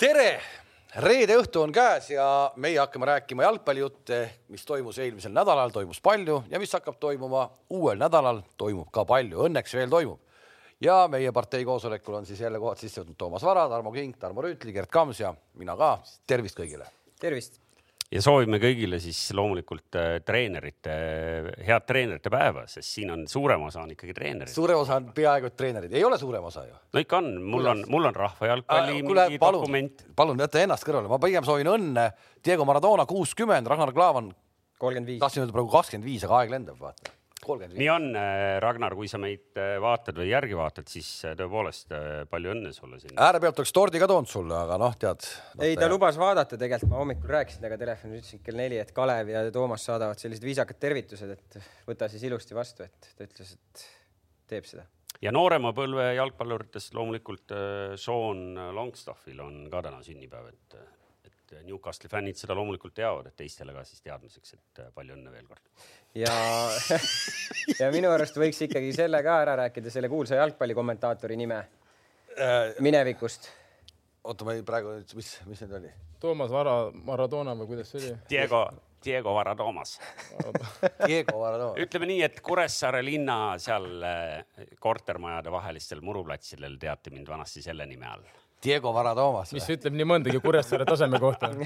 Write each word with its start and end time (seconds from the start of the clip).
tere, 0.00 0.40
reede 1.04 1.34
õhtu 1.36 1.60
on 1.60 1.72
käes 1.76 2.06
ja 2.14 2.24
meie 2.56 2.78
hakkame 2.80 3.08
rääkima 3.10 3.44
jalgpallijutte, 3.44 4.20
mis 4.48 4.64
toimus 4.64 4.96
eelmisel 5.02 5.34
nädalal, 5.36 5.72
toimus 5.74 6.00
palju 6.00 6.38
ja 6.48 6.60
mis 6.62 6.72
hakkab 6.72 6.96
toimuma 7.02 7.42
uuel 7.76 8.00
nädalal, 8.00 8.40
toimub 8.56 8.88
ka 8.94 9.04
palju, 9.04 9.44
õnneks 9.48 9.76
veel 9.76 9.92
toimub. 9.92 10.20
ja 10.80 11.02
meie 11.12 11.32
partei 11.36 11.64
koosolekul 11.68 12.14
on 12.16 12.26
siis 12.26 12.40
jälle 12.40 12.58
kohad 12.58 12.80
sisse 12.80 13.02
võtnud 13.02 13.18
Toomas 13.18 13.44
Vara, 13.44 13.68
Tarmo 13.68 13.92
Kink, 13.92 14.16
Tarmo 14.16 14.40
Rüütli, 14.40 14.72
Gerd 14.72 14.88
Kams 14.88 15.20
ja 15.20 15.34
mina 15.54 15.76
ka. 15.76 15.98
tervist 16.26 16.56
kõigile. 16.56 16.88
tervist 17.20 17.60
ja 18.10 18.22
soovime 18.24 18.58
kõigile 18.62 18.98
siis 19.02 19.18
loomulikult 19.36 19.98
äh, 19.98 20.08
treenerite, 20.26 20.94
head 21.66 21.86
treenerite 21.86 22.32
päeva, 22.32 22.64
sest 22.70 22.96
siin 22.96 23.12
on 23.14 23.22
suurem 23.30 23.62
osa 23.68 23.84
on 23.84 23.94
ikkagi 23.94 24.16
treenerid. 24.16 24.54
suurem 24.54 24.80
osa 24.82 24.98
on 24.98 25.10
peaaegu 25.16 25.50
et 25.50 25.56
treenerid, 25.58 25.94
ei 25.94 26.04
ole 26.06 26.18
suurem 26.18 26.48
osa 26.50 26.66
ju. 26.66 26.74
no 26.94 27.04
ikka 27.04 27.20
on, 27.22 27.30
mul 27.52 27.70
on, 27.74 27.84
mul 27.92 28.10
on 28.10 28.18
rahvajalgpalli 28.18 28.96
äh, 28.96 29.06
mingi 29.06 29.38
palun, 29.42 29.62
dokument. 29.62 30.04
palun 30.16 30.44
jäta 30.46 30.64
ennast 30.64 30.88
kõrvale, 30.88 31.10
ma 31.12 31.20
pigem 31.22 31.46
soovin 31.46 31.70
õnne. 31.70 32.10
Diego 32.44 32.64
Maradona 32.64 33.06
kuuskümmend, 33.06 33.68
Ragnar 33.70 33.94
Klavan. 33.94 34.34
kolmkümmend 34.80 35.14
viis. 35.14 35.22
tahtsin 35.22 35.44
öelda 35.44 35.54
praegu 35.54 35.72
kakskümmend 35.76 36.08
viis, 36.08 36.26
aga 36.26 36.42
aeg 36.42 36.54
lendab, 36.56 36.80
vaata 36.80 37.19
nii 37.48 37.88
on, 37.92 38.06
äh, 38.18 38.58
Ragnar, 38.62 38.94
kui 38.98 39.08
sa 39.10 39.18
meid 39.20 39.56
äh, 39.58 39.76
vaatad 39.82 40.18
või 40.20 40.28
järgi 40.30 40.56
vaatad, 40.58 40.88
siis 40.90 41.08
äh, 41.24 41.34
tõepoolest 41.38 41.94
palju 42.30 42.52
õnne 42.54 42.72
sulle 42.76 43.00
siin. 43.00 43.16
äärepealt 43.16 43.62
oleks 43.62 43.72
tordi 43.76 44.02
ka 44.02 44.08
toonud 44.10 44.30
sulle, 44.30 44.56
aga 44.58 44.76
noh, 44.80 44.94
tead 45.00 45.24
no,. 45.24 45.64
ei, 45.64 45.78
ta 45.78 45.88
ja... 45.88 45.92
lubas 45.92 46.18
vaadata 46.20 46.58
tegelikult, 46.60 46.92
ma 46.92 47.00
hommikul 47.00 47.34
rääkisin 47.36 47.64
temaga 47.64 47.80
telefonis, 47.80 48.22
ütlesin 48.22 48.44
kell 48.44 48.60
neli, 48.60 48.80
et 48.82 48.92
Kalev 48.96 49.32
ja 49.32 49.44
Toomas 49.54 49.88
saadavad 49.88 50.20
sellised 50.20 50.44
viisakad 50.44 50.80
tervitused, 50.82 51.34
et 51.36 51.60
võta 51.88 52.10
siis 52.12 52.28
ilusti 52.28 52.56
vastu, 52.56 52.86
et 52.86 53.12
ta 53.16 53.28
ütles, 53.28 53.56
et 53.56 53.84
teeb 54.52 54.68
seda. 54.68 54.86
ja 55.24 55.32
noorema 55.32 55.72
põlve 55.76 56.12
jalgpalluritest 56.20 56.96
loomulikult 56.98 57.56
Sean 58.00 58.46
Longstaffil 58.76 59.40
on 59.44 59.62
ka 59.72 59.84
täna 59.88 60.04
sünnipäev, 60.04 60.52
et 60.52 60.80
et 61.50 61.66
Newcastle'i 61.66 62.10
fännid 62.10 62.38
seda 62.38 62.54
loomulikult 62.54 62.94
teavad, 62.94 63.26
et 63.26 63.36
teistele 63.38 63.74
ka 63.74 63.82
siis 63.86 64.04
teadmiseks, 64.04 64.54
et 64.54 64.82
palju 64.94 65.16
õnne 65.16 65.32
veel 65.34 65.48
kord. 65.48 65.64
Ja 66.14 66.32
ja 67.80 67.90
minu 67.94 68.10
arust 68.10 68.36
võiks 68.40 68.60
ikkagi 68.66 68.92
selle 68.96 69.22
ka 69.26 69.40
ära 69.44 69.56
rääkida, 69.64 69.92
selle 69.92 70.10
kuulsa 70.10 70.40
jalgpallikommentaatori 70.40 71.38
nime 71.38 71.58
äh, 71.60 72.74
minevikust. 72.82 73.50
oota, 74.24 74.44
ma 74.44 74.56
ei 74.56 74.62
praegu, 74.66 74.98
mis, 75.16 75.34
mis 75.46 75.64
need 75.64 75.74
oli? 75.80 75.92
Toomas 76.20 76.50
Vara, 76.52 76.76
Maradona 76.92 77.54
või 77.56 77.70
kuidas 77.70 77.92
see 77.92 78.02
oli? 78.02 78.16
Diego, 78.30 78.64
Diego 79.04 79.34
Varadoomas 79.34 79.96
Diego 81.10 81.38
Varadoomas. 81.40 81.80
ütleme 81.86 82.10
nii, 82.10 82.20
et 82.26 82.42
Kuressaare 82.44 83.04
linna 83.06 83.38
seal 83.62 83.88
äh, 84.02 84.66
kortermajade 84.82 85.52
vahelistel 85.52 86.02
muruplatsidel 86.04 86.78
teati 86.80 87.14
mind 87.14 87.30
vanasti 87.30 87.62
selle 87.64 87.86
nime 87.86 88.10
all 88.10 88.26
Diego 88.60 88.92
Varadoomas. 88.92 89.54
mis 89.56 89.70
ütleb 89.72 89.94
nii 89.96 90.10
mõndagi 90.16 90.42
Kuressaare 90.42 90.88
taseme 90.88 91.22
kohta 91.22 91.54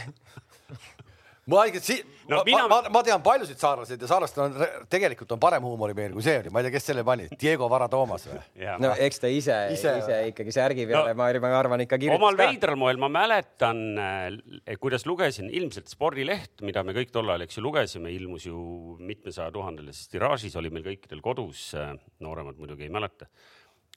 ma 1.51 1.65
ikka 1.69 1.81
si-, 1.85 2.01
no, 2.29 2.39
ma, 2.39 2.43
mina... 2.49 2.67
ma, 2.71 2.79
ma 2.95 3.03
tean 3.07 3.23
paljusid 3.25 3.61
saarlaseid 3.61 4.01
ja 4.01 4.11
saarlastel 4.11 4.45
on 4.47 4.87
tegelikult 4.93 5.35
on 5.37 5.43
parem 5.43 5.65
huumorimeel 5.67 6.15
kui 6.17 6.25
see 6.25 6.37
oli, 6.41 6.53
ma 6.55 6.63
ei 6.63 6.69
tea, 6.69 6.75
kes 6.77 6.89
selle 6.91 7.05
pani, 7.07 7.29
Diego 7.41 7.69
Varadoomas 7.73 8.29
või? 8.31 8.41
no 8.83 8.93
eks 9.07 9.23
ta 9.23 9.31
ise, 9.33 9.59
ise, 9.75 9.97
ise 10.03 10.21
ikkagi 10.31 10.55
särgi 10.55 10.87
peale 10.91 11.15
no,, 11.15 11.43
ma 11.45 11.53
arvan 11.59 11.85
ikka 11.85 11.99
kirjutas 12.01 12.23
omal 12.23 12.39
veidral 12.39 12.79
moel 12.81 13.01
ma 13.03 13.11
mäletan, 13.13 13.83
eh, 13.99 14.79
kuidas 14.81 15.07
lugesin 15.09 15.51
ilmselt 15.53 15.93
spordileht, 15.93 16.63
mida 16.67 16.85
me 16.87 16.97
kõik 16.97 17.13
tol 17.15 17.29
ajal, 17.29 17.45
eks 17.47 17.59
ju, 17.59 17.65
lugesime, 17.67 18.13
ilmus 18.15 18.49
ju 18.49 18.97
mitmesaja 19.05 19.53
tuhandelises 19.55 20.09
tiraažis, 20.13 20.57
oli 20.61 20.73
meil 20.75 20.87
kõikidel 20.87 21.21
kodus, 21.25 21.67
eh, 21.79 21.93
nooremad 22.25 22.59
muidugi 22.61 22.89
ei 22.89 22.95
mäleta. 22.95 23.29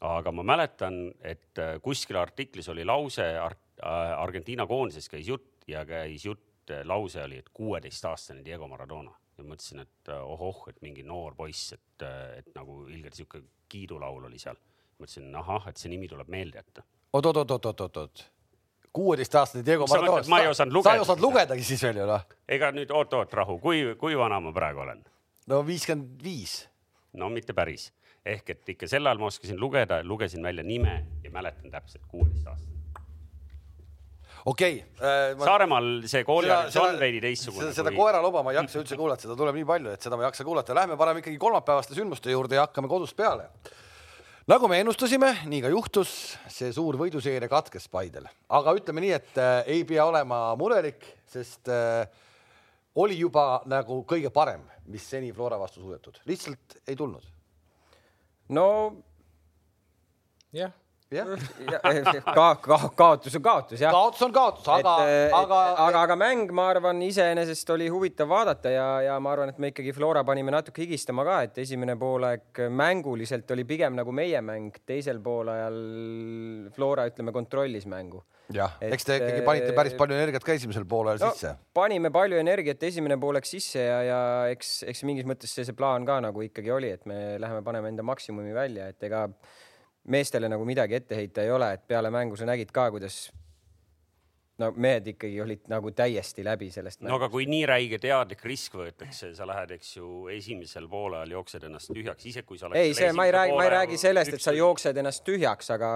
Aga 0.05 0.29
ma 0.35 0.43
mäletan, 0.45 1.07
et 1.25 1.57
äh, 1.57 1.79
kuskil 1.81 2.19
artiklis 2.21 2.67
oli 2.69 2.83
lause 2.85 3.25
Ar, 3.41 3.55
Argentiina 3.81 4.67
koondisest 4.69 5.09
käis 5.09 5.25
jutt 5.29 5.65
ja 5.69 5.83
käis 5.89 6.25
jutt, 6.25 6.43
lause 6.83 7.23
oli, 7.23 7.37
et 7.37 7.49
kuueteistaastane 7.53 8.45
Diego 8.45 8.67
Maradona 8.67 9.13
ja 9.37 9.43
mõtlesin, 9.45 9.83
et 9.83 10.11
ohoh, 10.21 10.63
et 10.71 10.81
mingi 10.81 11.03
noor 11.05 11.35
poiss, 11.37 11.73
et, 11.77 12.05
et 12.37 12.49
nagu 12.55 12.83
ilgelt 12.89 13.17
sihuke 13.17 13.43
kiidulaul 13.69 14.25
oli 14.29 14.39
seal. 14.41 14.57
mõtlesin, 14.97 15.29
ahah, 15.35 15.67
et 15.69 15.77
see 15.77 15.91
nimi 15.93 16.07
tuleb 16.09 16.29
meelde 16.33 16.57
jätta 16.57 16.83
oot,. 17.13 17.25
oot-oot-oot-oot-oot, 17.25 18.23
kuueteistaastane 18.93 19.65
Diego 19.65 19.87
Maradona. 19.87 20.23
ma 20.27 20.39
ei 20.41 20.47
osanud 20.47 20.73
lugeda. 20.73 20.89
sa 20.89 20.95
ei 20.95 21.01
osanud 21.05 21.21
lugedagi 21.21 21.63
siis 21.63 21.83
veel 21.83 22.01
ju 22.01 22.07
noh. 22.09 22.25
ega 22.47 22.71
nüüd 22.71 22.91
oot-oot 22.91 23.33
rahu, 23.33 23.59
kui, 23.59 23.83
kui 23.99 24.17
vana 24.17 24.39
ma 24.39 24.53
praegu 24.53 24.83
olen? 24.85 25.03
no 25.47 25.61
viiskümmend 25.67 26.23
viis. 26.23 26.63
no 27.13 27.29
mitte 27.29 27.53
päris 27.53 27.91
ehk 28.25 28.49
et 28.55 28.73
ikka 28.75 28.89
sel 28.91 29.05
ajal 29.07 29.21
ma 29.21 29.29
oskasin 29.31 29.59
lugeda, 29.59 30.01
lugesin 30.03 30.43
välja 30.43 30.63
nime 30.63 31.05
ja 31.23 31.31
mäletan 31.31 31.71
täpselt 31.71 32.03
kuueteist 32.11 32.47
aastat 32.47 32.76
okei 34.47 34.77
okay, 34.79 35.07
äh,. 35.07 35.33
Ma... 35.37 35.47
Saaremaal 35.49 35.89
see 36.09 36.23
kooliharidus 36.27 36.77
on 36.81 36.99
veidi 37.01 37.21
teistsugune. 37.23 37.71
seda 37.75 37.91
kui... 37.91 37.99
koera 37.99 38.21
luba 38.23 38.43
ma 38.45 38.53
ei 38.53 38.59
jaksa 38.61 38.81
üldse 38.81 38.99
kuulata, 38.99 39.27
seda 39.27 39.37
tuleb 39.39 39.59
nii 39.59 39.67
palju, 39.67 39.95
et 39.95 40.07
seda 40.07 40.19
ma 40.19 40.25
ei 40.25 40.29
jaksa 40.29 40.47
kuulata. 40.47 40.77
Lähme 40.77 40.97
paneme 40.99 41.23
ikkagi 41.23 41.39
kolmapäevaste 41.41 41.97
sündmuste 41.97 42.33
juurde 42.33 42.59
ja 42.59 42.67
hakkame 42.67 42.91
kodust 42.91 43.17
peale. 43.17 43.49
nagu 44.47 44.69
me 44.71 44.79
ennustasime, 44.83 45.33
nii 45.51 45.63
ka 45.65 45.73
juhtus, 45.73 46.11
see 46.51 46.71
suur 46.75 46.95
võiduseeria 46.99 47.51
katkes 47.51 47.89
Paidel, 47.91 48.29
aga 48.49 48.75
ütleme 48.79 49.03
nii, 49.03 49.15
et 49.17 49.41
äh, 49.43 49.57
ei 49.77 49.83
pea 49.87 50.05
olema 50.07 50.39
murelik, 50.59 51.03
sest 51.27 51.67
äh, 51.67 52.07
oli 52.95 53.19
juba 53.19 53.63
nagu 53.67 54.03
kõige 54.07 54.31
parem, 54.33 54.63
mis 54.87 55.03
seni 55.03 55.33
Flora 55.35 55.59
vastu 55.59 55.83
suudetud, 55.83 56.21
lihtsalt 56.29 56.79
ei 56.87 56.95
tulnud 56.95 57.35
no 58.49 58.67
jah 60.55 60.71
jah 61.11 61.27
ka, 62.35 62.47
ka 62.59 62.77
kaotus 62.97 63.37
on 63.39 63.43
kaotus 63.45 63.81
jah. 63.81 63.93
kaotus 63.95 64.21
on 64.27 64.33
kaotus, 64.35 64.67
aga, 64.67 64.95
aga, 65.37 65.59
aga, 65.85 66.01
aga 66.03 66.17
mäng, 66.19 66.51
ma 66.51 66.67
arvan, 66.73 66.99
iseenesest 67.05 67.69
oli 67.75 67.87
huvitav 67.91 68.27
vaadata 68.31 68.73
ja, 68.73 68.87
ja 69.05 69.19
ma 69.23 69.31
arvan, 69.31 69.53
et 69.53 69.61
me 69.61 69.71
ikkagi 69.71 69.93
Flora 69.95 70.25
panime 70.27 70.51
natuke 70.51 70.83
higistama 70.83 71.23
ka, 71.27 71.41
et 71.47 71.61
esimene 71.63 71.95
poolaeg 71.99 72.65
mänguliselt 72.67 73.55
oli 73.55 73.63
pigem 73.69 73.95
nagu 73.95 74.11
meie 74.15 74.41
mäng, 74.43 74.81
teisel 74.87 75.21
poolajal 75.23 75.77
Flora, 76.75 77.07
ütleme, 77.07 77.35
kontrollis 77.35 77.87
mängu 77.87 78.23
jah, 78.53 78.75
eks 78.83 79.07
te 79.07 79.17
ikkagi 79.19 79.43
panite 79.47 79.71
päris 79.75 79.95
palju 79.99 80.15
energiat 80.15 80.43
ka 80.43 80.55
esimesel 80.55 80.85
poolel 80.87 81.19
no, 81.19 81.31
sisse. 81.31 81.53
panime 81.75 82.11
palju 82.15 82.39
energiat 82.39 82.83
esimene 82.87 83.17
pool 83.19 83.35
läks 83.39 83.51
sisse 83.55 83.83
ja, 83.83 83.97
ja 84.07 84.19
eks, 84.51 84.81
eks 84.87 85.03
mingis 85.07 85.27
mõttes 85.27 85.51
see, 85.55 85.65
see 85.67 85.75
plaan 85.77 86.07
ka 86.07 86.19
nagu 86.23 86.43
ikkagi 86.45 86.71
oli, 86.73 86.91
et 86.95 87.07
me 87.09 87.37
läheme 87.41 87.63
paneme 87.65 87.91
enda 87.91 88.05
maksimumi 88.07 88.55
välja, 88.55 88.89
et 88.93 89.07
ega 89.07 89.25
meestele 90.07 90.49
nagu 90.49 90.65
midagi 90.65 90.95
ette 90.97 91.15
heita 91.19 91.43
ei 91.43 91.51
ole, 91.51 91.73
et 91.77 91.87
peale 91.87 92.11
mängu 92.13 92.37
sa 92.39 92.47
nägid 92.47 92.71
ka, 92.75 92.89
kuidas 92.91 93.27
no 94.61 94.71
mehed 94.75 95.11
ikkagi 95.13 95.37
olid 95.41 95.67
nagu 95.69 95.91
täiesti 95.95 96.45
läbi 96.45 96.69
sellest. 96.73 97.03
no 97.05 97.15
aga 97.19 97.29
kui 97.33 97.45
nii 97.49 97.65
räige 97.69 97.99
teadlik 98.01 98.43
risk 98.47 98.77
võetakse, 98.79 99.33
sa 99.37 99.47
lähed, 99.49 99.75
eks 99.77 99.95
ju, 99.99 100.11
esimesel 100.33 100.87
poolel 100.89 101.33
jooksed 101.35 101.67
ennast 101.69 101.93
tühjaks, 101.93 102.25
ise 102.31 102.43
kui 102.47 102.59
sa. 102.59 102.71
ei, 102.73 102.95
see, 102.97 103.11
ma 103.13 103.27
ei 103.29 103.35
räägi, 103.35 103.57
ma 103.57 103.67
ei 103.67 103.73
räägi 103.75 104.01
sellest, 104.01 104.37
et 104.37 104.43
sa 104.43 104.55
jooksed 104.57 104.97
ennast 104.97 105.25
tühjaks, 105.27 105.69
aga 105.77 105.91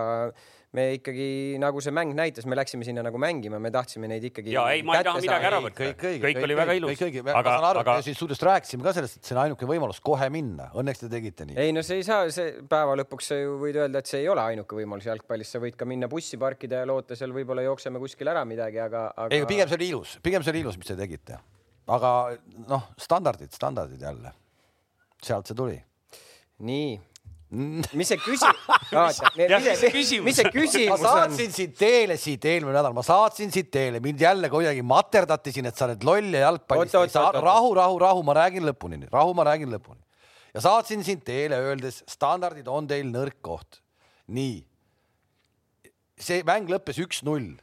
me 0.76 0.86
ikkagi 0.96 1.58
nagu 1.60 1.82
see 1.84 1.92
mäng 1.92 2.14
näitas, 2.16 2.46
me 2.48 2.56
läksime 2.56 2.86
sinna 2.88 3.04
nagu 3.04 3.20
mängima, 3.20 3.60
me 3.60 3.72
tahtsime 3.74 4.08
neid 4.08 4.24
ikkagi. 4.30 4.54
ja 4.56 4.64
ei, 4.72 4.84
ma 4.88 4.96
ei 4.98 5.04
taha 5.04 5.20
midagi 5.20 5.48
ära 5.50 5.60
võtta, 5.66 5.76
kõik, 5.82 5.98
kõik, 6.00 6.22
kõik 6.24 6.40
oli 6.48 6.56
väga 6.56 6.76
ilus. 6.80 7.02
aga, 7.04 7.24
ma 7.28 7.44
saan 7.44 7.68
aru 7.72 7.82
aga..., 7.82 7.96
me 8.00 8.06
siin 8.06 8.16
stuudios 8.16 8.44
rääkisime 8.48 8.86
ka 8.86 8.94
sellest, 8.96 9.20
et 9.20 9.28
see 9.28 9.36
on 9.36 9.42
ainuke 9.44 9.68
võimalus 9.68 10.00
kohe 10.06 10.30
minna, 10.32 10.70
õnneks 10.80 11.04
te 11.04 11.12
tegite 11.12 11.50
nii. 11.50 11.60
ei 11.60 11.76
no 11.76 11.84
see 11.84 12.00
ei 12.00 12.08
saa, 12.08 12.32
see 12.32 12.64
päeva 12.72 12.96
lõpuks 13.02 13.34
sa 13.34 13.42
ju 13.42 13.60
võid 13.60 13.82
öelda, 13.84 14.00
et 14.00 14.14
see 14.14 14.24
ei 14.24 14.32
ole 14.32 14.46
ainuke 14.54 14.80
võimalus 14.80 15.12
jalgpallis, 15.12 15.52
sa 15.52 15.60
võid 15.64 15.76
ka 15.76 15.90
minna 15.90 16.08
bussi 16.12 16.40
parkida 16.40 16.86
ja 16.86 16.88
loota 16.88 17.20
seal 17.20 17.36
võib-olla 17.36 17.68
jookseme 17.68 18.00
kuskil 18.00 18.32
ära 18.32 18.48
midagi, 18.48 18.80
aga, 18.80 19.10
aga.... 19.12 19.36
ei, 19.36 19.44
pigem 19.50 19.68
see 19.68 19.82
oli 19.82 19.92
ilus, 19.92 20.18
pigem 20.24 20.48
see 20.48 20.56
oli 20.56 20.64
ilus, 20.64 20.80
mis 20.80 20.94
te 20.94 21.00
tegite. 21.04 21.44
aga 21.92 22.16
noh, 22.72 22.92
standardid, 22.96 23.52
standardid 23.60 24.08
jälle. 24.08 24.32
sealt 25.20 25.52
see 25.52 25.58
tuli. 25.58 25.82
nii 26.64 27.11
mis 27.52 28.08
see 28.08 28.16
küsimus 28.24 29.18
mis 30.24 30.38
see 30.40 30.52
küsimus 30.54 30.94
on? 30.96 31.04
ma 31.04 31.16
saatsin 31.18 31.52
sind 31.52 31.74
teele 31.76 32.16
siit 32.20 32.46
eelmine 32.48 32.78
nädal, 32.78 32.96
ma 32.96 33.04
saatsin 33.04 33.52
siit 33.52 33.68
teele, 33.74 34.00
mind 34.04 34.24
jälle 34.24 34.48
kuidagi 34.52 34.84
materdati 34.88 35.52
siin, 35.52 35.68
et 35.68 35.76
sa 35.76 35.90
oled 35.90 36.06
loll 36.08 36.38
ja 36.38 36.46
jalgpallist 36.46 36.96
ei 36.96 37.12
saa. 37.12 37.34
rahu, 37.36 37.74
rahu, 37.76 38.00
rahu, 38.00 38.24
ma 38.24 38.38
räägin 38.40 38.64
lõpuni, 38.70 39.04
rahu, 39.12 39.36
ma 39.36 39.44
räägin 39.50 39.74
lõpuni. 39.74 40.00
ja 40.56 40.64
saatsin 40.64 41.04
sind 41.04 41.26
teele 41.28 41.60
öeldes, 41.60 42.06
standardid 42.08 42.72
on 42.72 42.88
teil 42.88 43.12
nõrk 43.12 43.42
koht. 43.44 43.82
nii. 44.32 44.62
see 46.22 46.46
mäng 46.48 46.72
lõppes 46.72 47.04
üks-null 47.04 47.58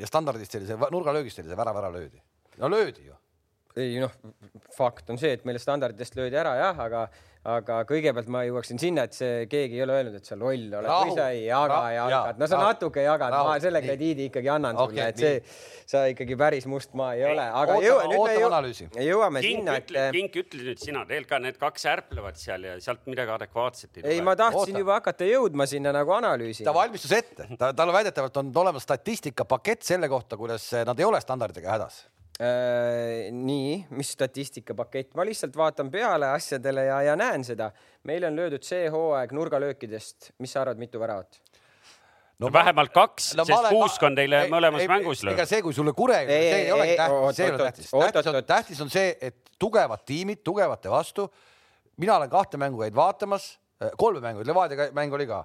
ja 0.00 0.08
standardist 0.08 0.56
see 0.56 0.80
nurgalöögist 0.88 1.42
oli 1.42 1.52
see 1.52 1.60
värav 1.60 1.84
ära 1.84 1.92
löödi. 1.92 2.16
no 2.56 2.72
löödi 2.72 3.10
ju 3.10 3.21
ei 3.80 3.98
noh, 4.02 4.12
fakt 4.76 5.10
on 5.10 5.18
see, 5.20 5.32
et 5.38 5.44
meile 5.48 5.58
standarditest 5.62 6.16
löödi 6.18 6.36
ära 6.36 6.52
jah, 6.58 6.78
aga, 6.84 7.06
aga 7.48 7.78
kõigepealt 7.88 8.28
ma 8.30 8.42
jõuaksin 8.46 8.78
sinna, 8.78 9.04
et 9.08 9.16
see 9.16 9.46
keegi 9.50 9.78
ei 9.78 9.82
ole 9.86 9.94
öelnud, 9.98 10.14
et 10.20 10.28
sa 10.28 10.36
loll 10.38 10.66
oled 10.78 10.84
Rahu. 10.86 11.08
või 11.08 11.14
sa 11.16 11.28
ei 11.32 11.46
jaga 11.46 11.72
Ra- 11.78 11.92
jalkat. 11.96 12.12
jaa, 12.12 12.34
no 12.38 12.46
sa 12.50 12.56
rahu. 12.60 12.66
natuke 12.68 13.02
jagad, 13.06 13.32
Rahu. 13.34 13.48
ma 13.48 13.56
selle 13.64 13.80
krediidi 13.82 14.26
ikkagi 14.28 14.50
annan 14.52 14.76
Okei, 14.76 14.92
sulle, 14.92 15.08
et 15.08 15.16
nii. 15.16 15.24
see, 15.24 15.86
sa 15.94 16.04
ikkagi 16.12 16.36
päris 16.38 16.66
must 16.70 16.94
maa 16.94 17.14
ei 17.16 17.24
ole, 17.30 17.42
aga 17.48 17.72
ootame- 17.78 17.88
jõua, 17.88 18.04
nüüd 18.12 18.22
me 18.28 18.36
jõu- 18.36 18.50
analüüsi. 18.52 18.88
jõuame 19.08 19.40
Kink 19.46 19.58
sinna, 19.58 19.76
et 19.80 19.88
ütle, 19.90 20.04
Kink 20.18 20.38
ütle 20.44 20.62
nüüd 20.68 20.84
sina, 20.84 21.04
tegelikult 21.08 21.28
ka 21.32 21.38
need 21.48 21.58
kaks 21.64 21.88
ärplevad 21.96 22.36
seal 22.44 22.62
ja 22.68 22.76
sealt 22.80 23.06
midagi 23.10 23.34
adekvaatset 23.40 23.90
ei 23.96 24.02
tule. 24.02 24.12
ei, 24.12 24.20
ma 24.20 24.36
tahtsin 24.36 24.60
Oota. 24.76 24.78
juba 24.84 25.00
hakata 25.00 25.24
jõudma 25.32 25.66
sinna 25.66 25.92
nagu 25.92 26.10
analüüsi. 26.20 26.64
ta 26.64 26.72
valmistus 26.76 27.12
ette, 27.12 27.48
ta, 27.58 27.72
tal 27.72 27.92
väidetavalt 27.92 28.36
on 28.36 28.52
olemas 28.54 28.82
statistikapakett 28.86 29.82
selle 29.82 30.08
kohta, 30.08 30.36
kuidas 30.36 30.70
nad 30.86 30.98
ei 30.98 31.04
ole 31.04 31.20
standarditega 31.20 31.70
hädas. 31.78 32.04
Äh, 32.42 33.28
nii, 33.30 33.84
mis 33.94 34.08
statistikapakett, 34.16 35.12
ma 35.14 35.22
lihtsalt 35.28 35.54
vaatan 35.56 35.90
peale 35.92 36.26
asjadele 36.34 36.88
ja, 36.88 36.96
ja 37.06 37.12
näen 37.16 37.44
seda. 37.46 37.68
meile 38.08 38.26
on 38.26 38.34
löödud 38.40 38.64
see 38.66 38.88
hooaeg 38.90 39.30
nurgalöökidest, 39.36 40.32
mis 40.42 40.50
sa 40.56 40.64
arvad, 40.64 40.80
mitu 40.80 40.98
väravat? 40.98 41.38
no 42.42 42.48
vähemalt 42.52 42.90
kaks 42.92 43.34
No 43.38 43.44
sest 43.44 43.58
olen- 43.60 43.70
kuusk 43.76 44.02
on 44.02 44.16
teile 44.18 44.40
ei- 44.44 44.50
mõlemas 44.50 44.80
ei- 44.82 44.88
mängus 44.90 45.20
ega 45.22 45.30
löönud. 45.36 45.46
see, 45.48 45.62
kui 45.62 45.72
sulle 45.72 45.92
kure, 45.94 46.16
Ei, 46.18 46.26
see 46.26 46.34
ei, 46.34 46.70
ei, 46.72 46.96
tähtis, 46.96 47.36
see 47.36 47.44
ei 47.46 47.52
ole 47.52 47.58
tähtis. 47.62 47.90
tähtis 47.90 48.26
on 48.26 48.44
tähtis 48.44 48.80
on 48.80 48.90
see, 48.90 49.16
et 49.20 49.50
tugevad 49.58 50.02
tiimid 50.06 50.42
tugevate 50.42 50.90
vastu. 50.90 51.28
mina 51.96 52.16
olen 52.16 52.30
kahte 52.30 52.56
mängu 52.58 52.80
käinud 52.82 52.96
vaatamas, 52.96 53.58
kolme 53.98 54.20
mängu, 54.20 54.42
Levadia 54.46 54.90
mäng 54.92 55.12
oli 55.14 55.26
ka, 55.26 55.44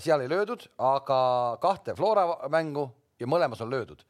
seal 0.00 0.20
ei 0.20 0.28
löödud, 0.28 0.66
aga 0.78 1.56
kahte 1.60 1.94
Flora 1.94 2.48
mängu 2.48 2.90
ja 3.20 3.26
mõlemas 3.26 3.60
on 3.62 3.70
löödud. 3.70 4.02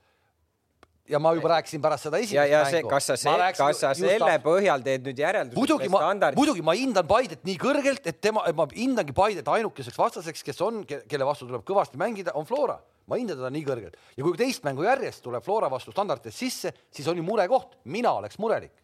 Ja 1.09 1.21
ma 1.23 1.33
juba 1.37 1.51
rääkisin 1.55 1.83
pärast 1.83 2.07
seda 2.07 2.19
ja, 2.19 2.25
esimest 2.25 2.51
ja 2.53 2.63
see, 2.67 2.81
mängu. 2.81 2.91
kas 2.91 3.09
sa, 3.11 3.37
kas 3.57 3.81
sa 3.81 3.93
selle 3.97 4.39
põhjal 4.45 4.85
teed 4.85 5.07
nüüd 5.07 5.23
järelduse? 5.23 5.59
muidugi 5.59 5.91
ma, 5.93 6.03
muidugi 6.37 6.65
ma 6.67 6.75
hindan 6.79 7.07
Paidet 7.09 7.45
nii 7.47 7.57
kõrgelt, 7.61 8.07
et 8.11 8.21
tema, 8.23 8.45
ma 8.57 8.67
hindangi 8.73 9.15
Paidet 9.17 9.49
ainukeseks 9.57 9.99
vastaseks, 10.01 10.45
kes 10.47 10.63
on, 10.67 10.83
kelle 10.87 11.29
vastu 11.29 11.49
tuleb 11.49 11.65
kõvasti 11.67 12.01
mängida, 12.01 12.35
on 12.39 12.49
Flora. 12.49 12.79
ma 13.07 13.21
hindan 13.21 13.39
teda 13.39 13.53
nii 13.55 13.67
kõrgelt 13.67 14.01
ja 14.17 14.25
kui 14.27 14.39
teist 14.39 14.65
mängu 14.67 14.87
järjest 14.87 15.23
tuleb 15.23 15.45
Flora 15.47 15.71
vastu 15.71 15.95
standarditest 15.95 16.43
sisse, 16.43 16.75
siis 16.91 17.07
on 17.09 17.21
ju 17.21 17.27
murekoht, 17.27 17.79
mina 17.85 18.17
oleks 18.19 18.39
murelik. 18.43 18.75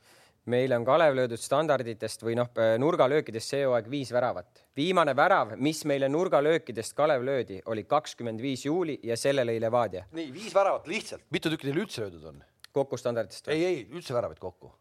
Meile 0.50 0.76
on 0.76 0.84
Kalev 0.84 1.14
löödud 1.14 1.40
standarditest 1.40 2.24
või 2.26 2.34
noh, 2.38 2.48
nurgalöökidest 2.82 3.54
see 3.54 3.64
hooaeg 3.66 3.90
viis 3.90 4.12
väravat. 4.12 4.64
viimane 4.76 5.14
värav, 5.16 5.54
mis 5.56 5.84
meile 5.84 6.08
nurgalöökidest 6.08 6.96
Kalev 6.98 7.22
löödi, 7.24 7.60
oli 7.66 7.84
kakskümmend 7.84 8.42
viis 8.42 8.64
juuli 8.66 8.98
ja 9.02 9.16
selle 9.16 9.44
lõi 9.46 9.60
Levadia 9.60 10.06
nii 10.12 10.32
viis 10.34 10.54
väravat 10.54 10.86
lihtsalt, 10.90 11.22
mitu 11.30 11.52
tükki 11.52 11.70
teil 11.70 11.84
üldse 11.84 12.02
löödud 12.02 12.24
on? 12.32 12.42
kokku 12.72 12.98
standarditest 12.98 13.48
või? 13.48 13.56
ei, 13.58 13.64
ei 13.68 13.80
üldse 13.92 14.16
väravaid 14.16 14.40
kokku. 14.42 14.72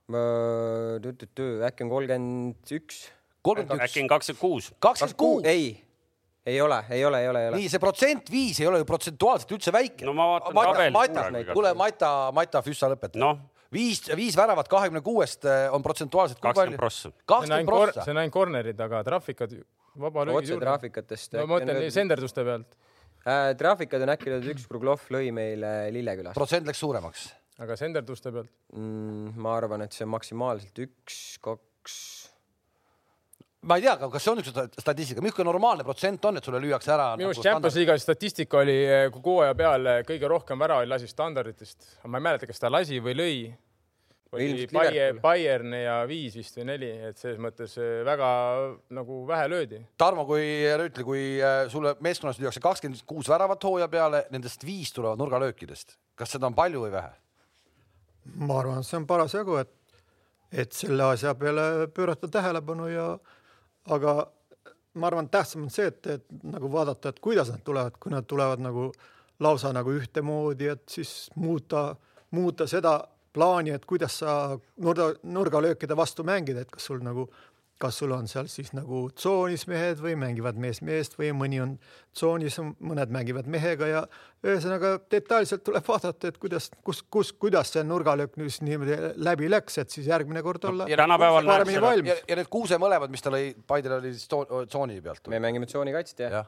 äkki 1.68 1.86
on 1.86 1.94
kolmkümmend 1.94 2.75
üks? 2.80 3.06
kolmkümmend 3.44 3.86
äkki 3.86 4.00
üks, 4.00 4.04
on 4.06 4.12
kakskümmend 4.16 4.42
kuus. 4.42 4.72
kakskümmend 4.80 5.18
kuus. 5.19 5.46
ei, 5.46 5.74
ei 6.46 6.62
ole, 6.62 6.84
ei 6.90 7.06
ole, 7.06 7.22
ei 7.22 7.30
ole, 7.30 7.44
ei 7.44 7.52
ole. 7.52 7.62
nii 7.62 7.72
see 7.74 7.84
protsent 7.84 8.31
viis 8.31 8.62
ei 8.63 8.69
ole 8.69 8.81
ju 8.81 8.88
protsentuaalselt 8.90 9.52
üldse 9.58 9.74
väike. 9.75 10.08
No 10.08 10.16
ma 10.18 10.28
vaatan 10.40 10.58
tabelit 10.58 11.52
kuule 11.54 11.74
Mata, 11.78 12.13
Mata 12.34 12.63
Füssa 12.66 12.90
lõpeta. 12.92 13.19
noh, 13.22 13.38
viis, 13.74 14.04
viis 14.18 14.38
väravat 14.38 14.70
kahekümne 14.72 15.02
kuuest 15.06 15.48
on 15.72 15.84
protsentuaalselt 15.86 16.40
kui 16.40 16.54
palju 16.54 16.78
20? 16.78 16.82
prossa. 16.82 17.12
see 17.12 17.12
on 17.12 17.28
kakskümmend 17.34 17.72
prossa 17.72 18.06
see. 18.06 18.14
on 18.14 18.22
ainult 18.24 18.36
corner'id, 18.36 18.86
aga 18.88 19.04
trahvikad, 19.08 19.58
vaba 20.06 20.26
löögi 20.30 20.54
otse 20.54 20.62
trahvikatest. 20.64 21.38
no 21.38 21.46
ma 21.46 21.60
mõtlen 21.60 21.84
senderduste 21.94 22.46
pealt, 22.48 22.76
äh,. 23.26 23.52
trahvikad 23.60 24.08
on 24.08 24.16
äkki 24.16 24.36
üks, 24.54 24.68
Kruglov 24.70 25.06
lõi 25.14 25.32
meile 25.36 25.76
Lillekülas 25.94 26.38
protsent 26.38 26.70
läks 26.70 26.84
suuremaks. 26.84 27.30
aga 27.64 27.78
senderduste 27.80 28.34
pealt. 28.34 28.52
mm,. 28.76 29.40
ma 29.42 29.56
arvan, 29.60 29.88
et 29.88 29.96
see 29.96 30.08
on 30.08 30.14
maksimaalselt 30.18 30.86
üks, 30.88 31.22
kaks. 31.44 31.98
Ma 33.62 33.78
ei 33.78 33.84
tea, 33.86 33.96
kas 34.10 34.24
see 34.25 34.31
on 34.31 34.40
üks 34.42 34.54
statistika, 34.81 35.22
milline 35.22 35.46
normaalne 35.46 35.86
protsent 35.86 36.24
on, 36.25 36.40
et 36.40 36.46
sulle 36.48 36.62
lüüakse 36.63 36.94
ära? 36.96 37.12
minu 37.19 37.30
arust 37.30 37.46
Champions 37.46 37.78
League'i 37.78 38.02
statistika 38.02 38.62
oli 38.62 38.78
eh, 38.84 39.08
kogu 39.13 39.38
hooaja 39.38 39.58
peal 39.58 39.90
eh, 39.92 40.00
kõige 40.08 40.30
rohkem 40.31 40.62
väravaid 40.62 40.90
lasi 40.90 41.10
standarditest, 41.10 41.92
ma 42.10 42.18
ei 42.18 42.25
mäleta, 42.25 42.48
kas 42.50 42.62
ta 42.62 42.72
lasi 42.74 42.98
või 43.04 43.13
lõi. 43.19 43.36
oli 44.31 44.66
Bayer. 44.72 45.19
Bayern 45.22 45.75
ja 45.78 46.00
viis 46.10 46.38
vist 46.40 46.58
või 46.58 46.66
neli, 46.72 46.90
et 47.10 47.22
selles 47.22 47.38
mõttes 47.44 47.75
eh, 47.78 48.00
väga 48.08 48.30
nagu 48.98 49.19
vähe 49.30 49.50
löödi. 49.52 49.81
Tarmo, 50.02 50.25
kui 50.25 50.46
ütle, 50.72 51.06
kui 51.06 51.25
sulle 51.69 51.94
meeskonnas 52.02 52.40
lüüakse 52.42 52.63
kakskümmend 52.63 53.04
kuus 53.06 53.30
väravat 53.30 53.68
hooaja 53.68 53.90
peale, 53.92 54.24
nendest 54.34 54.66
viis 54.66 54.90
tulevad 54.96 55.22
nurgalöökidest, 55.22 56.00
kas 56.18 56.34
seda 56.34 56.50
on 56.50 56.58
palju 56.58 56.88
või 56.88 56.96
vähe? 56.96 57.13
ma 58.38 58.60
arvan, 58.62 58.81
et 58.81 58.86
see 58.86 58.98
on 59.00 59.06
parasjagu, 59.10 59.56
et, 59.62 59.72
et 60.63 60.74
selle 60.78 61.08
asja 61.13 61.34
peale 61.38 61.88
pöörata 61.94 62.28
tähelepanu 62.30 62.90
ja, 62.90 63.06
aga 63.89 64.31
ma 64.94 65.07
arvan, 65.07 65.30
tähtsam 65.30 65.63
on 65.63 65.72
see, 65.74 65.88
et, 65.88 66.07
et 66.07 66.25
nagu 66.44 66.72
vaadata, 66.72 67.10
et 67.10 67.19
kuidas 67.24 67.51
nad 67.51 67.63
tulevad, 67.63 67.98
kui 68.00 68.12
nad 68.12 68.28
tulevad 68.28 68.62
nagu 68.63 68.92
lausa 69.42 69.72
nagu 69.74 69.94
ühtemoodi, 69.98 70.68
et 70.74 70.83
siis 70.89 71.30
muuta, 71.36 71.95
muuta 72.31 72.68
seda 72.68 73.00
plaani, 73.33 73.72
et 73.72 73.86
kuidas 73.88 74.19
sa 74.22 74.57
nurga, 74.83 75.13
nurgalöökide 75.24 75.95
vastu 75.98 76.25
mängida, 76.28 76.66
et 76.66 76.72
kas 76.72 76.89
sul 76.92 77.00
nagu, 77.04 77.30
kas 77.81 77.98
sul 78.01 78.13
on 78.16 78.28
seal 78.30 78.50
siis 78.51 78.72
nagu 78.78 79.04
tsoonis 79.16 79.66
mehed 79.69 80.01
või 80.04 80.13
mängivad 80.19 80.60
mees 80.62 80.81
meest 80.86 81.18
või 81.19 81.31
mõni 81.38 81.62
on 81.63 81.74
tsoonis, 82.13 82.60
mõned 82.80 83.13
mängivad 83.13 83.50
mehega 83.51 83.89
ja 83.89 84.04
ühesõnaga 84.45 84.94
detailselt 85.12 85.63
tuleb 85.68 85.86
vaadata, 85.88 86.31
et 86.31 86.39
kuidas, 86.42 86.69
kus, 86.86 87.01
kus, 87.13 87.33
kuidas 87.33 87.74
see 87.74 87.83
nurgalöök 87.88 88.38
nüüd 88.42 88.62
niimoodi 88.68 88.98
läbi 89.22 89.50
läks, 89.51 89.80
et 89.81 89.94
siis 89.94 90.10
järgmine 90.12 90.44
kord 90.45 90.66
olla 90.69 90.88
ja 90.92 91.00
tänapäeval 91.01 91.45
näeb 91.45 91.54
paremini 91.56 91.80
seda- 91.80 92.13
ja, 92.13 92.18
ja 92.33 92.39
need 92.42 92.50
kuuse 92.54 92.80
mõlemad, 92.81 93.13
mis 93.13 93.25
ta 93.25 93.33
lõi, 93.33 93.51
Paidel 93.68 94.00
oli 94.00 94.16
siis 94.16 94.30
tso- 94.31 94.66
tsooni 94.66 95.01
pealt. 95.01 95.27
me 95.31 95.42
mängime 95.44 95.69
tsoonikaitset 95.69 96.25
jah 96.25 96.39
ja.. 96.39 96.45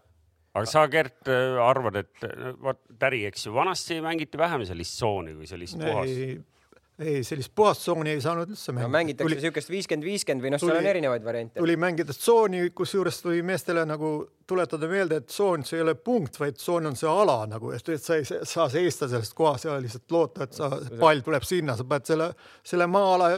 aga 0.53 0.69
sa, 0.69 0.87
Gert, 0.91 1.29
arvad, 1.63 2.01
et 2.03 2.25
vot 2.61 2.81
Täri, 2.99 3.25
eks 3.29 3.47
ju, 3.47 3.53
vanasti 3.55 4.01
mängiti 4.05 4.39
vähem 4.41 4.65
sellist 4.69 4.97
tsooni 4.99 5.37
või 5.37 5.49
sellist 5.49 5.79
puhast. 5.81 6.09
ei, 6.09 6.41
ei 7.01 7.23
sellist 7.25 7.49
puhast 7.55 7.81
tsooni 7.81 8.11
ei 8.13 8.21
saanud 8.21 8.51
üldse 8.53 8.69
no 8.69 8.77
mängida. 8.77 8.93
mängitakse 8.93 9.25
tuli, 9.25 9.37
niisugust 9.39 9.71
viiskümmend, 9.73 10.05
viiskümmend 10.05 10.45
või 10.45 10.51
noh, 10.53 10.61
seal 10.61 10.77
on 10.77 10.89
erinevaid 10.91 11.25
variante. 11.25 11.59
tuli 11.59 11.75
mängida 11.81 12.13
tsooni, 12.13 12.67
kusjuures 12.77 13.17
tuli 13.23 13.41
meestele 13.45 13.85
nagu 13.89 14.13
tuletada 14.49 14.89
meelde, 14.91 15.21
et 15.23 15.31
tsoon, 15.31 15.65
see 15.65 15.79
ei 15.79 15.85
ole 15.87 15.95
punkt, 15.95 16.37
vaid 16.39 16.59
tsoon 16.59 16.91
on 16.91 16.97
see 16.99 17.09
ala 17.09 17.39
nagu, 17.49 17.71
et 17.73 17.89
et 17.89 18.03
sa 18.03 18.19
ei 18.19 18.27
saa 18.27 18.69
seista 18.69 19.09
sellest 19.09 19.33
kohast 19.37 19.65
ja 19.65 19.79
lihtsalt 19.81 20.13
loota, 20.13 20.45
et 20.45 20.53
sa, 20.53 20.69
pall 20.99 21.25
tuleb 21.25 21.45
sinna, 21.47 21.77
sa 21.79 21.87
pead 21.87 22.09
selle, 22.13 22.29
selle 22.67 22.87
maa-ala 22.91 23.31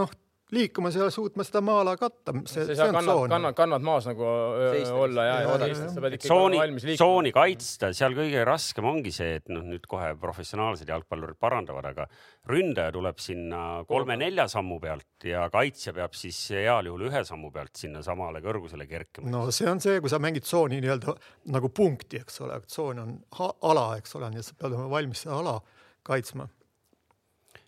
noh, 0.00 0.10
liikuma 0.54 0.92
seal, 0.94 1.08
suutma 1.10 1.42
seda 1.46 1.60
maa-ala 1.64 1.96
katta, 1.98 2.32
see, 2.46 2.62
sa 2.62 2.70
ei 2.70 2.78
see 2.78 2.86
on 2.86 2.94
kannad, 2.94 3.16
tsoon. 3.16 3.32
kannad, 3.32 3.54
kannad 3.58 3.86
maas 3.86 4.06
nagu 4.06 4.26
öö, 4.26 4.68
Seista 4.76 4.94
olla 4.94 5.24
ja, 5.26 5.36
ja 5.42 5.48
oodata. 5.50 5.88
sa 5.90 6.02
pead 6.04 6.16
ikkagi 6.16 6.30
tsooni 6.30 6.60
valmis, 6.60 6.86
liikuma. 6.86 7.00
tsooni 7.00 7.32
kaitsta, 7.34 7.90
seal 7.98 8.14
kõige 8.14 8.44
raskem 8.46 8.86
ongi 8.86 9.12
see, 9.14 9.40
et 9.40 9.50
noh, 9.50 9.64
nüüd 9.66 9.88
kohe 9.90 10.12
professionaalsed 10.22 10.92
jalgpallurid 10.92 11.38
parandavad, 11.42 11.88
aga 11.90 12.06
ründaja 12.46 12.94
tuleb 12.94 13.18
sinna 13.22 13.62
kolme-nelja 13.90 14.46
sammu 14.52 14.78
pealt 14.82 15.26
ja 15.26 15.48
kaitsja 15.50 15.96
peab 15.96 16.14
siis 16.14 16.38
heal 16.54 16.92
juhul 16.92 17.08
ühe 17.08 17.24
sammu 17.26 17.50
pealt 17.54 17.74
sinnasamale 17.82 18.42
kõrgusele 18.44 18.86
kerkima. 18.86 19.32
no 19.32 19.48
see 19.50 19.66
on 19.70 19.82
see, 19.82 19.98
kui 20.04 20.12
sa 20.12 20.22
mängid 20.22 20.46
tsooni 20.46 20.78
nii-öelda 20.84 21.16
nagu 21.56 21.72
punkti, 21.74 22.22
eks 22.22 22.38
ole, 22.46 22.60
tsoon 22.70 23.02
on 23.02 23.18
ala, 23.66 23.88
eks 23.98 24.14
ole, 24.20 24.30
nii 24.30 24.44
et 24.44 24.46
sa 24.46 24.54
pead 24.54 24.70
olema 24.70 24.92
valmis 24.94 25.26
seda 25.26 25.40
ala 25.42 25.58
kaitsma 26.06 26.46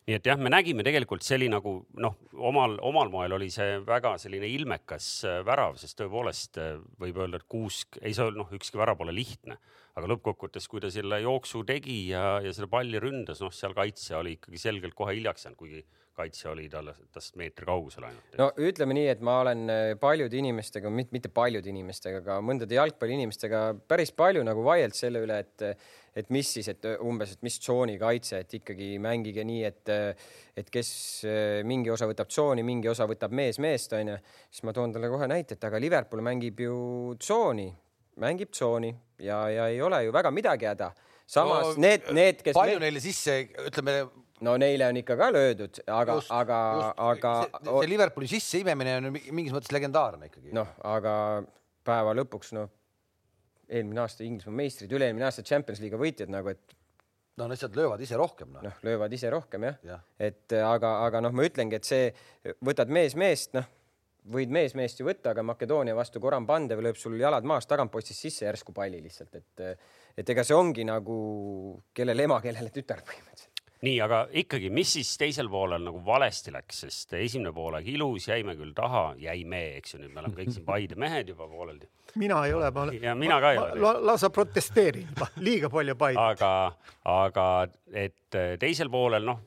nii 0.08 0.16
et 0.16 0.28
jah, 0.30 0.38
me 0.40 0.48
nägime 0.48 0.84
tegelikult 0.86 1.24
see 1.24 1.36
oli 1.36 1.50
nagu 1.52 1.74
noh, 2.00 2.16
omal, 2.48 2.78
omal 2.88 3.10
moel 3.12 3.36
oli 3.36 3.50
see 3.52 3.76
väga 3.84 4.14
selline 4.20 4.48
ilmekas 4.48 5.08
äh, 5.28 5.40
värav, 5.46 5.76
sest 5.80 5.98
tõepoolest 6.00 6.60
äh, 6.62 6.78
võib 7.02 7.20
öelda, 7.20 7.42
et 7.42 7.48
Kuusk 7.50 8.00
ei 8.00 8.16
saa, 8.16 8.32
noh, 8.32 8.48
ükski 8.56 8.80
värav 8.80 8.96
pole 9.00 9.12
lihtne, 9.12 9.58
aga 9.98 10.08
lõppkokkuvõttes, 10.14 10.68
kui 10.70 10.80
ta 10.80 10.90
selle 10.94 11.20
jooksu 11.20 11.60
tegi 11.68 12.00
ja, 12.14 12.38
ja 12.44 12.54
selle 12.56 12.70
palli 12.72 13.00
ründas, 13.02 13.42
noh, 13.44 13.52
seal 13.52 13.76
kaitsja 13.76 14.22
oli 14.22 14.38
ikkagi 14.38 14.64
selgelt 14.64 14.96
kohe 14.96 15.16
hiljaks 15.18 15.44
jäänud, 15.44 15.60
kuigi 15.60 15.84
kaitsja 16.18 16.50
oli 16.50 16.66
talle 16.72 16.96
tast 17.14 17.36
meetri 17.38 17.68
kaugusel 17.68 18.08
ainult. 18.08 18.32
no 18.40 18.48
ütleme 18.64 18.96
nii, 18.96 19.06
et 19.12 19.20
ma 19.24 19.38
olen 19.44 19.68
äh, 19.70 19.92
paljude 20.00 20.40
inimestega, 20.40 20.90
mitte 20.96 21.28
paljude 21.34 21.68
inimestega, 21.68 22.24
aga 22.24 22.40
mõndade 22.44 22.80
jalgpalliinimestega 22.80 23.62
päris 23.90 24.14
palju 24.16 24.42
nagu 24.46 24.64
vaielnud 24.66 24.98
selle 24.98 25.22
üle, 25.28 25.42
et 25.44 25.68
et 26.18 26.30
mis 26.34 26.52
siis, 26.56 26.68
et 26.72 26.86
umbes, 27.04 27.32
et 27.36 27.42
mis 27.46 27.58
tsoonikaitse, 27.62 28.42
et 28.44 28.54
ikkagi 28.60 28.94
mängige 29.02 29.44
nii, 29.46 29.64
et 29.68 29.92
et 30.58 30.70
kes 30.74 30.90
mingi 31.68 31.90
osa 31.94 32.08
võtab 32.10 32.30
tsooni, 32.32 32.64
mingi 32.66 32.90
osa 32.90 33.06
võtab 33.06 33.34
mees 33.36 33.60
meest, 33.62 33.94
onju. 33.94 34.16
siis 34.50 34.64
ma 34.66 34.74
toon 34.74 34.94
talle 34.94 35.10
kohe 35.12 35.28
näite, 35.30 35.54
et 35.54 35.68
aga 35.68 35.80
Liverpool 35.82 36.24
mängib 36.26 36.64
ju 36.64 36.78
tsooni, 37.22 37.68
mängib 38.18 38.50
tsooni 38.50 38.90
ja, 39.22 39.44
ja 39.52 39.68
ei 39.70 39.82
ole 39.82 40.04
ju 40.06 40.14
väga 40.14 40.32
midagi 40.34 40.66
häda. 40.70 40.92
samas 41.26 41.76
no, 41.76 41.82
need, 41.84 42.08
need, 42.16 42.42
kes 42.42 42.56
palju 42.56 42.80
neile 42.82 43.02
sisse, 43.04 43.38
ütleme 43.68 44.00
no 44.46 44.54
neile 44.60 44.88
on 44.88 44.98
ikka 45.00 45.16
ka 45.18 45.28
löödud, 45.34 45.80
aga, 45.86 46.18
aga, 46.40 46.58
aga 47.10 47.34
see, 47.44 47.90
Liverpooli 47.90 48.30
sisseimemine 48.30 48.96
on 49.00 49.10
mingis 49.12 49.54
mõttes 49.54 49.72
legendaarne 49.74 50.30
ikkagi. 50.30 50.52
noh, 50.56 50.70
aga 50.86 51.14
päeva 51.86 52.14
lõpuks 52.18 52.54
noh, 52.56 52.70
eelmine 53.68 54.02
aasta 54.04 54.24
Inglismaa 54.24 54.58
meistrid, 54.62 54.92
üle-eelmine 54.96 55.28
aasta 55.28 55.44
Champions 55.46 55.80
League'i 55.82 56.00
võitjad 56.00 56.32
nagu, 56.32 56.52
et 56.54 56.76
no 57.38 57.48
lihtsalt 57.50 57.76
löövad 57.78 58.02
ise 58.02 58.18
rohkem 58.18 58.52
noh. 58.56 58.64
noh, 58.66 58.78
löövad 58.86 59.12
ise 59.14 59.30
rohkem 59.30 59.68
jah 59.68 59.76
Jah. 59.86 60.04
et 60.18 60.54
aga, 60.58 60.94
aga 61.06 61.22
noh, 61.24 61.34
ma 61.36 61.46
ütlengi, 61.46 61.78
et 61.78 61.88
see 61.88 62.08
võtad 62.64 62.90
mees 62.92 63.14
meest, 63.18 63.54
noh, 63.56 63.68
võid 64.32 64.52
mees 64.52 64.74
meest 64.78 65.00
ju 65.00 65.06
võtta, 65.08 65.32
aga 65.32 65.44
Makedoonia 65.46 65.96
vastu 65.96 66.20
Goran 66.20 66.46
Pandev 66.48 66.82
lööb 66.84 66.98
sul 67.00 67.16
jalad 67.20 67.46
maast 67.48 67.70
tagantpostist 67.70 68.26
sisse 68.26 68.48
järsku 68.48 68.74
palli 68.76 69.00
lihtsalt, 69.04 69.38
et 69.38 69.64
et 70.18 70.30
ega 70.34 70.42
see 70.42 70.56
ongi 70.56 70.82
nagu 70.82 71.16
kellele 71.94 72.26
ema, 72.26 72.40
kellele 72.42 72.72
tütar 72.74 73.04
põhimõtteliselt. 73.06 73.57
nii, 73.86 73.96
aga 74.02 74.22
ikkagi, 74.42 74.70
mis 74.74 74.92
siis 74.96 75.10
teisel 75.20 75.50
poolel 75.52 75.84
nagu 75.86 76.00
valesti 76.06 76.52
läks, 76.54 76.82
sest 76.84 77.14
esimene 77.18 77.52
poolaeg 77.54 77.88
ilus, 77.92 78.28
jäime 78.30 78.56
küll 78.58 78.72
taha, 78.76 79.12
jäime, 79.22 79.62
eks 79.78 79.94
ju, 79.94 80.00
nüüd 80.02 80.14
me 80.14 80.22
oleme 80.24 80.40
kõik 80.40 80.54
siin 80.54 80.66
Paide 80.68 80.98
mehed 80.98 81.30
juba 81.32 81.46
pooleldi, 81.50 81.90
mina 82.18 82.40
ei 82.46 82.56
ole, 82.56 82.70
ma 82.74 82.86
olen. 82.86 83.02
Ja 83.02 83.14
mina 83.18 83.38
ka 83.42 83.52
ei 83.52 83.60
ole. 83.62 83.76
la,. 83.84 83.92
lausa 84.12 84.32
protesteerin, 84.34 85.12
liiga 85.44 85.70
palju 85.72 85.94
paid. 86.00 86.18
aga, 86.18 86.52
aga 87.12 87.46
et 87.92 88.40
teisel 88.58 88.90
poolel 88.90 89.26
noh, 89.28 89.44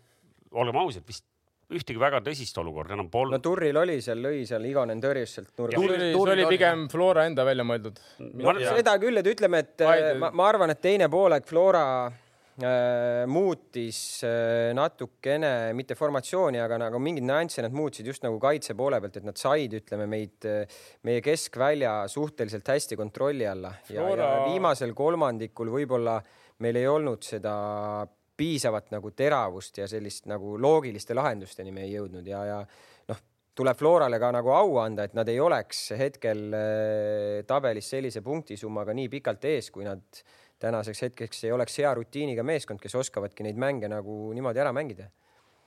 olgem 0.51 0.79
ausad, 0.83 1.05
vist 1.07 1.27
ühtegi 1.71 1.99
väga 1.99 2.19
tõsist 2.23 2.57
olukorda 2.59 2.95
enam 2.97 3.07
no 3.07 3.11
polnud. 3.13 3.43
Turril 3.43 3.77
oli 3.79 3.99
seal, 4.03 4.19
lõi 4.23 4.43
seal, 4.47 4.65
Igonen 4.67 4.99
tõrjus 5.03 5.37
sealt 5.37 5.61
oli, 5.63 5.77
see 6.11 6.33
oli 6.35 6.47
pigem 6.49 6.87
Flora 6.91 7.23
enda 7.29 7.45
välja 7.47 7.63
mõeldud. 7.67 8.01
Ma- 8.43 8.57
seda 8.59 8.97
küll, 8.99 9.21
et 9.21 9.29
ütleme, 9.31 9.63
et 9.63 9.77
Paide- 9.79 10.17
ma, 10.19 10.31
ma 10.35 10.49
arvan, 10.51 10.73
et 10.75 10.81
teine 10.83 11.07
poolek 11.11 11.47
Flora 11.47 11.85
muutis 13.31 13.99
äh, 14.27 14.69
natukene, 14.77 15.71
mitte 15.77 15.97
formatsiooni, 15.99 16.61
aga 16.61 16.77
nagu 16.85 17.01
mingeid 17.01 17.27
nüansse 17.27 17.65
nad 17.65 17.75
muutsid 17.75 18.07
just 18.11 18.25
nagu 18.25 18.39
kaitse 18.41 18.75
poole 18.77 19.01
pealt, 19.01 19.17
et 19.21 19.27
nad 19.27 19.39
said, 19.39 19.75
ütleme 19.81 20.07
meid, 20.11 20.47
meie 21.07 21.25
keskvälja 21.25 21.95
suhteliselt 22.11 22.73
hästi 22.73 22.99
kontrolli 22.99 23.47
alla. 23.49 23.73
Ja, 23.89 24.07
ja 24.15 24.31
viimasel 24.47 24.95
kolmandikul 24.97 25.71
võib-olla 25.73 26.19
meil 26.61 26.77
ei 26.77 26.87
olnud 26.89 27.25
seda 27.25 27.55
piisavat 28.41 28.91
nagu 28.93 29.11
teravust 29.17 29.81
ja 29.81 29.87
sellist 29.89 30.27
nagu 30.31 30.55
loogiliste 30.61 31.15
lahendusteni 31.17 31.73
me 31.73 31.85
ei 31.85 31.95
jõudnud 31.95 32.27
ja, 32.27 32.41
ja 32.47 32.59
noh, 33.11 33.19
tuleb 33.57 33.77
Florale 33.77 34.17
ka 34.21 34.31
nagu 34.33 34.53
au 34.55 34.77
anda, 34.81 35.05
et 35.05 35.17
nad 35.17 35.29
ei 35.29 35.39
oleks 35.43 35.91
hetkel 35.99 36.47
äh, 36.57 37.41
tabelis 37.47 37.91
sellise 37.93 38.23
punktisummaga 38.25 38.95
nii 38.97 39.11
pikalt 39.11 39.45
ees, 39.51 39.69
kui 39.73 39.85
nad 39.85 40.23
tänaseks 40.61 41.01
hetkeks 41.07 41.43
ei 41.47 41.51
oleks 41.55 41.77
hea 41.81 41.93
rutiiniga 41.97 42.45
meeskond, 42.47 42.81
kes 42.81 42.95
oskavadki 42.95 43.45
neid 43.47 43.59
mänge 43.59 43.89
nagu 43.91 44.33
niimoodi 44.35 44.61
ära 44.63 44.73
mängida. 44.73 45.09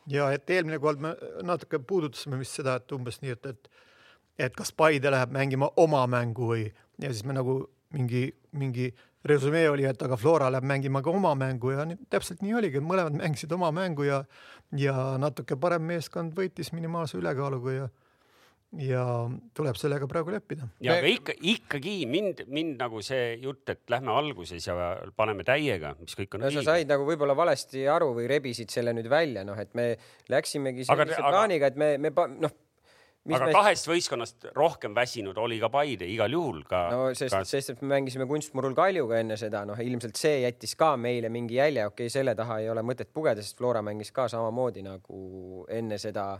ja 0.06 0.30
et 0.32 0.50
eelmine 0.50 0.78
kord 0.78 1.00
me 1.00 1.14
natuke 1.42 1.78
puudutasime 1.78 2.38
vist 2.38 2.60
seda, 2.60 2.76
et 2.80 2.92
umbes 2.92 3.20
nii, 3.22 3.36
et, 3.36 3.46
et 3.46 3.70
et 4.38 4.54
kas 4.56 4.72
Paide 4.72 5.10
läheb 5.10 5.30
mängima 5.30 5.70
oma 5.76 6.06
mängu 6.10 6.48
või 6.50 6.64
ja 6.98 7.10
siis 7.10 7.24
me 7.24 7.34
nagu 7.36 7.60
mingi, 7.94 8.26
mingi 8.52 8.88
resümee 9.24 9.68
oli, 9.70 9.84
et 9.88 10.02
aga 10.02 10.16
Flora 10.20 10.50
läheb 10.52 10.66
mängima 10.68 11.02
ka 11.02 11.12
oma 11.14 11.34
mängu 11.38 11.70
ja 11.72 11.84
nii, 11.88 12.08
täpselt 12.10 12.42
nii 12.42 12.54
oligi, 12.58 12.82
mõlemad 12.82 13.16
mängisid 13.18 13.52
oma 13.56 13.70
mängu 13.74 14.06
ja 14.08 14.24
ja 14.76 14.94
natuke 15.22 15.56
parem 15.60 15.84
meeskond 15.86 16.34
võitis 16.34 16.72
minimaalse 16.74 17.18
ülekaaluga 17.20 17.72
ja 17.72 17.88
ja 18.82 19.04
tuleb 19.54 19.78
sellega 19.78 20.08
praegu 20.10 20.32
leppida. 20.34 20.68
ja 20.84 20.96
aga 20.98 21.10
ikka, 21.10 21.36
ikkagi 21.54 21.94
mind, 22.10 22.44
mind 22.50 22.80
nagu 22.80 23.02
see 23.04 23.36
jutt, 23.42 23.68
et 23.70 23.82
lähme 23.92 24.14
alguses 24.14 24.66
ja 24.66 24.94
paneme 25.16 25.46
täiega, 25.46 25.94
mis 26.00 26.16
kõik 26.18 26.36
on 26.36 26.46
no 26.46 26.52
sa 26.54 26.64
said 26.72 26.90
nagu 26.90 27.06
võib-olla 27.08 27.36
valesti 27.38 27.86
aru 27.90 28.12
või 28.16 28.28
rebisid 28.30 28.72
selle 28.74 28.94
nüüd 28.96 29.08
välja, 29.12 29.44
noh, 29.46 29.58
et 29.60 29.74
me 29.78 29.94
läksimegi 30.32 30.86
Aga- 30.88 31.04
sellise 31.04 31.22
aga- 31.22 31.32
plaaniga, 31.34 31.72
et 31.72 31.80
me, 31.80 31.90
me 31.98 32.12
noh, 32.40 32.54
mis 33.24 33.38
aga 33.38 33.48
me 33.48 33.54
kahest 33.56 33.88
võistkonnast 33.88 34.48
rohkem 34.56 34.94
väsinud 34.96 35.38
oli 35.40 35.56
ka 35.62 35.70
Paide 35.72 36.08
igal 36.10 36.32
juhul 36.34 36.64
ka. 36.68 36.82
no 36.92 37.06
sest, 37.16 37.36
sest 37.48 37.74
et 37.74 37.84
me 37.84 37.94
mängisime 37.94 38.26
kunstmurul 38.28 38.74
Kaljuga 38.76 39.20
enne 39.22 39.38
seda, 39.40 39.64
noh 39.68 39.80
ilmselt 39.80 40.20
see 40.20 40.42
jättis 40.42 40.74
ka 40.80 40.94
meile 41.00 41.30
mingi 41.32 41.56
jälje, 41.60 41.86
okei 41.88 42.08
okay,, 42.08 42.12
selle 42.12 42.34
taha 42.36 42.60
ei 42.64 42.68
ole 42.72 42.84
mõtet 42.84 43.12
pugeda, 43.14 43.42
sest 43.44 43.56
Flora 43.60 43.84
mängis 43.86 44.12
ka 44.12 44.28
samamoodi 44.32 44.84
nagu 44.84 45.64
enne 45.72 45.98
seda, 46.02 46.34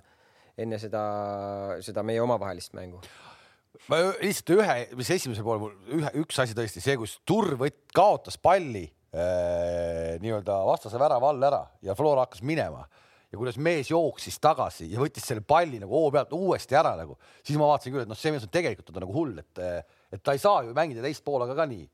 enne 0.60 0.78
seda, 0.78 1.04
seda 1.84 2.04
meie 2.06 2.22
omavahelist 2.22 2.74
mängu. 2.78 3.00
ma 3.90 4.00
lihtsalt 4.22 4.54
ühe, 4.56 4.76
mis 4.98 5.10
esimesel 5.16 5.46
poolel 5.46 5.64
mul 5.64 5.98
ühe, 5.98 6.12
üks 6.22 6.38
asi 6.42 6.56
tõesti 6.56 6.82
see, 6.82 6.98
kus 7.00 7.18
Tur 7.26 7.56
võt-, 7.60 7.80
kaotas 7.94 8.38
palli 8.38 8.84
äh, 8.86 10.14
nii-öelda 10.22 10.60
vastase 10.68 11.00
värava 11.00 11.32
all 11.32 11.48
ära 11.50 11.64
ja 11.82 11.96
Flora 11.98 12.26
hakkas 12.26 12.44
minema 12.46 12.84
ja 13.34 13.40
kuidas 13.40 13.58
mees 13.58 13.90
jooksis 13.90 14.38
tagasi 14.38 14.86
ja 14.92 15.02
võttis 15.02 15.26
selle 15.26 15.42
palli 15.42 15.80
nagu 15.82 15.90
hoo 15.90 16.12
pealt 16.14 16.32
uuesti 16.36 16.78
ära 16.78 16.94
nagu, 17.00 17.18
siis 17.42 17.58
ma 17.58 17.66
vaatasin 17.72 17.96
küll, 17.96 18.06
et 18.06 18.12
noh, 18.12 18.18
see 18.18 18.30
mees 18.30 18.46
on 18.46 18.54
tegelikult 18.54 18.94
on 18.94 19.02
nagu 19.02 19.16
hull, 19.16 19.42
et, 19.42 19.62
et 20.14 20.22
ta 20.22 20.36
ei 20.36 20.42
saa 20.42 20.62
ju 20.62 20.76
mängida 20.76 21.02
teist 21.02 21.24
poolega 21.26 21.56
ka 21.58 21.66
nii 21.66 21.88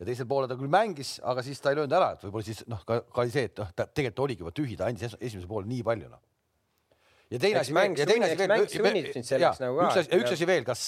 ja 0.00 0.08
teisel 0.08 0.26
poolel 0.28 0.48
ta 0.48 0.56
küll 0.58 0.72
mängis, 0.72 1.18
aga 1.28 1.44
siis 1.44 1.60
ta 1.60 1.70
ei 1.70 1.78
löönud 1.78 1.92
ära, 1.92 2.14
et 2.16 2.22
võib-olla 2.24 2.46
siis 2.46 2.62
noh, 2.70 2.80
ka, 2.88 3.02
ka 3.04 3.22
oli 3.22 3.32
see, 3.34 3.50
et 3.50 3.60
noh, 3.60 3.68
ta 3.76 3.84
tegelikult 3.86 4.24
oligi 4.24 4.44
juba 4.44 4.52
tühi, 4.56 4.76
ta 4.80 4.88
andis 4.88 5.10
es- 5.10 5.16
esimesel 5.20 5.50
poolel 5.50 5.68
nii 5.68 5.84
palju 5.86 6.08
noh. 6.08 6.22
Ja 7.30 7.38
teine 7.38 7.60
asi 7.60 7.74
mäng 7.74 7.98
ja 7.98 8.06
teine 8.08 8.26
asi 8.26 8.38
veel 8.38 8.50
nagu 8.50 8.64
üks 8.64 10.00
asi, 10.00 10.10
üks 10.18 10.32
asi 10.34 10.48
veel, 10.48 10.64
kas, 10.66 10.82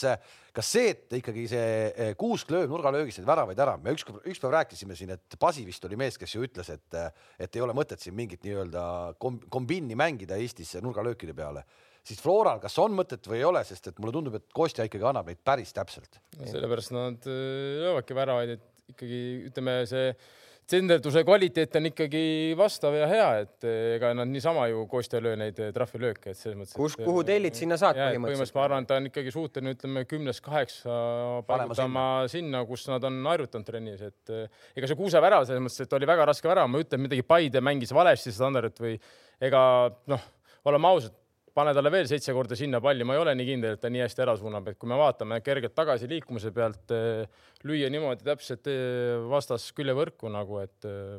kas 0.56 0.72
see, 0.74 0.90
et 0.94 1.16
ikkagi 1.20 1.44
see 1.52 1.68
eh, 1.92 2.10
Kuusk 2.18 2.50
lööb 2.54 2.72
nurgalöögist 2.72 3.20
neid 3.20 3.28
väravaid 3.30 3.62
ära, 3.62 3.76
me 3.82 3.94
üks, 3.94 4.06
ükspäev 4.20 4.56
rääkisime 4.56 4.98
siin, 4.98 5.14
et 5.14 5.38
Pasi 5.40 5.64
vist 5.68 5.86
oli 5.88 5.98
mees, 6.00 6.18
kes 6.20 6.34
ju 6.34 6.42
ütles, 6.46 6.72
et, 6.74 6.98
et 7.38 7.58
ei 7.58 7.64
ole 7.64 7.76
mõtet 7.76 8.02
siin 8.02 8.16
mingit 8.18 8.42
nii-öelda 8.46 8.84
kom- 9.22 9.40
kombinni 9.52 9.98
mängida 9.98 10.40
Eestis 10.42 10.74
nurgalöökide 10.82 11.36
peale, 11.38 11.64
siis 12.02 12.20
Floral, 12.22 12.60
kas 12.62 12.76
on 12.82 12.94
mõtet 12.98 13.26
või 13.30 13.40
ei 13.40 13.48
ole, 13.48 13.62
sest 13.68 13.92
et 13.92 14.02
mulle 14.02 14.14
tundub, 14.18 14.36
et 14.40 14.48
Kostja 14.54 14.88
ikkagi 14.88 15.06
annab 15.08 15.30
neid 15.30 15.42
päris 15.46 15.70
täpselt. 15.76 16.18
sellepärast 16.42 16.94
nad 16.96 17.30
äh, 17.30 17.82
löövadki 17.86 18.18
väravaid, 18.18 18.56
et 18.58 18.94
ikkagi 18.96 19.22
ütleme, 19.48 19.82
see 19.88 20.10
tsenderduse 20.70 21.22
kvaliteet 21.26 21.76
on 21.78 21.88
ikkagi 21.90 22.22
vastav 22.58 22.94
ja 22.96 23.06
hea, 23.10 23.28
et 23.44 23.66
äh, 23.66 23.94
ega 23.96 24.12
nad 24.16 24.30
niisama 24.30 24.66
ju 24.70 24.84
Kostja 24.90 25.20
ei 25.20 25.26
löö 25.26 25.38
neid 25.40 25.58
äh, 25.62 25.72
trahvilööke, 25.74 26.32
et 26.32 26.38
selles 26.38 26.58
mõttes. 26.58 26.76
Kus- 26.78 26.98
kuhu 27.00 27.24
tellid, 27.28 27.56
sinna 27.58 27.78
saad 27.80 27.98
põhimõtteliselt. 27.98 28.26
põhimõtteliselt. 28.26 28.58
ma 28.58 28.66
arvan, 28.66 28.86
et 28.86 28.92
ta 28.92 28.98
on 29.00 29.08
ikkagi 29.10 29.34
suuteline, 29.34 29.74
ütleme 29.76 30.04
kümnest 30.10 30.44
kaheksa 30.44 30.98
paigutama 31.48 32.06
sinna, 32.32 32.64
kus 32.68 32.86
nad 32.90 33.08
on 33.08 33.18
harjutanud 33.32 33.68
trennis, 33.68 34.04
et 34.06 34.36
ega 34.76 34.90
see 34.90 34.98
Kuuse 34.98 35.22
värav 35.22 35.48
selles 35.48 35.64
mõttes, 35.64 35.86
et 35.86 35.98
oli 35.98 36.08
väga 36.08 36.28
raske 36.32 36.50
värav, 36.50 36.70
ma 36.70 36.80
ei 36.80 36.86
ütle, 36.86 37.00
et 37.00 37.06
midagi 37.08 37.26
Paide 37.26 37.64
mängis 37.64 37.94
valesti 37.94 38.34
standardit 38.34 38.78
või 38.82 38.94
ega 39.42 39.62
noh, 40.10 40.30
oleme 40.68 40.94
ausad, 40.94 41.16
pane 41.54 41.74
talle 41.76 41.92
veel 41.92 42.08
seitse 42.08 42.32
korda 42.36 42.56
sinna 42.58 42.80
palli, 42.84 43.04
ma 43.04 43.16
ei 43.16 43.22
ole 43.22 43.34
nii 43.36 43.48
kindel, 43.48 43.76
et 43.76 43.82
ta 43.82 43.90
nii 43.92 44.02
hästi 44.04 44.24
ära 44.24 44.34
suunab, 44.40 44.70
et 44.72 44.78
kui 44.80 44.90
me 44.90 44.98
vaatame 45.00 45.40
kergelt 45.44 45.74
tagasi 45.76 46.08
liikumise 46.10 46.52
pealt 46.54 46.94
eh, 46.96 47.26
lüüa 47.68 47.90
niimoodi 47.92 48.26
täpselt 48.26 48.70
eh, 48.72 49.18
vastas 49.30 49.68
küljevõrku 49.76 50.32
nagu, 50.32 50.62
et 50.64 50.88
eh, 50.88 51.18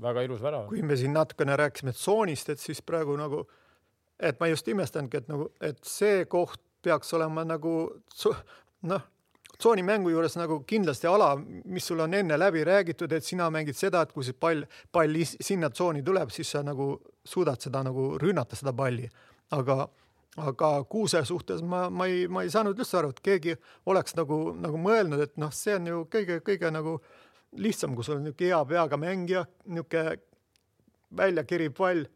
väga 0.00 0.24
ilus 0.26 0.42
värav. 0.42 0.68
kui 0.72 0.82
me 0.86 0.98
siin 0.98 1.14
natukene 1.16 1.56
rääkisime 1.60 1.94
tsoonist, 1.96 2.50
et 2.54 2.62
siis 2.62 2.82
praegu 2.82 3.16
nagu, 3.20 3.44
et 4.18 4.40
ma 4.40 4.50
just 4.50 4.68
imestangi, 4.68 5.22
et 5.22 5.30
nagu, 5.30 5.50
et 5.64 5.78
see 5.86 6.24
koht 6.30 6.60
peaks 6.82 7.12
olema 7.14 7.44
nagu 7.44 7.74
noh, 8.88 9.08
tsoonimängu 9.60 10.10
juures 10.10 10.36
nagu 10.40 10.60
kindlasti 10.68 11.08
ala, 11.10 11.34
mis 11.64 11.86
sul 11.86 12.00
on 12.00 12.14
enne 12.16 12.38
läbi 12.38 12.64
räägitud, 12.64 13.12
et 13.12 13.24
sina 13.24 13.50
mängid 13.52 13.76
seda, 13.76 14.02
et 14.02 14.12
kui 14.12 14.24
see 14.24 14.36
pall, 14.36 14.64
pall 14.92 15.18
sinna 15.26 15.70
tsooni 15.70 16.02
tuleb, 16.06 16.32
siis 16.32 16.50
sa 16.56 16.62
nagu 16.64 16.94
suudad 17.24 17.60
seda 17.60 17.82
nagu 17.84 18.14
rünnata, 18.20 18.56
seda 18.56 18.72
palli. 18.76 19.08
aga, 19.50 19.88
aga 20.36 20.70
Kuuse 20.90 21.24
suhtes 21.28 21.62
ma, 21.62 21.88
ma 21.90 22.06
ei, 22.10 22.26
ma 22.28 22.44
ei 22.44 22.52
saanud 22.52 22.78
üldse 22.78 22.98
aru, 23.00 23.12
et 23.14 23.20
keegi 23.24 23.56
oleks 23.90 24.16
nagu, 24.18 24.40
nagu 24.58 24.80
mõelnud, 24.80 25.22
et 25.26 25.36
noh, 25.40 25.52
see 25.54 25.76
on 25.78 25.90
ju 25.90 26.04
kõige-kõige 26.12 26.72
nagu 26.74 26.98
lihtsam, 27.58 27.96
kui 27.96 28.06
sul 28.06 28.18
on 28.20 28.28
niisugune 28.28 28.52
hea 28.52 28.62
peaga 28.72 28.98
mängija, 29.00 29.44
niisugune 29.66 30.18
välja 31.18 31.44
kiriv 31.44 31.74
pall, 31.78 32.06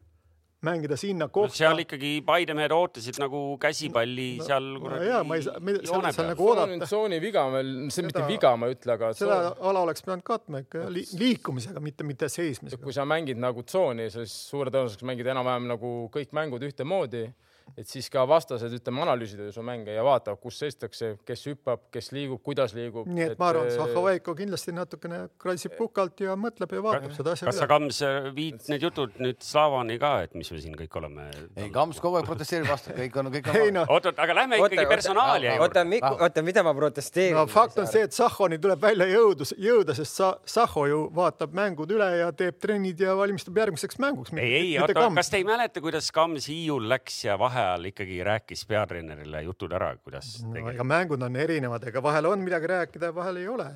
mängida 0.65 0.97
sinna 1.01 1.29
kohta. 1.29 1.55
seal 1.57 1.79
ikkagi 1.85 2.11
Paide 2.27 2.55
mehed 2.59 2.73
ootasid 2.73 3.19
nagu 3.23 3.43
käsipalli 3.63 4.39
No, 4.39 4.45
seal 4.49 4.69
no 4.75 4.81
kuradi 4.81 5.07
jaa, 5.11 5.23
ma 5.25 5.37
ei 5.39 5.43
saa- 5.47 5.61
me- 5.61 5.77
seal- 5.85 6.13
seal 6.17 6.29
nagu 6.33 6.49
oodata. 6.49 6.87
tsooni 6.87 7.21
viga 7.21 7.45
meil, 7.53 7.73
see 7.91 8.03
mitte 8.09 8.25
viga, 8.29 8.57
ma 8.57 8.67
ei 8.67 8.75
ütle, 8.79 8.93
aga 8.97 9.13
seda 9.15 9.39
tsoon- 9.51 9.69
ala 9.71 9.81
oleks 9.87 10.03
pidanud 10.03 10.25
katma 10.25 10.63
ikka 10.65 10.89
li 10.91 11.05
liikumisega, 11.21 11.81
mitte, 11.81 12.05
mitte 12.05 12.29
seismisega 12.29 12.83
kui. 12.83 12.93
sa 12.93 13.05
mängid 13.05 13.37
nagu 13.39 13.63
tsooni, 13.63 14.11
siis 14.11 14.33
suure 14.51 14.71
tõenäosusega 14.71 15.05
mängid 15.13 15.27
enam-vähem 15.27 15.67
nagu 15.69 16.09
kõik 16.15 16.33
mängud 16.33 16.63
ühtemoodi, 16.63 17.27
et 17.75 17.89
siis 17.91 18.07
ka 18.13 18.23
vastased, 18.29 18.73
ütleme, 18.77 19.03
analüüsida 19.03 19.49
ju 19.49 19.55
su 19.57 19.63
mänge 19.67 19.95
ja 19.95 20.05
vaatavad, 20.07 20.39
kus 20.43 20.61
seistakse, 20.63 21.15
kes 21.27 21.43
hüppab, 21.49 21.87
kes 21.95 22.11
liigub, 22.15 22.39
kuidas 22.45 22.75
liigub. 22.77 23.09
nii 23.11 23.25
et 23.33 23.41
ma 23.41 23.49
arvan, 23.51 23.67
eh, 23.71 23.75
Zahhovaiko 23.79 24.35
kindlasti 24.39 24.75
natukene 24.77 25.25
kratsib 25.41 25.75
pukalt 25.79 26.21
ja 26.23 26.37
mõtleb 26.39 26.75
ja 26.77 26.83
vaatab 26.85 27.15
seda 27.17 27.35
asja 27.35 27.49
kas 27.49 27.59
sa. 27.59 27.69
Kams, 27.71 28.01
viid 28.37 28.69
need 28.71 28.85
jutud 28.87 29.17
nüüd 29.23 29.41
Slavani 29.43 29.97
ka, 30.03 30.13
et 30.27 30.37
mis 30.39 30.51
me 30.53 30.61
siin 30.63 30.77
kõik 30.79 30.99
oleme? 31.01 31.27
ei, 31.57 31.71
Kams 31.75 31.99
kogu 32.05 32.21
aeg 32.21 32.29
protesteerib 32.29 32.71
vastu, 32.71 32.95
kõik 32.95 33.19
on, 33.23 33.33
kõik 33.35 33.51
ei 33.55 33.73
on. 33.73 33.81
noh, 33.81 33.95
oot-oot, 33.97 34.23
aga 34.23 34.39
lähme 34.41 34.61
ikkagi 34.61 34.87
personaalia 34.91 35.57
juurde. 35.57 35.85
oota, 35.89 36.13
oota, 36.29 36.47
mida 36.47 36.63
ma 36.67 36.77
protesteerin? 36.79 37.39
no 37.41 37.47
fakt 37.51 37.81
on 37.83 37.91
see, 37.91 38.05
et 38.07 38.15
Zahhoni 38.15 38.61
tuleb 38.63 38.87
välja 38.87 39.09
jõudu, 39.11 39.49
jõuda, 39.59 39.99
sest 39.99 40.21
sa, 40.21 40.31
Zahho 40.47 40.87
ju 40.91 41.03
vaatab 41.17 41.57
mängud 41.57 41.91
üle 41.97 42.11
ja 42.21 42.31
teeb 42.37 42.61
trennid 42.63 43.03
ja 43.03 43.17
valmistub 43.19 43.59
järgmiseks 43.59 43.99
mänguks. 43.99 44.37
ei, 44.39 44.55
ei, 44.61 44.73
oota, 44.79 45.09
kas 45.19 45.33
te 45.33 45.43
ei 45.43 45.49
mäleta, 45.49 45.83
kuidas 45.83 46.13
Kams 46.15 46.47
Hiiul 46.53 46.87
läks 46.93 47.25
ja 47.27 47.39
vahetas 47.41 47.54
vaheajal 47.55 47.89
ikkagi 47.91 48.19
rääkis 48.27 48.65
peatreenerile 48.69 49.43
jutud 49.47 49.73
ära, 49.77 49.93
kuidas 50.03 50.31
no, 50.43 50.53
tegelikult 50.55 50.75
ega 50.75 50.87
mängud 50.89 51.25
on 51.27 51.39
erinevad, 51.39 51.87
ega 51.91 52.03
vahel 52.03 52.29
on 52.31 52.43
midagi 52.45 52.71
rääkida 52.71 53.11
ja 53.11 53.15
vahel 53.15 53.39
ei 53.41 53.47
ole. 53.51 53.69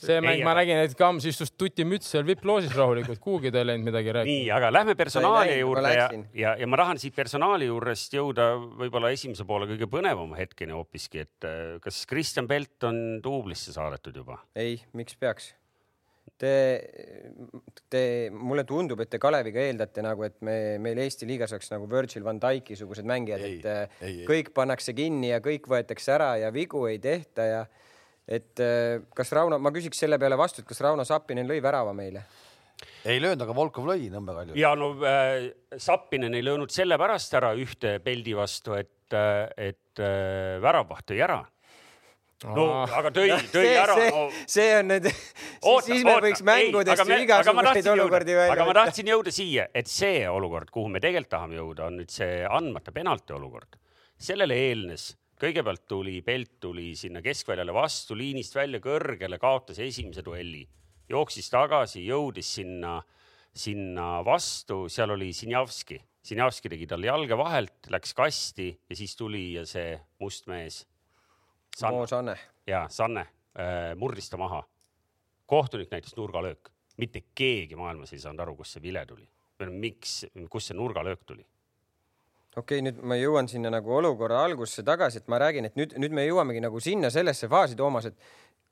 see 0.00 0.20
mäng, 0.20 0.42
ma 0.44 0.52
aga- 0.52 0.60
nägin, 0.60 0.82
et 0.84 0.96
Kams 0.98 1.26
istus 1.30 1.52
tutimüts 1.52 2.10
seal 2.12 2.26
vipploosis 2.28 2.74
rahulikult, 2.76 3.20
kuhugi 3.24 3.52
ta 3.54 3.62
ei 3.62 3.70
läinud 3.70 3.88
midagi 3.88 4.14
rääkima. 4.18 4.32
nii, 4.32 4.50
aga 4.58 4.72
lähme 4.72 4.96
personaalia 4.98 5.54
läinud, 5.54 5.64
juurde 5.64 5.94
ja, 5.94 6.08
ja, 6.42 6.54
ja 6.60 6.70
ma 6.70 6.80
tahan 6.82 7.00
siit 7.02 7.16
personaali 7.16 7.70
juurest 7.70 8.16
jõuda 8.18 8.50
võib-olla 8.84 9.12
esimese 9.14 9.46
poole 9.48 9.68
kõige 9.70 9.88
põnevama 9.90 10.38
hetkeni 10.40 10.76
hoopiski, 10.76 11.24
et 11.24 11.48
äh, 11.48 11.76
kas 11.84 12.04
Kristjan 12.10 12.48
Pelt 12.50 12.90
on 12.90 13.20
duublisse 13.24 13.72
saadetud 13.76 14.22
juba? 14.24 14.42
ei, 14.56 14.80
miks 14.92 15.16
peaks? 15.16 15.54
Te, 16.44 16.56
te, 17.88 18.02
mulle 18.34 18.66
tundub, 18.68 19.00
et 19.00 19.08
te 19.08 19.20
Kaleviga 19.22 19.62
eeldate 19.64 20.02
nagu, 20.04 20.26
et 20.26 20.34
me, 20.44 20.56
meil 20.82 20.98
Eesti 21.06 21.28
liigas 21.28 21.54
oleks 21.54 21.70
nagu 21.72 21.88
Virgil 21.88 22.26
van 22.26 22.40
Dijk'i 22.42 22.76
sugused 22.76 23.06
mängijad, 23.08 23.44
et 23.48 23.68
äh, 23.70 23.98
ei, 24.02 24.18
ei. 24.20 24.26
kõik 24.28 24.50
pannakse 24.56 24.92
kinni 24.96 25.30
ja 25.30 25.40
kõik 25.44 25.70
võetakse 25.70 26.12
ära 26.16 26.34
ja 26.42 26.50
vigu 26.52 26.84
ei 26.90 27.00
tehta 27.00 27.48
ja 27.48 27.62
et 28.28 28.60
äh, 28.60 29.04
kas 29.16 29.32
Rauno, 29.36 29.60
ma 29.60 29.72
küsiks 29.74 30.00
selle 30.04 30.18
peale 30.20 30.36
vastu, 30.40 30.62
et 30.62 30.68
kas 30.68 30.82
Rauno 30.84 31.04
Sappinen 31.08 31.48
lõi 31.48 31.60
värava 31.64 31.94
meile? 31.96 32.24
ei 33.08 33.20
löönud, 33.22 33.40
aga 33.44 33.54
Volkov 33.56 33.86
lõi 33.88 34.08
Nõmme 34.12 34.34
Kalju. 34.36 34.58
ja 34.58 34.74
no 34.78 34.92
äh, 35.06 35.50
Sappinen 35.80 36.34
ei 36.36 36.44
löönud 36.44 36.72
sellepärast 36.72 37.36
ära 37.40 37.54
ühte 37.56 37.98
peldi 38.04 38.36
vastu, 38.36 38.76
et, 38.76 39.16
et 39.56 40.02
äh, 40.02 40.56
väravaht 40.64 41.08
tõi 41.10 41.20
ära. 41.24 41.42
No 42.44 42.66
aga 42.84 43.10
tõi, 43.14 43.30
tõi 43.54 43.64
see, 43.64 43.74
ära 43.80 43.96
see, 43.98 44.10
no, 44.12 44.22
see 44.56 44.68
on 44.78 44.90
nüüd, 44.92 45.08
siis, 45.08 45.86
siis 45.88 46.06
me 46.06 46.16
võiks 46.26 46.44
mängudest 46.46 47.04
ju 47.08 47.18
igasuguseid 47.24 47.90
olukordi 47.94 48.36
välja 48.36 48.56
aga 48.56 48.68
ma 48.68 48.76
tahtsin 48.80 49.10
jõuda 49.12 49.34
siia, 49.34 49.68
et 49.74 49.90
see 49.90 50.24
olukord, 50.28 50.72
kuhu 50.74 50.92
me 50.92 51.02
tegelikult 51.02 51.32
tahame 51.36 51.58
jõuda, 51.60 51.88
on 51.88 52.00
nüüd 52.02 52.12
see 52.12 52.42
andmata 52.44 52.92
penalti 52.94 53.36
olukord. 53.36 53.78
sellele 54.24 54.56
eelnes, 54.68 55.12
kõigepealt 55.40 55.84
tuli, 55.88 56.20
Pelt 56.22 56.58
tuli 56.60 56.94
sinna 56.96 57.22
keskväljale 57.24 57.74
vastu, 57.74 58.16
liinist 58.18 58.54
välja 58.54 58.80
kõrgele, 58.80 59.38
kaotas 59.38 59.80
esimese 59.82 60.24
duelli, 60.24 60.64
jooksis 61.10 61.50
tagasi, 61.52 62.04
jõudis 62.06 62.54
sinna, 62.60 62.98
sinna 63.54 64.24
vastu, 64.26 64.84
seal 64.88 65.14
oli 65.14 65.32
Sinjavski. 65.32 66.00
Sinjavski 66.24 66.70
tegi 66.72 66.86
talle 66.88 67.10
jalge 67.10 67.36
vahelt, 67.36 67.90
läks 67.92 68.14
kasti 68.16 68.70
ja 68.72 68.96
siis 68.96 69.12
tuli 69.16 69.50
ja 69.58 69.66
see 69.68 69.98
must 70.22 70.48
mees. 70.48 70.84
Mo 71.82 72.06
Sanne. 72.06 72.36
ja 72.66 72.86
Sanne 72.88 73.20
äh, 73.20 73.94
murdis 73.96 74.30
ta 74.30 74.36
maha. 74.36 74.62
kohtunik 75.46 75.90
näitas 75.90 76.16
nurgalöök, 76.16 76.70
mitte 76.96 77.20
keegi 77.34 77.76
maailmas 77.76 78.12
ei 78.12 78.18
saanud 78.18 78.40
aru, 78.40 78.56
kust 78.56 78.76
see 78.76 78.82
vile 78.82 79.06
tuli 79.06 79.26
või 79.60 79.74
miks, 79.88 80.24
kust 80.50 80.70
see 80.70 80.76
nurgalöök 80.76 81.24
tuli. 81.26 81.44
okei 82.56 82.78
okay,, 82.78 82.82
nüüd 82.86 83.02
ma 83.02 83.18
jõuan 83.18 83.48
sinna 83.50 83.70
nagu 83.70 83.92
olukorra 83.96 84.44
algusse 84.44 84.82
tagasi, 84.82 85.22
et 85.22 85.28
ma 85.28 85.38
räägin, 85.42 85.68
et 85.68 85.76
nüüd, 85.76 85.96
nüüd 85.98 86.14
me 86.14 86.26
jõuamegi 86.26 86.62
nagu 86.62 86.80
sinna 86.80 87.10
sellesse 87.10 87.48
faasi, 87.48 87.76
Toomas, 87.76 88.06
et 88.06 88.18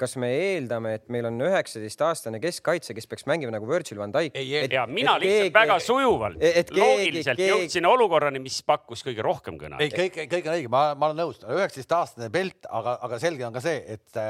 kas 0.01 0.17
me 0.21 0.29
eeldame, 0.35 0.95
et 0.99 1.05
meil 1.13 1.27
on 1.29 1.37
üheksateistaastane 1.47 2.41
keskkaitse, 2.43 2.95
kes 2.97 3.07
peaks 3.11 3.27
mängima 3.31 3.53
nagu 3.55 3.69
Virgil 3.69 4.01
van 4.01 4.15
Dijk? 4.15 4.39
ja 4.73 4.87
mina 4.89 5.15
lihtsalt 5.21 5.45
keegi, 5.45 5.55
väga 5.57 5.79
sujuvalt, 5.85 6.43
loogiliselt 6.79 7.39
keegi... 7.39 7.51
jõudsin 7.53 7.89
olukorrani, 7.91 8.43
mis 8.43 8.59
pakkus 8.67 9.05
kõige 9.07 9.25
rohkem 9.27 9.61
kõne. 9.61 9.79
ei, 9.85 9.93
kõik, 9.95 10.19
kõik 10.33 10.49
on 10.49 10.57
õige, 10.57 10.73
ma, 10.73 10.83
ma 10.99 11.11
olen 11.11 11.23
nõus, 11.25 11.43
üheksateistaastane 11.45 12.33
Pelt, 12.33 12.67
aga, 12.71 12.97
aga 13.09 13.21
selge 13.23 13.47
on 13.47 13.55
ka 13.55 13.63
see, 13.65 13.79
et, 13.95 14.23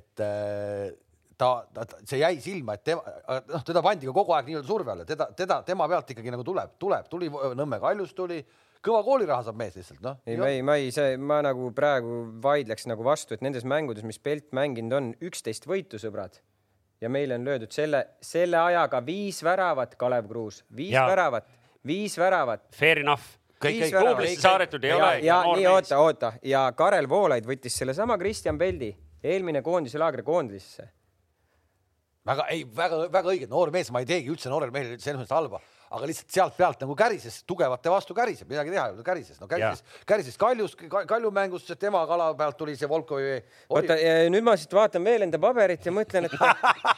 et 0.00 0.24
ta, 1.38 1.50
ta, 1.74 1.86
see 2.04 2.20
jäi 2.20 2.34
silma, 2.42 2.76
et 2.78 2.84
tema, 2.86 3.16
noh, 3.50 3.64
teda 3.66 3.82
pandi 3.84 4.08
ka 4.08 4.14
kogu 4.16 4.34
aeg 4.36 4.50
nii-öelda 4.50 4.68
surve 4.68 4.94
alla, 4.94 5.06
teda, 5.08 5.28
teda, 5.36 5.60
tema 5.66 5.88
pealt 5.90 6.12
ikkagi 6.14 6.32
nagu 6.34 6.46
tuleb, 6.46 6.76
tuleb, 6.80 7.08
tuli 7.10 7.30
Nõmme 7.30 7.80
Kaljust 7.82 8.16
tuli 8.16 8.40
kõva 8.84 9.02
kooliraha 9.06 9.44
saab 9.46 9.58
mees 9.60 9.76
lihtsalt, 9.78 10.00
noh. 10.04 10.18
ei, 10.26 10.38
ma 10.40 10.48
ei, 10.52 10.64
ma 10.66 10.76
ei, 10.80 10.90
see, 10.94 11.16
ma 11.20 11.40
nagu 11.44 11.70
praegu 11.76 12.24
vaidleks 12.44 12.88
nagu 12.90 13.04
vastu, 13.06 13.36
et 13.36 13.44
nendes 13.44 13.66
mängudes, 13.68 14.04
mis 14.06 14.20
Pelt 14.22 14.50
mänginud 14.56 14.96
on, 14.98 15.12
üksteist 15.24 15.68
võitu, 15.68 16.00
sõbrad. 16.00 16.40
ja 17.00 17.10
meile 17.12 17.38
on 17.38 17.44
löödud 17.44 17.72
selle, 17.74 18.04
selle 18.24 18.58
ajaga 18.60 19.00
viis 19.04 19.42
väravat, 19.44 19.96
Kalev 20.00 20.28
Kruus, 20.28 20.62
viis 20.76 20.94
ja. 20.94 21.06
väravat, 21.08 21.48
viis 21.86 22.18
väravat. 22.18 22.68
Fair 22.76 23.02
enough. 23.02 23.36
kõik, 23.60 23.80
kõik 23.86 23.96
duublisse 24.00 24.40
saadetud 24.44 24.84
ei 24.84 24.92
ja, 24.92 24.96
ole. 24.96 25.14
ja 25.24 25.38
nii, 25.48 25.66
oota, 25.70 25.98
oota 25.98 26.32
ja 26.44 26.66
Karel 26.76 27.08
Voolaid 27.08 27.46
võttis 27.48 27.76
sellesama 27.80 28.18
Kristjan 28.20 28.60
Peldi 28.60 28.92
eelmine 29.24 29.62
koondise 29.64 29.98
laagri 29.98 30.22
koondisesse. 30.22 30.90
väga, 32.26 32.48
ei, 32.52 32.64
väga, 32.76 33.06
väga 33.12 33.32
õige, 33.32 33.48
noor 33.48 33.72
mees, 33.72 33.90
ma 33.92 34.04
ei 34.04 34.08
teegi 34.08 34.32
üldse 34.32 34.52
noorel 34.52 34.72
mehel 34.72 34.98
selles 34.98 35.22
mõttes 35.22 35.36
halba 35.36 35.60
aga 35.94 36.08
lihtsalt 36.08 36.34
sealt 36.34 36.56
pealt 36.58 36.80
nagu 36.84 36.96
kärises, 36.98 37.40
tugevate 37.48 37.92
vastu 37.92 38.16
käriseb, 38.16 38.48
midagi 38.50 38.72
teha 38.74 38.86
ei 38.88 38.96
ole, 38.96 39.04
kärises, 39.06 39.40
no 39.40 39.48
kärises, 39.50 39.84
kärises 40.08 40.38
Kaljus, 40.40 40.76
Kalju 40.78 41.30
mängus, 41.34 41.66
tema 41.80 42.04
kala 42.10 42.30
pealt 42.38 42.58
tuli 42.58 42.76
see 42.78 42.88
Volkovi. 42.90 43.36
oota, 43.68 43.98
nüüd 44.32 44.46
ma 44.46 44.56
siit 44.60 44.74
vaatan 44.74 45.04
veel 45.06 45.26
enda 45.26 45.40
paberit 45.42 45.86
ja 45.86 45.94
mõtlen, 45.94 46.28
et 46.28 46.34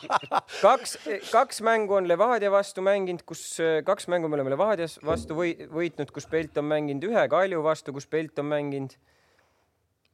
kaks, 0.67 0.97
kaks 1.31 1.61
mängu 1.67 1.99
on 1.99 2.09
Levadia 2.09 2.53
vastu 2.53 2.85
mänginud, 2.85 3.26
kus 3.29 3.45
kaks 3.87 4.09
mängu 4.12 4.31
me 4.31 4.41
oleme 4.41 4.55
Levadias 4.55 4.99
vastu 5.05 5.37
või, 5.38 5.55
võitnud, 5.73 6.12
kus 6.15 6.29
Pelt 6.31 6.57
on 6.61 6.71
mänginud, 6.73 7.11
ühe 7.11 7.29
Kalju 7.33 7.62
vastu, 7.67 7.94
kus 7.97 8.09
Pelt 8.11 8.38
on 8.42 8.51
mänginud 8.55 8.97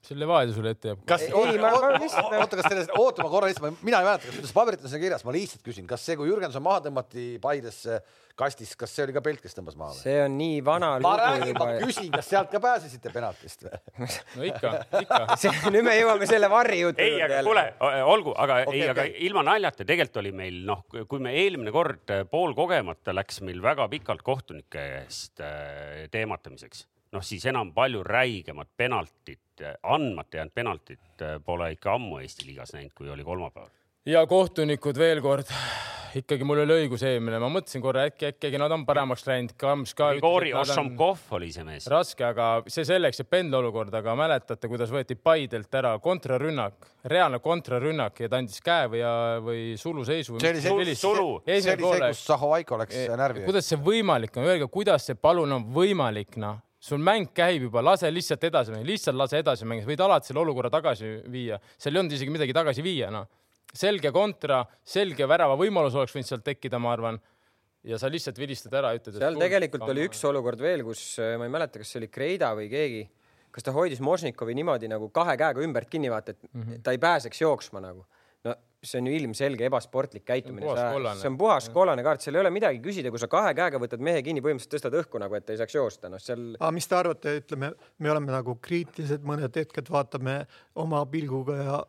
see 0.02 0.18
Levadia 0.18 0.54
sulle 0.54 0.72
ette 0.74 0.90
jääb. 0.90 1.04
kas, 1.06 1.24
oota, 1.30 2.56
kas 2.58 2.66
selles, 2.66 2.88
oota 2.98 3.22
ma 3.22 3.30
korra 3.30 3.50
lihtsalt, 3.50 3.78
mina 3.86 4.00
ei 4.02 4.08
mäleta, 4.08 4.26
kas 4.26 4.38
nendes 4.38 4.54
paberites 4.56 4.88
on 4.88 4.92
see 4.92 5.02
kirjas, 5.04 5.22
ma 5.26 5.34
lihtsalt 5.36 5.62
küsin, 5.66 5.86
kas 5.90 6.02
see, 6.06 6.16
kui 6.18 6.30
Jürgenson 6.30 6.64
maha 6.64 6.82
tõmmati 6.88 7.26
Paidesse 7.42 8.00
kastis, 8.38 8.72
kas 8.78 8.94
see 8.96 9.04
oli 9.06 9.14
ka 9.14 9.22
Pelt, 9.22 9.42
kes 9.44 9.54
tõmbas 9.54 9.76
maha 9.78 9.94
või? 9.94 10.00
see 10.02 10.16
on 10.24 10.36
nii 10.40 10.58
vana 10.66 10.90
ma 11.04 11.14
räägin, 11.20 11.54
ma 11.60 11.68
küsin, 11.84 12.10
kas 12.14 12.30
sealt 12.32 12.50
ka 12.50 12.58
pääsesite 12.64 13.12
penaltist 13.14 13.66
või? 13.66 13.80
no 14.40 14.46
ikka, 14.48 14.72
ikka. 15.04 15.20
nüüd 15.74 15.86
me 15.86 15.94
jõuame 16.00 16.28
selle 16.30 16.50
varri 16.50 16.82
juurde. 16.82 17.06
ei, 17.06 17.20
aga 17.22 17.42
kuule, 17.46 17.66
olgu, 18.02 18.34
aga 18.34 18.62
okay, 18.64 18.80
ei 18.80 18.88
okay., 18.88 18.94
aga 18.96 19.26
ilma 19.28 19.46
naljata, 19.52 19.86
tegelikult 19.86 20.22
oli 20.24 20.34
meil 20.42 20.62
noh, 20.66 20.82
kui 20.90 21.22
me 21.22 21.36
eelmine 21.44 21.74
kord 21.74 22.16
poolkogemata 22.32 23.14
läks 23.14 23.38
meil 23.46 23.62
väga 23.62 23.86
pikalt 23.92 24.26
kohtunike 24.26 24.88
eest 25.02 25.44
äh, 25.46 26.08
teematamiseks 26.10 26.88
noh, 27.12 27.24
siis 27.24 27.44
enam 27.50 27.72
palju 27.76 28.02
räigemat 28.06 28.72
penaltit, 28.76 29.62
andmata 29.82 30.40
jäänud 30.40 30.54
penaltit 30.54 31.24
pole 31.44 31.72
ikka 31.76 31.96
ammu 31.98 32.22
Eesti 32.22 32.48
liigas 32.48 32.74
näinud, 32.76 32.96
kui 32.96 33.10
oli 33.10 33.24
kolmapäeval. 33.24 33.70
ja 34.06 34.26
kohtunikud 34.26 34.98
veel 34.98 35.20
kord, 35.22 35.50
ikkagi 36.18 36.44
mul 36.44 36.62
oli 36.64 36.78
õigus 36.82 37.04
eelmine, 37.06 37.38
ma 37.40 37.50
mõtlesin 37.52 37.84
korra 37.84 38.06
äkki, 38.08 38.32
äkki 38.32 38.58
nad 38.60 38.72
on 38.74 38.86
paremaks 38.88 39.26
läinud, 39.28 39.52
Kams 39.60 39.92
ka. 39.94 40.08
Grigori 40.16 40.54
Ošomkov 40.56 41.28
oli 41.36 41.52
see 41.52 41.66
mees. 41.68 41.86
raske, 41.92 42.24
aga 42.26 42.48
see 42.66 42.88
selleks, 42.88 43.20
see 43.20 43.28
pendolukord, 43.28 43.94
aga 44.00 44.16
mäletate, 44.18 44.72
kuidas 44.72 44.90
võeti 44.92 45.14
Paidelt 45.14 45.78
ära 45.78 45.92
kontrarünnak, 46.02 46.90
reaalne 47.12 47.38
kontrarünnak 47.44 48.24
ja 48.24 48.32
ta 48.32 48.40
andis 48.40 48.64
käe 48.64 48.88
või, 48.96 49.04
või 49.46 49.62
suluseisu. 49.78 50.40
see 50.40 50.74
oli 50.74 50.96
see, 50.96 50.98
sulu. 51.04 51.30
see 51.46 51.60
oli 51.60 51.86
see, 51.86 52.02
kus 52.08 52.26
Zahovaiko 52.32 52.82
läks 52.82 53.06
närvi. 53.20 53.46
kuidas 53.46 53.68
see 53.68 53.80
võimalik 53.92 54.36
on, 54.40 54.48
öelge, 54.48 54.72
kuidas 54.72 55.06
see 55.06 55.20
palun 55.20 55.60
on 55.60 55.72
võimalik, 55.76 56.40
noh 56.40 56.60
sul 56.82 57.02
mäng 57.02 57.30
käib 57.34 57.68
juba, 57.68 57.82
lase 57.84 58.10
lihtsalt 58.10 58.42
edasi 58.48 58.72
mängida, 58.74 58.90
lihtsalt 58.90 59.18
lase 59.18 59.38
edasi 59.42 59.68
mängida, 59.68 59.86
võid 59.86 60.02
alati 60.02 60.30
selle 60.30 60.42
olukorra 60.42 60.70
tagasi 60.72 61.12
viia, 61.30 61.60
seal 61.78 61.94
ei 61.94 62.02
olnud 62.02 62.16
isegi 62.16 62.34
midagi 62.34 62.56
tagasi 62.56 62.82
viia, 62.84 63.10
noh. 63.14 63.28
selge 63.72 64.10
kontra, 64.12 64.64
selge 64.84 65.28
värava 65.30 65.54
võimalus 65.60 65.94
oleks 65.96 66.16
võinud 66.16 66.28
sealt 66.28 66.44
tekkida, 66.44 66.80
ma 66.82 66.92
arvan. 66.96 67.20
ja 67.86 67.98
sa 67.98 68.10
lihtsalt 68.10 68.38
vilistad 68.38 68.74
ära, 68.78 68.92
ütled. 68.98 69.18
seal 69.22 69.38
tegelikult 69.38 69.86
oli 69.90 70.06
üks 70.08 70.24
olukord 70.26 70.60
veel, 70.62 70.82
kus 70.86 71.04
ma 71.38 71.46
ei 71.46 71.54
mäleta, 71.54 71.82
kas 71.82 71.94
see 71.94 72.02
oli 72.02 72.10
Kreida 72.10 72.50
või 72.58 72.68
keegi, 72.70 73.06
kas 73.54 73.66
ta 73.66 73.74
hoidis 73.74 74.02
Možnikovi 74.02 74.54
niimoodi 74.58 74.90
nagu 74.90 75.08
kahe 75.14 75.36
käega 75.38 75.62
ümbert 75.62 75.90
kinni, 75.90 76.10
vaata, 76.10 76.34
et 76.34 76.42
mm 76.50 76.62
-hmm. 76.62 76.82
ta 76.82 76.94
ei 76.94 76.98
pääseks 76.98 77.42
jooksma 77.46 77.82
nagu 77.84 78.06
see 78.82 78.98
on 78.98 79.06
ju 79.06 79.14
ilmselge 79.14 79.66
ebasportlik 79.68 80.24
käitumine, 80.26 80.66
see 81.20 81.30
on 81.30 81.38
puhas 81.38 81.68
kollane. 81.74 82.02
kaart, 82.02 82.24
seal 82.24 82.36
ei 82.38 82.42
ole 82.42 82.50
midagi 82.54 82.80
küsida, 82.82 83.12
kui 83.14 83.20
sa 83.22 83.28
kahe 83.30 83.54
käega 83.54 83.78
võtad 83.82 84.02
mehe 84.02 84.24
kinni, 84.26 84.42
põhimõtteliselt 84.42 84.74
tõstad 84.74 84.96
õhku 84.98 85.22
nagu, 85.22 85.36
et 85.38 85.46
ta 85.46 85.54
ei 85.54 85.60
saaks 85.60 85.76
joosta, 85.78 86.10
noh 86.10 86.22
seal. 86.22 86.52
aga 86.58 86.72
mis 86.74 86.90
te 86.90 86.98
arvate, 86.98 87.36
ütleme, 87.42 87.72
me 88.02 88.12
oleme 88.12 88.34
nagu 88.34 88.56
kriitilised, 88.62 89.22
mõned 89.28 89.58
hetked 89.62 89.90
vaatame 89.92 90.40
oma 90.82 91.04
pilguga 91.10 91.58
ja, 91.60 91.80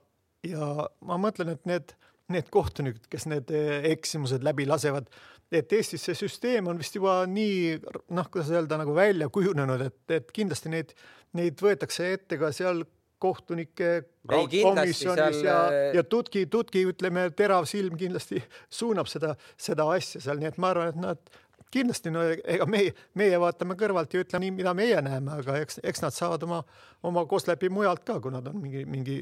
ja 0.53 0.71
ma 1.09 1.19
mõtlen, 1.21 1.55
et 1.57 1.65
need, 1.69 1.95
need 2.33 2.53
kohtunikud, 2.53 3.09
kes 3.09 3.25
need 3.31 3.49
eksimused 3.89 4.45
läbi 4.45 4.69
lasevad, 4.69 5.09
et 5.53 5.73
Eestis 5.73 6.05
see 6.05 6.17
süsteem 6.17 6.69
on 6.69 6.77
vist 6.81 6.95
juba 6.97 7.23
nii 7.29 7.79
noh, 8.13 8.29
kuidas 8.29 8.53
öelda 8.53 8.77
nagu 8.81 8.93
välja 8.97 9.29
kujunenud, 9.33 9.81
et, 9.89 10.01
et 10.13 10.33
kindlasti 10.33 10.69
neid, 10.73 10.93
neid 11.37 11.57
võetakse 11.61 12.13
ette 12.13 12.37
ka 12.41 12.53
seal 12.53 12.85
kohtunike 13.23 13.93
komisjonis 14.27 14.99
seal... 14.99 15.47
ja, 15.47 15.57
ja 15.99 16.03
Tutki, 16.03 16.45
Tutki 16.51 16.83
ütleme, 16.91 17.29
terav 17.37 17.67
silm 17.69 17.95
kindlasti 17.99 18.43
suunab 18.71 19.09
seda, 19.11 19.33
seda 19.59 19.87
asja 19.95 20.21
seal, 20.23 20.41
nii 20.41 20.51
et 20.51 20.59
ma 20.61 20.73
arvan, 20.73 20.93
et 20.93 21.01
nad 21.03 21.39
kindlasti 21.73 22.11
no 22.13 22.23
ega 22.29 22.67
meie, 22.69 22.93
meie 23.17 23.39
vaatame 23.41 23.77
kõrvalt 23.79 24.13
ja 24.13 24.23
ütleme 24.23 24.47
nii, 24.47 24.55
mida 24.59 24.75
meie 24.77 24.99
näeme, 25.05 25.39
aga 25.39 25.57
eks, 25.63 25.79
eks 25.83 26.03
nad 26.05 26.15
saavad 26.15 26.45
oma, 26.47 26.61
oma 27.05 27.25
koslepi 27.29 27.71
mujalt 27.73 28.03
ka, 28.07 28.19
kui 28.23 28.33
nad 28.33 28.47
on 28.51 28.59
mingi, 28.61 28.85
mingi 28.89 29.21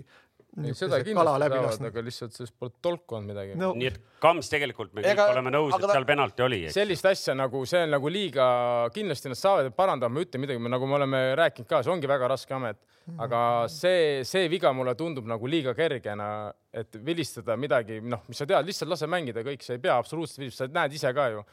aga 1.87 2.01
lihtsalt 2.03 2.35
sellest 2.35 2.55
pole 2.59 2.73
tolku 2.83 3.15
olnud 3.15 3.31
midagi. 3.31 3.53
No.. 3.59 3.71
nii 3.77 3.87
et 3.87 3.99
Kams 4.21 4.51
tegelikult 4.51 4.91
me 4.91 5.03
kõik 5.03 5.13
Ega, 5.13 5.27
oleme 5.31 5.53
nõus, 5.55 5.75
et 5.77 5.85
ta... 5.85 5.93
seal 5.95 6.07
penalti 6.09 6.43
oli. 6.43 6.59
sellist 6.73 7.07
asja 7.07 7.35
nagu 7.37 7.61
see 7.69 7.85
on 7.85 7.95
nagu 7.95 8.11
liiga, 8.11 8.47
kindlasti 8.95 9.31
nad 9.31 9.39
saavad 9.39 9.71
parandama, 9.77 10.17
ma 10.17 10.25
ütlen 10.25 10.43
midagi, 10.43 10.63
nagu 10.75 10.89
me 10.91 10.97
oleme 10.99 11.21
rääkinud 11.39 11.69
ka, 11.69 11.79
see 11.85 11.93
ongi 11.93 12.11
väga 12.11 12.29
raske 12.33 12.57
amet, 12.57 12.81
aga 13.23 13.41
see, 13.71 14.21
see 14.27 14.51
viga 14.51 14.73
mulle 14.75 14.97
tundub 14.99 15.29
nagu 15.29 15.47
liiga 15.49 15.73
kergena, 15.77 16.27
et 16.75 16.99
vilistada 17.05 17.55
midagi, 17.59 18.01
noh, 18.03 18.27
mis 18.27 18.43
sa 18.43 18.49
tead, 18.49 18.67
lihtsalt 18.67 18.91
lase 18.91 19.09
mängida 19.11 19.45
kõik, 19.47 19.63
sa 19.63 19.77
ei 19.77 19.83
pea 19.83 19.95
absoluutselt 20.03 20.43
vilistada, 20.43 20.67
sa 20.67 20.81
näed 20.81 20.99
ise 20.99 21.15
ka 21.15 21.31
ju 21.31 21.47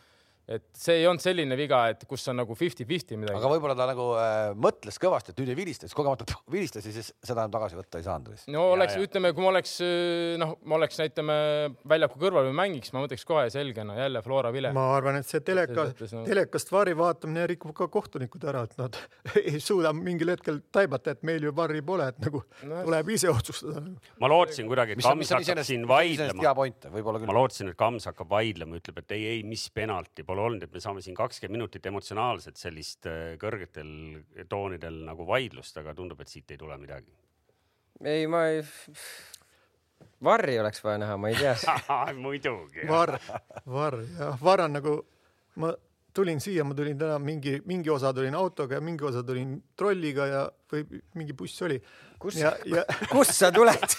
et 0.49 0.65
see 0.77 1.03
ei 1.03 1.07
olnud 1.09 1.21
selline 1.21 1.57
viga, 1.59 1.83
et 1.93 2.05
kus 2.09 2.23
on 2.33 2.39
nagu 2.41 2.55
fifty-fifty 2.57 3.19
midagi. 3.21 3.37
aga 3.37 3.51
võib-olla 3.53 3.75
ta 3.77 3.85
nagu 3.91 4.07
äh, 4.17 4.55
mõtles 4.57 4.97
kõvasti, 5.01 5.35
et 5.35 5.43
nüüd 5.43 5.53
ei 5.53 5.59
vilista, 5.59 5.85
siis 5.85 5.97
kogemata 5.97 6.25
vilistas 6.55 6.87
ja 6.89 6.93
siis 6.95 7.11
seda 7.13 7.45
enam 7.45 7.53
tagasi 7.53 7.77
võtta 7.77 8.01
ei 8.01 8.07
saanud. 8.07 8.47
no 8.55 8.65
oleks, 8.73 8.97
ütleme, 9.05 9.35
kui 9.37 9.45
ma 9.45 9.51
oleks 9.53 9.75
äh, 9.85 10.39
noh, 10.41 10.55
ma 10.65 10.79
oleks, 10.79 11.01
näitame 11.03 11.37
väljaku 11.89 12.21
kõrval 12.23 12.49
või 12.49 12.57
mängiks, 12.63 12.95
ma 12.95 13.03
mõtleks 13.05 13.27
kohe 13.29 13.45
selgena 13.53 13.99
jälle 13.99 14.23
Flora 14.25 14.53
vile. 14.55 14.73
ma 14.77 14.87
arvan, 14.97 15.21
et 15.21 15.29
see 15.29 15.45
teleka, 15.45 15.91
no. 15.93 16.25
telekast 16.29 16.73
varri 16.73 16.97
vaatamine 16.97 17.45
rikub 17.53 17.77
ka 17.77 17.91
kohtunikud 17.93 18.49
ära, 18.49 18.65
et 18.65 18.81
nad 18.81 18.97
ei 19.43 19.61
suuda 19.61 19.93
mingil 19.93 20.33
hetkel 20.33 20.63
taibata, 20.73 21.13
et 21.13 21.29
meil 21.29 21.45
ju 21.45 21.53
varri 21.57 21.85
pole, 21.85 22.09
et 22.09 22.25
nagu 22.25 22.41
no, 22.65 22.81
tuleb 22.89 23.13
ise 23.19 23.29
otsustada. 23.33 23.85
ma 24.25 24.33
lootsin 24.33 24.73
kuidagi, 24.73 24.97
et 24.97 25.05
Kams 25.05 25.37
hakkab 25.37 25.63
siin 25.69 25.85
vaidlema. 25.89 26.57
ma 27.29 27.37
lootsin, 27.37 27.75
et 27.75 27.79
Kams 27.79 28.09
hakkab 28.09 28.33
vaidlema, 28.33 28.81
ütleb, 28.81 29.05
et 29.05 29.19
ei, 29.19 29.29
ei, 29.37 29.45
mis 29.45 29.69
penalti 29.77 30.25
pole 30.25 30.38
olnud, 30.43 30.65
et 30.65 30.75
me 30.75 30.83
saame 30.83 31.03
siin 31.05 31.17
kakskümmend 31.19 31.59
minutit 31.59 31.89
emotsionaalset 31.91 32.61
sellist 32.61 33.09
äh, 33.11 33.35
kõrgetel 33.41 33.91
toonidel 34.51 35.03
nagu 35.09 35.27
vaidlust, 35.29 35.81
aga 35.81 35.97
tundub, 35.99 36.21
et 36.23 36.33
siit 36.33 36.55
ei 36.55 36.61
tule 36.61 36.79
midagi. 36.81 37.13
ei, 38.05 38.27
ma 38.31 38.47
ei, 38.53 38.63
varri 40.25 40.59
oleks 40.61 40.83
vaja 40.85 41.03
näha, 41.05 41.19
ma 41.21 41.33
ei 41.33 41.39
tea 41.39 41.55
muidugi. 42.25 42.87
varr, 42.89 43.19
varr 43.67 44.03
jah, 44.19 44.41
varr 44.43 44.67
on 44.67 44.79
nagu, 44.79 44.97
ma 45.63 45.75
tulin 46.19 46.41
siia, 46.43 46.65
ma 46.67 46.75
tulin 46.75 46.99
täna 46.99 47.19
mingi, 47.23 47.61
mingi 47.67 47.91
osa 47.91 48.13
tulin 48.15 48.35
autoga 48.35 48.79
ja 48.79 48.83
mingi 48.83 49.05
osa 49.07 49.23
tulin 49.27 49.59
trolliga 49.79 50.27
ja, 50.27 50.45
või 50.73 51.03
mingi 51.19 51.37
buss 51.39 51.63
oli. 51.63 51.79
kus, 52.19 52.41
ja... 52.41 52.57
kust 53.13 53.37
sa 53.39 53.53
tuled 53.55 53.79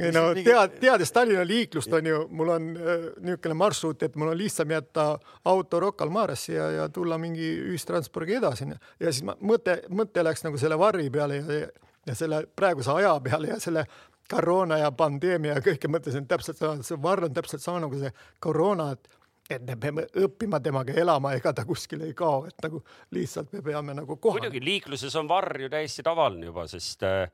ei 0.00 0.12
no 0.14 0.28
tead, 0.36 0.78
teades 0.82 1.12
Tallinna 1.12 1.44
liiklust 1.46 1.92
on 1.96 2.06
ju, 2.06 2.22
mul 2.36 2.52
on 2.54 2.70
äh, 2.76 3.06
niisugune 3.24 3.56
marsruut, 3.58 4.02
et 4.06 4.16
mul 4.20 4.32
on 4.32 4.38
lihtsam 4.38 4.70
jätta 4.70 5.06
auto 5.50 5.80
Rocca 5.80 6.06
al 6.06 6.12
Maresse 6.14 6.54
ja, 6.54 6.70
ja 6.70 6.88
tulla 6.88 7.18
mingi 7.18 7.50
ühistranspordiga 7.72 8.38
edasi 8.38 8.68
ja 8.70 9.10
siis 9.10 9.24
ma 9.26 9.36
mõte, 9.40 9.80
mõte 9.88 10.24
läks 10.24 10.44
nagu 10.46 10.60
selle 10.60 10.78
varri 10.78 11.10
peale 11.10 11.40
ja, 11.40 11.60
ja 12.06 12.18
selle 12.18 12.44
praeguse 12.56 12.92
aja 12.94 13.14
peale 13.24 13.54
ja 13.54 13.60
selle 13.60 13.86
koroona 14.30 14.78
ja 14.78 14.90
pandeemia 14.94 15.56
ja 15.58 15.64
kõike 15.64 15.90
mõtlesin 15.90 16.28
täpselt 16.30 16.60
sama, 16.60 16.84
see 16.86 16.98
varr 17.02 17.26
on 17.26 17.34
täpselt 17.34 17.64
sama 17.64 17.82
nagu 17.86 17.98
see 17.98 18.12
koroona, 18.42 18.92
et 18.94 19.16
et 19.50 19.62
me 19.66 19.74
peame 19.82 20.04
õppima 20.22 20.60
temaga 20.62 20.94
elama, 20.94 21.32
ega 21.34 21.50
ta 21.50 21.64
kuskile 21.66 22.06
ei 22.06 22.14
kao, 22.14 22.44
et 22.46 22.62
nagu 22.62 22.84
lihtsalt 23.16 23.50
me 23.56 23.62
peame 23.66 23.96
nagu 23.98 24.16
kohal. 24.16 24.38
muidugi 24.38 24.62
liikluses 24.62 25.16
on 25.18 25.26
varr 25.30 25.64
ju 25.64 25.70
täiesti 25.72 26.04
tavaline 26.06 26.46
juba, 26.46 26.68
sest 26.70 27.02
äh, 27.02 27.24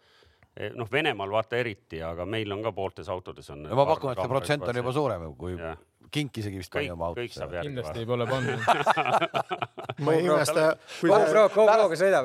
noh, 0.76 0.88
Venemaal 0.92 1.32
vaata 1.32 1.58
eriti, 1.60 2.00
aga 2.04 2.26
meil 2.28 2.52
on 2.54 2.62
ka 2.64 2.72
pooltes 2.76 3.08
autodes 3.12 3.50
on. 3.52 3.66
ma 3.68 3.86
pakun, 3.88 4.12
et 4.12 4.22
see 4.22 4.32
protsent 4.32 4.66
on 4.70 4.80
juba 4.80 4.94
suurem, 4.96 5.26
kui 5.38 5.56
ja. 5.58 5.74
kink 6.12 6.38
isegi 6.42 6.60
vist 6.62 6.72
pani 6.72 6.90
oma 6.94 7.10
autosse. 7.10 7.48
kindlasti 7.56 8.06
pole 8.08 8.28
pannud 8.30 8.62
ma 10.06 10.14
ei 10.16 10.24
imesta. 10.24 10.68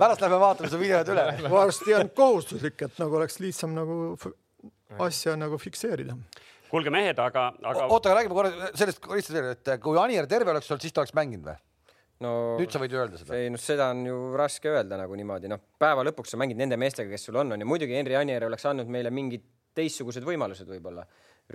pärast 0.01 0.23
lähme 0.23 0.39
vaatame 0.45 0.71
seda 0.71 0.83
videot 0.83 1.11
üle. 1.15 1.25
varsti 1.57 1.97
on 1.99 2.13
kohustuslik, 2.21 2.87
et 2.87 3.01
nagu 3.03 3.19
oleks 3.19 3.41
lihtsam 3.43 3.75
nagu 3.77 3.99
asja 5.01 5.35
nagu 5.39 5.59
fikseerida 5.59 6.15
kuulge 6.71 6.91
mehed, 6.93 7.19
aga, 7.19 7.49
aga. 7.67 7.87
oota, 7.91 8.09
aga 8.09 8.21
räägime 8.21 8.35
korra 8.37 8.71
sellest 8.79 9.35
et 9.41 9.73
kui 9.83 9.99
Anier 9.99 10.27
terve 10.31 10.53
oleks 10.53 10.71
olnud, 10.71 10.85
siis 10.85 10.95
ta 10.95 11.03
oleks 11.03 11.15
mänginud 11.17 11.49
või? 11.51 11.59
No 12.21 12.33
nüüd 12.59 12.73
sa 12.73 12.81
võid 12.81 12.95
öelda 12.97 13.19
seda. 13.19 13.37
ei 13.37 13.49
noh, 13.53 13.61
seda 13.61 13.89
on 13.93 14.05
ju 14.07 14.19
raske 14.37 14.71
öelda 14.71 14.99
nagu 14.99 15.17
niimoodi, 15.17 15.49
noh, 15.51 15.61
päeva 15.81 16.05
lõpuks 16.07 16.33
sa 16.33 16.39
mängid 16.41 16.59
nende 16.59 16.77
meestega, 16.81 17.09
kes 17.11 17.27
sul 17.29 17.39
on, 17.41 17.55
on 17.55 17.63
ju, 17.63 17.69
muidugi 17.69 17.97
Henri 17.97 18.17
Anier 18.19 18.45
oleks 18.47 18.67
andnud 18.69 18.91
meile 18.91 19.13
mingid 19.13 19.45
teistsugused 19.77 20.25
võimalused 20.27 20.67
võib-olla 20.67 21.05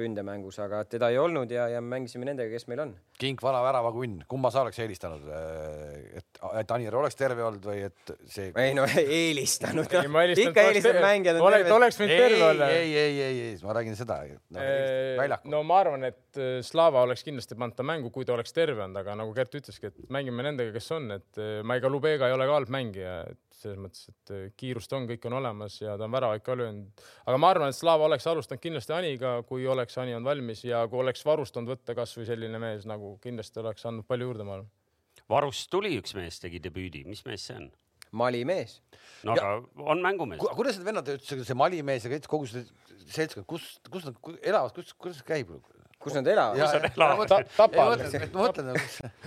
ründemängus, 0.01 0.59
aga 0.63 0.83
teda 0.89 1.11
ei 1.13 1.19
olnud 1.21 1.51
ja, 1.53 1.67
ja 1.73 1.81
mängisime 1.85 2.29
nendega, 2.29 2.51
kes 2.53 2.67
meil 2.71 2.83
on. 2.85 2.93
Kink, 3.21 3.41
vana 3.45 3.63
väravakunn, 3.65 4.21
kumma 4.29 4.51
sa 4.53 4.63
oleks 4.65 4.81
eelistanud, 4.85 5.25
äh, 5.33 6.19
et, 6.21 6.41
et 6.61 6.75
Anier 6.77 6.97
oleks 7.01 7.19
terve 7.19 7.45
olnud 7.47 7.65
või 7.67 7.85
et 7.87 8.13
see? 8.29 8.51
ei 8.61 8.75
no 8.77 8.85
eelistanud 9.21 9.89
no.. 9.89 10.27
ikka 10.37 10.67
eelistad 10.69 11.01
mängijad 11.03 11.41
on 11.41 11.49
terved. 11.57 11.73
oleks 11.79 12.01
võinud 12.03 12.23
terve 12.25 12.45
olla. 12.51 12.71
ei, 12.77 12.93
ei, 12.93 13.17
ei, 13.17 13.41
ei, 13.49 13.57
ma 13.65 13.77
räägin 13.79 13.99
seda 13.99 14.21
no,. 14.27 15.41
no 15.57 15.65
ma 15.67 15.81
arvan, 15.85 16.09
et 16.11 16.41
äh, 16.41 16.59
Slava 16.67 17.07
oleks 17.07 17.25
kindlasti 17.27 17.59
pannud 17.59 17.79
ta 17.79 17.87
mängu, 17.87 18.13
kui 18.15 18.29
ta 18.29 18.37
oleks 18.37 18.55
terve 18.57 18.85
olnud, 18.85 19.01
aga 19.01 19.17
nagu 19.23 19.35
Gert 19.37 19.57
ütleski, 19.59 19.93
et 19.93 20.13
mängime 20.13 20.45
nendega, 20.47 20.75
kes 20.77 20.93
on, 20.97 21.11
et 21.17 21.41
äh, 21.41 21.61
Maiga 21.67 21.91
Lubega 21.93 22.29
ei 22.29 22.37
ole 22.37 22.49
ka 22.49 22.61
halb 22.61 22.73
mängija, 22.73 23.19
et 23.33 23.46
selles 23.67 23.83
mõttes, 23.83 24.09
et 24.13 24.55
kiirust 24.59 24.93
on, 24.97 25.09
kõik 25.11 25.27
on 25.29 25.39
olemas 25.41 25.79
ja 25.81 25.97
ta 25.99 26.07
on 26.07 26.15
väravaid 26.15 26.45
ka 26.47 26.57
löönud. 26.59 27.07
aga 27.27 27.41
ma 27.43 27.51
arvan, 27.53 27.73
et 27.75 27.79
Slava 27.79 28.07
oleks 28.09 28.27
alustanud 28.31 28.63
kindlasti 28.63 28.95
Aniga, 28.97 29.37
kui 29.49 29.67
oleks 29.67 29.99
Ani 29.99 30.15
olnud 30.17 30.31
valmis 30.31 30.65
ja 30.65 30.85
kui 30.91 31.03
oleks 31.03 31.25
varustanud 31.27 31.75
võtta 31.75 31.97
kasvõi 31.99 32.29
selline 32.29 32.61
mees 32.63 32.87
nagu 32.89 33.17
kindlasti 33.23 33.63
oleks 33.65 33.87
andnud 33.91 34.09
palju 34.09 34.31
juurde, 34.31 34.47
ma 34.47 34.59
arvan. 34.61 34.71
varust 35.29 35.71
tuli 35.71 35.97
üks 36.01 36.15
mees, 36.19 36.41
tegi 36.43 36.63
debüüdi, 36.63 37.05
mis 37.09 37.25
mees 37.27 37.51
see 37.51 37.59
on? 37.59 37.71
Mali 38.17 38.45
mees. 38.49 38.81
no 39.27 39.35
aga 39.35 39.47
ja, 39.47 39.63
on 39.93 40.03
mängumees. 40.03 40.43
kuidas 40.57 40.79
need 40.79 40.87
vennad 40.89 41.15
ütlesid, 41.17 41.45
see 41.45 41.59
Mali 41.59 41.83
mees 41.87 42.07
ja 42.07 42.13
kõik 42.13 42.29
kogu 42.31 42.49
see 42.51 42.65
seltskond, 43.07 43.47
kus, 43.51 43.67
kus 43.91 44.07
nad 44.07 44.19
elavad, 44.43 44.75
kus, 44.77 44.95
kuidas 44.99 45.21
see 45.21 45.29
käib? 45.29 45.53
Kus 46.07 46.17
nad 46.19 46.29
elavad? 46.33 46.61
kus 46.61 46.75
nad 46.77 46.89
elavad? 46.93 47.35
Tapal. 47.57 47.93
ma 47.99 48.47
mõtlen, 48.47 48.79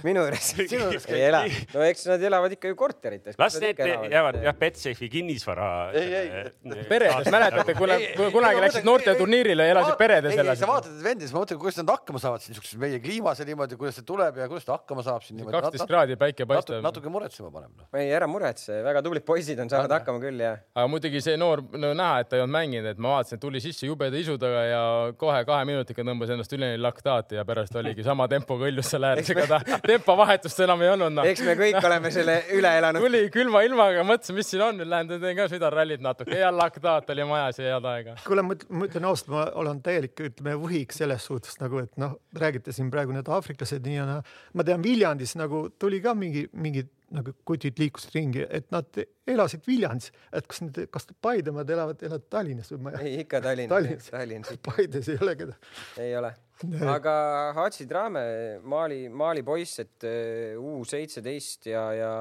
minu 0.07 0.23
juures. 0.25 0.51
sinu 0.55 0.85
juures 0.85 1.07
ei 1.11 1.25
ela. 1.27 1.43
no 1.73 1.83
eks 1.87 2.05
nad 2.09 2.23
elavad 2.29 2.55
ikka 2.55 2.71
ju 2.71 2.77
korterites. 2.79 3.37
las 3.39 3.57
need 3.63 3.81
jäävad 3.83 4.39
jah, 4.45 4.57
Betsafe'i 4.59 5.09
kinnisvara. 5.11 5.69
ei, 5.97 6.13
ei. 6.21 6.85
peredes, 6.89 7.29
mäletate, 7.33 7.75
kui 7.75 8.31
kunagi 8.33 8.63
läksid 8.65 8.87
noorteturniirile 8.87 9.67
ja 9.67 9.75
elasid 9.75 9.99
peredes. 9.99 10.35
ei, 10.35 10.43
ei, 10.45 10.55
sa 10.59 10.69
vaatad 10.69 10.95
neid 10.95 11.05
vendi, 11.09 11.27
siis 11.27 11.35
ma 11.35 11.43
mõtlen, 11.43 11.61
kuidas 11.61 11.81
nad 11.81 11.93
hakkama 11.95 12.23
saavad 12.23 12.43
siin 12.43 12.55
niisuguses 12.55 12.79
meie 12.81 13.01
kliimas 13.03 13.41
ja 13.41 13.47
niimoodi, 13.49 13.79
kuidas 13.79 13.99
see 13.99 14.07
tuleb 14.07 14.39
ja 14.39 14.47
kuidas 14.51 14.67
ta 14.67 14.77
hakkama 14.77 15.05
saab 15.05 15.25
siin 15.25 15.39
niimoodi. 15.41 15.57
kaksteist 15.57 15.91
kraadi 15.91 16.19
päike 16.19 16.47
paistab. 16.49 16.83
natuke 16.85 17.11
muretsema 17.11 17.51
paneb 17.53 17.73
no.. 17.75 17.89
ei, 17.99 18.11
ära 18.15 18.29
muretse, 18.31 18.79
väga 18.85 19.03
tublid 19.05 19.25
poisid 19.27 19.59
on, 19.63 19.71
saavad 19.71 19.97
hakkama 19.99 20.23
küll 20.23 20.43
ja. 20.43 20.55
aga 20.75 20.87
muidugi 20.91 21.23
see 21.23 21.37
noor, 21.39 21.63
no 21.75 21.91
näha, 21.97 22.23
et 22.23 22.31
ta 22.31 22.39
ei 22.39 22.45
olnud 22.45 22.55
mänginud, 22.55 22.89
et 22.93 23.01
ma 23.01 23.17
vaatasin, 23.17 23.39
et 23.39 23.43
tuli 23.43 23.61
sisse 23.63 23.89
jubeda 23.89 24.19
isudaga 24.19 24.63
ja 24.67 24.81
kohe 25.19 25.43
kahe 25.47 25.67
minutiga 25.69 26.05
tõmbas 26.05 26.33
ennast 26.33 26.53
üleni 26.69 26.81
laktaati 26.81 27.35
ja 27.35 27.45
pärast 27.45 27.75
oligi 27.75 28.03
sama 28.09 28.27
tempoga 28.27 28.67
õljus 28.69 28.89
seal 28.93 29.05
ääres, 29.09 29.29
ega 29.33 29.45
ta 29.49 29.79
tempovahetust 29.85 30.59
enam 30.65 30.81
ei 30.85 30.91
olnud 30.93 31.15
no.. 31.17 31.25
eks 31.27 31.41
me 31.45 31.55
kõik 31.59 31.79
oleme 31.81 32.11
selle 32.13 32.37
üle 32.55 32.71
elanud. 32.79 33.03
tuli 33.03 33.23
külma 33.33 33.63
ilmaga, 33.67 34.03
mõtlesin, 34.07 34.37
mis 34.37 34.51
siin 34.51 34.63
on, 34.65 34.79
nüüd 34.79 34.91
lähen 34.91 35.09
teen 35.11 35.37
ka 35.37 35.47
südarallit 35.51 36.03
natuke 36.03 36.37
ja 36.39 36.51
laktaat 36.53 37.09
oli 37.15 37.27
majas 37.29 37.61
ja 37.61 37.75
head 37.75 37.89
aega. 37.93 38.15
kuule, 38.25 38.45
ma 38.45 38.87
ütlen 38.87 39.09
ausalt, 39.09 39.33
ma 39.33 39.47
olen 39.61 39.81
täielik, 39.85 40.15
ütleme, 40.29 40.55
võhik 40.61 40.95
selles 40.95 41.25
suhtes 41.29 41.59
nagu, 41.63 41.83
et 41.85 41.93
noh, 42.01 42.17
räägite 42.37 42.75
siin 42.75 42.91
praegu 42.93 43.15
need 43.15 43.29
aafriklased 43.29 43.85
nii 43.85 43.99
ja 43.99 44.07
naa. 44.09 44.23
ma 44.53 44.67
tean, 44.67 44.83
Viljandis 44.83 45.35
nagu 45.39 45.67
tuli 45.79 46.01
ka 46.03 46.15
mingi, 46.17 46.47
mingi 46.53 46.85
nagu 47.15 47.33
kutid 47.47 47.79
liikusid 47.81 48.13
ringi, 48.15 48.43
et 48.49 48.67
nad 48.73 49.01
elasid 49.29 49.65
Viljandis, 49.67 50.11
et 50.33 50.45
kas 50.49 50.61
need, 50.65 50.83
kas 50.93 51.09
Paidemaad 51.21 51.71
elavad, 51.73 52.03
elavad 52.05 52.27
Tallinnas 52.29 52.69
või 52.73 52.85
ma 52.85 52.93
ei. 52.99 53.21
ikka 53.23 53.41
Tallinnas. 53.45 53.75
Tallinnas, 53.75 54.11
Tallinnas. 54.13 54.61
Paides 54.69 55.09
ei 55.09 55.17
ole 55.23 55.35
keda. 55.39 55.57
ei 55.97 56.13
ole 56.19 56.35
aga 56.67 57.53
Hatsi 57.55 57.85
Drame, 57.87 58.59
Mali, 58.63 59.07
Mali 59.09 59.43
poiss, 59.43 59.79
et 59.79 60.03
äh, 60.03 60.57
U 60.59 60.83
seitseteist 60.87 61.69
ja, 61.71 61.83
ja 61.95 62.11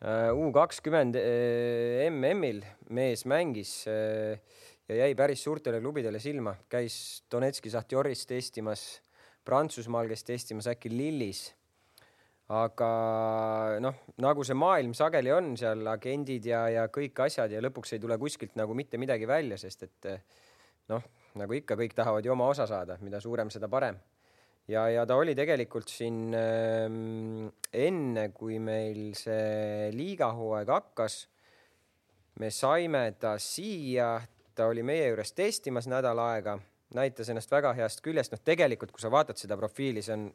äh, 0.00 0.30
U 0.34 0.52
kakskümmend 0.54 1.18
äh, 1.18 2.06
MM-il 2.10 2.62
mees 2.94 3.24
mängis 3.26 3.82
ja 3.86 4.94
jäi 5.00 5.14
päris 5.18 5.42
suurtele 5.42 5.80
klubidele 5.82 6.20
silma, 6.22 6.54
käis 6.70 7.24
Donetski 7.30 7.72
Sahtjoris 7.72 8.26
testimas, 8.26 8.86
Prantsusmaal 9.46 10.08
käis 10.10 10.22
testimas 10.26 10.70
äkki 10.70 10.90
Lillis. 10.90 11.48
Aga 12.54 12.90
noh, 13.82 14.02
nagu 14.22 14.44
see 14.46 14.54
maailm 14.54 14.94
sageli 14.94 15.32
on 15.34 15.54
seal 15.58 15.86
agendid 15.90 16.46
ja, 16.46 16.66
ja 16.70 16.88
kõik 16.92 17.24
asjad 17.26 17.50
ja 17.50 17.62
lõpuks 17.64 17.96
ei 17.96 18.02
tule 18.02 18.18
kuskilt 18.22 18.54
nagu 18.58 18.74
mitte 18.74 19.00
midagi 19.02 19.26
välja, 19.26 19.58
sest 19.58 19.88
et 19.88 20.10
noh 20.92 21.02
nagu 21.40 21.56
ikka, 21.56 21.76
kõik 21.78 21.96
tahavad 21.96 22.24
ju 22.24 22.34
oma 22.34 22.48
osa 22.52 22.66
saada, 22.68 22.98
mida 23.04 23.20
suurem, 23.20 23.50
seda 23.52 23.68
parem. 23.72 23.98
ja, 24.68 24.88
ja 24.90 25.04
ta 25.06 25.16
oli 25.16 25.34
tegelikult 25.38 25.90
siin 25.92 26.34
äh, 26.34 26.86
enne, 27.72 28.28
kui 28.34 28.58
meil 28.58 29.14
see 29.18 29.90
liigahooaeg 29.94 30.72
hakkas, 30.72 31.26
me 32.40 32.50
saime 32.50 33.08
ta 33.20 33.36
siia, 33.40 34.16
ta 34.54 34.66
oli 34.70 34.82
meie 34.82 35.10
juures 35.10 35.32
testimas 35.32 35.86
nädal 35.88 36.18
aega, 36.24 36.58
näitas 36.96 37.28
ennast 37.30 37.52
väga 37.52 37.72
heast 37.76 38.02
küljest, 38.04 38.34
noh, 38.34 38.42
tegelikult 38.42 38.92
kui 38.92 39.02
sa 39.02 39.12
vaatad 39.12 39.38
seda 39.38 39.58
profiili, 39.60 40.02
see 40.02 40.16
on 40.16 40.28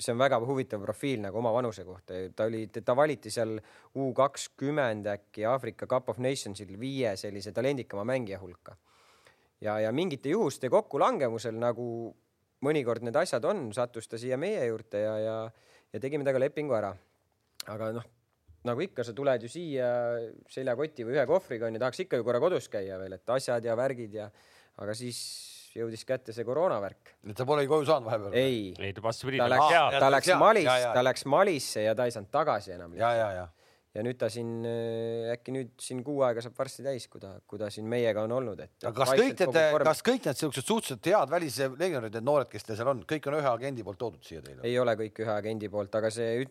see 0.00 0.12
on 0.12 0.18
väga 0.18 0.40
huvitav 0.42 0.82
profiil 0.82 1.22
nagu 1.22 1.38
oma 1.38 1.52
vanuse 1.54 1.84
kohta, 1.86 2.18
ta 2.34 2.48
oli, 2.48 2.66
ta 2.66 2.96
valiti 2.96 3.30
seal 3.30 3.54
U 3.94 4.10
kakskümmend 4.16 5.06
äkki 5.06 5.46
Aafrika 5.46 5.86
Cup 5.86 6.08
of 6.10 6.18
Nationsil 6.18 6.74
viie 6.80 7.14
sellise 7.16 7.52
talendikama 7.52 8.04
mängija 8.04 8.40
hulka. 8.40 8.76
ja, 9.60 9.78
ja 9.80 9.92
mingite 9.92 10.28
juhuste 10.28 10.68
kokkulangemusel 10.70 11.54
nagu 11.54 12.14
mõnikord 12.64 13.04
need 13.04 13.16
asjad 13.16 13.44
on, 13.44 13.68
sattus 13.72 14.08
ta 14.08 14.18
siia 14.18 14.36
meie 14.40 14.66
juurde 14.66 15.00
ja, 15.00 15.14
ja, 15.18 15.38
ja 15.92 16.00
tegime 16.00 16.24
temaga 16.24 16.42
lepingu 16.42 16.74
ära. 16.74 16.94
aga 17.70 17.92
noh, 17.94 18.04
nagu 18.64 18.80
ikka, 18.80 19.04
sa 19.04 19.14
tuled 19.14 19.42
ju 19.46 19.48
siia 19.48 19.88
seljakoti 20.50 21.06
või 21.06 21.18
ühe 21.18 21.26
kohvriga 21.28 21.68
onju, 21.68 21.80
tahaks 21.80 22.04
ikka 22.04 22.18
ju 22.18 22.26
korra 22.26 22.42
kodus 22.42 22.68
käia 22.72 22.98
veel, 22.98 23.14
et 23.14 23.36
asjad 23.36 23.64
ja 23.64 23.76
värgid 23.78 24.18
ja, 24.18 24.30
aga 24.82 24.94
siis 24.98 25.20
jõudis 25.74 26.06
kätte 26.06 26.34
see 26.34 26.46
koroonavärk. 26.46 27.16
et 27.28 27.36
ta 27.36 27.46
polegi 27.48 27.70
koju 27.70 27.88
saanud 27.88 28.08
vahepeal? 28.08 28.38
ei, 28.38 28.72
ei 28.78 28.94
vastupidi, 29.02 29.42
ta 29.42 29.50
läks, 29.50 29.98
ta 29.98 30.12
läks 30.12 30.32
Malis, 30.38 30.70
ta 30.94 31.04
läks 31.04 31.28
Malisse 31.30 31.84
ja 31.88 31.94
ta 31.98 32.08
ei 32.08 32.14
saanud 32.14 32.32
tagasi 32.34 32.76
enam. 32.78 32.96
ja, 32.98 33.12
ja, 33.18 33.28
ja 33.40 33.52
ja 33.94 34.02
nüüd 34.02 34.18
ta 34.18 34.28
siin 34.32 34.64
äkki 35.30 35.52
nüüd 35.54 35.74
siin 35.82 36.00
kuu 36.06 36.24
aega 36.26 36.42
saab 36.42 36.56
varsti 36.58 36.82
täis, 36.82 37.06
kui 37.10 37.22
ta, 37.22 37.36
kui 37.46 37.60
ta 37.60 37.68
siin 37.70 37.86
meiega 37.90 38.24
on 38.26 38.32
olnud, 38.34 38.62
et. 38.64 38.72
kas 38.82 39.12
kõik 39.14 39.38
need, 39.38 39.58
kas 39.86 40.02
kõik 40.06 40.26
need 40.26 40.40
siuksed 40.40 40.66
suhteliselt 40.66 41.10
head 41.12 41.30
välislegionärid, 41.30 42.16
need 42.18 42.26
noored, 42.26 42.50
kes 42.50 42.66
teil 42.66 42.80
seal 42.80 42.90
on, 42.90 43.04
kõik 43.10 43.28
on 43.30 43.38
ühe 43.38 43.50
agendi 43.52 43.86
poolt 43.86 44.00
toodud 44.02 44.26
siia 44.26 44.42
teile? 44.42 44.64
ei 44.66 44.74
ole 44.82 44.96
kõik 44.98 45.22
ühe 45.22 45.30
agendi 45.36 45.70
poolt, 45.70 45.94
aga 46.00 46.10
see 46.14 46.42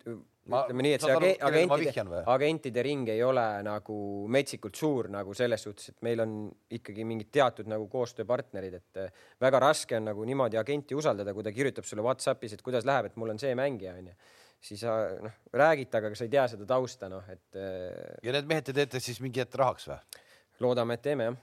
ütleme 0.44 0.84
nii, 0.84 0.94
et 0.98 1.04
see 1.06 1.16
age, 1.16 1.32
agentide, 1.48 2.22
agentide 2.34 2.84
ring 2.84 3.10
ei 3.14 3.24
ole 3.24 3.46
nagu 3.64 3.98
metsikult 4.34 4.76
suur 4.76 5.10
nagu 5.14 5.36
selles 5.38 5.64
suhtes, 5.64 5.94
et 5.94 6.06
meil 6.06 6.24
on 6.24 6.38
ikkagi 6.76 7.06
mingid 7.08 7.32
teatud 7.34 7.70
nagu 7.72 7.88
koostööpartnerid, 7.92 8.80
et 8.82 9.02
äh, 9.06 9.26
väga 9.44 9.62
raske 9.64 9.98
on 10.00 10.10
nagu 10.12 10.28
niimoodi 10.28 10.60
agenti 10.60 10.98
usaldada, 11.00 11.36
kui 11.36 11.46
ta 11.46 11.54
kirjutab 11.56 11.88
sulle 11.88 12.04
Whatsappis, 12.04 12.58
et 12.58 12.66
kuidas 12.66 12.88
läheb, 12.88 13.12
et 13.12 13.20
mul 13.20 13.32
on 13.36 13.40
see 13.42 13.56
mängija 13.58 13.96
onju 14.00 14.16
siis 14.64 14.84
noh, 14.88 15.40
räägite, 15.60 16.00
aga 16.00 16.14
sa 16.16 16.24
ei 16.28 16.32
tea 16.32 16.44
seda 16.54 16.68
tausta, 16.68 17.10
noh, 17.12 17.24
et. 17.32 17.50
Äh, 17.60 18.20
ja 18.24 18.36
need 18.36 18.48
mehed 18.48 18.70
te 18.70 18.76
teete 18.76 19.02
siis 19.04 19.20
mingi 19.24 19.44
hetk 19.44 19.58
rahaks 19.60 19.90
või? 19.92 20.22
loodame, 20.64 20.96
et 20.96 21.04
teeme 21.04 21.28
jah. 21.28 21.40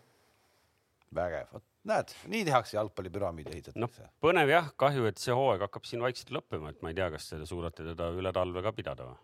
Vägev, 1.15 1.51
vot 1.53 1.67
näed, 1.91 2.13
nii 2.29 2.45
tehakse 2.45 2.77
jalgpallipüramiidi 2.77 3.55
ehitatakse. 3.55 4.03
noh, 4.05 4.13
põnev 4.23 4.53
jah, 4.53 4.71
kahju, 4.81 5.07
et 5.09 5.21
see 5.23 5.35
hooaeg 5.37 5.65
hakkab 5.67 5.87
siin 5.89 6.03
vaikselt 6.05 6.33
lõppema, 6.37 6.73
et 6.75 6.83
ma 6.85 6.93
ei 6.93 6.99
tea, 6.99 7.09
kas 7.15 7.31
te 7.31 7.41
suudate 7.49 7.87
teda 7.93 8.11
üle 8.17 8.33
talve 8.37 8.63
ka 8.65 8.73
pidada 8.77 9.09
või? 9.09 9.17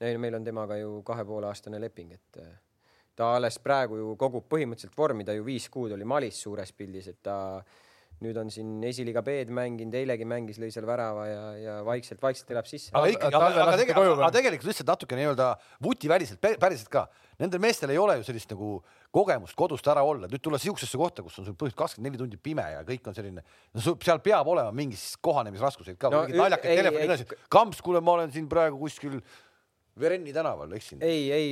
ei, 0.00 0.18
meil 0.18 0.34
on 0.38 0.44
temaga 0.44 0.80
ju 0.80 1.02
kahe 1.06 1.24
poole 1.28 1.50
aastane 1.50 1.80
leping, 1.80 2.16
et 2.16 2.40
äh, 2.42 2.50
ta 3.16 3.34
alles 3.36 3.60
praegu 3.62 4.00
ju 4.00 4.16
kogub 4.20 4.48
põhimõtteliselt 4.50 4.96
vormi, 4.96 5.26
ta 5.28 5.36
ju 5.36 5.44
viis 5.46 5.68
kuud 5.72 5.94
oli 5.96 6.08
Malis 6.08 6.40
suures 6.42 6.72
pildis, 6.72 7.10
et 7.12 7.22
ta 7.22 7.36
nüüd 8.24 8.36
on 8.36 8.50
siin 8.52 8.82
esiliiga 8.84 9.22
B-d 9.24 9.52
mänginud, 9.56 9.94
eilegi 9.96 10.26
mängis, 10.28 10.58
lõi 10.60 10.68
seal 10.74 10.84
värava 10.88 11.24
ja, 11.28 11.42
ja 11.56 11.74
vaikselt-vaikselt 11.86 12.52
elab 12.52 12.68
sisse. 12.68 12.92
aga 12.92 13.12
ikkagi, 13.14 13.36
aga, 13.38 13.48
aga 13.64 13.76
tegelikult, 13.80 14.12
aga 14.18 14.30
tegelikult 14.36 14.68
lihtsalt 14.68 14.90
natuke 14.92 15.18
nii-öelda 15.18 15.46
vutiväliselt, 15.86 16.40
päriselt 16.60 16.90
ka, 16.92 17.06
nendel 17.40 17.62
meestel 17.64 17.94
ei 17.94 18.00
ole 18.00 18.18
ju 18.20 18.26
sellist 18.28 18.52
nagu 18.52 18.74
kogemust 19.14 19.56
kodust 19.58 19.88
ära 19.90 20.04
olla, 20.06 20.28
nüüd 20.30 20.44
tulla 20.44 20.60
siuksesse 20.60 21.00
kohta, 21.00 21.24
kus 21.24 21.40
on 21.40 21.48
sul 21.48 21.56
põhimõtteliselt 21.56 21.80
kakskümmend 21.80 22.12
neli 22.12 22.20
tundi 22.20 22.40
pime 22.50 22.66
ja 22.74 22.82
kõik 22.86 23.08
on 23.08 23.16
selline, 23.16 23.44
no 23.76 23.96
seal 24.04 24.20
peab 24.24 24.52
olema 24.52 24.74
mingi 24.76 25.00
kohanemisraskuseid 25.24 25.96
ka. 26.00 26.12
No,, 26.12 26.26
mingid 26.28 26.42
naljakad 26.44 26.76
telefonid, 26.82 27.38
kamps, 27.52 27.80
kuule, 27.84 28.04
ma 28.04 28.18
olen 28.18 28.34
siin 28.36 28.50
praegu 28.50 28.80
kuskil 28.80 29.22
Verenni 30.00 30.32
tänaval, 30.32 30.70
eksin. 30.78 31.00
ei, 31.04 31.26
ei 31.34 31.48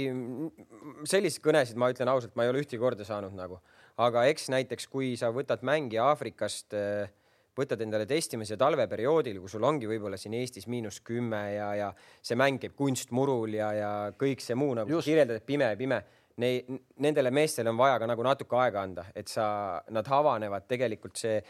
selliseid 1.11 1.43
kõnesid 1.45 1.77
ma 1.81 1.91
ütlen 1.93 2.09
ausalt, 2.09 2.37
ma 2.39 2.47
ei 2.47 2.53
ole 2.53 2.63
ühtegi 2.63 2.81
korda 2.81 3.05
saanud 3.05 3.35
nagu 3.37 3.59
aga 4.05 4.25
eks 4.31 4.51
näiteks, 4.55 4.87
kui 4.91 5.15
sa 5.19 5.31
võtad 5.35 5.65
mängija 5.67 6.07
Aafrikast, 6.13 6.75
äh, 6.77 7.11
võtad 7.59 7.81
endale 7.83 8.07
testimise 8.07 8.57
talveperioodil, 8.59 9.41
kui 9.43 9.51
sul 9.51 9.65
ongi 9.67 9.89
võib-olla 9.91 10.19
siin 10.21 10.37
Eestis 10.39 10.69
miinus 10.71 11.01
kümme 11.07 11.43
ja, 11.57 11.73
ja 11.75 11.89
see 12.23 12.39
mäng 12.39 12.61
käib 12.63 12.77
kunstmurul 12.79 13.59
ja, 13.59 13.73
ja 13.75 13.91
kõik 14.19 14.45
see 14.45 14.55
muu 14.59 14.77
nagu 14.79 15.03
kirjeldad, 15.03 15.43
et 15.43 15.49
pime, 15.49 15.75
pime 15.81 16.05
Nei, 16.39 16.61
nendele 17.03 17.33
meestele 17.35 17.67
on 17.73 17.79
vaja 17.81 17.97
ka 17.99 18.07
nagu 18.07 18.23
natuke 18.23 18.55
aega 18.63 18.85
anda, 18.87 19.05
et 19.19 19.27
sa, 19.27 19.81
nad 19.91 20.07
avanevad 20.07 20.69
tegelikult 20.71 21.19
see 21.19 21.41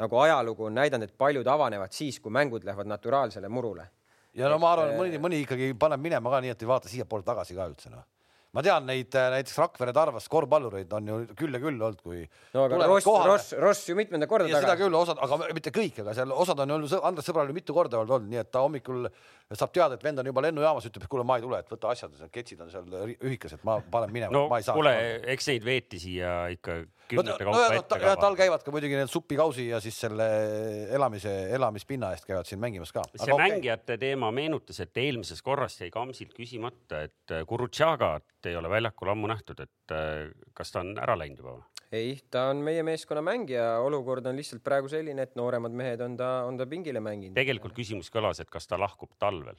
nagu 0.00 0.20
ajalugu 0.22 0.70
on 0.70 0.78
näidanud, 0.78 1.10
et 1.10 1.18
paljud 1.20 1.50
avanevad 1.52 1.92
siis, 1.92 2.16
kui 2.24 2.32
mängud 2.32 2.64
lähevad 2.64 2.88
naturaalsele 2.88 3.50
murule. 3.52 3.84
ja 4.32 4.48
no 4.48 4.56
ma 4.62 4.70
arvan, 4.72 4.94
mõni, 4.96 5.18
äh, 5.18 5.20
mõni 5.20 5.42
ikkagi 5.44 5.74
paneb 5.76 6.00
minema 6.00 6.32
ka 6.32 6.40
nii, 6.40 6.54
et 6.56 6.64
ei 6.64 6.70
vaata 6.70 6.88
siiapoole 6.88 7.28
tagasi 7.28 7.58
ka 7.58 7.68
üldse 7.68 7.92
noh 7.92 8.06
ma 8.56 8.64
tean 8.64 8.86
neid 8.88 9.12
äh, 9.18 9.28
näiteks 9.34 9.58
Rakvere 9.60 9.92
Tarvas 9.96 10.28
korvpallureid 10.32 10.92
on 10.96 11.10
ju 11.10 11.16
küll 11.36 11.52
ja 11.52 11.60
küll 11.60 11.76
olnud, 11.76 12.00
kui. 12.00 12.22
no 12.54 12.64
aga 12.64 12.78
Ross, 12.88 13.08
Ross, 13.28 13.50
Ross 13.60 13.88
ju 13.90 13.96
mitmendat 13.98 14.30
korda 14.30 14.48
tagasi. 14.48 14.64
seda 14.64 14.76
küll, 14.80 14.96
osad, 14.96 15.20
aga 15.24 15.50
mitte 15.56 15.72
kõik, 15.74 16.00
aga 16.04 16.14
seal 16.16 16.32
osad 16.32 16.64
on 16.64 16.76
olnud, 16.78 16.94
Andres 17.04 17.28
sõbral 17.28 17.50
ju 17.52 17.56
mitu 17.56 17.76
korda 17.76 18.00
olnud, 18.00 18.24
nii 18.30 18.40
et 18.40 18.50
ta 18.54 18.64
hommikul 18.64 19.10
saab 19.52 19.72
teada, 19.76 19.98
et 19.98 20.04
vend 20.04 20.22
on 20.22 20.30
juba 20.32 20.44
lennujaamas, 20.48 20.88
ütleb, 20.88 21.04
et 21.04 21.12
kuule, 21.12 21.26
ma 21.28 21.36
ei 21.38 21.44
tule, 21.44 21.60
et 21.60 21.72
võta 21.72 21.92
asjad, 21.92 22.16
ketsid 22.32 22.64
on 22.64 22.72
seal 22.72 23.16
ühikas, 23.16 23.58
et 23.58 23.68
ma 23.68 23.78
panen 23.92 24.12
minema 24.16 24.32
no,, 24.34 24.46
ma 24.52 24.62
ei 24.62 24.66
saa. 24.66 24.76
kuule, 24.76 24.94
eks 25.34 25.52
neid 25.52 25.68
veeti 25.68 26.00
siia 26.02 26.38
ikka 26.56 26.82
kümnete 27.10 27.46
kaupa 27.46 27.62
no, 27.64 27.78
ette 27.78 28.00
ka. 28.02 28.14
tal 28.20 28.36
käivad 28.38 28.64
ka 28.66 28.74
muidugi 28.74 28.98
need 28.98 29.12
supikausi 29.12 29.68
ja 29.70 29.80
siis 29.84 29.98
selle 30.06 30.28
elamise, 30.94 31.34
elamispinna 31.56 32.12
eest 32.14 32.28
käivad 32.28 32.48
siin 32.48 32.60
mängimas 32.62 32.92
ka. 32.94 33.04
see 33.14 33.32
okay. 33.32 33.54
mängijate 33.54 33.98
teema 34.00 34.30
meenutas, 34.34 34.80
et 34.84 35.02
eelmisest 35.04 35.44
korrast 35.46 35.82
jäi 35.84 35.90
Kamsilt 35.94 36.36
küsimata, 36.36 37.02
et 37.08 37.36
Gurutšagat 37.48 38.48
ei 38.50 38.56
ole 38.56 38.70
väljakul 38.70 39.12
ammu 39.14 39.30
nähtud, 39.30 39.64
et 39.64 39.98
kas 40.54 40.72
ta 40.74 40.84
on 40.84 40.94
ära 41.00 41.16
läinud 41.18 41.42
juba 41.42 41.56
või? 41.58 41.66
ei, 41.92 42.18
ta 42.30 42.48
on 42.52 42.60
meie 42.64 42.82
meeskonna 42.86 43.22
mängija, 43.24 43.78
olukord 43.84 44.26
on 44.28 44.36
lihtsalt 44.36 44.62
praegu 44.64 44.90
selline, 44.92 45.24
et 45.24 45.34
nooremad 45.38 45.74
mehed 45.74 46.02
on 46.04 46.16
ta, 46.18 46.30
on 46.48 46.58
ta 46.60 46.66
pingile 46.68 47.00
mänginud. 47.04 47.36
tegelikult 47.38 47.76
küsimus 47.76 48.12
kõlas, 48.12 48.42
et 48.42 48.50
kas 48.52 48.68
ta 48.68 48.80
lahkub 48.80 49.14
talvel? 49.18 49.56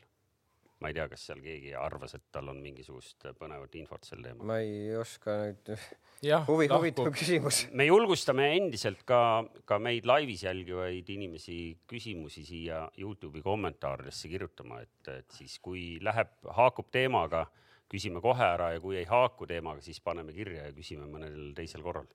Ma 0.79 0.91
ei 0.91 0.95
tea, 0.95 1.07
kas 1.11 1.25
seal 1.29 1.41
keegi 1.43 1.73
arvas, 1.75 2.15
et 2.15 2.25
tal 2.31 2.49
on 2.51 2.59
mingisugust 2.63 3.27
põnevat 3.39 3.75
infot 3.79 4.05
sel 4.07 4.23
teemal. 4.23 4.47
ma 4.47 4.59
ei 4.63 4.95
oska 4.99 5.35
nüüd. 5.41 5.73
huvi, 6.49 6.69
huvitav 6.71 7.11
küsimus. 7.15 7.65
me 7.79 7.87
julgustame 7.89 8.49
endiselt 8.57 9.03
ka, 9.07 9.21
ka 9.67 9.79
meid 9.83 10.07
laivis 10.09 10.45
jälgivaid 10.47 11.09
inimesi 11.15 11.59
küsimusi 11.89 12.45
siia 12.47 12.85
Youtube'i 12.99 13.43
kommentaaridesse 13.45 14.31
kirjutama, 14.31 14.81
et, 14.85 15.11
et 15.19 15.39
siis 15.39 15.59
kui 15.63 15.97
läheb, 16.03 16.31
haakub 16.59 16.91
teemaga 16.91 17.45
küsime 17.89 18.21
kohe 18.21 18.45
ära 18.45 18.73
ja 18.75 18.81
kui 18.83 18.99
ei 18.99 19.07
haaku 19.09 19.47
teemaga, 19.49 19.81
siis 19.81 19.99
paneme 20.03 20.33
kirja 20.35 20.67
ja 20.67 20.75
küsime 20.75 21.09
mõnel 21.09 21.51
teisel 21.57 21.83
korral. 21.85 22.07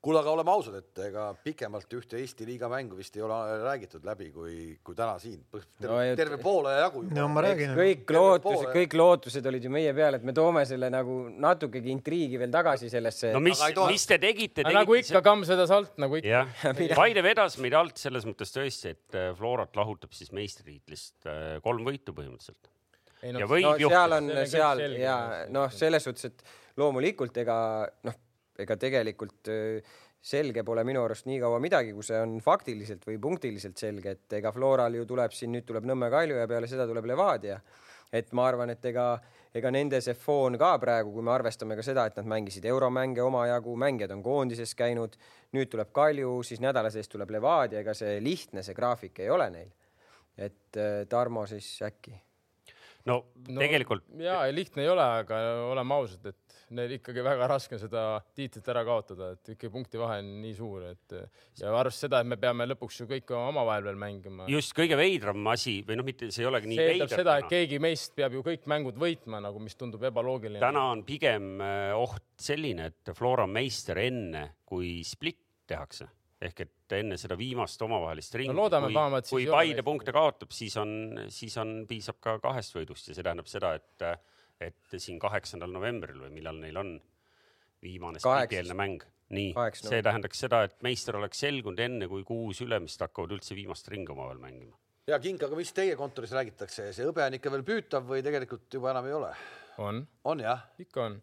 Kuule, 0.00 0.20
aga 0.22 0.32
oleme 0.32 0.52
ausad, 0.52 0.76
et 0.80 1.00
ega 1.04 1.26
pikemalt 1.44 1.92
ühte 1.98 2.18
Eesti 2.20 2.46
liiga 2.48 2.70
mängu 2.72 2.96
vist 2.96 3.16
ei 3.18 3.24
ole 3.24 3.36
räägitud 3.60 4.06
läbi, 4.06 4.30
kui, 4.32 4.54
kui 4.84 4.96
täna 4.96 5.18
siin. 5.20 5.42
terve, 5.52 5.90
no, 5.90 5.98
terve 6.16 6.38
poole 6.40 6.72
jagu 6.78 7.02
juba. 7.04 7.18
no 7.18 7.26
ma 7.32 7.44
räägin. 7.44 7.74
kõik 7.76 8.14
lootused, 8.16 8.70
kõik 8.74 8.96
lootused 8.96 9.50
olid 9.52 9.68
ju 9.68 9.72
meie 9.74 9.92
peal, 9.96 10.16
et 10.16 10.24
me 10.26 10.34
toome 10.36 10.64
selle 10.68 10.90
nagu 10.92 11.18
natukegi 11.30 11.92
intriigi 11.92 12.40
veel 12.40 12.52
tagasi 12.54 12.88
sellesse. 12.92 13.34
no 13.36 13.44
mis, 13.44 13.60
mis 13.90 14.08
te 14.08 14.18
tegite, 14.18 14.62
tegite? 14.62 14.76
nagu 14.78 14.96
ikka, 14.96 15.22
kamm 15.26 15.44
sõdas 15.48 15.74
alt 15.76 16.00
nagu 16.00 16.20
ikka. 16.20 16.46
Paide 17.00 17.24
vedas 17.26 17.58
meid 17.60 17.76
alt 17.76 18.00
selles 18.00 18.24
mõttes 18.28 18.56
tõesti, 18.56 18.96
et 18.96 19.20
äh, 19.20 19.30
Florat 19.36 19.76
lahutab 19.76 20.16
siis 20.16 20.32
meistritiitlist 20.36 21.28
äh, 21.28 21.58
kolm 21.64 21.84
võitu 21.86 22.16
põhimõtteliselt 22.16 22.72
ei, 23.20 23.34
no, 23.34 23.42
ja 23.42 23.48
võib 23.48 23.66
no, 23.66 23.76
juhtuda. 23.76 24.00
seal 24.00 24.16
on, 24.16 24.32
seal 24.48 24.82
ja 24.96 25.16
noh, 25.52 25.68
selles 25.74 26.08
suhtes, 26.08 26.30
et 26.30 26.80
loomulikult 26.80 27.36
ega 27.42 27.56
noh, 28.08 28.16
ega 28.64 28.76
tegelikult 28.80 29.50
selge 30.20 30.62
pole 30.66 30.84
minu 30.84 31.02
arust 31.06 31.26
nii 31.28 31.38
kaua 31.40 31.60
midagi, 31.62 31.94
kui 31.96 32.04
see 32.04 32.18
on 32.20 32.36
faktiliselt 32.44 33.06
või 33.08 33.16
punktiliselt 33.22 33.80
selge, 33.80 34.16
et 34.16 34.38
ega 34.40 34.52
Floral 34.52 34.98
ju 34.98 35.06
tuleb 35.08 35.32
siin, 35.32 35.54
nüüd 35.56 35.64
tuleb 35.68 35.88
Nõmme 35.88 36.10
Kalju 36.12 36.36
ja 36.36 36.48
peale 36.48 36.68
seda 36.68 36.86
tuleb 36.88 37.08
Levadia. 37.08 37.60
et 38.12 38.32
ma 38.34 38.42
arvan, 38.50 38.72
et 38.72 38.84
ega, 38.90 39.20
ega 39.54 39.70
nende 39.70 40.00
see 40.02 40.16
foon 40.18 40.56
ka 40.58 40.72
praegu, 40.82 41.12
kui 41.14 41.22
me 41.22 41.30
arvestame 41.30 41.76
ka 41.78 41.82
seda, 41.86 42.08
et 42.10 42.16
nad 42.18 42.26
mängisid 42.26 42.64
euromänge 42.66 43.22
omajagu, 43.22 43.76
mängijad 43.78 44.10
on 44.10 44.22
koondises 44.22 44.74
käinud, 44.74 45.14
nüüd 45.54 45.70
tuleb 45.70 45.92
Kalju, 45.92 46.40
siis 46.42 46.60
nädala 46.60 46.90
sees 46.90 47.08
tuleb 47.08 47.30
Levadia, 47.30 47.80
ega 47.80 47.94
see 47.94 48.18
lihtne, 48.20 48.64
see 48.66 48.74
graafik 48.74 49.22
ei 49.22 49.30
ole 49.30 49.50
neil. 49.50 49.70
et 50.36 50.76
Tarmo 51.08 51.46
siis 51.46 51.82
äkki 51.86 52.12
no, 53.04 53.24
no 53.48 53.60
tegelikult. 53.60 54.04
ja 54.18 54.42
lihtne 54.52 54.82
ei 54.82 54.88
ole, 54.88 55.06
aga 55.22 55.40
oleme 55.70 55.94
ausad, 55.94 56.26
et 56.32 56.49
neil 56.76 56.94
ikkagi 56.96 57.24
väga 57.24 57.48
raske 57.50 57.76
on 57.76 57.82
seda 57.82 58.04
tiitlit 58.36 58.68
ära 58.72 58.82
kaotada, 58.86 59.32
et 59.34 59.52
ikkagi 59.54 59.72
punktivahe 59.74 60.20
on 60.22 60.30
nii 60.44 60.52
suur, 60.56 60.84
et 60.90 61.16
ja 61.16 61.72
arvestades 61.72 62.06
seda, 62.06 62.20
et 62.22 62.30
me 62.30 62.38
peame 62.40 62.66
lõpuks 62.70 63.02
ju 63.02 63.08
kõik 63.10 63.32
omavahel 63.36 63.88
veel 63.88 63.98
mängima. 64.00 64.46
just 64.50 64.74
kõige 64.76 64.98
veidram 65.00 65.50
asi 65.52 65.80
või 65.86 65.98
noh, 66.00 66.06
mitte 66.06 66.30
see 66.30 66.44
ei 66.44 66.50
olegi 66.50 66.70
nii 66.70 66.80
see 66.80 66.92
veider. 66.92 67.12
seda, 67.22 67.36
et 67.42 67.50
keegi 67.50 67.80
meist 67.82 68.14
peab 68.18 68.38
ju 68.38 68.44
kõik 68.46 68.70
mängud 68.70 69.00
võitma 69.00 69.42
nagu, 69.42 69.62
mis 69.62 69.76
tundub 69.78 70.04
ebaloogiline. 70.10 70.62
täna 70.62 70.86
on 70.94 71.04
pigem 71.08 71.52
äh, 71.64 71.90
oht 71.98 72.26
selline, 72.40 72.90
et 72.92 73.14
Flora 73.16 73.48
meister 73.50 73.98
enne, 74.02 74.46
kui 74.68 75.00
split 75.06 75.42
tehakse 75.70 76.08
ehk 76.40 76.62
et 76.64 76.94
enne 76.96 77.18
seda 77.20 77.36
viimast 77.36 77.82
omavahelist 77.84 78.34
ringi 78.40 78.54
no,. 78.56 78.68
kui, 78.72 79.28
kui 79.28 79.46
Paide 79.50 79.84
punkte 79.84 80.12
kaotab, 80.16 80.52
siis 80.56 80.76
on, 80.80 80.92
siis 81.32 81.56
on, 81.60 81.82
piisab 81.88 82.20
ka 82.22 82.38
kahest 82.40 82.76
võidust 82.78 83.10
ja 83.10 83.16
see 83.16 83.26
tähendab 83.26 83.50
seda, 83.50 83.74
et, 83.76 84.06
et 84.60 84.98
siin 84.98 85.18
kaheksandal 85.22 85.72
novembril 85.72 86.26
või 86.26 86.34
millal 86.36 86.60
neil 86.60 86.76
on 86.76 86.92
viimane 87.82 88.20
spikeelne 88.20 88.76
mäng. 88.76 89.06
nii, 89.30 89.54
see 89.78 90.02
tähendaks 90.02 90.42
seda, 90.42 90.64
et 90.66 90.76
meister 90.82 91.16
oleks 91.16 91.40
selgunud 91.46 91.80
enne, 91.80 92.08
kui 92.10 92.24
kuus 92.26 92.60
ülemist 92.64 93.00
hakkavad 93.00 93.36
üldse 93.38 93.54
viimast 93.54 93.88
ringi 93.88 94.12
omavahel 94.12 94.42
mängima 94.42 94.76
ja 95.10 95.18
Kink, 95.22 95.42
aga 95.46 95.56
mis 95.58 95.72
teie 95.74 95.96
kontoris 95.98 96.32
räägitakse, 96.36 96.90
see 96.94 97.06
hõbe 97.06 97.24
on 97.24 97.36
ikka 97.38 97.52
veel 97.54 97.64
püütav 97.66 98.06
või 98.06 98.22
tegelikult 98.26 98.68
juba 98.74 98.92
enam 98.92 99.08
ei 99.08 99.16
ole? 99.16 99.30
on, 99.82 100.02
on 100.28 100.42
jah? 100.44 100.66
ikka 100.82 101.06
on. 101.08 101.16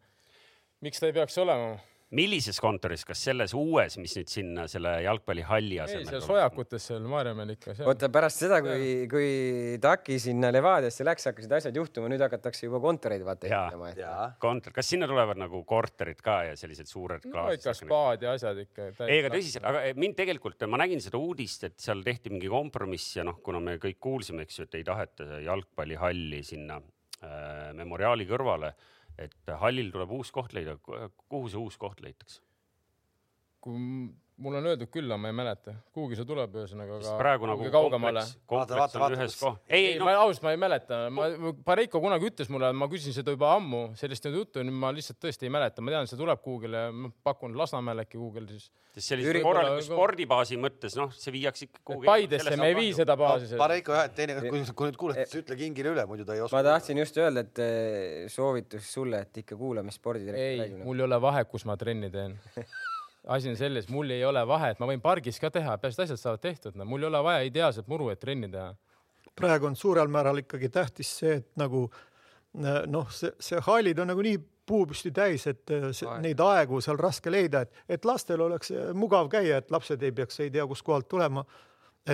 miks 0.86 1.02
ta 1.02 1.10
ei 1.10 1.16
peaks 1.16 1.38
olema? 1.44 1.78
Millises 2.16 2.56
kontoris, 2.64 3.04
kas 3.08 3.20
selles 3.28 3.52
uues, 3.58 3.98
mis 4.00 4.14
nüüd 4.16 4.30
sinna 4.32 4.64
selle 4.72 4.94
jalgpallihalli 5.04 5.76
ei, 5.76 5.82
asemel 5.84 6.08
seal 6.08 6.24
sojakutes 6.24 6.86
seal 6.92 7.04
Maarjamäel 7.12 7.52
ikka. 7.58 7.76
oota, 7.84 8.10
pärast 8.14 8.44
seda, 8.46 8.62
kui, 8.64 8.94
kui 9.12 9.28
Taki 9.84 10.16
sinna 10.24 10.52
Levadiasse 10.56 11.04
läks, 11.08 11.28
hakkasid 11.28 11.58
asjad 11.60 11.80
juhtuma, 11.82 12.08
nüüd 12.12 12.24
hakatakse 12.24 12.70
juba 12.70 12.80
kontoreid 12.84 13.28
vaata 13.28 13.50
ehitama. 13.50 13.92
kontor, 14.40 14.76
kas 14.78 14.94
sinna 14.94 15.10
tulevad 15.12 15.42
nagu 15.42 15.64
korterid 15.68 16.24
ka 16.24 16.40
ja 16.48 16.58
sellised 16.60 16.88
suured 16.88 17.28
no 17.28 17.50
ikka 17.52 17.76
spaad 17.76 18.24
ja 18.24 18.36
asjad 18.40 18.64
ikka. 18.64 18.90
ei, 19.10 19.20
aga 19.20 19.34
tõsiselt, 19.36 19.68
aga 19.68 19.86
mind 20.00 20.20
tegelikult, 20.24 20.68
ma 20.72 20.80
nägin 20.86 21.04
seda 21.04 21.20
uudist, 21.20 21.68
et 21.68 21.80
seal 21.84 22.06
tehti 22.08 22.32
mingi 22.32 22.48
kompromiss 22.52 23.20
ja 23.20 23.28
noh, 23.28 23.42
kuna 23.44 23.60
me 23.64 23.76
kõik 23.84 24.00
kuulsime, 24.00 24.48
eks 24.48 24.62
ju, 24.62 24.70
et 24.70 24.80
ei 24.80 24.88
taheta 24.88 25.42
jalgpallihalli 25.44 26.40
sinna 26.48 26.80
äh, 26.80 27.74
memoriaali 27.76 28.30
kõrvale 28.30 28.72
et 29.18 29.52
hallil 29.62 29.92
tuleb 29.92 30.12
uus 30.20 30.32
koht 30.32 30.54
leida. 30.54 30.78
kuhu 31.28 31.50
see 31.50 31.62
uus 31.62 31.78
koht 31.82 32.02
leitakse? 32.06 32.42
kui 33.62 33.80
mulle 34.38 34.60
on 34.62 34.68
öeldud 34.70 34.90
küll, 34.94 35.10
aga 35.10 35.18
ma 35.22 35.32
ei 35.32 35.36
mäleta, 35.36 35.74
kuhugi 35.96 36.18
see 36.18 36.28
tuleb 36.28 36.56
ühesõnaga. 36.60 37.00
praegu 37.18 37.50
nagu 37.50 37.70
kaugemale. 37.74 38.24
vaata, 38.52 38.78
vaata, 38.78 39.00
vaata. 39.02 39.54
ei, 39.66 39.94
ei, 39.94 39.96
no. 39.98 40.06
ma 40.06 40.14
ausalt, 40.22 40.44
ma 40.46 40.54
ei 40.54 40.60
mäleta, 40.62 41.00
ma, 41.14 41.28
Pareiko 41.66 42.02
kunagi 42.04 42.30
ütles 42.30 42.52
mulle, 42.54 42.70
ma 42.78 42.90
küsisin 42.92 43.16
seda 43.18 43.34
juba 43.34 43.56
ammu, 43.58 43.84
sellist 43.98 44.28
juttu, 44.30 44.62
nüüd 44.66 44.78
ma 44.78 44.92
lihtsalt 44.94 45.20
tõesti 45.24 45.48
ei 45.50 45.54
mäleta, 45.54 45.82
ma 45.82 45.96
tean, 45.96 46.10
see 46.10 46.20
tuleb 46.20 46.42
kuhugile, 46.44 46.88
ma 46.94 47.12
pakun 47.26 47.58
Lasnamäel 47.58 48.04
äkki 48.04 48.20
kuhugile 48.20 48.52
siis. 48.52 48.70
sest 48.94 49.14
sellise 49.14 49.42
korraliku 49.46 49.86
spordibaasi 49.88 50.60
mõttes, 50.62 50.98
noh, 51.00 51.14
see 51.18 51.34
viiakse 51.34 51.66
ikka 51.70 51.82
kuhugi. 51.92 52.10
Paidesse 52.10 52.58
me 52.62 52.70
ei 52.72 52.78
vii 52.78 52.94
seda 53.00 53.18
baasi 53.18 53.50
no,. 53.56 53.62
Pareiko 53.62 53.98
jah, 53.98 54.06
et 54.12 54.18
teine, 54.18 54.38
kui, 54.44 54.62
kui 54.74 54.92
nüüd 54.92 55.02
kuuled, 55.02 55.24
siis 55.24 55.42
ütle 55.42 55.58
Kingile 55.58 55.96
üle, 55.96 56.06
muidu 56.10 56.28
ta 56.28 56.38
ei 56.38 56.46
oska. 56.46 56.60
ma 56.60 56.66
tahtsin 56.68 57.02
just 57.02 57.18
öelda, 57.18 57.46
et 57.48 57.64
eh, 57.64 58.28
soovitus 58.34 58.94
sulle, 58.94 59.26
et 59.26 59.42
ikka 59.42 59.58
kuula, 59.58 59.86
mis 59.86 59.98
spordidirektor 59.98 60.62
räägib. 60.62 60.78
ei, 60.84 60.86
mul 60.86 61.02
ei 61.02 61.10
ole 61.10 61.22
vahet, 61.22 61.50
kus 61.50 61.66
ma 61.66 61.78
trenni 61.80 62.14
teen 62.14 62.38
asi 63.28 63.50
on 63.52 63.58
selles, 63.60 63.90
mul 63.90 64.10
ei 64.16 64.26
ole 64.26 64.44
vahet, 64.48 64.80
ma 64.80 64.90
võin 64.90 65.02
pargis 65.04 65.40
ka 65.42 65.52
teha, 65.54 65.78
peaasi, 65.82 66.00
et 66.00 66.06
asjad 66.08 66.22
saavad 66.22 66.44
tehtud, 66.44 66.76
no 66.80 66.86
mul 66.88 67.04
ei 67.04 67.10
ole 67.10 67.24
vaja 67.24 67.48
ideaalset 67.48 67.88
muru, 67.92 68.10
et 68.14 68.20
trenni 68.20 68.50
teha. 68.52 68.74
praegu 69.38 69.68
on 69.68 69.76
suurel 69.76 70.08
määral 70.08 70.42
ikkagi 70.42 70.70
tähtis 70.74 71.12
see, 71.20 71.36
et 71.42 71.50
nagu 71.60 71.88
noh, 72.88 73.12
see, 73.14 73.32
see 73.40 73.60
hallid 73.68 74.00
on 74.00 74.10
nagu 74.14 74.24
nii 74.26 74.40
puupüsti 74.68 75.12
täis, 75.16 75.46
et 75.48 75.74
see, 75.92 76.10
neid 76.24 76.40
aegu 76.44 76.82
seal 76.82 76.98
raske 77.00 77.32
leida, 77.32 77.62
et, 77.62 77.84
et 77.90 78.06
lastel 78.06 78.42
oleks 78.42 78.72
mugav 78.98 79.30
käia, 79.32 79.62
et 79.62 79.72
lapsed 79.72 80.04
ei 80.04 80.12
peaks 80.12 80.40
ei 80.44 80.52
tea 80.52 80.66
kuskohalt 80.68 81.08
tulema 81.10 81.46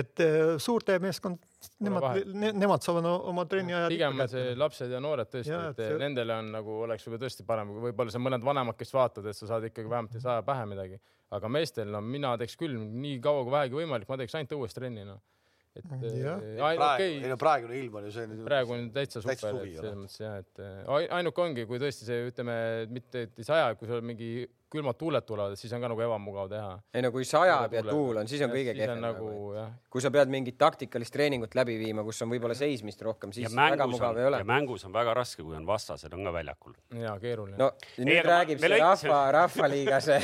et 0.00 0.22
eh, 0.24 0.54
suurte 0.62 0.96
meeskond, 1.02 1.42
nemad 1.84 2.20
ne,, 2.34 2.52
nemad 2.56 2.84
saavad 2.84 3.06
oma 3.14 3.44
trenni 3.50 3.74
ajal. 3.74 3.92
pigem 3.92 4.24
on 4.24 4.30
see 4.30 4.54
lapsed 4.58 4.94
ja 4.94 5.02
noored 5.02 5.30
tõesti, 5.32 5.54
et 5.70 5.82
see... 5.82 5.98
nendele 6.00 6.38
on 6.42 6.50
nagu 6.54 6.80
oleks 6.86 7.06
võib-olla 7.06 7.26
tõesti 7.26 7.46
parem, 7.48 7.74
võib-olla 7.88 8.14
see 8.14 8.22
mõned 8.22 8.46
vanemad, 8.46 8.78
kes 8.80 8.94
vaatavad, 8.96 9.30
et 9.30 9.38
sa 9.38 9.50
saad 9.54 9.68
ikkagi 9.70 9.90
vähemalt 9.90 10.16
ei 10.18 10.24
saa 10.24 10.40
pähe 10.46 10.66
midagi, 10.70 11.00
aga 11.34 11.52
meestel, 11.52 11.92
no 11.94 12.02
mina 12.04 12.34
teeks 12.40 12.58
küll 12.60 12.76
nii 12.78 13.20
kaua 13.24 13.46
kui 13.46 13.54
vähegi 13.54 13.80
võimalik, 13.82 14.10
ma 14.10 14.20
teeks 14.20 14.36
ainult 14.40 14.58
õues 14.58 14.76
trenni, 14.76 15.06
noh 15.08 15.22
et 15.74 15.86
praegu, 15.90 16.84
okay. 16.86 17.16
ei 17.18 17.30
no 17.30 17.36
praegune 17.40 17.74
ilm 17.80 17.96
on 17.98 18.04
ju 18.06 18.12
see. 18.14 18.36
praegu 18.46 18.76
on 18.76 18.84
täitsa 18.94 19.22
super, 19.24 19.56
et 19.58 19.72
selles 19.74 19.96
mõttes 19.98 20.20
jah, 20.20 20.36
et 20.38 20.60
ainuke 21.18 21.42
ongi, 21.42 21.64
kui 21.66 21.80
tõesti 21.82 22.06
see, 22.06 22.28
ütleme, 22.30 22.54
mitte 22.94 23.24
et 23.26 23.42
ei 23.42 23.48
saja, 23.48 23.72
kui 23.78 23.90
sul 23.90 24.04
mingi 24.06 24.28
külmad 24.74 24.98
tuuled 24.98 25.26
tulevad, 25.26 25.56
siis 25.58 25.72
on 25.76 25.84
ka 25.84 25.90
nagu 25.92 26.04
ebamugav 26.06 26.50
teha. 26.50 26.74
ei 26.94 27.04
no 27.04 27.10
kui 27.14 27.26
sajab 27.28 27.76
ja 27.76 27.82
tuul 27.86 28.20
on, 28.22 28.30
siis 28.30 28.42
on 28.46 28.52
kõige 28.52 28.74
kehvem 28.76 29.00
nagu, 29.02 29.30
nagu. 29.54 29.70
kui 29.92 30.04
sa 30.04 30.10
pead 30.14 30.32
mingit 30.32 30.58
taktikalist 30.60 31.14
treeningut 31.14 31.54
läbi 31.58 31.76
viima, 31.80 32.04
kus 32.06 32.22
on 32.26 32.32
võib-olla 32.32 32.56
seismist 32.58 33.02
rohkem, 33.06 33.32
siis 33.36 33.52
väga 33.54 33.88
mugav 33.90 34.14
on, 34.14 34.22
ei 34.22 34.30
ole. 34.30 34.42
ja 34.42 34.48
mängus 34.48 34.86
on 34.88 34.94
väga 34.94 35.14
raske, 35.20 35.42
kui 35.42 35.56
on 35.56 35.66
vastased 35.68 36.12
on 36.14 36.26
ka 36.26 36.34
väljakul. 36.34 36.76
ja 37.00 37.16
keeruline. 37.22 37.58
no 37.60 37.72
nüüd 37.98 38.16
ei, 38.18 38.22
räägib 38.26 38.62
see 38.62 38.72
rahva, 38.76 39.20
rahvaliiga 39.40 40.00
see 40.04 40.20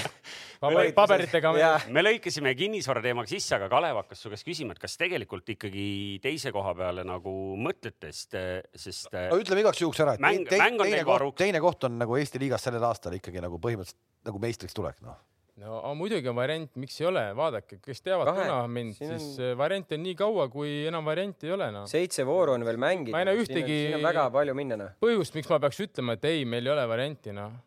paberitega. 0.60 1.52
me 1.88 2.04
lõikasime 2.04 2.52
kinnisvara 2.58 3.02
teemaga 3.04 3.30
sisse, 3.30 3.54
aga 3.56 3.70
Kalev 3.72 4.02
hakkas 4.02 4.20
su 4.20 4.32
käest 4.32 4.46
küsima, 4.46 4.76
et 4.76 4.82
kas 4.82 4.98
tegelikult 5.00 5.48
ikkagi 5.54 5.86
teise 6.22 6.52
koha 6.52 6.74
peale 6.76 7.04
nagu 7.06 7.34
mõtlete, 7.60 8.12
sest, 8.12 8.36
sest. 8.74 9.12
no 9.30 9.40
ütleme 9.40 9.64
igaks 9.64 9.80
juhuks 9.80 10.02
ära, 10.04 10.18
et 10.18 10.24
mäng, 10.24 10.44
teine, 10.50 10.76
teine, 10.82 11.04
koht, 11.08 11.36
teine 11.40 11.64
koht 11.64 11.88
on 11.88 11.98
nagu 12.00 12.18
Eesti 12.20 12.42
liigas 12.42 12.68
sellel 12.68 12.84
aastal 12.90 13.16
ikkagi 13.16 13.40
nagu 13.40 13.60
põhimõtteliselt 13.62 14.08
nagu 14.26 14.39
meistriks 14.42 14.76
tulek, 14.76 15.00
noh 15.04 15.18
no 15.60 15.94
muidugi 15.98 16.28
on 16.30 16.36
variant, 16.38 16.70
miks 16.80 16.96
ei 17.02 17.06
ole, 17.10 17.22
vaadake, 17.36 17.80
kes 17.84 18.02
teavad 18.04 18.30
täna 18.36 18.60
mind, 18.70 18.96
siis 18.96 19.26
on... 19.36 19.56
variante 19.60 19.98
on 19.98 20.04
nii 20.06 20.16
kaua, 20.18 20.46
kui 20.52 20.70
enam 20.88 21.08
varianti 21.08 21.48
ei 21.48 21.54
ole 21.56 21.70
noh. 21.74 21.88
seitse 21.90 22.24
vooru 22.28 22.54
on 22.56 22.64
veel 22.66 22.80
mängida. 22.80 23.14
ma 23.14 23.22
ei 23.22 23.28
näe 23.28 23.40
ühtegi. 23.42 23.80
siin 23.86 23.98
on 23.98 24.06
väga 24.06 24.28
palju 24.34 24.56
minna 24.56 24.78
noh. 24.80 24.94
põhjust, 25.02 25.36
miks 25.36 25.50
ma 25.52 25.60
peaks 25.62 25.82
ütlema, 25.84 26.16
et 26.16 26.28
ei, 26.30 26.46
meil 26.48 26.68
ei 26.68 26.74
ole 26.74 26.86
varianti 26.90 27.34
noh. 27.36 27.58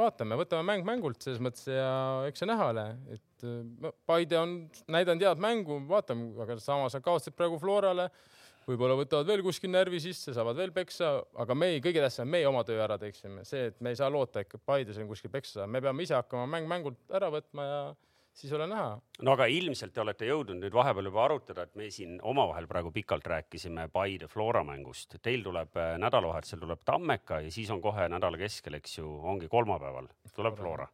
vaatame, 0.00 0.38
võtame 0.40 0.66
mäng 0.70 0.88
mängult 0.88 1.24
selles 1.24 1.42
mõttes 1.44 1.68
ja 1.68 1.92
eks 2.28 2.42
see 2.42 2.50
näha 2.50 2.72
ole, 2.72 2.88
et 3.16 3.28
Paide 4.06 4.36
on 4.38 4.52
näidanud 4.94 5.24
head 5.26 5.40
mängu, 5.42 5.80
vaatame, 5.88 6.28
aga 6.44 6.54
samas 6.62 6.94
kaotasid 7.02 7.34
praegu 7.34 7.56
Florale 7.58 8.06
võib-olla 8.68 8.96
võtavad 8.98 9.28
veel 9.28 9.42
kuskil 9.44 9.72
närvi 9.72 10.00
sisse, 10.02 10.34
saavad 10.36 10.58
veel 10.58 10.72
peksa, 10.74 11.14
aga 11.42 11.56
me 11.58 11.72
ei, 11.74 11.82
kõige 11.84 12.02
tähtsam, 12.04 12.30
meie 12.30 12.46
oma 12.48 12.64
töö 12.68 12.80
ära 12.84 12.98
teeksime, 13.00 13.46
see, 13.48 13.68
et 13.72 13.82
me 13.82 13.92
ei 13.92 13.98
saa 13.98 14.10
loota, 14.12 14.42
et 14.42 14.56
Paides 14.66 15.00
on 15.02 15.10
kuskil 15.10 15.32
peksa 15.32 15.60
saada, 15.60 15.70
me 15.72 15.82
peame 15.84 16.06
ise 16.06 16.16
hakkama 16.18 16.48
mäng 16.50 16.70
mängult 16.70 17.14
ära 17.14 17.30
võtma 17.32 17.66
ja 17.68 17.82
siis 18.32 18.52
ole 18.52 18.66
näha. 18.70 18.94
no 19.22 19.34
aga 19.34 19.46
ilmselt 19.50 19.94
te 19.94 20.00
olete 20.02 20.28
jõudnud 20.28 20.62
nüüd 20.62 20.74
vahepeal 20.76 21.10
juba 21.10 21.24
arutada, 21.26 21.66
et 21.66 21.76
me 21.78 21.90
siin 21.92 22.18
omavahel 22.22 22.68
praegu 22.70 22.92
pikalt 22.94 23.26
rääkisime 23.34 23.88
Paide 23.92 24.28
Flora 24.32 24.64
mängust. 24.64 25.18
Teil 25.22 25.44
tuleb 25.44 25.76
äh, 25.76 25.94
nädalavahetusel 26.02 26.62
tuleb 26.62 26.82
Tammeka 26.84 27.42
ja 27.44 27.52
siis 27.52 27.70
on 27.70 27.82
kohe 27.84 28.08
nädala 28.12 28.40
keskel, 28.40 28.78
eks 28.80 28.98
ju, 28.98 29.12
ongi 29.34 29.50
kolmapäeval 29.52 30.10
tuleb 30.34 30.58
Flora. 30.58 30.88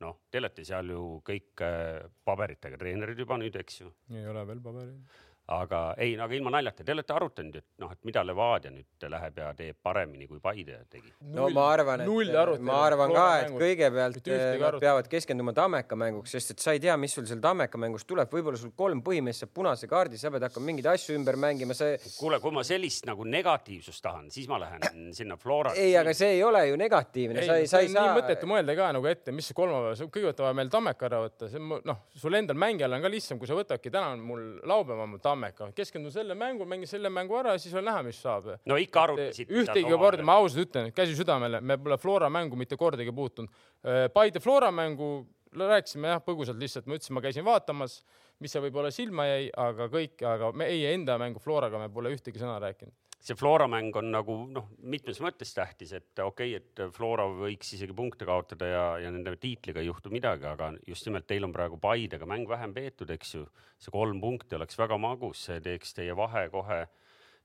noh, 0.00 0.16
te 0.32 0.40
olete 0.40 0.64
seal 0.64 0.94
ju 0.94 1.00
kõik 1.24 1.60
äh, 1.64 2.06
paberitega 2.24 2.78
treenerid 2.80 3.18
juba 3.20 3.36
nüüd, 3.36 3.56
eks 3.60 3.82
ju? 3.82 3.90
ei 4.16 4.26
ole 4.26 4.46
veel 4.48 4.62
pabereid 4.64 5.28
aga 5.50 5.80
ei, 5.98 6.14
aga 6.18 6.34
ilma 6.36 6.52
naljata, 6.54 6.84
te 6.86 6.94
olete 6.94 7.14
arutanud, 7.14 7.56
et 7.60 7.82
noh, 7.82 7.90
et 7.92 8.06
mida 8.06 8.22
Levadia 8.26 8.70
nüüd 8.72 9.06
läheb 9.10 9.40
ja 9.42 9.50
teeb 9.58 9.78
paremini, 9.82 10.28
kui 10.30 10.40
Paide 10.42 10.78
tegi? 10.90 11.12
no 11.34 11.48
ma 11.54 11.66
arvan, 11.74 12.04
et 12.04 12.64
ma 12.66 12.78
arvan 12.86 13.14
ka, 13.14 13.26
et 13.44 13.54
kõigepealt 13.54 14.30
nad 14.60 14.78
peavad 14.82 15.10
keskenduma 15.10 15.54
Tammeka 15.56 15.98
mänguks, 15.98 16.34
sest 16.36 16.54
et 16.54 16.62
sa 16.62 16.74
ei 16.76 16.82
tea, 16.82 16.96
mis 17.00 17.14
sul 17.16 17.26
seal 17.28 17.42
Tammeka 17.42 17.80
mängus 17.80 18.06
tuleb, 18.08 18.30
võib-olla 18.32 18.60
sul 18.60 18.74
kolm 18.76 19.02
põhimeest 19.06 19.44
saab 19.44 19.54
punase 19.56 19.90
kaardi, 19.90 20.20
sa 20.20 20.30
pead 20.32 20.46
hakkama 20.46 20.70
mingeid 20.70 20.90
asju 20.92 21.16
ümber 21.18 21.38
mängima, 21.40 21.76
see. 21.76 21.98
kuule, 22.18 22.40
kui 22.42 22.54
ma 22.54 22.64
sellist 22.66 23.08
nagu 23.10 23.26
negatiivsust 23.26 24.04
tahan, 24.04 24.30
siis 24.32 24.48
ma 24.50 24.60
lähen 24.62 25.10
sinna 25.16 25.38
Flora. 25.40 25.74
ei, 25.74 25.96
aga 25.98 26.14
see 26.16 26.36
ei 26.36 26.44
ole 26.46 26.66
ju 26.68 26.78
negatiivne, 26.80 27.44
sa 27.46 27.58
ei, 27.58 27.68
sa 27.70 27.82
ei 27.82 27.90
saa. 27.90 28.06
nii 28.06 28.20
mõttetu 28.20 28.50
mõelda 28.50 28.76
ka 28.78 28.92
nagu 28.96 29.10
ette, 29.10 29.34
mis 29.34 29.50
see 29.50 29.58
kolmapäev, 29.58 30.06
kõigepealt 30.06 30.44
vaja 30.46 30.58
meil 30.60 30.72
Tammeka 30.72 31.10
ära 31.10 31.22
võtta, 31.26 31.50
see 31.50 31.60
on 31.60 31.80
noh, 31.86 32.02
sul 32.20 32.38
endal 32.38 32.58
mängijal 32.60 32.94
on 32.94 33.04
ka 33.04 33.12
lihtsam, 33.12 33.40
kui 33.40 33.50
sa 33.50 33.58
võtadki, 33.58 33.92
täna 33.92 34.14
on 34.14 34.24
mul 34.24 34.46
laupäev 34.64 35.00
on 35.00 35.08
mul 35.14 35.18
Tammeka, 35.18 35.39
keskendun 35.76 36.12
selle 36.14 36.36
mängu, 36.38 36.66
mängin 36.68 36.88
selle 36.90 37.10
mängu 37.12 37.36
ära 37.40 37.56
ja 37.56 37.62
siis 37.62 37.74
on 37.78 37.84
näha, 37.86 38.04
mis 38.06 38.20
saab. 38.22 38.48
no 38.68 38.78
ikka 38.80 39.02
arutasite. 39.08 39.52
ühtegi 39.62 39.98
korda, 40.04 40.24
ma 40.26 40.38
ausalt 40.40 40.68
ütlen, 40.68 40.92
käsi 40.96 41.16
südamele, 41.18 41.60
me 41.60 41.78
pole 41.80 41.98
Flora 41.98 42.30
mängu 42.30 42.58
mitte 42.60 42.78
kordagi 42.80 43.12
puutunud. 43.14 43.52
Äh, 43.84 44.06
Paide 44.14 44.40
Flora 44.40 44.70
mängu 44.74 45.10
rääkisime 45.56 46.12
jah, 46.12 46.22
põgusalt 46.24 46.60
lihtsalt, 46.60 46.86
ma 46.86 46.98
ütlesin, 46.98 47.16
ma 47.16 47.24
käisin 47.24 47.46
vaatamas, 47.46 48.00
mis 48.40 48.54
see 48.54 48.62
võib-olla 48.62 48.92
silma 48.94 49.26
jäi, 49.26 49.50
aga 49.58 49.90
kõik, 49.92 50.20
aga 50.26 50.52
meie 50.56 50.94
enda 50.94 51.18
mängu 51.20 51.42
Floraga 51.42 51.80
me 51.80 51.90
pole 51.92 52.12
ühtegi 52.14 52.42
sõna 52.42 52.60
rääkinud 52.62 52.94
see 53.20 53.36
Flora 53.36 53.66
mäng 53.68 53.94
on 53.96 54.08
nagu 54.14 54.34
noh, 54.48 54.70
mitmes 54.80 55.20
mõttes 55.20 55.52
tähtis, 55.56 55.92
et 55.96 56.22
okei 56.24 56.54
okay,, 56.56 56.60
et 56.60 56.94
Flora 56.96 57.26
võiks 57.28 57.74
isegi 57.76 57.96
punkte 57.96 58.28
kaotada 58.28 58.70
ja, 58.70 58.84
ja 59.04 59.10
nende 59.12 59.34
tiitliga 59.40 59.82
ei 59.82 59.90
juhtu 59.90 60.12
midagi, 60.12 60.48
aga 60.48 60.72
just 60.88 61.08
nimelt 61.08 61.28
teil 61.28 61.44
on 61.44 61.52
praegu 61.52 61.76
Paidega 61.80 62.28
mäng 62.28 62.48
vähem 62.48 62.72
peetud, 62.76 63.12
eks 63.12 63.34
ju. 63.36 63.44
see 63.80 63.92
kolm 63.92 64.20
punkti 64.20 64.56
oleks 64.56 64.76
väga 64.76 64.98
magus, 65.00 65.44
see 65.48 65.60
teeks 65.64 65.94
teie 65.96 66.16
vahe 66.16 66.48
kohe 66.52 66.82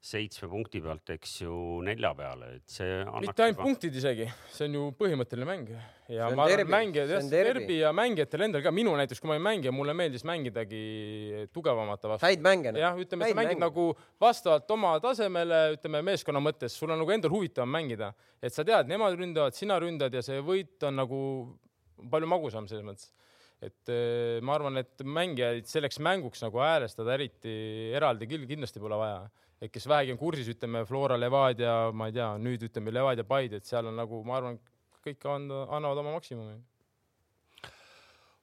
seitsme 0.05 0.47
punkti 0.51 0.79
pealt, 0.85 1.09
eks 1.15 1.31
ju, 1.41 1.51
nelja 1.85 2.11
peale, 2.17 2.49
et 2.59 2.69
see. 2.69 2.99
mitte 3.23 3.41
ainult 3.41 3.57
juba... 3.57 3.63
punktid 3.63 3.95
isegi, 3.97 4.27
see 4.53 4.67
on 4.67 4.75
ju 4.77 4.83
põhimõtteline 4.99 5.47
mäng 5.49 5.71
ja 6.13 6.27
ma 6.37 6.45
arvan, 6.45 6.69
mängijad, 6.69 7.13
jah, 7.15 7.29
derbi 7.31 7.79
ja 7.79 7.89
mängijatel 7.95 8.45
endal 8.45 8.61
ka, 8.65 8.73
minul 8.75 8.99
näiteks, 8.99 9.21
kui 9.21 9.31
ma 9.31 9.37
olin 9.37 9.45
mängija, 9.47 9.73
mulle 9.73 9.95
meeldis 9.97 10.25
mängidagi 10.29 10.81
tugevamate 11.55 12.11
vastu. 12.11 12.27
häid 12.27 12.43
mänge. 12.45 12.75
Noh. 12.75 12.83
jah, 12.83 12.99
ütleme, 13.01 13.31
sa 13.31 13.39
mängid 13.39 13.55
mänge. 13.55 13.63
nagu 13.63 13.87
vastavalt 14.21 14.69
oma 14.75 14.93
tasemele, 15.01 15.61
ütleme 15.79 16.03
meeskonna 16.05 16.43
mõttes, 16.43 16.77
sul 16.77 16.93
on 16.93 17.01
nagu 17.01 17.15
endal 17.15 17.33
huvitavam 17.33 17.73
mängida, 17.73 18.11
et 18.37 18.53
sa 18.53 18.65
tead, 18.67 18.91
nemad 18.91 19.17
ründavad, 19.17 19.57
sina 19.57 19.79
ründad 19.81 20.13
ja 20.13 20.21
see 20.25 20.37
võit 20.45 20.85
on 20.85 21.01
nagu 21.01 21.21
palju 22.11 22.29
magusam 22.29 22.69
selles 22.69 22.85
mõttes 22.85 23.09
et 23.63 23.89
eh, 23.89 24.37
ma 24.45 24.53
arvan, 24.59 24.77
et 24.77 25.01
mängijaid 25.01 25.65
selleks 25.69 25.97
mänguks 26.03 26.43
nagu 26.43 26.59
häälestada 26.61 27.15
eriti 27.15 27.55
eraldi 27.95 28.27
küll 28.29 28.45
kindlasti 28.49 28.83
pole 28.83 28.99
vaja 28.99 29.23
et 29.65 29.73
kes 29.73 29.87
vähegi 29.89 30.13
on 30.13 30.19
kursis, 30.21 30.49
ütleme 30.53 30.83
Flora, 30.85 31.17
Levadia, 31.19 31.75
ma 31.93 32.09
ei 32.09 32.15
tea, 32.15 32.29
nüüd 32.41 32.65
ütleme 32.69 32.93
Levadia, 32.93 33.25
Paide, 33.27 33.59
et 33.61 33.69
seal 33.69 33.89
on 33.89 33.97
nagu, 33.97 34.21
ma 34.27 34.39
arvan, 34.39 34.59
kõik 35.05 35.25
anda, 35.29 35.65
annavad 35.75 36.01
oma 36.01 36.15
maksimumi. 36.17 36.57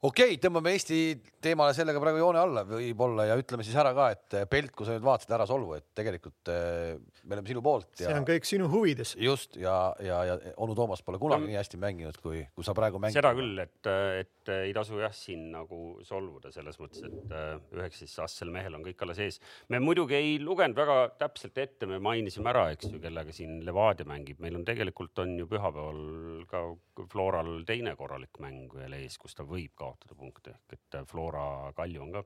Okei 0.03 0.35
okay,, 0.35 0.39
tõmbame 0.43 0.73
Eesti 0.75 0.97
teemale 1.43 1.75
sellega 1.77 2.01
praegu 2.03 2.19
joone 2.19 2.41
alla 2.41 2.65
võib-olla 2.67 3.27
ja 3.29 3.37
ütleme 3.39 3.63
siis 3.67 3.77
ära 3.79 3.93
ka, 3.95 4.09
et 4.15 4.37
Pelt, 4.51 4.73
kui 4.75 4.87
sa 4.87 4.97
nüüd 4.97 5.05
vaatasid 5.07 5.35
ära 5.37 5.47
solvu, 5.47 5.77
et 5.79 5.87
tegelikult 5.95 6.51
eh, 6.51 6.97
me 7.23 7.37
oleme 7.37 7.51
sinu 7.51 7.63
poolt. 7.63 7.91
see 8.01 8.11
on 8.11 8.27
kõik 8.27 8.49
sinu 8.49 8.67
huvides. 8.73 9.15
just 9.23 9.59
ja, 9.61 9.77
ja, 10.03 10.19
ja 10.27 10.37
onu 10.63 10.75
Toomas 10.79 11.05
pole 11.07 11.21
kunagi 11.23 11.47
no, 11.47 11.53
nii 11.53 11.59
hästi 11.61 11.81
mänginud, 11.83 12.19
kui, 12.23 12.43
kui 12.57 12.67
sa 12.67 12.75
praegu 12.75 12.99
mängid. 13.03 13.19
seda 13.21 13.31
küll, 13.39 13.63
et, 13.63 13.91
et 14.25 14.53
ei 14.57 14.75
tasu 14.75 14.99
jah 14.99 15.15
siin 15.15 15.49
nagu 15.55 15.81
solvuda 16.07 16.51
selles 16.55 16.83
mõttes, 16.83 17.07
et 17.07 17.37
eh, 17.39 17.55
üheksateistaastasel 17.79 18.51
mehel 18.55 18.79
on 18.79 18.87
kõik 18.87 19.07
alles 19.07 19.23
ees. 19.23 19.39
me 19.71 19.83
muidugi 19.83 20.19
ei 20.19 20.35
lugenud 20.43 20.83
väga 20.83 20.99
täpselt 21.23 21.63
ette, 21.63 21.87
me 21.87 22.03
mainisime 22.03 22.51
ära, 22.51 22.69
eks 22.75 22.91
ju, 22.91 22.99
kellega 23.03 23.35
siin 23.35 23.61
Levadia 23.67 24.09
mängib, 24.11 24.43
meil 24.43 24.59
on 24.59 24.67
tegelikult 24.67 25.23
on 25.23 25.37
ju 25.39 25.47
pühapäeval 25.51 26.47
ka 26.51 26.67
Floral 27.13 27.63
teine 27.67 27.95
korralik 27.99 28.43
mäng 28.43 28.67
veel 28.75 28.99
ees, 28.99 29.15
kus 29.21 29.39
ta 29.39 29.47
võib 29.47 29.71
kaotada 29.79 29.92
kaotada 29.93 30.19
punkte 30.19 30.57
ehk 30.57 30.77
et 30.79 30.99
äh, 30.99 31.07
Flora 31.09 31.73
Kalju 31.77 32.03
on 32.07 32.13
ka. 32.17 32.25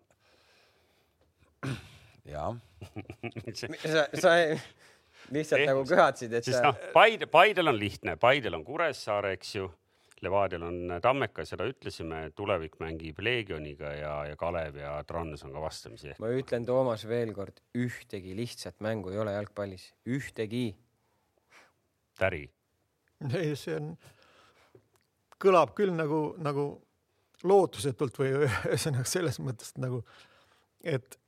jah 2.36 2.56
sa, 3.54 4.06
sa 4.14 4.36
lihtsalt 5.32 5.62
eh, 5.62 5.66
nagu 5.70 5.82
köhatsid, 5.86 6.36
et 6.38 6.46
sa. 6.46 6.62
noh, 6.68 6.78
Paide, 6.94 7.28
Paidel 7.30 7.72
on 7.72 7.78
lihtne, 7.78 8.16
Paidel 8.20 8.56
on 8.58 8.64
Kuressaare, 8.66 9.34
eks 9.38 9.58
ju. 9.58 9.68
Levadial 10.24 10.62
on 10.64 10.94
Tammeka, 11.04 11.44
seda 11.44 11.66
ütlesime, 11.68 12.22
tulevik 12.32 12.78
mängib 12.80 13.18
Leegioniga 13.20 13.90
ja, 13.92 14.12
ja 14.24 14.36
Kalev 14.40 14.78
ja 14.80 14.94
Trans 15.04 15.44
on 15.44 15.52
ka 15.52 15.60
vastamisi. 15.60 16.14
ma 16.22 16.30
ütlen, 16.32 16.64
Toomas, 16.64 17.04
veel 17.04 17.34
kord, 17.36 17.60
ühtegi 17.76 18.32
lihtsat 18.38 18.80
mängu 18.84 19.12
ei 19.12 19.20
ole 19.20 19.34
jalgpallis, 19.36 19.90
ühtegi. 20.08 20.70
Täri. 22.16 22.46
ei, 23.28 23.52
see 23.60 23.76
on, 23.76 23.92
kõlab 25.36 25.76
küll 25.76 25.92
nagu, 25.92 26.22
nagu 26.40 26.66
lootusetult 27.44 28.18
või 28.20 28.32
ühesõnaga 28.46 29.08
selles 29.08 29.38
mõttes 29.42 29.74
nagu, 29.80 30.02
et, 30.84 31.18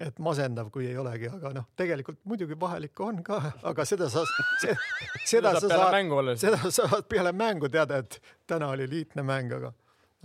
et 0.00 0.18
masendav, 0.22 0.70
kui 0.74 0.88
ei 0.90 0.98
olegi, 1.00 1.30
aga 1.32 1.52
noh, 1.56 1.68
tegelikult 1.78 2.20
muidugi 2.28 2.58
vahel 2.60 2.88
ikka 2.88 3.06
on 3.06 3.22
ka, 3.26 3.40
aga 3.66 3.86
seda 3.88 4.10
sa, 4.12 4.24
seda, 4.60 4.76
seda 5.24 5.54
sa 5.58 5.70
saad, 5.72 6.32
seda 6.40 6.60
sa 6.68 6.74
saad 6.76 7.08
peale 7.10 7.32
mängu 7.36 7.70
teada, 7.72 8.02
et 8.04 8.20
täna 8.46 8.70
oli 8.74 8.88
liitne 8.90 9.24
mäng, 9.26 9.54
aga, 9.58 9.72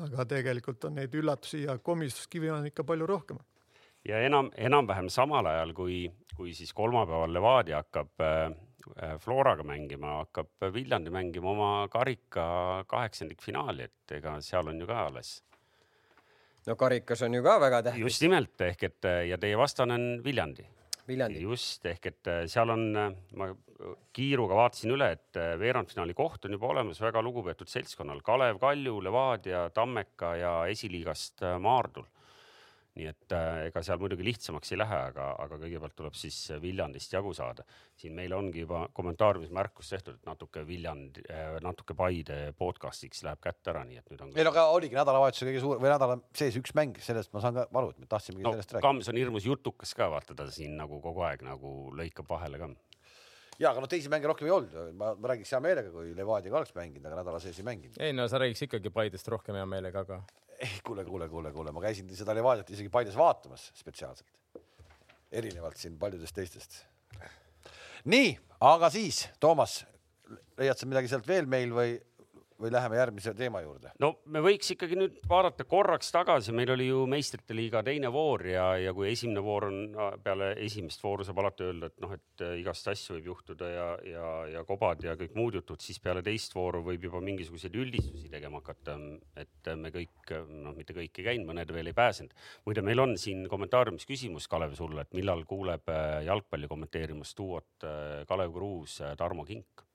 aga 0.08 0.28
tegelikult 0.36 0.90
on 0.90 1.00
neid 1.00 1.16
üllatusi 1.18 1.66
ja 1.66 1.78
komistuskivi 1.78 2.52
on 2.54 2.68
ikka 2.70 2.86
palju 2.88 3.08
rohkem. 3.10 3.40
ja 4.08 4.20
enam, 4.26 4.52
enam-vähem 4.58 5.10
samal 5.10 5.46
ajal, 5.46 5.74
kui, 5.74 6.04
kui 6.36 6.54
siis 6.58 6.74
kolmapäeval 6.74 7.34
Levadia 7.34 7.82
hakkab 7.82 8.26
äh, 8.26 8.52
Floraga 9.24 9.64
mängima, 9.68 10.18
hakkab 10.22 10.68
Viljandi 10.74 11.14
mängima 11.14 11.52
oma 11.52 11.72
karika 11.92 12.84
kaheksandikfinaali, 12.92 13.88
et 13.88 14.18
ega 14.18 14.38
seal 14.42 14.70
on 14.72 14.80
ju 14.80 14.90
ka 14.90 15.06
alles. 15.08 15.42
no 16.68 16.76
karikas 16.76 17.22
on 17.22 17.34
ju 17.34 17.44
ka 17.44 17.58
väga 17.60 17.82
tähtis. 17.84 18.02
just 18.02 18.22
nimelt 18.22 18.62
ehk 18.62 18.84
et 18.84 19.10
ja 19.30 19.38
teie 19.38 19.58
vastane 19.58 19.94
on 19.94 20.24
Viljandi. 20.24 20.68
Viljandi. 21.08 21.42
just 21.42 21.86
ehk 21.86 22.06
et 22.06 22.32
seal 22.48 22.70
on, 22.70 22.88
ma 23.36 23.50
kiiruga 24.14 24.56
vaatasin 24.56 24.92
üle, 24.94 25.12
et 25.12 25.42
veerandfinaali 25.60 26.14
koht 26.14 26.46
on 26.46 26.52
juba 26.52 26.68
olemas 26.68 27.02
väga 27.02 27.22
lugupeetud 27.22 27.68
seltskonnal 27.68 28.22
Kalev 28.22 28.60
Kalju, 28.60 29.02
Levadia, 29.02 29.70
Tammeka 29.70 30.36
ja 30.36 30.56
esiliigast 30.70 31.42
Maardul 31.60 32.06
nii 33.00 33.08
et 33.08 33.34
äh, 33.36 33.68
ega 33.70 33.84
seal 33.86 34.00
muidugi 34.02 34.26
lihtsamaks 34.28 34.74
ei 34.74 34.80
lähe, 34.82 34.98
aga, 35.12 35.30
aga 35.40 35.60
kõigepealt 35.62 35.96
tuleb 35.96 36.18
siis 36.20 36.38
Viljandist 36.62 37.14
jagu 37.14 37.32
saada. 37.34 37.64
siin 37.96 38.16
meil 38.18 38.34
ongi 38.36 38.66
juba 38.66 38.82
kommentaariumis 38.94 39.54
märkus 39.56 39.94
tehtud, 39.94 40.18
et 40.20 40.28
natuke 40.28 40.66
Viljandi 40.68 41.24
äh,, 41.30 41.56
natuke 41.64 41.96
Paide 41.96 42.40
podcast'iks 42.58 43.24
läheb 43.28 43.40
kätte 43.44 43.72
ära, 43.72 43.86
nii 43.88 44.02
et 44.02 44.12
nüüd 44.12 44.26
on. 44.26 44.36
ei 44.36 44.44
no 44.44 44.52
aga 44.52 44.68
oligi 44.76 45.00
nädalavahetuse 45.00 45.48
kõige 45.48 45.64
suur 45.64 45.80
või 45.80 45.94
nädala 45.94 46.20
sees 46.36 46.60
üks 46.60 46.76
mäng, 46.76 47.00
sellest 47.00 47.32
ma 47.32 47.44
saan 47.46 47.62
ka 47.62 47.68
aru, 47.72 47.94
et 47.96 48.04
me 48.04 48.12
tahtsimegi 48.12 48.44
no, 48.44 48.56
sellest 48.58 48.76
rääkida. 48.76 48.88
Kams 48.90 49.12
on 49.14 49.22
hirmus 49.22 49.48
jutukas 49.48 49.96
ka, 49.96 50.12
vaata 50.12 50.36
ta 50.36 50.50
siin 50.52 50.76
nagu 50.80 51.00
kogu 51.04 51.24
aeg 51.30 51.48
nagu 51.48 51.76
lõikab 51.96 52.28
vahele 52.32 52.60
ka 52.60 52.74
ja, 53.62 53.72
aga 53.72 53.84
noh, 53.84 53.90
teisi 53.90 54.12
mänge 54.12 54.28
rohkem 54.28 54.48
ei 54.50 54.54
olnud, 54.58 54.78
ma, 54.98 55.14
ma 55.16 55.32
räägiks 55.32 55.56
hea 55.56 55.64
meelega, 55.64 55.92
kui 55.94 56.12
Levadiaga 56.18 56.60
oleks 56.60 56.76
mänginud, 56.76 57.08
aga 57.08 57.22
nädala 57.22 57.42
sees 57.44 57.60
ei 57.62 57.68
mänginud. 57.68 58.00
ei 58.02 58.16
no 58.16 58.28
sa 58.32 58.42
räägiks 58.42 58.66
ikkagi 58.68 58.92
Paidest 58.94 59.32
rohkem 59.32 59.60
hea 59.60 59.68
meelega, 59.70 60.04
aga 60.04 60.22
ei, 60.62 60.80
kuule, 60.86 61.06
kuule, 61.06 61.30
kuule, 61.30 61.52
kuule, 61.52 61.72
ma 61.74 61.82
käisin 61.82 62.10
seda 62.16 62.36
Levadiat 62.38 62.70
isegi 62.70 62.90
Paides 62.90 63.18
vaatamas 63.18 63.70
spetsiaalselt. 63.78 64.30
erinevalt 65.32 65.78
siin 65.80 65.98
paljudest 66.00 66.36
teistest. 66.36 66.82
nii, 68.06 68.34
aga 68.68 68.90
siis, 68.92 69.24
Toomas, 69.40 69.82
leiad 70.58 70.78
sa 70.78 70.90
midagi 70.90 71.12
sealt 71.12 71.28
veel 71.28 71.48
meil 71.50 71.72
või 71.76 71.96
või 72.62 72.72
läheme 72.74 73.00
järgmise 73.00 73.34
teema 73.38 73.62
juurde? 73.64 73.92
no 74.02 74.14
me 74.32 74.42
võiks 74.44 74.74
ikkagi 74.76 74.98
nüüd 75.00 75.20
vaadata 75.30 75.66
korraks 75.70 76.12
tagasi, 76.14 76.54
meil 76.56 76.74
oli 76.76 76.88
ju 76.90 77.06
meistrite 77.10 77.56
liiga 77.58 77.84
teine 77.86 78.12
voor 78.14 78.46
ja, 78.48 78.68
ja 78.82 78.94
kui 78.96 79.10
esimene 79.12 79.44
voor 79.44 79.68
on 79.70 79.80
peale 80.24 80.52
esimest 80.66 81.04
vooru 81.04 81.26
saab 81.28 81.42
alati 81.42 81.68
öelda, 81.68 81.92
et 81.92 82.00
noh, 82.04 82.14
et 82.16 82.46
äh, 82.46 82.56
igast 82.62 82.88
asju 82.92 83.18
võib 83.18 83.32
juhtuda 83.32 83.70
ja, 83.72 83.88
ja, 84.08 84.30
ja 84.56 84.64
kobad 84.68 85.04
ja 85.06 85.16
kõik 85.20 85.36
muud 85.38 85.58
jutud, 85.60 85.82
siis 85.84 86.00
peale 86.04 86.24
teist 86.26 86.56
vooru 86.56 86.84
võib 86.86 87.10
juba 87.10 87.22
mingisuguseid 87.26 87.76
üldistusi 87.82 88.32
tegema 88.32 88.62
hakata. 88.62 88.98
et 89.40 89.72
me 89.78 89.92
kõik, 89.94 90.34
noh, 90.48 90.76
mitte 90.78 90.96
kõik 90.98 91.20
ei 91.20 91.28
käinud, 91.32 91.48
mõned 91.50 91.72
veel 91.74 91.92
ei 91.92 91.98
pääsenud. 91.98 92.34
muide, 92.66 92.86
meil 92.86 93.04
on 93.04 93.16
siin 93.18 93.48
kommentaariumis 93.52 94.08
küsimus, 94.10 94.48
Kalev, 94.52 94.76
sulle, 94.78 95.06
et 95.06 95.14
millal 95.18 95.46
kuuleb 95.50 95.90
äh, 95.90 96.22
jalgpalli 96.28 96.70
kommenteerimas 96.72 97.36
duot 97.38 97.88
äh, 97.88 98.26
Kalev 98.30 98.54
Kruus, 98.56 99.00
Tarmo 99.18 99.46
Kink 99.46 99.91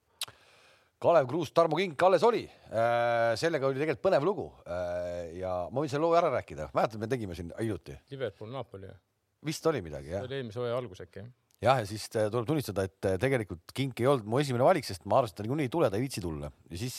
Kalev 1.02 1.26
Kruus, 1.28 1.50
Tarmo 1.52 1.76
Kink 1.76 2.02
alles 2.06 2.24
oli. 2.24 2.44
Äh, 2.72 3.34
sellega 3.36 3.68
oli 3.68 3.80
tegelikult 3.80 4.04
põnev 4.08 4.24
lugu 4.24 4.46
äh, 4.64 5.36
ja 5.42 5.66
ma 5.68 5.82
võin 5.82 5.90
selle 5.92 6.06
loo 6.06 6.16
ära 6.16 6.30
rääkida, 6.38 6.70
mäletad, 6.76 7.00
me 7.02 7.08
tegime 7.10 7.36
siin 7.36 7.50
hiljuti. 7.58 7.98
Liverpool, 8.14 8.52
Napoli. 8.54 8.88
vist 9.44 9.66
oli 9.68 9.82
midagi 9.84 10.08
jah. 10.10 10.24
see 10.24 10.30
oli 10.30 10.38
eelmise 10.40 10.58
hooaja 10.58 10.78
algus 10.80 11.02
äkki 11.04 11.20
jah 11.20 11.28
jah, 11.62 11.78
ja 11.80 11.88
siis 11.88 12.08
äh, 12.16 12.30
tuleb 12.32 12.48
tunnistada, 12.48 12.86
et 12.88 13.08
tegelikult 13.20 13.74
Kink 13.76 14.00
ei 14.00 14.08
olnud 14.10 14.26
mu 14.28 14.40
esimene 14.40 14.64
valik, 14.64 14.88
sest 14.88 15.04
ma 15.08 15.20
arvasin, 15.20 15.36
et 15.36 15.38
ta 15.38 15.46
niikuinii 15.46 15.68
ei 15.68 15.72
tule, 15.72 15.90
ta 15.92 16.00
ei 16.00 16.04
viitsi 16.04 16.24
tulla 16.24 16.50
ja 16.50 16.80
siis 16.80 16.96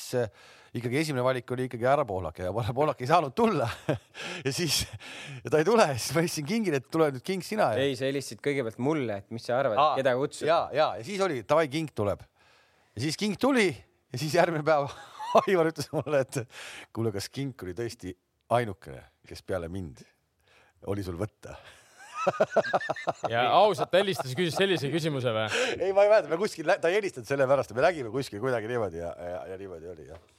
ikkagi 0.78 1.02
esimene 1.02 1.26
valik 1.26 1.52
oli 1.54 1.68
ikkagi 1.68 1.90
härra 1.90 2.06
Pohlak 2.08 2.42
ja 2.42 2.54
Pohlak 2.54 3.02
ei 3.02 3.10
saanud 3.10 3.36
tulla 3.38 3.68
ja 4.46 4.54
siis 4.54 4.84
ja 5.44 5.52
ta 5.52 5.62
ei 5.62 5.68
tule, 5.68 5.90
siis 5.98 6.14
ma 6.14 6.24
helistasin 6.24 6.50
Kingile, 6.54 6.82
et 6.82 6.90
tule 6.94 7.10
nüüd 7.14 7.26
King 7.26 7.46
sina 7.46 7.74
ei, 7.78 7.98
sa 7.98 8.10
helistasid 8.10 8.42
kõigepealt 8.46 8.82
mulle, 8.82 9.20
et 9.24 9.30
mis 9.34 9.46
sa 9.46 9.60
arvad, 9.60 9.82
keda 10.00 10.16
kutsuda. 10.22 10.50
ja, 10.50 10.62
ja, 10.74 10.90
ja 11.02 11.06
siis 11.10 11.22
oli 11.26 11.42
davai, 11.46 11.68
King 11.74 11.94
tuleb 11.98 12.26
ja 12.26 13.06
siis 13.06 13.18
King 13.20 13.38
tuli 13.42 13.70
ja 14.12 14.22
siis 14.22 14.36
järgmine 14.38 14.66
päev 14.68 14.90
Aivar 15.44 15.72
ütles 15.72 15.90
mulle, 15.92 16.22
et 16.24 16.40
kuule, 16.96 17.12
kas 17.16 17.28
kink 17.34 17.66
oli 17.66 17.76
tõesti 17.78 18.14
ainukene, 18.56 19.02
kes 19.28 19.44
peale 19.44 19.68
mind 19.72 20.06
oli 20.88 21.04
sul 21.04 21.18
võtta 21.20 21.58
ja 23.34 23.46
ausalt 23.56 23.94
helistas, 23.96 24.34
küsis 24.36 24.56
sellise 24.60 24.90
küsimuse 24.92 25.32
või? 25.36 25.46
ei, 25.78 25.92
ma 25.96 26.08
ei 26.08 26.12
mäleta, 26.12 26.32
me 26.32 26.40
kuskil, 26.40 26.72
ta 26.82 26.92
ei 26.92 27.00
helistanud 27.00 27.30
sellepärast, 27.30 27.76
me 27.76 27.86
nägime 27.86 28.12
kuskil 28.14 28.42
kuidagi 28.44 28.72
niimoodi 28.72 29.04
ja, 29.04 29.14
ja, 29.16 29.46
ja 29.52 29.60
niimoodi 29.60 29.92
oli 29.94 30.10
jah 30.10 30.37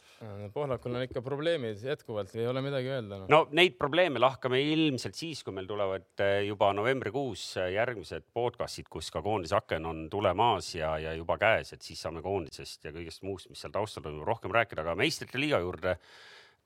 Pohlakul 0.53 0.97
on 0.99 1.05
ikka 1.05 1.21
probleemid 1.23 1.79
jätkuvalt, 1.87 2.33
ei 2.35 2.47
ole 2.51 2.59
midagi 2.65 2.89
öelda 2.91 3.21
no.. 3.21 3.27
no 3.31 3.39
neid 3.55 3.77
probleeme 3.79 4.19
lahkame 4.19 4.59
ilmselt 4.67 5.15
siis, 5.15 5.45
kui 5.47 5.55
meil 5.55 5.69
tulevad 5.69 6.23
eh, 6.25 6.41
juba 6.49 6.73
novembrikuus 6.75 7.43
eh, 7.63 7.69
järgmised 7.77 8.27
podcast'id, 8.35 8.89
kus 8.91 9.13
ka 9.15 9.23
koondise 9.23 9.55
aken 9.61 9.87
on 9.87 10.01
tulemas 10.11 10.73
ja, 10.75 10.97
ja 10.99 11.13
juba 11.15 11.37
käes, 11.39 11.71
et 11.77 11.87
siis 11.87 12.03
saame 12.03 12.23
koondisest 12.25 12.89
ja 12.89 12.93
kõigest 12.97 13.23
muust, 13.23 13.47
mis 13.53 13.63
seal 13.63 13.71
taustal 13.77 14.03
toimub, 14.09 14.25
rohkem 14.27 14.55
rääkida, 14.57 14.83
aga 14.83 14.97
meistrite 14.99 15.39
liiga 15.39 15.61
juurde 15.63 15.95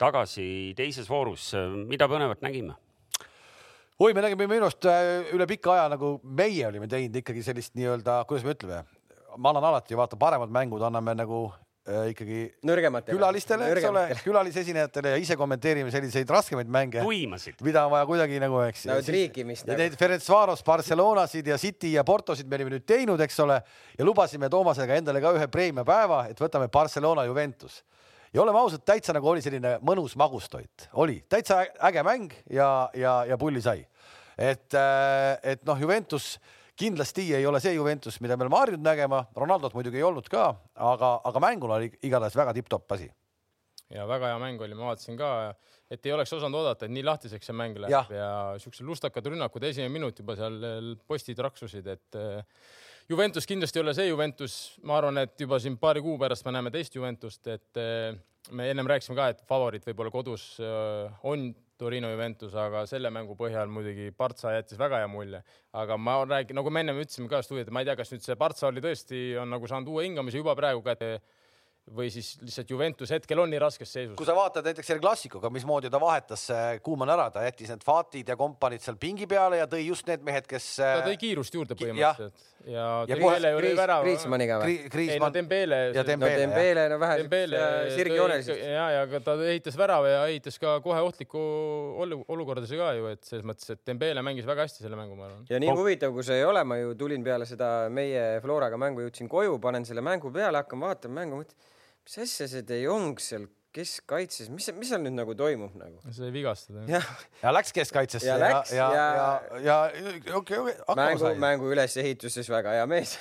tagasi 0.01 0.47
teises 0.79 1.11
voorus, 1.13 1.51
mida 1.91 2.09
põnevat 2.09 2.41
nägime? 2.47 2.79
oi, 4.01 4.15
me 4.17 4.25
nägime 4.25 4.47
minu 4.49 4.71
arust 4.71 4.89
äh, 4.89 5.29
üle 5.37 5.45
pika 5.51 5.75
aja 5.75 5.91
nagu 5.93 6.15
meie 6.25 6.65
olime 6.71 6.89
teinud 6.89 7.21
ikkagi 7.21 7.45
sellist 7.45 7.77
nii-öelda, 7.77 8.23
kuidas 8.31 8.49
me 8.49 8.57
ütleme, 8.57 8.81
ma 9.37 9.53
annan 9.53 9.69
alati 9.75 9.99
vaata 10.01 10.17
paremad 10.17 10.57
mängud 10.57 10.89
anname 10.89 11.13
nagu 11.21 11.43
äh, 11.51 11.62
ikkagi 11.83 12.45
nõrgematele, 12.63 13.17
külalistele, 13.17 13.69
eks 13.75 13.87
ole, 13.89 14.03
külalisesinejatele 14.23 15.15
ja 15.17 15.19
ise 15.19 15.35
kommenteerime 15.39 15.91
selliseid 15.91 16.31
raskemaid 16.31 16.69
mänge, 16.71 17.03
mida 17.67 17.87
on 17.89 17.95
vaja 17.97 18.07
kuidagi 18.07 18.39
nagu, 18.43 18.61
eks. 18.69 18.85
no 18.87 19.01
triikimist. 19.03 19.67
Nagu. 19.67 19.81
Neid 19.81 19.97
Ferencvaros, 19.99 20.63
Barcelonasid 20.67 21.51
ja 21.51 21.59
City 21.59 21.97
ja 21.97 22.05
Portosid 22.07 22.47
me 22.47 22.61
olime 22.61 22.77
nüüd 22.77 22.87
teinud, 22.87 23.21
eks 23.27 23.41
ole, 23.43 23.59
ja 23.99 24.07
lubasime 24.07 24.51
Toomasega 24.53 25.01
endale 25.03 25.25
ka 25.25 25.35
ühe 25.35 25.49
preemiapäeva, 25.51 26.29
et 26.31 26.39
võtame 26.45 26.71
Barcelona 26.71 27.27
Juventus 27.27 27.83
ja 28.33 28.43
oleme 28.43 28.63
ausad, 28.63 28.87
täitsa 28.87 29.15
nagu 29.17 29.29
oli 29.29 29.43
selline 29.43 29.77
mõnus 29.83 30.15
magustoit, 30.21 30.87
oli 31.03 31.19
täitsa 31.29 31.65
äge 31.91 32.07
mäng 32.07 32.33
ja, 32.51 32.89
ja, 32.95 33.23
ja 33.29 33.39
pulli 33.39 33.63
sai. 33.65 33.83
et, 34.39 34.71
äh, 34.75 35.35
et 35.43 35.67
noh, 35.67 35.81
Juventus 35.81 36.37
kindlasti 36.83 37.27
ei 37.37 37.47
ole 37.47 37.61
see 37.63 37.75
Juventus, 37.77 38.19
mida 38.25 38.37
me 38.37 38.47
oleme 38.47 38.59
harjunud 38.59 38.87
nägema, 38.87 39.23
Ronaldot 39.39 39.75
muidugi 39.77 40.01
ei 40.01 40.07
olnud 40.07 40.29
ka, 40.31 40.49
aga, 40.75 41.13
aga 41.29 41.43
mänguna 41.43 41.79
oli 41.79 41.93
igatahes 42.09 42.37
väga 42.39 42.55
tipp-topp 42.59 42.97
asi. 42.97 43.11
ja 43.93 44.07
väga 44.09 44.33
hea 44.33 44.39
mäng 44.41 44.63
oli, 44.65 44.75
ma 44.75 44.89
vaatasin 44.89 45.19
ka, 45.19 45.31
et 45.93 46.07
ei 46.09 46.15
oleks 46.17 46.33
osanud 46.33 46.63
oodata, 46.63 46.87
et 46.89 46.95
nii 46.95 47.05
lahtiseks 47.05 47.51
see 47.51 47.57
mäng 47.57 47.77
läheb. 47.77 47.93
Ja, 47.93 48.05
ja 48.17 48.31
siuksed 48.63 48.87
lustakad 48.89 49.27
rünnakud, 49.29 49.67
esimene 49.69 49.93
minut 49.93 50.23
juba 50.23 50.37
seal 50.39 50.95
postid 51.07 51.43
raksusid, 51.45 51.91
et 51.93 52.19
äh, 52.19 52.41
Juventus 53.11 53.47
kindlasti 53.47 53.79
ei 53.79 53.85
ole 53.85 53.95
see 53.99 54.09
Juventus, 54.09 54.57
ma 54.89 54.97
arvan, 54.97 55.21
et 55.27 55.37
juba 55.45 55.61
siin 55.61 55.77
paari 55.79 56.01
kuu 56.03 56.17
pärast 56.19 56.47
me 56.49 56.57
näeme 56.57 56.73
teist 56.73 56.97
Juventust, 56.97 57.45
et 57.53 57.83
äh, 57.83 58.17
me 58.51 58.71
ennem 58.73 58.89
rääkisime 58.89 59.19
ka, 59.19 59.29
et 59.35 59.45
favoriit 59.49 59.85
võib-olla 59.91 60.11
kodus 60.15 60.47
on 61.29 61.53
Torino 61.83 62.11
Juventus, 62.13 62.55
aga 62.55 62.85
selle 62.87 63.11
mängu 63.11 63.35
põhjal 63.39 63.71
muidugi 63.73 64.13
Partsa 64.15 64.55
jättis 64.55 64.79
väga 64.79 65.03
hea 65.03 65.11
mulje. 65.11 65.43
aga 65.73 65.97
ma 65.99 66.21
räägin, 66.25 66.55
nagu 66.61 66.71
me 66.71 66.81
ennem 66.85 67.01
ütlesime 67.03 67.29
ka 67.29 67.43
stuudios, 67.43 67.71
ma 67.75 67.83
ei 67.83 67.89
tea, 67.89 67.97
kas 67.99 68.13
nüüd 68.13 68.23
see 68.23 68.37
Partsa 68.39 68.69
oli 68.69 68.83
tõesti, 68.85 69.23
on 69.43 69.51
nagu 69.51 69.67
saanud 69.67 69.91
uue 69.91 70.05
hingamise 70.07 70.39
juba 70.39 70.55
praegu 70.59 70.85
kätte 70.87 71.19
või 71.91 72.09
siis 72.15 72.37
lihtsalt 72.39 72.71
Juventus 72.71 73.11
hetkel 73.11 73.41
on 73.43 73.51
nii 73.51 73.59
raskes 73.59 73.91
seisus. 73.91 74.15
kui 74.17 74.27
sa 74.27 74.37
vaatad 74.37 74.65
näiteks 74.69 74.87
selle 74.87 75.03
klassikuga, 75.03 75.51
mismoodi 75.51 75.91
ta 75.91 75.99
vahetas 76.01 76.45
Kuuman 76.83 77.11
ära, 77.11 77.27
ta 77.35 77.43
jättis 77.43 77.73
need 77.73 77.83
Fatid 77.83 78.29
ja 78.31 78.37
kompaniid 78.39 78.85
seal 78.85 78.97
pingi 79.03 79.27
peale 79.27 79.59
ja 79.59 79.67
tõi 79.71 79.83
just 79.89 80.07
need 80.07 80.23
mehed, 80.23 80.47
kes. 80.47 80.69
ta 80.79 81.03
tõi 81.03 81.19
kiirust 81.19 81.59
juurde 81.59 81.75
põhimõtteliselt. 81.79 82.45
ja, 82.71 82.87
ja 83.03 83.09
Dembele 83.11 83.51
ju 83.51 83.65
lõi 83.65 83.73
värava. 83.81 84.07
Kriismanniga 84.07 84.61
või? 84.63 84.77
ei 85.03 85.19
no 85.19 85.33
Dembele. 85.35 85.81
ja 85.97 86.05
Dembele, 86.07 86.37
no, 86.37 86.45
Dembele, 86.45 86.87
no 86.93 87.01
vähe 87.03 87.19
Dembele 87.25 87.65
sirgjoonelised. 87.97 88.63
ja, 88.63 88.87
ja 89.01 89.23
ta 89.27 89.37
ehitas 89.49 89.79
värava 89.83 90.15
ja 90.15 90.23
ehitas 90.31 90.61
ka 90.63 90.77
kohe 90.87 91.03
ohtliku 91.03 91.43
olukordadesse 92.07 92.79
ka 92.79 92.93
ju, 92.95 93.11
et 93.17 93.27
selles 93.27 93.49
mõttes, 93.49 93.75
et 93.75 93.83
Dembele 93.91 94.23
mängis 94.23 94.47
väga 94.47 94.69
hästi 94.69 94.87
selle 94.87 95.01
mängu, 95.01 95.19
ma 95.19 95.27
arvan. 95.33 95.45
ja 95.51 95.59
nii 95.59 95.75
huvitav, 95.75 96.15
kui 96.15 96.23
see 96.31 96.39
ei 96.39 96.47
ole, 96.47 96.63
ma 96.63 96.79
ju 96.79 96.95
tulin 96.95 97.27
peale 97.27 97.51
seda 97.51 97.91
meie 97.91 98.39
Floraga 98.45 98.79
mängu, 98.79 99.03
jõudsin 99.03 99.27
koju, 99.29 99.59
panen 99.59 99.85
selle 99.89 100.05
mängu 100.05 100.31
peale, 100.31 100.63
hakkan 100.63 100.87
vaatama 100.87 101.19
mängu, 101.19 101.43
mõtlen 101.43 101.71
mis 102.07 102.19
asja 102.27 102.49
see 102.51 102.65
De 102.69 102.81
Jong 102.83 103.21
seal 103.23 103.49
keskkaitses, 103.73 104.51
mis, 104.53 104.69
mis 104.77 104.91
seal 104.93 105.01
nüüd 105.05 105.17
nagu 105.17 105.37
toimub 105.39 105.77
nagu? 105.81 106.01
see 106.13 106.33
vigastada 106.35 106.85
ja 106.89 107.53
läks 107.55 107.73
keskkaitsesse 107.77 108.29
ja, 108.29 108.39
ja, 108.39 108.65
ja, 108.71 108.89
ja, 108.97 109.07
ja, 109.57 109.61
ja 109.61 109.77
okei, 110.39 110.59
okei. 110.61 110.97
mängu, 110.99 111.37
mängu 111.41 111.71
ülesehituses 111.73 112.51
väga 112.53 112.77
hea 112.79 112.89
mees. 112.91 113.17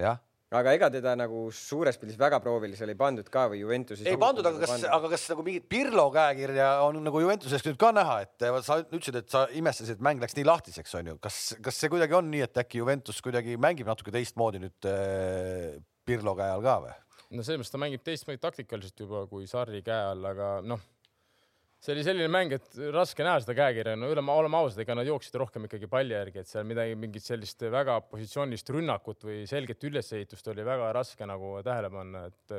jah 0.00 0.20
aga 0.50 0.72
ega 0.74 0.88
teda 0.90 1.12
nagu 1.18 1.44
suures 1.54 1.98
pildis 2.00 2.16
väga 2.18 2.40
proovilisele 2.42 2.94
ei 2.96 2.98
pandud 2.98 3.28
ka 3.30 3.44
või 3.52 3.60
Juventuses? 3.62 4.06
ei 4.10 4.18
pandud, 4.18 4.46
aga 4.46 4.58
kas, 4.64 4.82
aga 4.96 5.10
kas 5.12 5.26
nagu 5.30 5.44
mingit 5.46 5.68
Pirlo 5.70 6.08
käekirja 6.14 6.70
on 6.86 6.98
nagu 7.06 7.22
Juventusest 7.22 7.68
nüüd 7.70 7.78
ka 7.78 7.92
näha, 7.94 8.16
et 8.26 8.46
sa 8.66 8.80
ütlesid, 8.82 9.20
et 9.20 9.30
sa 9.30 9.44
imestasid, 9.54 9.98
et 9.98 10.02
mäng 10.02 10.22
läks 10.22 10.34
nii 10.38 10.48
lahtiseks, 10.48 10.96
onju. 10.98 11.20
kas, 11.22 11.38
kas 11.62 11.78
see 11.78 11.92
kuidagi 11.92 12.18
on 12.18 12.26
nii, 12.32 12.42
et 12.48 12.62
äkki 12.64 12.82
Juventus 12.82 13.22
kuidagi 13.22 13.54
mängib 13.62 13.90
natuke 13.90 14.14
teistmoodi 14.14 14.64
nüüd 14.64 14.90
äh, 14.90 15.78
Pirlo 16.10 16.34
käe 16.34 16.50
all 16.50 16.66
ka 16.66 16.80
või? 16.82 16.98
No 17.30 17.44
selles 17.44 17.60
mõttes 17.62 17.74
ta 17.74 17.80
mängib 17.80 18.02
teistmoodi 18.06 18.40
taktikaliselt 18.42 19.04
juba 19.04 19.26
kui 19.30 19.46
Sarri 19.50 19.82
käe 19.86 20.08
all, 20.12 20.24
aga 20.32 20.48
noh, 20.66 20.82
see 21.80 21.94
oli 21.94 22.04
selline 22.04 22.28
mäng, 22.32 22.52
et 22.56 22.76
raske 22.92 23.24
näha 23.24 23.40
seda 23.40 23.56
käekirja, 23.56 23.94
no 23.96 24.10
üle, 24.12 24.24
oleme 24.34 24.58
ausad, 24.58 24.82
ega 24.84 24.96
nad 24.98 25.08
jooksid 25.08 25.38
rohkem 25.40 25.68
ikkagi 25.68 25.88
palli 25.90 26.16
järgi, 26.16 26.42
et 26.42 26.50
seal 26.50 26.66
midagi, 26.68 26.98
mingit 26.98 27.24
sellist 27.24 27.64
väga 27.72 28.00
positsioonilist 28.10 28.74
rünnakut 28.74 29.24
või 29.28 29.42
selget 29.48 29.88
ülesehitust 29.88 30.52
oli 30.52 30.66
väga 30.66 30.90
raske 30.96 31.28
nagu 31.28 31.56
tähele 31.64 31.92
panna, 31.94 32.26
et 32.28 32.56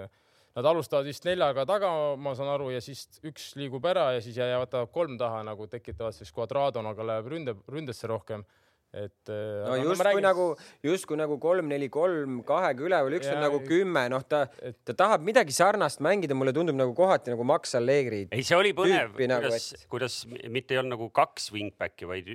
nad 0.58 0.68
alustavad 0.68 1.08
vist 1.08 1.28
neljaga 1.28 1.68
taga, 1.70 1.92
ma 2.20 2.34
saan 2.36 2.50
aru, 2.56 2.72
ja 2.74 2.82
siis 2.84 3.06
üks 3.28 3.52
liigub 3.60 3.86
ära 3.88 4.10
ja 4.16 4.24
siis 4.24 4.40
jäävad 4.42 4.90
kolm 4.96 5.20
taha 5.22 5.46
nagu 5.48 5.68
tekitavad 5.72 6.18
siis 6.18 6.34
Quadrado, 6.36 6.84
aga 6.90 7.08
läheb 7.14 7.30
ründe, 7.36 7.56
ründesse 7.72 8.10
rohkem 8.12 8.44
et 8.92 9.30
äh, 9.32 9.64
no 9.64 9.76
justkui 9.80 10.04
räägin... 10.04 10.26
nagu, 10.26 10.46
justkui 10.84 11.18
nagu 11.20 11.38
kolm, 11.40 11.70
neli, 11.72 11.88
kolm 11.92 12.42
kahega 12.48 12.84
üleval, 12.84 13.16
üks 13.16 13.30
ja, 13.30 13.38
on 13.38 13.46
nagu 13.46 13.62
kümme, 13.64 14.04
noh, 14.12 14.26
ta 14.28 14.42
et..., 14.60 14.82
ta 14.88 14.96
tahab 15.00 15.24
midagi 15.24 15.56
sarnast 15.56 16.04
mängida, 16.04 16.36
mulle 16.36 16.52
tundub 16.56 16.76
nagu 16.76 16.92
kohati 16.98 17.32
nagu 17.32 17.46
Max 17.48 17.72
Allegri. 17.80 18.26
ei, 18.28 18.44
see 18.48 18.58
oli 18.58 18.74
põnev, 18.76 19.16
kuidas 19.16 19.32
nagu,, 19.32 19.54
et... 19.56 19.88
kuidas 19.96 20.18
mitte 20.52 20.76
ei 20.76 20.82
olnud 20.82 20.98
nagu 20.98 21.08
kaks 21.22 21.48
wingbacki, 21.56 22.10
vaid 22.12 22.28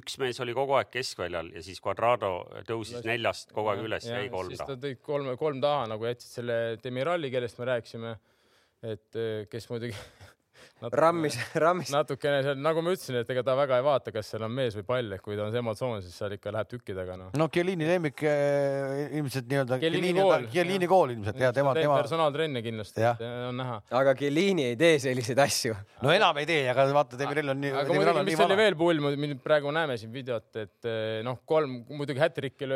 üks 0.00 0.18
mees 0.22 0.42
oli 0.42 0.56
kogu 0.58 0.74
aeg 0.80 0.90
keskväljal 0.90 1.52
ja 1.54 1.62
siis 1.62 1.78
Quadrado 1.84 2.34
tõusis 2.66 2.98
no, 2.98 3.06
neljast 3.12 3.54
kogu 3.54 3.70
aeg 3.70 3.86
üles 3.86 4.10
ja 4.10 4.18
jäi 4.18 4.32
kolm 4.34 4.50
taha. 4.56 4.72
ta 4.74 4.80
tõi 4.82 4.98
kolm, 5.06 5.32
kolm 5.38 5.62
taha 5.62 5.86
nagu 5.94 6.10
jätsid 6.10 6.40
selle 6.40 6.60
Demirali, 6.82 7.30
kellest 7.30 7.62
me 7.62 7.70
rääkisime, 7.70 8.16
et 8.90 9.22
äh, 9.22 9.44
kes 9.52 9.70
muidugi 9.70 9.94
rammis, 10.90 11.36
rammis. 11.64 11.92
natukene 11.92 12.42
seal, 12.46 12.58
nagu 12.62 12.82
ma 12.84 12.94
ütlesin, 12.94 13.18
et 13.20 13.30
ega 13.34 13.44
ta 13.46 13.54
väga 13.58 13.78
ei 13.80 13.86
vaata, 13.86 14.12
kas 14.14 14.30
seal 14.32 14.46
on 14.46 14.54
mees 14.54 14.76
või 14.78 14.86
pall, 14.88 15.14
et 15.16 15.22
kui 15.24 15.36
ta 15.38 15.46
on 15.46 15.56
emotsioon, 15.62 16.02
siis 16.04 16.16
seal 16.18 16.34
ikka 16.36 16.52
läheb 16.54 16.70
tükkidega 16.70 17.16
noh. 17.20 17.30
no 17.38 17.48
Chiellini 17.52 17.88
lemmik 17.88 18.22
eh, 18.28 19.14
ilmselt 19.18 19.48
nii-öelda. 19.50 19.78
Chiellini 19.82 20.88
kool. 20.90 21.14
Ilmselt 21.14 21.40
ja 21.40 21.52
tema, 21.54 21.74
tema. 21.76 21.98
personaaltrenne 22.00 22.62
kindlasti, 22.64 23.04
on 23.48 23.60
näha. 23.60 23.78
aga 24.02 24.14
Chiellini 24.18 24.66
ei 24.72 24.78
tee 24.80 24.98
selliseid 25.02 25.42
asju. 25.44 25.76
no 26.02 26.14
enam 26.14 26.42
ei 26.42 26.48
tee, 26.48 26.64
aga 26.72 26.86
vaata, 26.96 27.20
Demirel 27.20 27.54
on 27.54 27.62
nii. 27.62 27.74
aga 27.82 27.98
muidugi, 27.98 28.26
mis 28.30 28.44
oli 28.46 28.58
veel 28.58 28.78
pull, 28.78 29.02
praegu 29.44 29.74
näeme 29.74 29.98
siin 30.00 30.12
videot, 30.14 30.48
et 30.56 30.90
eh, 30.90 31.20
noh, 31.26 31.42
kolm 31.48 31.82
muidugi 31.92 32.22
hätrikki 32.22 32.68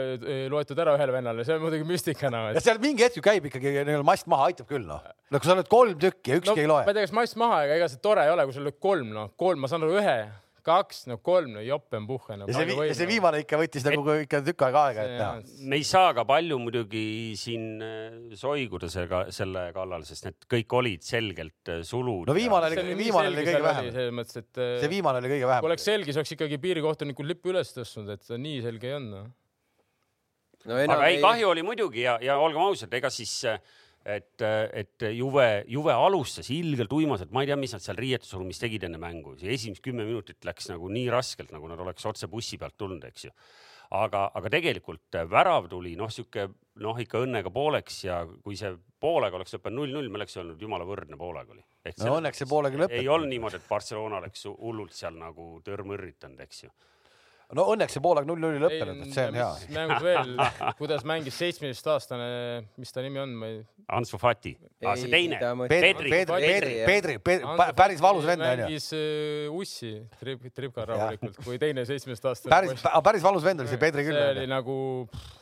loetud 0.52 0.78
ära 0.82 0.96
ühele 0.98 1.14
vennale, 1.14 1.46
see 1.46 1.56
on 1.56 1.64
muidugi 1.64 1.86
müstika 1.88 2.30
noh. 2.32 2.50
ja 2.54 2.62
seal 2.62 2.80
mingi 2.82 3.06
hetk 3.06 3.18
ju 3.18 3.24
käib 3.24 3.48
ikkagi 3.50 3.72
nii-öelda 3.78 4.06
mast 4.06 4.28
maha, 4.30 4.50
aitab 4.50 4.68
küll 4.70 4.86
noh. 4.86 5.02
no 5.30 5.40
kui 5.40 5.48
sa 5.48 5.56
oled 5.56 5.70
kolm 5.70 5.96
tükki 6.00 6.34
ja 6.34 6.40
ükski 6.40 6.52
no, 6.52 6.62
ei 6.62 6.70
loe. 6.70 6.84
ma 6.86 6.92
ei 6.92 6.98
tea, 6.98 7.06
kas 7.08 7.14
mast 7.16 7.38
maha, 7.40 7.62
ega 7.66 7.78
ega 7.80 7.88
see 7.92 7.95
tore 8.02 8.26
ei 8.26 8.32
ole, 8.32 8.48
kui 8.48 8.56
sul 8.56 8.66
lööb 8.68 8.80
kolm, 8.82 9.14
noh, 9.14 9.30
kolm, 9.38 9.62
ma 9.64 9.70
saan 9.70 9.86
aru, 9.86 9.96
ühe, 10.00 10.18
kaks, 10.66 11.04
no 11.10 11.18
kolm, 11.22 11.52
no 11.54 11.62
jopenpuhhe 11.62 12.36
no,. 12.40 12.48
ja 12.50 12.56
see, 12.56 12.66
vi 12.66 12.96
see 12.98 13.08
viimane 13.08 13.42
ikka 13.44 13.58
võttis 13.60 13.84
et, 13.84 13.94
nagu 13.94 14.16
ikka 14.24 14.40
tükk 14.48 14.64
aega 14.66 14.82
aega, 14.88 15.04
et 15.06 15.14
näha. 15.20 15.62
me 15.70 15.78
ei 15.78 15.86
saa 15.86 16.10
ka 16.16 16.24
palju 16.28 16.58
muidugi 16.58 17.04
siin 17.38 17.84
äh, 17.86 18.34
soiguda 18.38 18.90
selle, 18.92 19.22
selle 19.34 19.68
kallal, 19.76 20.06
sest 20.08 20.26
need 20.26 20.48
kõik 20.56 20.76
olid 20.80 21.06
selgelt 21.06 21.72
äh, 21.72 21.82
sulud. 21.86 22.26
no 22.26 22.36
viimane 22.36 22.72
oli, 22.72 22.98
viimane 22.98 23.30
oli 23.30 23.46
kõige 23.46 23.64
vähem. 23.68 23.90
selles 23.94 24.18
mõttes, 24.20 24.42
et. 24.42 24.52
Äh, 24.58 24.76
see 24.82 24.92
viimane 24.96 25.22
oli 25.22 25.32
kõige 25.36 25.50
vähem. 25.52 25.64
kui 25.64 25.70
oleks 25.70 25.90
selge, 25.92 26.10
siis 26.10 26.22
oleks 26.22 26.36
ikkagi 26.38 26.60
piirikohtunikud 26.66 27.30
lipu 27.30 27.54
üles 27.54 27.74
tõstnud, 27.76 28.14
et 28.16 28.34
nii 28.34 28.62
selge 28.66 28.90
ei 28.90 28.98
olnud 28.98 29.34
no. 30.66 30.78
aga 30.82 31.02
ei, 31.08 31.20
kahju 31.22 31.50
oli 31.54 31.66
muidugi 31.66 32.06
ja, 32.06 32.18
ja 32.22 32.40
olgem 32.42 32.64
ausad, 32.66 32.92
ega 32.98 33.10
siis 33.12 33.38
äh, 33.46 33.60
et, 34.06 34.42
et 34.72 35.06
Juve, 35.16 35.46
Juve 35.70 35.94
alustas 35.94 36.48
ilgelt 36.54 36.92
uimaselt, 36.94 37.32
ma 37.34 37.42
ei 37.42 37.50
tea, 37.50 37.58
mis 37.58 37.74
nad 37.74 37.82
seal 37.82 37.98
riietusruumis 37.98 38.60
tegid 38.62 38.86
enne 38.86 39.00
mängu, 39.02 39.34
esimesed 39.36 39.82
kümme 39.84 40.06
minutit 40.06 40.46
läks 40.46 40.70
nagu 40.70 40.90
nii 40.92 41.08
raskelt, 41.12 41.50
nagu 41.54 41.70
nad 41.70 41.82
oleks 41.82 42.06
otse 42.06 42.30
bussi 42.30 42.58
pealt 42.60 42.76
tulnud, 42.78 43.04
eks 43.08 43.26
ju. 43.26 43.34
aga, 43.96 44.24
aga 44.34 44.50
tegelikult 44.50 45.18
värav 45.30 45.68
tuli 45.70 45.94
noh, 45.98 46.10
sihuke 46.10 46.48
noh, 46.82 46.98
ikka 46.98 47.22
õnnega 47.22 47.52
pooleks 47.54 48.00
ja 48.04 48.22
kui 48.42 48.58
see 48.58 48.72
poolega 49.02 49.38
oleks 49.38 49.54
lõppenud 49.54 49.82
null-null, 49.82 50.10
me 50.10 50.22
oleks 50.22 50.38
öelnud 50.38 50.62
jumala 50.62 50.86
võrdne 50.86 51.18
poolega 51.18 51.54
oli. 51.54 51.64
no 52.02 52.18
õnneks 52.18 52.42
see 52.42 52.50
poolega 52.50 52.84
lõpeb. 52.84 52.98
ei 52.98 53.08
olnud 53.10 53.30
niimoodi, 53.30 53.60
et 53.60 53.70
Barcelona 53.70 54.22
oleks 54.22 54.46
hullult 54.50 54.94
seal 54.94 55.18
nagu 55.18 55.56
törmõrritanud, 55.66 56.42
eks 56.46 56.66
ju 56.66 56.74
no 57.54 57.66
õnneks 57.70 57.94
see 57.94 58.02
poolaeg 58.02 58.26
null-nulli 58.26 58.58
lõppenud, 58.62 59.02
et 59.04 59.14
see 59.14 59.26
on 59.30 59.36
hea. 59.38 59.48
mängus 59.76 60.02
veel, 60.02 60.32
kuidas 60.80 61.04
mängis 61.06 61.36
seitsmeteistaastane, 61.38 62.28
mis 62.80 62.94
ta 62.94 63.04
nimi 63.04 63.22
on, 63.22 63.34
ma 63.38 63.50
ei. 63.52 63.60
Ansu 63.94 64.18
Fati, 64.18 64.56
see 64.82 65.10
teine. 65.12 65.38
Pedri, 65.70 66.10
Pedri, 66.10 66.40
Pedri, 66.42 66.72
Pedri, 67.22 67.68
päris 67.78 68.02
valus 68.02 68.26
vend 68.26 68.42
on 68.42 68.50
ju. 68.50 68.64
mängis 68.66 68.88
uh, 68.96 69.60
ussi 69.60 69.92
trip, 70.18 70.48
tripka 70.56 70.88
rahulikult, 70.90 71.38
kui 71.46 71.60
teine 71.62 71.86
seitsmeteistaastane. 71.86 72.50
päris, 72.50 72.82
päris 73.06 73.26
valus 73.26 73.46
vend 73.46 73.62
oli 73.62 73.70
see 73.70 73.82
Pedri 73.82 74.08
küll. 74.08 74.18
see 74.18 74.34
oli 74.34 74.48
nagu, 74.50 74.76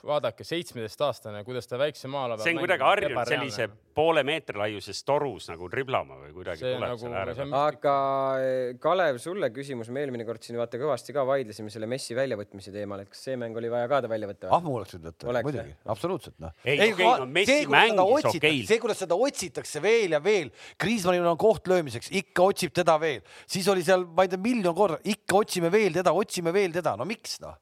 vaadake, 0.04 0.44
seitsmeteistaastane, 0.44 1.40
kuidas 1.48 1.70
ta 1.70 1.80
väikse 1.80 2.12
maa 2.12 2.28
ala 2.28 2.36
peal. 2.36 2.44
see 2.50 2.56
on 2.58 2.64
kuidagi 2.66 2.88
harjunud 2.90 3.32
sellise 3.32 3.70
poole 3.94 4.24
meetri 4.26 4.58
laiuses 4.58 5.00
torus 5.06 5.46
nagu 5.50 5.68
triblama 5.72 6.18
või 6.18 6.32
kuidagi 6.34 6.64
tuleb 6.64 6.82
nagu, 6.82 7.00
seal 7.00 7.16
ääre 7.16 7.34
peal. 7.38 7.56
aga 7.60 7.96
eh, 8.42 8.76
Kalev, 8.82 9.20
sulle 9.22 9.50
küsimus, 9.54 9.90
me 9.94 10.02
eelmine 10.04 10.26
kord 10.28 10.42
siin 10.44 10.58
vaata 10.60 10.80
kõvasti 10.80 11.14
ka 11.16 11.24
vaidlesime 11.28 11.72
selle 11.72 11.88
Messi 11.94 12.16
väljavõtmise 12.18 12.72
teemal, 12.74 13.02
et 13.04 13.10
kas 13.12 13.22
see 13.28 13.38
mäng 13.40 13.56
oli 13.60 13.70
vaja 13.72 13.88
ka 13.90 14.00
ta 14.04 14.10
välja 14.10 14.28
võtta? 14.30 14.50
ah, 14.52 14.62
ma 14.64 14.72
oleks 14.74 14.96
võinud 14.96 15.08
võtta, 15.10 15.34
muidugi, 15.46 15.74
absoluutselt 15.94 16.38
noh. 16.42 16.54
ei, 16.64 16.76
ei, 16.76 16.94
okei, 16.94 17.10
no 17.22 17.28
Messi 17.38 17.58
mängis 17.70 18.30
okei. 18.30 18.62
see, 18.68 18.80
kuidas 18.82 19.02
seda 19.04 19.18
otsitakse 19.26 19.82
veel 19.84 20.16
ja 20.16 20.22
veel, 20.24 20.52
Kriismannil 20.80 21.28
on 21.32 21.40
koht 21.40 21.68
löömiseks, 21.70 22.10
ikka 22.22 22.48
otsib 22.52 22.74
teda 22.76 22.96
veel, 23.02 23.20
siis 23.46 23.68
oli 23.72 23.84
seal, 23.86 24.06
ma 24.06 24.26
ei 24.26 24.32
tea, 24.32 24.42
miljon 24.42 24.76
korda, 24.76 25.00
ikka 25.14 25.42
otsime 25.44 25.72
veel 25.74 26.00
teda, 26.00 26.14
otsime 26.16 26.54
veel 26.54 26.74
teda, 26.74 26.96
no 27.00 27.08
miks 27.08 27.38
noh? 27.44 27.58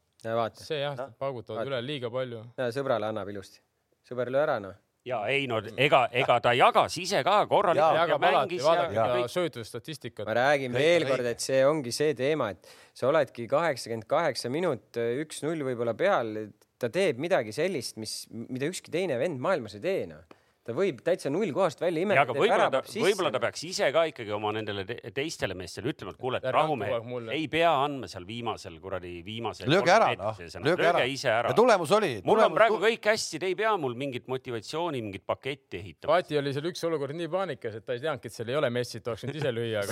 see 0.58 0.80
jah 0.82 0.96
no?, 0.98 1.10
paugutavad 1.18 1.68
üle 1.68 1.82
liiga 1.84 2.12
palju. 2.12 2.44
sõbrale 2.74 3.10
annab 3.10 3.30
ilusti, 3.32 3.62
sõber 4.08 4.30
löö 4.32 4.46
ära 4.46 4.60
noh 4.62 4.78
ja 5.08 5.20
ei 5.30 5.46
no 5.50 5.58
ega, 5.76 6.04
ega 6.14 6.38
ta 6.42 6.52
jagas 6.56 6.96
ise 7.02 7.22
ka 7.26 7.40
korralikult 7.50 7.98
ja, 7.98 8.06
ja 8.12 8.18
mängis 8.22 8.66
ja, 8.66 8.74
ja, 8.94 9.06
ja 9.22 9.30
söötlusstatistikat. 9.30 10.26
ma 10.28 10.36
räägin 10.38 10.76
veel 10.76 11.06
kord, 11.08 11.26
et 11.26 11.42
see 11.42 11.62
ongi 11.66 11.94
see 11.94 12.14
teema, 12.18 12.52
et 12.54 12.70
sa 12.94 13.08
oledki 13.10 13.48
kaheksakümmend 13.50 14.06
kaheksa 14.10 14.52
minut, 14.52 15.00
üks-null 15.24 15.66
võib-olla 15.66 15.96
peal, 15.98 16.36
ta 16.78 16.90
teeb 16.92 17.18
midagi 17.22 17.54
sellist, 17.54 17.98
mis, 18.02 18.22
mida 18.30 18.70
ükski 18.70 18.94
teine 18.94 19.18
vend 19.20 19.42
maailmas 19.42 19.78
ei 19.78 19.84
tee 19.84 20.06
noh 20.10 20.38
ta 20.62 20.74
võib 20.76 21.00
täitsa 21.02 21.30
nullkohast 21.32 21.80
välja 21.82 22.04
imeda. 22.04 22.22
aga 22.22 22.34
võib-olla 22.36 22.68
ta, 22.70 22.80
võib-olla 22.86 23.30
ta 23.34 23.40
peaks 23.42 23.64
ise 23.66 23.88
ka 23.94 24.04
ikkagi 24.12 24.30
oma 24.34 24.52
nendele 24.54 24.84
te 24.86 25.10
teistele 25.14 25.56
meestele 25.58 25.90
ütlema, 25.90 26.14
et 26.14 26.20
kuule, 26.20 26.38
et 26.38 26.46
rahumehed, 26.54 27.30
ei 27.34 27.48
pea 27.50 27.72
andma 27.82 28.06
seal 28.10 28.26
viimasel 28.28 28.76
kuradi 28.82 29.10
viimasel. 29.26 29.66
lööge 29.72 29.90
ära, 29.90 30.12
noh, 30.20 30.38
lööge 30.62 30.86
ära. 30.86 31.02
ise 31.10 31.30
ära. 31.32 31.50
ja 31.50 31.58
tulemus 31.58 31.90
oli. 31.98 32.12
mul 32.22 32.38
tulemus... 32.38 32.46
on 32.46 32.58
praegu 32.60 32.78
kõik 32.84 33.08
hästi, 33.10 33.40
te 33.42 33.50
ei 33.50 33.56
pea 33.58 33.72
mul 33.82 33.96
mingit 33.98 34.30
motivatsiooni, 34.30 35.02
mingit 35.02 35.26
paketti 35.26 35.80
ehitama. 35.80 36.12
Paati 36.12 36.38
oli 36.38 36.54
seal 36.54 36.70
üks 36.70 36.86
olukord 36.86 37.18
nii 37.18 37.30
paanikas, 37.32 37.80
et 37.80 37.86
ta 37.86 37.96
ei 37.96 38.04
teadnudki, 38.04 38.30
et 38.30 38.38
seal 38.38 38.54
ei 38.54 38.60
ole 38.60 38.70
Messit, 38.78 39.10
oleks 39.10 39.26
võinud 39.26 39.40
ise 39.42 39.54
lüüa. 39.56 39.82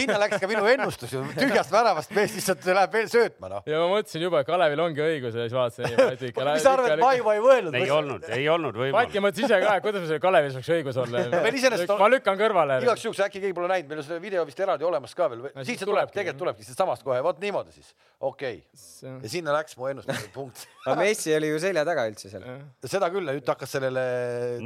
sinna 0.00 0.18
läks 0.24 0.40
ka 0.40 0.48
minu 0.48 0.64
ennustus 0.72 1.12
ju, 1.12 1.20
tühjast 1.36 1.74
väravast 1.74 2.16
mees 2.16 2.32
lihtsalt 2.38 2.64
läheb 2.72 2.96
veel 2.96 3.12
söötma, 3.12 3.52
noh. 3.52 3.68
ja 3.68 3.84
ma 3.84 3.92
mõtlesin 3.92 4.24
juba, 4.24 4.40
et 4.40 4.48
Kalevil 4.48 4.84
ongi 4.88 5.04
õigus 5.04 5.36
ja 5.36 5.44
siis 5.44 5.56
vaatasin, 5.56 6.00
mis 6.56 6.64
sa 6.64 6.74
arvad, 6.78 6.96
et 6.96 7.04
ma 7.04 7.12
juba 7.18 7.36
ei 7.36 7.44
mõelnud? 7.44 7.78
ei 7.82 7.92
olnud, 7.92 8.28
ei 8.32 8.48
olnud 8.52 8.78
võimalik 8.78 9.01
Mati 9.02 9.22
mõtles 9.22 9.46
ise 9.46 9.60
ka, 9.62 9.76
et 9.78 9.84
kuidas 9.84 10.06
meil 10.06 10.22
Kalevis 10.22 10.58
võiks 10.58 10.70
õigus 10.76 11.00
olla. 11.02 11.24
meil 11.44 11.58
iseenesest 11.58 11.94
ma 12.00 12.10
lükkan 12.12 12.38
kõrvale. 12.40 12.78
igaks 12.84 13.06
juhuks 13.06 13.22
äkki 13.26 13.42
keegi 13.42 13.56
pole 13.56 13.70
näinud, 13.72 13.90
meil 13.90 14.02
on 14.02 14.08
see 14.08 14.20
video 14.22 14.44
vist 14.48 14.62
eraldi 14.62 14.86
olemas 14.88 15.16
ka 15.18 15.28
veel. 15.32 15.48
siit 15.62 15.82
see 15.82 15.88
tuleb, 15.88 16.12
tegelikult 16.14 16.44
tulebki 16.46 16.68
siitsamast 16.68 17.06
kohe, 17.06 17.18
vot 17.24 17.40
niimoodi 17.42 17.74
siis, 17.74 17.94
okei 18.20 18.62
okay.. 18.62 19.18
ja 19.26 19.32
sinna 19.32 19.56
läks 19.58 19.78
mu 19.80 19.90
ennustuse 19.90 20.30
punkt 20.36 20.66
aga 20.86 20.96
Messi 20.98 21.34
oli 21.36 21.50
ju 21.50 21.58
selja 21.62 21.84
taga 21.86 22.04
üldse 22.10 22.30
seal. 22.30 22.44
seda 22.86 23.08
küll, 23.14 23.28
nüüd 23.28 23.48
hakkas 23.48 23.74
sellele. 23.76 24.02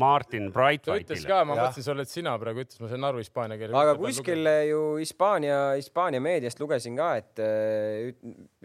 Martin 0.00 0.48
Brightwhite'ile. 0.54 1.04
ta 1.04 1.14
ütles 1.14 1.26
ka, 1.28 1.40
ma 1.48 1.56
mõtlesin, 1.58 1.84
sa 1.84 1.92
oled 1.92 2.10
sina 2.10 2.36
praegu, 2.40 2.64
ütles, 2.64 2.80
ma 2.80 2.90
sain 2.92 3.08
aru 3.10 3.20
hispaania 3.20 3.58
keeles. 3.60 3.76
aga 3.76 3.96
kuskil 4.00 4.50
ju 4.70 4.82
Hispaania, 5.00 5.58
Hispaania 5.76 6.22
meediast 6.24 6.60
lugesin 6.62 6.96
ka, 6.98 7.10
et 7.20 7.44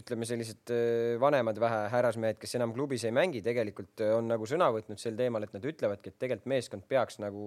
ütleme, 0.01 0.27
sellised 0.27 0.73
vanemad 1.21 1.59
vähe 1.61 1.85
härrasmehed, 1.93 2.39
kes 2.41 2.57
enam 2.59 2.73
klubis 2.75 3.05
ei 3.07 3.13
mängi, 3.15 3.43
tegelikult 3.45 4.03
on 4.17 4.27
nagu 4.33 4.49
sõna 4.49 4.67
võtnud 4.75 4.99
sel 5.01 5.15
teemal, 5.19 5.45
et 5.45 5.55
nad 5.55 5.65
ütlevadki, 5.71 6.11
et 6.11 6.19
tegelikult 6.21 6.51
meeskond 6.51 6.87
peaks 6.89 7.21
nagu 7.23 7.45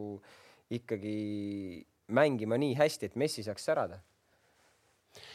ikkagi 0.72 1.16
mängima 2.14 2.58
nii 2.60 2.74
hästi, 2.78 3.10
et 3.10 3.16
Messi 3.20 3.44
saaks 3.44 3.64
särada. 3.64 4.00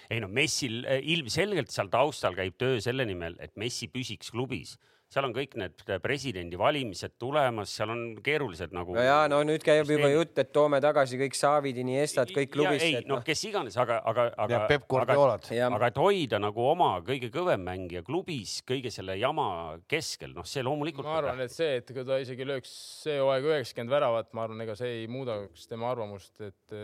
Ei 0.09 0.20
no 0.20 0.28
Messil 0.28 0.84
eh, 0.89 1.03
ilmselgelt 1.13 1.72
seal 1.72 1.89
taustal 1.91 2.36
käib 2.38 2.57
töö 2.59 2.80
selle 2.84 3.05
nimel, 3.07 3.38
et 3.39 3.55
Messi 3.61 3.88
püsiks 3.91 4.34
klubis 4.34 4.76
seal 5.10 5.26
on 5.26 5.34
kõik 5.34 5.55
need 5.57 5.84
presidendivalimised 6.03 7.16
tulemas, 7.22 7.72
seal 7.74 7.93
on 7.93 8.01
keerulised 8.26 8.74
nagu. 8.76 8.93
no 8.93 9.03
ja 9.03 9.24
no 9.32 9.39
nüüd 9.47 9.64
käib 9.66 9.89
juba 9.89 10.12
jutt, 10.12 10.38
et 10.43 10.51
toome 10.53 10.78
tagasi 10.84 11.18
kõik 11.20 11.38
Saavid, 11.38 11.80
Iniestad, 11.82 12.30
kõik 12.36 12.51
klubisse. 12.53 12.91
ei, 12.91 12.99
noh 13.07 13.18
no, 13.18 13.26
kes 13.26 13.41
iganes, 13.49 13.78
aga, 13.82 13.99
aga, 14.12 14.28
aga. 14.38 14.62
aga, 15.01 15.18
aga 15.70 15.89
et 15.89 16.01
hoida 16.01 16.41
nagu 16.41 16.68
oma 16.72 16.91
kõige 17.05 17.32
kõvem 17.34 17.66
mängija 17.66 18.03
klubis 18.05 18.60
kõige 18.70 18.93
selle 18.93 19.18
jama 19.18 19.49
keskel, 19.89 20.36
noh, 20.38 20.45
see 20.45 20.66
loomulikult. 20.66 21.07
ma 21.10 21.18
arvan, 21.24 21.41
et 21.45 21.55
see, 21.55 21.80
et 21.82 21.89
kui 21.89 22.05
ta 22.05 22.20
isegi 22.22 22.45
lööks 22.45 22.76
see 23.05 23.18
hooaeg 23.18 23.49
üheksakümmend 23.49 23.95
väravat, 23.97 24.30
ma 24.38 24.45
arvan, 24.45 24.62
ega 24.68 24.78
see 24.78 25.01
ei 25.01 25.10
muudaks 25.10 25.66
tema 25.72 25.89
arvamust, 25.89 26.36
et 26.45 26.78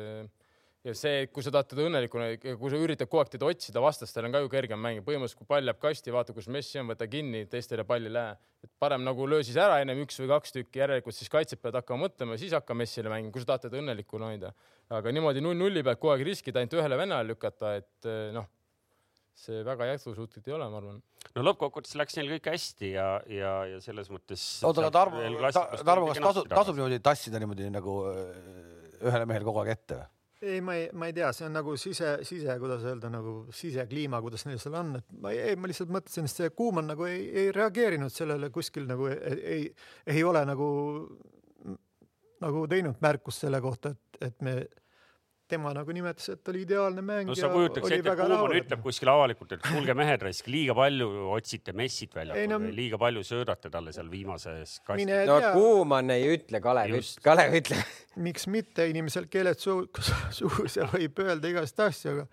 ja 0.86 0.94
see, 0.98 1.26
kui 1.34 1.44
sa 1.46 1.52
tahad 1.54 1.70
teda 1.72 1.86
õnnelikuna, 1.88 2.28
kui 2.60 2.72
sa 2.72 2.80
üritad 2.80 3.10
kogu 3.10 3.24
aeg 3.24 3.32
teda 3.34 3.48
otsida, 3.50 3.82
vastastel 3.82 4.28
on 4.28 4.36
ka 4.36 4.42
ju 4.44 4.52
kergem 4.54 4.82
mängida. 4.82 5.06
põhimõtteliselt, 5.08 5.40
kui 5.40 5.50
pall 5.50 5.72
jääb 5.72 5.80
kasti, 5.82 6.14
vaata, 6.14 6.36
kus 6.36 6.48
Messi 6.54 6.82
on, 6.82 6.90
võta 6.92 7.08
kinni, 7.10 7.46
teistele 7.50 7.86
pall 7.90 8.06
ei 8.06 8.14
lähe. 8.14 8.36
et 8.66 8.72
parem 8.82 9.04
nagu 9.06 9.26
löö 9.30 9.44
siis 9.46 9.58
ära 9.62 9.80
ennem 9.82 10.04
üks 10.06 10.20
või 10.22 10.30
kaks 10.30 10.54
tükki, 10.54 10.82
järelikult 10.82 11.16
siis 11.18 11.30
kaitsjad 11.30 11.62
peavad 11.62 11.82
hakkama 11.82 12.06
mõtlema, 12.06 12.38
siis 12.42 12.54
hakka 12.54 12.78
Messile 12.78 13.10
mängima, 13.10 13.34
kui 13.34 13.42
sa 13.42 13.54
tahad 13.54 13.68
teda 13.68 13.82
õnnelikuna 13.82 14.30
hoida. 14.32 14.54
aga 14.90 15.14
niimoodi 15.14 15.42
null-nulli 15.42 15.84
pealt 15.86 16.02
kogu 16.02 16.14
aeg 16.14 16.26
riskida, 16.30 16.62
ainult 16.62 16.78
ühele 16.78 16.98
venelale 17.02 17.34
lükata, 17.34 17.76
et 17.82 18.10
eh, 18.10 18.30
noh, 18.34 18.48
see 19.36 19.66
väga 19.66 19.90
jätkusuutlik 19.90 20.48
ei 20.48 20.58
ole, 20.58 20.70
ma 20.70 20.82
arvan. 20.82 21.02
no 21.34 21.46
lõppkokkuvõttes 21.50 21.98
läks 21.98 22.18
neil 22.18 22.30
kõik 22.38 22.52
hästi 22.54 22.92
ja, 22.94 23.08
ja, 23.26 23.54
ja 23.74 23.82
selles 23.82 24.10
mõttes. 24.14 24.46
oota, 24.62 24.86
aga 24.86 24.94
Tarmo, 24.94 25.24
Tarmo, 25.82 26.10
kas 26.14 26.22
tasub, 26.30 26.50
tasub 26.54 26.78
niimoodi 26.78 27.02
tassida 27.02 27.42
niimoodi 27.42 27.74
nagu 27.74 28.04
eh, 28.14 29.00
ühele 29.02 29.26
mehele 29.26 29.50
kogu 29.50 29.66
aeg 29.66 29.74
ette 29.80 30.02
või? 30.02 30.12
Ei, 30.42 30.62
ma 30.62 30.76
ei, 30.76 30.90
ma 30.94 31.08
ei 31.10 31.14
tea, 31.16 31.32
see 31.36 31.46
on 31.48 31.56
nagu 31.56 31.76
sise, 31.80 32.18
sise, 32.28 32.58
kuidas 32.62 32.84
öelda, 32.88 33.10
nagu 33.14 33.36
sisekliima, 33.56 34.22
kuidas 34.24 34.46
neil 34.48 34.60
seal 34.62 34.78
on, 34.80 34.96
et 35.00 35.20
ma 35.22 35.32
ei, 35.34 35.56
ma 35.60 35.70
lihtsalt 35.72 35.94
mõtlesin, 35.94 36.28
et 36.28 36.34
see 36.34 36.52
Kuumann 36.56 36.92
nagu 36.92 37.08
ei, 37.10 37.24
ei 37.44 37.52
reageerinud 37.56 38.14
sellele 38.14 38.52
kuskil 38.54 38.88
nagu 38.90 39.10
ei, 39.12 39.38
ei, 39.56 39.62
ei 40.16 40.24
ole 40.28 40.44
nagu, 40.48 40.70
nagu 42.44 42.66
teinud 42.72 43.00
märkust 43.04 43.46
selle 43.46 43.62
kohta, 43.64 43.96
et, 43.96 44.22
et 44.30 44.46
me 44.46 44.58
tema 45.50 45.72
nagu 45.76 45.93
nimetas, 45.93 46.28
et 46.34 46.50
oli 46.52 46.64
ideaalne 46.66 47.04
mäng. 47.06 47.30
no 47.30 47.36
sa 47.38 47.50
kujutaks 47.54 47.91
ette, 47.91 48.14
et 48.14 48.22
Kuumann 48.22 48.56
ütleb 48.60 48.82
kuskil 48.84 49.12
avalikult, 49.12 49.54
et 49.56 49.64
kuulge 49.66 49.96
mehed, 49.98 50.24
raisk 50.26 50.50
liiga 50.52 50.76
palju 50.78 51.10
otsite 51.36 51.76
Messit 51.78 52.16
väljakul 52.18 52.50
no, 52.52 52.60
liiga 52.80 53.00
palju 53.02 53.24
söödate 53.28 53.72
talle 53.74 53.93
seal 53.96 54.10
viimases 54.12 54.80
kastis. 54.88 55.14
no 55.30 55.38
Kuumann 55.54 56.16
ei 56.16 56.28
ütle, 56.38 56.62
Kalev, 56.64 56.98
Kalev 57.26 57.60
ütleb. 57.62 57.93
miks 58.26 58.50
mitte, 58.52 58.89
inimesel 58.89 59.30
keeled 59.32 59.62
suus, 59.62 60.12
suus 60.39 60.80
ja 60.80 60.89
võib 60.91 61.22
öelda 61.26 61.52
igast 61.54 61.80
asju, 61.86 62.18
aga, 62.18 62.28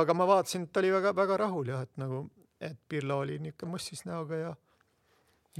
aga 0.00 0.16
ma 0.16 0.28
vaatasin, 0.34 0.68
et 0.68 0.72
ta 0.72 0.84
oli 0.84 0.94
väga-väga 0.96 1.40
rahul 1.44 1.74
jah, 1.74 1.84
et 1.84 2.00
nagu, 2.00 2.24
et 2.60 2.80
Pirlo 2.88 3.20
oli 3.24 3.38
niisugune 3.42 3.76
mossis 3.76 4.06
näoga 4.08 4.40
ja 4.40 4.56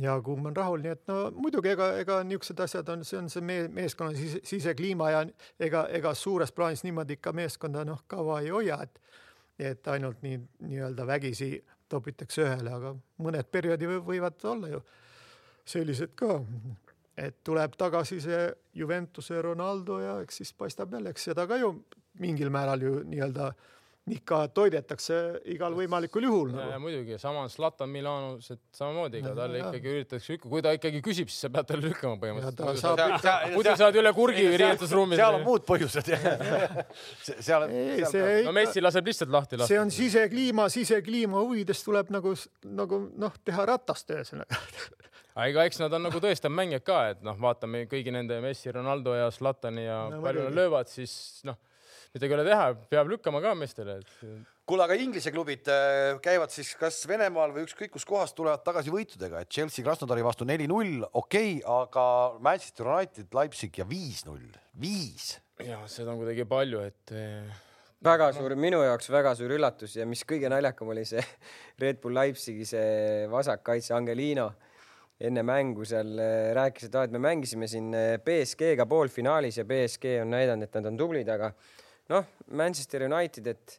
ja 0.01 0.21
kuum 0.25 0.47
on 0.47 0.57
rahul, 0.57 0.81
nii 0.83 0.93
et 0.95 1.03
no 1.11 1.17
muidugi 1.37 1.73
ega, 1.75 1.91
ega 2.01 2.21
niisugused 2.27 2.61
asjad 2.65 2.89
on, 2.93 3.05
see 3.05 3.19
on 3.19 3.29
see 3.33 3.45
mees, 3.45 3.69
meeskonna 3.75 4.17
sise, 4.17 4.41
sisekliima 4.47 5.11
ja 5.13 5.25
ega, 5.61 5.87
ega 5.97 6.15
suures 6.19 6.53
plaanis 6.57 6.85
niimoodi 6.87 7.19
ikka 7.19 7.33
meeskonda 7.37 7.85
noh, 7.89 8.05
kaua 8.11 8.41
ei 8.45 8.55
hoia, 8.55 8.81
et 8.83 9.01
et 9.61 9.89
ainult 9.93 10.23
nii 10.25 10.39
nii-öelda 10.71 11.05
vägisi 11.05 11.51
topitakse 11.93 12.47
ühele, 12.47 12.71
aga 12.73 12.95
mõned 13.21 13.49
perioodi 13.53 13.91
võivad 14.07 14.39
olla 14.49 14.71
ju 14.71 14.81
sellised 15.69 16.15
ka. 16.17 16.39
et 17.17 17.43
tuleb 17.45 17.75
tagasi 17.77 18.21
see 18.25 18.47
Juventuse 18.75 19.43
Ronaldo 19.43 19.99
ja 20.01 20.15
eks 20.23 20.41
siis 20.41 20.53
paistab 20.57 20.95
jälle, 20.97 21.11
eks 21.11 21.29
seda 21.29 21.47
ka 21.47 21.59
ju 21.61 21.75
mingil 22.21 22.49
määral 22.51 22.81
ju 22.81 22.95
nii-öelda 23.05 23.51
äh, 23.51 23.69
ikka 24.09 24.39
toidetakse 24.55 25.17
igal 25.53 25.75
võimalikul 25.77 26.25
juhul 26.25 26.53
nagu.. 26.55 26.79
muidugi, 26.83 27.19
sama 27.21 27.45
on 27.45 27.51
Zlatan 27.53 27.91
Milanos, 27.93 28.49
et 28.55 28.61
samamoodi, 28.75 29.21
ega 29.21 29.35
talle 29.37 29.61
ikkagi 29.61 29.93
üritatakse 29.93 30.35
lükata, 30.35 30.53
kui 30.55 30.65
ta 30.65 30.73
ikkagi 30.77 31.03
küsib, 31.05 31.31
siis 31.31 31.45
sa 31.45 31.51
pead 31.53 31.69
talle 31.69 31.91
lükkama 31.91 32.17
põhimõtteliselt. 32.23 32.81
Saab... 32.81 33.53
muidu 33.55 33.77
saad 33.79 34.01
üle 34.01 34.13
kurgi 34.17 34.47
riietusruumis. 34.49 35.21
seal 35.21 35.39
on 35.39 35.47
muud 35.47 35.67
põhjused 35.69 36.11
seal, 37.47 37.69
ei, 37.69 38.01
see 38.09 38.25
ei... 38.25 38.49
no 38.49 38.57
Messi 38.57 38.83
laseb 38.83 39.13
lihtsalt 39.13 39.35
lahti 39.37 39.61
lasta. 39.61 39.71
see 39.75 39.83
on 39.83 39.93
sisekliima, 39.95 40.71
sisekliima 40.73 41.45
huvides 41.45 41.85
tuleb 41.87 42.11
nagu, 42.17 42.35
nagu 42.81 43.05
noh, 43.21 43.39
teha 43.45 43.69
ratast 43.75 44.17
ühesõnaga 44.17 44.59
aga 45.41 45.65
eks 45.69 45.79
nad 45.85 45.95
on 45.97 46.09
nagu 46.09 46.21
tõestanud 46.23 46.57
mängijad 46.57 46.87
ka, 46.89 47.01
et 47.15 47.27
noh, 47.27 47.37
vaatame 47.41 47.85
kõigi 47.91 48.13
nende 48.15 48.41
Messi, 48.43 48.73
Ronaldo 48.75 49.15
ja 49.15 49.29
Zlatani 49.35 49.87
ja 49.87 50.07
no, 50.11 50.25
palju 50.25 50.49
nad 50.49 50.57
löövad, 50.57 50.91
siis 50.91 51.13
noh 51.47 51.61
midagi 52.15 52.35
ei 52.35 52.39
ole 52.39 52.47
teha, 52.49 52.67
peab 52.91 53.11
lükkama 53.13 53.41
ka 53.43 53.53
meestele 53.59 54.01
et.... 54.01 54.15
kuule, 54.67 54.83
aga 54.83 54.97
Inglise 54.99 55.31
klubid 55.35 55.69
äh, 55.71 56.17
käivad 56.23 56.51
siis 56.51 56.73
kas 56.79 56.99
Venemaal 57.07 57.55
või 57.55 57.65
ükskõik 57.67 57.93
kus 57.95 58.07
kohas 58.09 58.35
tulevad 58.35 58.65
tagasi 58.67 58.91
võitudega, 58.91 59.43
et 59.45 59.51
Chelsea 59.53 59.87
Krasnodari 59.87 60.25
vastu 60.27 60.47
neli-null, 60.49 61.05
okei 61.07 61.61
okay,, 61.61 61.63
aga 61.63 62.05
Manchester 62.43 62.91
United, 62.91 63.29
Leipzig 63.37 63.79
ja 63.79 63.87
viis-null, 63.87 64.49
viis. 64.83 65.37
ja 65.63 65.83
seda 65.91 66.11
on 66.15 66.23
kuidagi 66.23 66.47
palju, 66.51 66.83
et 66.91 67.15
äh, 67.15 67.61
väga 68.03 68.33
suur, 68.35 68.57
minu 68.59 68.83
jaoks 68.83 69.13
väga 69.15 69.37
suur 69.39 69.55
üllatus 69.55 69.95
ja 70.01 70.07
mis 70.09 70.25
kõige 70.27 70.51
naljakam 70.51 70.91
oli 70.91 71.05
see 71.07 71.23
Red 71.83 72.03
Bull 72.03 72.19
Leipzigi 72.19 72.67
see 72.67 73.29
vasakkaitse 73.31 73.95
Angelino 73.95 74.49
enne 75.21 75.45
mängu 75.47 75.87
seal 75.87 76.11
äh, 76.19 76.51
rääkis, 76.59 76.89
et 76.89 76.99
aa, 76.99 77.07
et 77.07 77.15
me 77.15 77.23
mängisime 77.23 77.71
siin 77.71 77.95
BSG-ga 78.25 78.89
poolfinaalis 78.91 79.61
ja 79.61 79.67
BSG 79.69 80.17
on 80.25 80.35
näidanud, 80.35 80.67
et 80.67 80.81
nad 80.81 80.91
on 80.91 80.99
tublid, 80.99 81.31
aga 81.31 81.53
noh, 82.11 82.27
Manchester 82.59 83.07
United, 83.07 83.47
et 83.53 83.77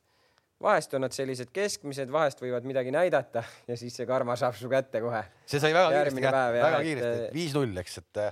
vahest 0.62 0.94
on 0.96 1.04
nad 1.06 1.16
sellised 1.16 1.52
keskmised, 1.54 2.12
vahest 2.14 2.42
võivad 2.44 2.66
midagi 2.68 2.94
näidata 2.94 3.44
ja 3.70 3.78
siis 3.80 3.96
see 3.98 4.08
karma 4.10 4.38
saab 4.40 4.58
su 4.60 4.70
kätte 4.72 5.02
kohe. 5.04 5.24
see 5.50 5.62
sai 5.64 5.74
väga 5.76 5.94
Järgmine 5.98 6.28
kiiresti, 6.28 6.64
väga 6.66 6.82
kiiresti, 6.88 7.30
viis-null, 7.36 7.84
eks, 7.84 8.00
et, 8.02 8.24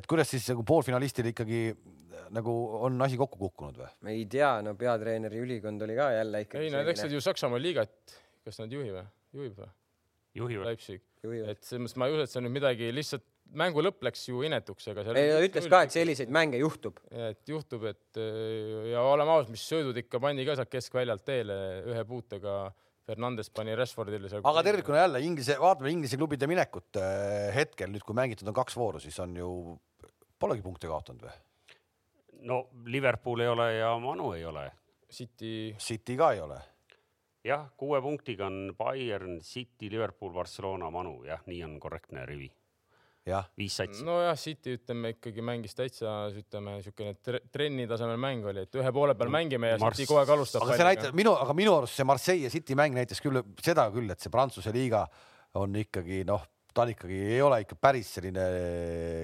et 0.00 0.10
kuidas 0.10 0.32
siis 0.32 0.46
nagu 0.52 0.64
poolfinalistil 0.66 1.32
ikkagi 1.32 1.62
nagu 2.36 2.54
on 2.86 3.00
asi 3.06 3.18
kokku 3.20 3.38
kukkunud 3.38 3.80
või? 3.82 3.90
ma 4.06 4.14
ei 4.14 4.26
tea, 4.30 4.52
no 4.64 4.74
peatreeneri 4.78 5.42
ülikond 5.42 5.82
oli 5.86 5.98
ka 5.98 6.10
jälle 6.16 6.44
ikkagi. 6.46 6.68
ei, 6.68 6.74
nad 6.74 6.88
läksid 6.88 7.14
ju 7.14 7.22
Saksamaa 7.24 7.60
liigat, 7.62 8.16
kas 8.46 8.62
nad 8.62 8.72
juhivad, 8.72 9.10
juhib 9.36 9.58
või? 9.60 9.72
juhivad. 10.36 10.68
Leipzig, 10.68 11.02
et 11.24 11.64
selles 11.64 11.86
mõttes 11.86 11.98
ma 12.00 12.08
ei 12.08 12.16
usu, 12.16 12.26
et 12.26 12.32
see 12.32 12.40
on 12.40 12.48
nüüd 12.48 12.58
midagi 12.58 12.90
lihtsalt 12.92 13.24
mängu 13.56 13.82
lõpp 13.84 14.02
läks 14.06 14.26
ju 14.28 14.42
inetuks, 14.46 14.88
ega 14.92 15.04
seal. 15.06 15.18
ei, 15.20 15.30
ta 15.32 15.44
ütles 15.46 15.68
ka, 15.70 15.82
et 15.86 15.94
selliseid 15.94 16.32
mänge 16.34 16.58
juhtub. 16.60 16.98
et 17.10 17.42
juhtub, 17.48 17.86
et 17.90 18.20
ja 18.90 19.04
oleme 19.06 19.36
ausad, 19.36 19.52
mis 19.54 19.64
söödud 19.68 19.96
ikka 20.02 20.20
pandi 20.22 20.46
ka 20.48 20.56
sealt 20.58 20.72
keskväljalt 20.72 21.24
teele 21.26 21.56
ühe 21.86 22.04
puutega. 22.08 22.58
Fernandes 23.06 23.52
pani 23.54 23.70
Rashfordile 23.78 24.26
seal. 24.26 24.42
aga 24.50 24.62
tervikuna 24.66 25.04
jälle 25.04 25.20
Inglise, 25.22 25.54
vaatame 25.62 25.92
Inglise 25.94 26.18
klubide 26.18 26.48
minekut 26.50 26.98
hetkel 27.54 27.92
nüüd, 27.92 28.02
kui 28.02 28.16
mängitud 28.18 28.50
on 28.50 28.56
kaks 28.56 28.74
vooru, 28.74 28.98
siis 28.98 29.14
on 29.22 29.36
ju, 29.38 29.50
polegi 30.42 30.64
punkte 30.64 30.90
kaotanud 30.90 31.22
või? 31.28 31.36
no 32.50 32.64
Liverpool 32.90 33.44
ei 33.44 33.52
ole 33.52 33.68
ja 33.76 33.92
Manu 34.02 34.32
ei 34.34 34.42
ole. 34.44 34.66
City. 35.06 35.76
City 35.78 36.18
ka 36.18 36.32
ei 36.34 36.42
ole 36.42 36.58
jah, 37.46 37.68
kuue 37.78 38.02
punktiga 38.02 38.50
on 38.50 38.74
Bayern, 38.74 39.38
City, 39.38 39.86
Liverpool, 39.86 40.34
Barcelona, 40.34 40.90
Manu, 40.90 41.20
jah, 41.28 41.46
nii 41.46 41.62
on 41.62 41.78
korrektne 41.78 42.26
rivi 42.26 42.50
viis 43.58 43.76
satsi. 43.76 44.04
nojah, 44.06 44.36
City 44.38 44.76
ütleme 44.78 45.12
ikkagi 45.16 45.44
mängis 45.44 45.74
täitsa, 45.76 46.14
ütleme 46.30 46.76
niisugune 46.78 47.14
trenni 47.52 47.86
tasemel 47.90 48.20
mäng 48.22 48.46
oli, 48.46 48.66
et 48.66 48.78
ühe 48.78 48.92
poole 48.94 49.16
peal 49.18 49.32
mängime 49.34 49.72
ja 49.74 49.80
Mars... 49.82 49.98
City 49.98 50.10
kogu 50.10 50.22
aeg 50.22 50.34
alustab. 50.36 50.66
aga 50.66 50.76
see 50.78 50.88
näitab 50.90 51.18
minu, 51.18 51.34
aga 51.34 51.56
minu 51.58 51.74
arust 51.80 51.98
see 51.98 52.06
Marseille 52.06 52.46
ja 52.46 52.52
City 52.54 52.78
mäng 52.78 52.94
näitas 52.96 53.22
küll 53.24 53.42
seda 53.64 53.88
küll, 53.94 54.10
et 54.14 54.22
see 54.22 54.32
Prantsuse 54.32 54.74
liiga 54.74 55.06
on 55.58 55.74
ikkagi 55.80 56.22
noh, 56.28 56.44
ta 56.76 56.84
on 56.84 56.92
ikkagi, 56.92 57.18
ei 57.32 57.40
ole 57.40 57.62
ikka 57.64 57.78
päris 57.80 58.10
selline 58.18 58.42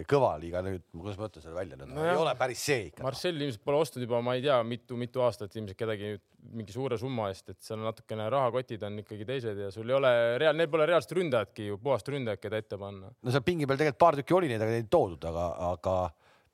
kõva 0.08 0.32
liiga 0.40 0.62
nüüd, 0.64 0.84
kuidas 0.94 1.18
ma 1.20 1.28
ütlen 1.28 1.44
selle 1.44 1.56
välja 1.58 1.76
nüüd 1.76 1.92
no, 1.92 2.04
ei 2.08 2.16
ole 2.16 2.32
päris 2.40 2.62
see 2.64 2.86
ikka. 2.88 3.04
Marcel 3.04 3.36
ilmselt 3.36 3.64
pole 3.66 3.80
ostnud 3.82 4.06
juba, 4.06 4.22
ma 4.24 4.36
ei 4.38 4.44
tea, 4.44 4.56
mitu-mitu 4.66 5.24
aastat 5.26 5.54
ilmselt 5.58 5.78
kedagi 5.78 6.14
mingi 6.56 6.74
suure 6.74 6.96
summa 6.98 7.28
eest, 7.30 7.52
et 7.52 7.60
seal 7.62 7.82
natukene 7.84 8.26
rahakotid 8.32 8.82
on 8.88 8.98
ikkagi 9.02 9.26
teised 9.28 9.60
ja 9.62 9.70
sul 9.74 9.90
ei 9.90 9.98
ole 9.98 10.12
reaal, 10.42 10.56
neil 10.58 10.70
pole 10.72 10.88
reaalset 10.88 11.14
ründajatki 11.18 11.68
ju, 11.68 11.78
puhast 11.82 12.08
ründajat, 12.10 12.42
keda 12.42 12.62
ette 12.62 12.78
panna. 12.80 13.12
no 13.12 13.34
seal 13.34 13.44
pingi 13.46 13.68
peal 13.68 13.80
tegelikult 13.80 14.02
paar 14.02 14.18
tükki 14.18 14.38
oli 14.38 14.50
neid, 14.50 14.64
aga 14.64 14.78
neid 14.78 14.88
toodud, 14.92 15.28
aga, 15.28 15.48
aga 15.68 15.96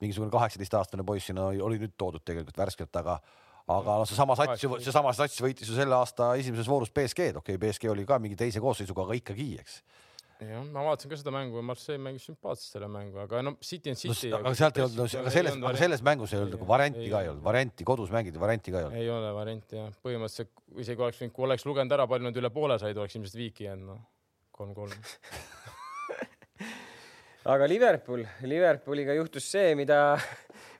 mingisugune 0.03 0.33
kaheksateistaastane 0.35 1.05
poiss 1.07 1.31
sinna 1.31 1.49
oli 1.65 1.79
nüüd 1.81 1.95
toodud 1.99 2.23
tegelikult 2.27 2.59
värskelt, 2.59 2.91
aga 3.01 3.17
aga 3.69 3.95
noh, 4.01 4.07
seesama 4.09 4.35
sats 4.37 4.63
ju, 4.65 4.75
seesama 4.81 5.13
sats 5.13 5.39
võitis 5.43 5.69
ju 5.69 5.77
selle 5.77 5.95
aasta 5.97 6.33
esimeses 6.41 6.69
voorus 6.69 6.91
BSG-d, 6.93 7.39
okei 7.39 7.55
okay,, 7.55 7.61
BSG 7.61 7.91
oli 7.91 8.05
ka 8.09 8.17
mingi 8.21 8.37
teise 8.39 8.61
koosseisuga, 8.63 9.05
aga 9.05 9.17
ikkagi, 9.19 9.51
eks 9.61 9.81
jah, 10.47 10.63
ma 10.71 10.83
vaatasin 10.85 11.11
ka 11.11 11.17
seda 11.19 11.33
mängu, 11.35 11.61
Marseille 11.65 12.01
mängis 12.03 12.27
sümpaatselt 12.29 12.75
selle 12.77 12.87
mängu, 12.91 13.19
aga 13.23 13.41
no 13.45 13.55
City 13.65 13.91
on 13.91 13.99
City 13.99 14.29
no,. 14.31 14.39
aga 14.39 14.53
sealt 14.55 14.79
ei 14.79 14.85
olnud, 14.85 15.01
aga 15.03 15.33
selles, 15.33 15.57
aga 15.59 15.81
selles 15.81 16.03
mängus 16.05 16.33
ei 16.33 16.39
olnud 16.39 16.55
nagu 16.55 16.69
varianti 16.69 17.03
ei, 17.03 17.11
ka 17.11 17.23
ei 17.25 17.31
olnud, 17.31 17.43
varianti 17.45 17.87
kodus 17.87 18.13
mängida, 18.15 18.41
varianti 18.41 18.73
ka 18.73 18.79
ei 18.79 18.87
olnud. 18.87 18.99
ei 19.01 19.11
ole 19.15 19.33
varianti 19.35 19.79
jah, 19.81 19.89
põhimõtteliselt 20.05 20.83
isegi 20.85 21.05
oleks 21.07 21.19
võinud, 21.23 21.35
kui 21.35 21.47
oleks 21.49 21.67
lugenud 21.67 21.97
ära, 21.97 22.07
palju 22.11 22.29
nad 22.29 22.39
üle 22.43 22.53
poole 22.55 22.79
said, 22.81 22.97
oleks 22.97 23.17
ilmselt 23.19 23.39
viiki 23.41 23.67
jäänud, 23.67 23.87
noh, 23.91 24.05
kolm-kolm. 24.55 24.95
Aga 27.49 27.67
Liverpool, 27.71 28.25
Liverpooliga 28.45 29.15
juhtus 29.17 29.45
see, 29.49 29.71
mida 29.79 30.19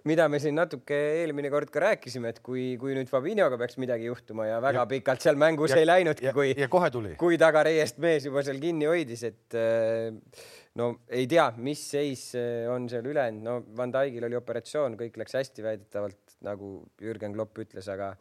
mida 0.08 0.28
me 0.32 0.40
siin 0.40 0.56
natuke 0.56 0.96
eelmine 1.20 1.50
kord 1.52 1.72
ka 1.74 1.82
rääkisime, 1.84 2.32
et 2.32 2.40
kui, 2.44 2.78
kui 2.80 2.94
nüüd 2.96 3.10
Fabinhoga 3.12 3.58
peaks 3.60 3.80
midagi 3.82 4.08
juhtuma 4.08 4.48
ja 4.48 4.62
väga 4.64 4.86
ja, 4.86 4.88
pikalt 4.94 5.26
seal 5.26 5.40
mängus 5.40 5.74
ja, 5.74 5.82
ei 5.82 5.90
läinudki, 5.90 6.32
kui, 6.36 6.54
kohe 6.72 6.90
tuli, 6.94 7.14
kui 7.20 7.40
tagareiest 7.42 8.00
mees 8.04 8.30
juba 8.30 8.44
seal 8.48 8.62
kinni 8.64 8.88
hoidis, 8.88 9.26
et 9.28 9.60
äh, 9.60 10.46
no 10.80 10.92
ei 11.12 11.28
tea, 11.32 11.50
mis 11.60 11.84
seis 11.92 12.30
äh, 12.40 12.70
on 12.72 12.88
seal 12.92 13.12
ülejäänud, 13.12 13.44
no 13.44 13.58
Van 13.78 13.94
Dijkil 13.96 14.30
oli 14.30 14.40
operatsioon, 14.40 14.96
kõik 15.00 15.20
läks 15.20 15.36
hästi 15.42 15.66
väidetavalt, 15.68 16.38
nagu 16.48 16.78
Jürgen 17.04 17.36
Klopp 17.36 17.60
ütles, 17.66 17.92
aga 17.92 18.14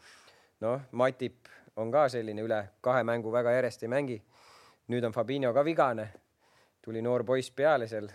noh, 0.64 0.89
Matip 0.99 1.47
on 1.79 1.93
ka 1.95 2.09
selline 2.11 2.43
üle 2.43 2.62
kahe 2.83 3.05
mängu 3.07 3.31
väga 3.31 3.55
järjest 3.55 3.87
ei 3.87 3.93
mängi. 3.93 4.22
nüüd 4.89 5.05
on 5.05 5.12
Fabinho 5.12 5.53
ka 5.53 5.62
vigane, 5.62 6.07
tuli 6.81 7.03
noor 7.05 7.22
poiss 7.29 7.53
peale 7.53 7.87
seal 7.87 8.09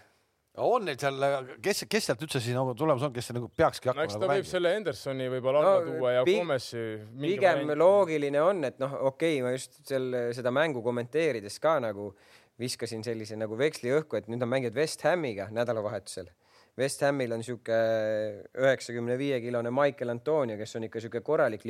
on 0.62 0.86
neil 0.86 1.00
seal, 1.02 1.24
kes, 1.66 1.84
kes 1.90 2.10
sealt 2.10 2.22
üldse 2.26 2.42
siis 2.44 2.54
nagu 2.54 2.76
tulemas 2.78 3.06
on, 3.08 3.14
kes 3.16 3.32
nagu 3.34 3.50
peakski 3.58 3.90
hakkama 3.90 4.04
no, 4.04 4.10
eks 4.10 4.18
ta 4.18 4.22
nagu 4.22 4.36
võib 4.36 4.50
selle 4.50 4.74
Hendersoni 4.76 5.30
võib-olla 5.34 5.64
alla 5.64 5.74
no, 5.80 5.96
tuua 5.96 6.14
ja 6.14 6.28
Gomesi. 6.28 6.84
pigem 7.24 7.64
mäng. 7.66 7.80
loogiline 7.82 8.44
on, 8.44 8.62
et 8.70 8.78
noh, 8.84 8.94
okei 9.10 9.40
okay,, 9.40 9.44
ma 9.46 9.56
just 9.56 9.82
selle, 9.90 10.28
seda 10.38 10.54
mängu 10.54 10.84
kommenteerides 10.86 11.58
ka 11.64 11.80
nagu 11.82 12.12
viskasin 12.62 13.02
sellise 13.06 13.38
nagu 13.40 13.58
veksli 13.58 13.96
õhku, 13.98 14.20
et 14.20 14.30
nüüd 14.30 14.44
nad 14.44 14.52
mängivad 14.52 14.78
West 14.78 15.02
Hamiga 15.08 15.50
nädalavahetusel 15.54 16.30
West 16.80 17.04
Hamil 17.06 17.30
on 17.36 17.44
sihuke 17.46 17.76
üheksakümne 18.58 19.14
viie 19.20 19.38
kilone 19.44 19.70
Michael 19.74 20.10
Antonio, 20.16 20.58
kes 20.58 20.74
on 20.80 20.88
ikka 20.88 21.04
sihuke 21.04 21.22
korralik 21.26 21.62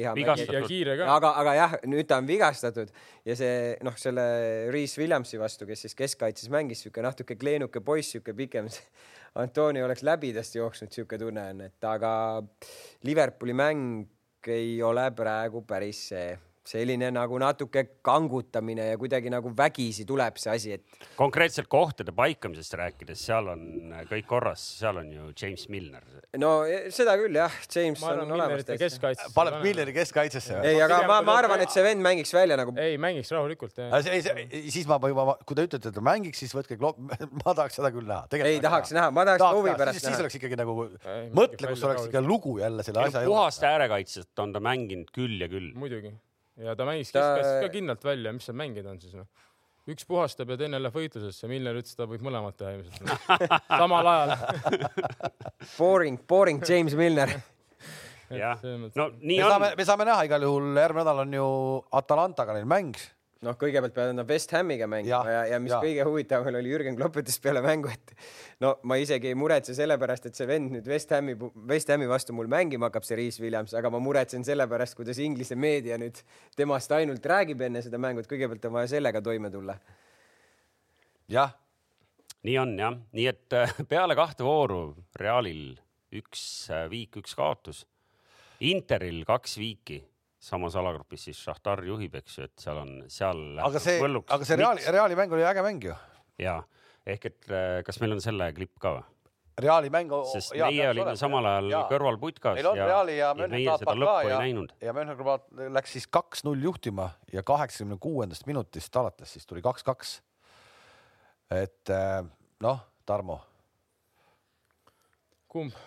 ka. 1.02 1.10
aga, 1.18 1.32
aga 1.42 1.56
jah, 1.58 1.76
nüüd 1.92 2.08
ta 2.08 2.22
on 2.22 2.30
vigastatud 2.30 2.94
ja 3.28 3.36
see 3.36 3.74
noh, 3.84 3.98
selle 4.00 4.24
Reese 4.72 5.02
Williamsi 5.02 5.42
vastu, 5.42 5.68
kes 5.68 5.84
siis 5.88 6.00
keskkaitses 6.00 6.48
mängis, 6.54 6.86
sihuke 6.86 7.04
natuke 7.04 7.36
kleenuke 7.40 7.84
poiss, 7.84 8.16
sihuke 8.16 8.36
pikem. 8.38 8.72
Antonio 9.44 9.88
oleks 9.88 10.06
läbi 10.06 10.30
tast 10.32 10.56
jooksnud, 10.56 10.94
sihuke 10.94 11.18
tunne 11.20 11.50
on, 11.52 11.62
et 11.68 11.90
aga 11.90 12.14
Liverpooli 13.04 13.56
mäng 13.58 14.48
ei 14.54 14.76
ole 14.84 15.10
praegu 15.16 15.64
päris 15.68 16.08
see 16.14 16.28
selline 16.68 17.10
nagu 17.12 17.38
natuke 17.42 17.84
kangutamine 18.06 18.86
ja 18.94 19.00
kuidagi 19.00 19.32
nagu 19.32 19.52
vägisi 19.58 20.06
tuleb 20.08 20.38
see 20.40 20.52
asi, 20.54 20.76
et. 20.78 21.08
konkreetselt 21.20 21.68
kohtade 21.72 22.14
paikamisest 22.16 22.78
rääkides, 22.80 23.20
seal 23.28 23.50
on 23.52 23.92
kõik 24.10 24.28
korras, 24.30 24.64
seal 24.80 25.02
on 25.02 25.12
ju 25.12 25.28
James 25.36 25.68
Milner. 25.74 26.06
no 26.40 26.54
e, 26.64 26.88
seda 26.96 27.18
küll 27.20 27.36
jah, 27.36 27.58
James 27.68 28.00
ma 28.04 28.16
on 28.24 28.32
olemas 28.38 28.98
paneb 29.36 29.60
Milleri 29.66 29.96
keskkaitsesse. 29.98 30.62
ei, 30.64 30.80
aga 30.86 31.02
ma, 31.10 31.20
ma 31.26 31.38
arvan, 31.42 31.66
et 31.66 31.76
see 31.76 31.84
vend 31.86 32.04
mängiks 32.06 32.32
välja 32.36 32.58
nagu. 32.60 32.76
ei, 32.80 32.96
mängiks 33.02 33.34
rahulikult. 33.36 33.84
siis 34.64 34.88
ma 34.88 35.02
juba, 35.04 35.38
kui 35.44 35.60
te 35.60 35.68
ütlete, 35.68 35.92
et 35.92 36.00
ta 36.00 36.08
mängiks, 36.12 36.46
siis 36.46 36.56
võtke 36.56 36.80
klopp, 36.80 37.00
ma 37.44 37.52
tahaks 37.52 37.80
seda 37.82 37.92
küll 37.92 38.08
näha. 38.08 38.28
ei 38.40 38.64
tahaks 38.64 38.96
näha, 38.96 39.12
ma 39.12 39.28
tahaks 39.28 39.60
huvi 39.60 39.76
pärast 39.76 40.00
näha. 40.00 40.14
siis 40.14 40.24
oleks 40.24 40.40
ikkagi 40.40 40.64
nagu, 40.64 40.88
mõtle, 41.36 41.74
kus 41.76 41.88
oleks 41.90 42.08
ikka 42.08 42.24
lugu 42.24 42.60
jälle 42.64 42.88
selle 42.88 43.10
asja 43.10 43.28
juures. 43.28 43.34
puhast 43.34 43.68
äärekaitset 43.68 44.46
on 44.46 44.56
ta 44.56 44.64
mänginud 44.64 45.12
küll 45.12 45.44
ja 45.44 45.52
küll. 45.52 45.74
muidugi 45.76 46.16
ja 46.62 46.76
ta 46.78 46.86
mängis 46.88 47.12
keskkaitses 47.14 47.64
ka 47.66 47.72
kindlalt 47.74 48.04
välja, 48.06 48.34
mis 48.36 48.46
seal 48.50 48.58
mängida 48.60 48.92
on 48.94 49.02
siis 49.02 49.16
noh. 49.18 49.30
Üks 49.90 50.06
puhastab 50.08 50.54
ja 50.54 50.56
teine 50.56 50.80
läheb 50.80 50.96
võitlusesse. 50.96 51.48
Milner 51.52 51.76
ütles, 51.76 51.98
ta 52.00 52.06
võib 52.08 52.22
mõlemat 52.24 52.56
teha 52.56 52.70
ilmselt. 52.78 53.10
Samal 53.82 54.08
ajal. 54.08 54.32
Boring, 55.78 56.22
boring 56.30 56.64
James 56.64 56.96
Milner. 56.96 57.34
Jah, 58.34 58.62
no 58.96 59.10
nii 59.20 59.36
me 59.38 59.44
on. 59.44 59.52
saame, 59.52 59.74
me 59.78 59.86
saame 59.86 60.06
näha 60.08 60.24
igal 60.26 60.46
juhul, 60.48 60.72
järgmine 60.80 61.04
nädal 61.04 61.20
on 61.26 61.36
ju 61.36 61.50
Atalantaga 62.00 62.56
neil 62.56 62.66
mäng 62.70 62.96
noh, 63.44 63.56
kõigepealt 63.60 63.94
peavad 63.96 64.16
nad 64.18 64.30
West 64.30 64.52
Hamiga 64.56 64.88
mängima 64.90 65.20
ja, 65.26 65.36
ja, 65.36 65.42
ja 65.54 65.60
mis 65.62 65.74
ja. 65.74 65.80
kõige 65.84 66.06
huvitavam 66.08 66.56
oli 66.60 66.72
Jürgen 66.72 66.98
Klopp 66.98 67.18
ütles 67.20 67.40
peale 67.44 67.64
mängu, 67.66 67.92
et 67.92 68.14
no 68.64 68.76
ma 68.90 68.98
isegi 69.02 69.32
ei 69.32 69.38
muretse 69.38 69.76
sellepärast, 69.78 70.30
et 70.30 70.40
see 70.40 70.48
vend 70.50 70.74
nüüd 70.76 70.88
West 70.90 71.12
Hami, 71.16 71.36
West 71.70 71.92
Hami 71.94 72.08
vastu 72.10 72.36
mul 72.36 72.50
mängima 72.52 72.90
hakkab, 72.90 73.08
see 73.08 73.18
Reese 73.20 73.44
Williams, 73.44 73.76
aga 73.78 73.92
ma 73.94 74.02
muretsen 74.04 74.46
sellepärast, 74.48 74.98
kuidas 75.00 75.20
Inglise 75.24 75.58
meedia 75.60 76.00
nüüd 76.02 76.22
temast 76.58 76.94
ainult 76.96 77.26
räägib 77.34 77.66
enne 77.68 77.84
seda 77.86 78.00
mängu, 78.02 78.24
et 78.24 78.32
kõigepealt 78.32 78.70
on 78.70 78.78
vaja 78.78 78.94
sellega 78.96 79.24
toime 79.26 79.52
tulla. 79.54 79.78
jah. 81.32 81.56
nii 82.44 82.58
on 82.62 82.78
jah, 82.80 82.98
nii 83.12 83.28
et 83.32 83.60
äh, 83.60 83.76
peale 83.92 84.16
kahte 84.20 84.48
vooru 84.48 84.86
Realil 85.20 85.74
üks 86.14 86.70
äh, 86.72 86.88
viik, 86.92 87.18
üks 87.24 87.36
kaotus. 87.36 87.86
Interil 88.64 89.24
kaks 89.28 89.58
viiki 89.60 90.04
samas 90.44 90.76
alagrupis 90.80 91.30
siis 91.30 91.40
Šahtar 91.40 91.84
juhib, 91.88 92.18
eks 92.20 92.38
ju, 92.38 92.50
et 92.50 92.66
seal 92.66 92.82
on, 92.82 92.94
seal. 93.12 93.42
aga 93.64 93.82
see, 93.82 93.98
aga 94.04 94.48
see 94.48 94.60
Reali, 94.60 94.86
Reali 94.92 95.18
mäng 95.20 95.36
oli 95.36 95.46
äge 95.48 95.64
mäng 95.66 95.88
ju. 95.88 95.96
ja 96.42 96.60
ehk 97.08 97.28
et 97.32 97.52
äh, 97.52 97.80
kas 97.88 98.00
meil 98.04 98.16
on 98.18 98.24
selle 98.24 98.52
klipp 98.56 98.76
ka 98.84 98.98
või? 98.98 99.10
Reali 99.64 99.90
mängu. 99.94 100.24
sest 100.32 100.56
ja, 100.58 100.66
meie 100.66 100.88
olime 100.90 101.06
olema. 101.06 101.20
samal 101.20 101.46
ajal 101.46 101.70
ja. 101.70 101.84
kõrval 101.92 102.18
putkas. 102.18 102.58
meil 102.58 102.70
on 102.72 102.80
ja, 102.80 102.88
Reali 102.90 103.18
ja 103.20 103.30
Mönchengladbach 103.38 104.00
ka 104.02 104.32
ja, 104.32 104.40
ja 104.88 104.96
Mönchengladbach 104.98 105.70
läks 105.78 105.94
siis 105.94 106.08
kaks-null 106.10 106.66
juhtima 106.66 107.12
ja 107.34 107.46
kaheksakümne 107.46 108.00
kuuendast 108.02 108.48
minutist 108.50 108.98
alates 108.98 109.36
siis 109.38 109.46
tuli 109.46 109.62
kaks-kaks. 109.62 110.18
et 111.54 111.94
äh, 111.94 112.24
noh, 112.66 112.82
Tarmo. 113.06 113.40
kumb? 115.48 115.78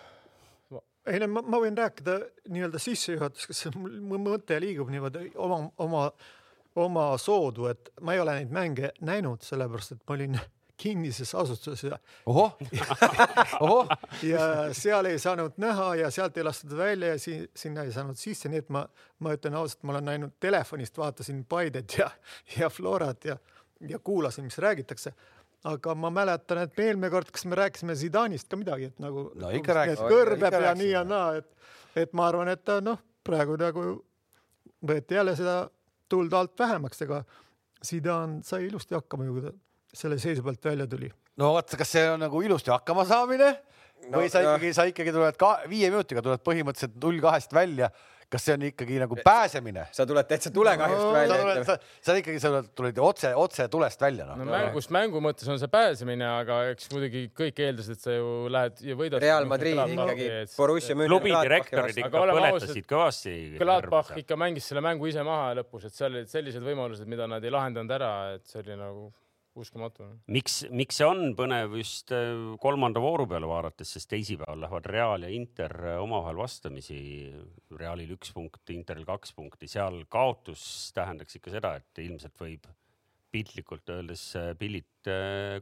Ei 1.06 1.20
no 1.22 1.28
ma, 1.30 1.42
ma 1.42 1.60
võin 1.62 1.76
rääkida 1.78 2.18
nii-öelda 2.52 2.80
sissejuhatuseks, 2.82 3.66
mu 3.76 4.18
mõte 4.22 4.58
liigub 4.62 4.90
niimoodi 4.92 5.30
oma, 5.42 5.60
oma, 5.82 6.02
oma 6.82 7.06
soodu, 7.20 7.70
et 7.70 7.90
ma 8.00 8.16
ei 8.16 8.22
ole 8.22 8.40
neid 8.40 8.54
mänge 8.54 8.92
näinud, 9.06 9.44
sellepärast 9.46 9.96
et 9.96 10.04
ma 10.06 10.16
olin 10.18 10.38
kinnises 10.76 11.34
asutuses 11.34 11.82
ja 11.88 11.98
ohoh! 12.26 12.56
Ohoh! 13.64 13.88
Ja 14.22 14.74
seal 14.76 15.08
ei 15.08 15.18
saanud 15.18 15.56
näha 15.62 15.94
ja 16.02 16.10
sealt 16.12 16.36
ei 16.36 16.44
lastud 16.44 16.76
välja 16.76 17.14
ja 17.14 17.18
siin, 17.18 17.46
sinna 17.56 17.86
ei 17.86 17.92
saanud 17.92 18.18
sisse, 18.20 18.50
nii 18.52 18.64
et 18.64 18.68
ma, 18.74 18.84
ma 19.24 19.32
ütlen 19.36 19.56
ausalt, 19.56 19.82
ma 19.82 19.96
olen 19.96 20.10
näinud 20.10 20.36
telefonist, 20.40 20.98
vaatasin 20.98 21.44
Paidet 21.48 21.96
ja, 21.98 22.10
ja 22.58 22.70
Florat 22.70 23.24
ja, 23.24 23.38
ja 23.88 23.98
kuulasin, 23.98 24.44
mis 24.44 24.58
räägitakse 24.58 25.14
aga 25.64 25.94
ma 25.98 26.10
mäletan, 26.14 26.60
et 26.66 26.78
eelmine 26.78 27.10
kord, 27.10 27.30
kas 27.34 27.46
me 27.48 27.58
rääkisime 27.58 27.96
Zidanist 27.98 28.48
ka 28.50 28.58
midagi, 28.60 28.90
et 28.92 29.00
nagu 29.02 29.28
no, 29.34 29.50
ikka 29.56 29.74
rääkisime, 29.80 30.10
kõrbeb 30.12 30.58
ja 30.62 30.74
nii 30.78 30.90
ja 30.92 31.02
naa, 31.06 31.40
et, 31.40 31.48
et 32.04 32.12
ma 32.16 32.28
arvan, 32.30 32.50
et 32.52 32.62
ta 32.66 32.78
noh, 32.84 33.00
praegu 33.26 33.56
nagu 33.60 33.86
võeti 34.86 35.16
jälle 35.18 35.34
seda 35.38 35.58
tuld 36.10 36.34
alt 36.36 36.58
vähemaks, 36.58 37.02
ega 37.06 37.22
Zidane 37.86 38.42
sai 38.46 38.66
ilusti 38.68 38.96
hakkama 38.96 39.26
ju, 39.26 39.36
kui 39.36 39.46
ta 39.46 39.54
selle 39.96 40.18
seisu 40.20 40.44
pealt 40.44 40.64
välja 40.64 40.86
tuli. 40.90 41.10
no 41.40 41.52
vot, 41.56 41.76
kas 41.78 41.92
see 41.96 42.04
on 42.10 42.22
nagu 42.22 42.42
ilusti 42.42 42.72
hakkama 42.72 43.06
saamine? 43.08 43.54
No, 44.06 44.20
või 44.20 44.28
sa 44.30 44.42
ikkagi, 44.44 44.70
sa 44.76 44.84
ikkagi 44.86 45.12
tuled 45.14 45.38
ka 45.40 45.50
viie 45.70 45.88
minutiga 45.90 46.22
tuled 46.22 46.42
põhimõtteliselt 46.44 46.98
null 47.02 47.18
kahest 47.24 47.54
välja 47.56 47.88
kas 48.32 48.46
see 48.46 48.54
on 48.56 48.64
ikkagi 48.68 48.98
nagu 49.02 49.18
pääsemine? 49.24 49.86
sa 49.94 50.06
tuled 50.08 50.26
täitsa 50.28 50.50
tulekahjust 50.54 51.02
no, 51.02 51.12
välja. 51.14 51.34
sa 51.34 51.42
tuled, 51.42 51.60
sa, 51.68 51.76
sa 52.08 52.16
ikkagi, 52.20 52.40
sa 52.42 52.62
tuled 52.80 52.98
otse, 52.98 53.32
otse 53.38 53.66
tulest 53.72 54.02
välja 54.02 54.26
no.. 54.28 54.38
no 54.40 54.48
mängust 54.50 54.92
mängu 54.94 55.22
mõttes 55.22 55.50
on 55.52 55.60
see 55.62 55.70
pääsemine, 55.72 56.26
aga 56.42 56.60
eks 56.72 56.90
muidugi 56.94 57.26
kõik 57.36 57.62
eeldasid, 57.66 57.98
et 57.98 58.06
sa 58.06 58.16
ju 58.16 58.32
lähed 58.52 58.82
ja 58.86 58.96
võidad. 58.98 59.22
Real 59.22 59.46
Madrid 59.50 59.78
ikkagi, 59.78 60.30
Borussia 60.56 60.96
München. 60.98 61.12
klubi 61.12 61.34
direktorid 61.34 62.00
ikka 62.02 62.24
põletasid 62.24 62.88
kõvasti. 62.90 63.36
Gladbach 63.60 64.16
ikka 64.22 64.40
mängis 64.40 64.66
selle 64.70 64.82
mängu 64.84 65.10
ise 65.10 65.22
maha 65.26 65.54
lõpus, 65.60 65.86
et 65.86 65.94
seal 65.94 66.14
olid 66.14 66.32
sellised 66.32 66.66
võimalused, 66.66 67.06
mida 67.10 67.28
nad 67.30 67.44
ei 67.44 67.54
lahendanud 67.54 67.94
ära, 67.98 68.12
et 68.38 68.46
see 68.50 68.62
oli 68.64 68.80
nagu 68.80 69.08
uskumatu. 69.60 70.06
miks, 70.32 70.60
miks 70.70 71.00
see 71.00 71.06
on 71.08 71.34
põnev 71.38 71.76
just 71.80 72.12
äh, 72.14 72.32
kolmanda 72.62 73.02
vooru 73.02 73.26
peale 73.30 73.48
vaadates, 73.50 73.94
sest 73.96 74.10
teisipäeval 74.12 74.64
lähevad 74.64 74.88
Real 74.92 75.26
ja 75.26 75.32
Inter 75.32 75.74
äh, 75.82 76.00
omavahel 76.02 76.40
vastamisi. 76.40 76.98
Realil 77.76 78.14
üks 78.16 78.32
punkt, 78.36 78.62
Interil 78.74 79.06
kaks 79.08 79.34
punkti, 79.36 79.68
seal 79.70 80.02
kaotus 80.12 80.92
tähendaks 80.96 81.38
ikka 81.38 81.54
seda, 81.56 81.76
et 81.80 82.02
ilmselt 82.04 82.36
võib 82.40 82.68
piltlikult 83.32 83.90
öeldes 83.92 84.28
äh, 84.38 84.52
pillid 84.58 85.10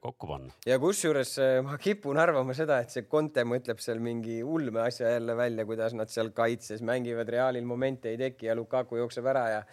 kokku 0.01 0.28
panna. 0.28 0.53
ja 0.64 0.78
kusjuures 0.80 1.34
ma 1.66 1.74
kipun 1.80 2.16
arvama 2.20 2.55
seda, 2.57 2.78
et 2.80 2.92
see 2.95 3.05
Conte 3.11 3.42
mõtleb 3.45 3.82
seal 3.84 3.99
mingi 4.01 4.38
ulme 4.40 4.80
asja 4.86 5.11
jälle 5.16 5.36
välja, 5.36 5.66
kuidas 5.68 5.97
nad 5.97 6.12
seal 6.12 6.30
kaitses 6.36 6.84
mängivad, 6.84 7.28
Realil 7.28 7.66
momente 7.68 8.12
ei 8.12 8.20
teki 8.20 8.49
ja 8.49 8.57
Lukaku 8.57 9.03
jookseb 9.03 9.28
ära 9.34 9.49
ja 9.59 9.66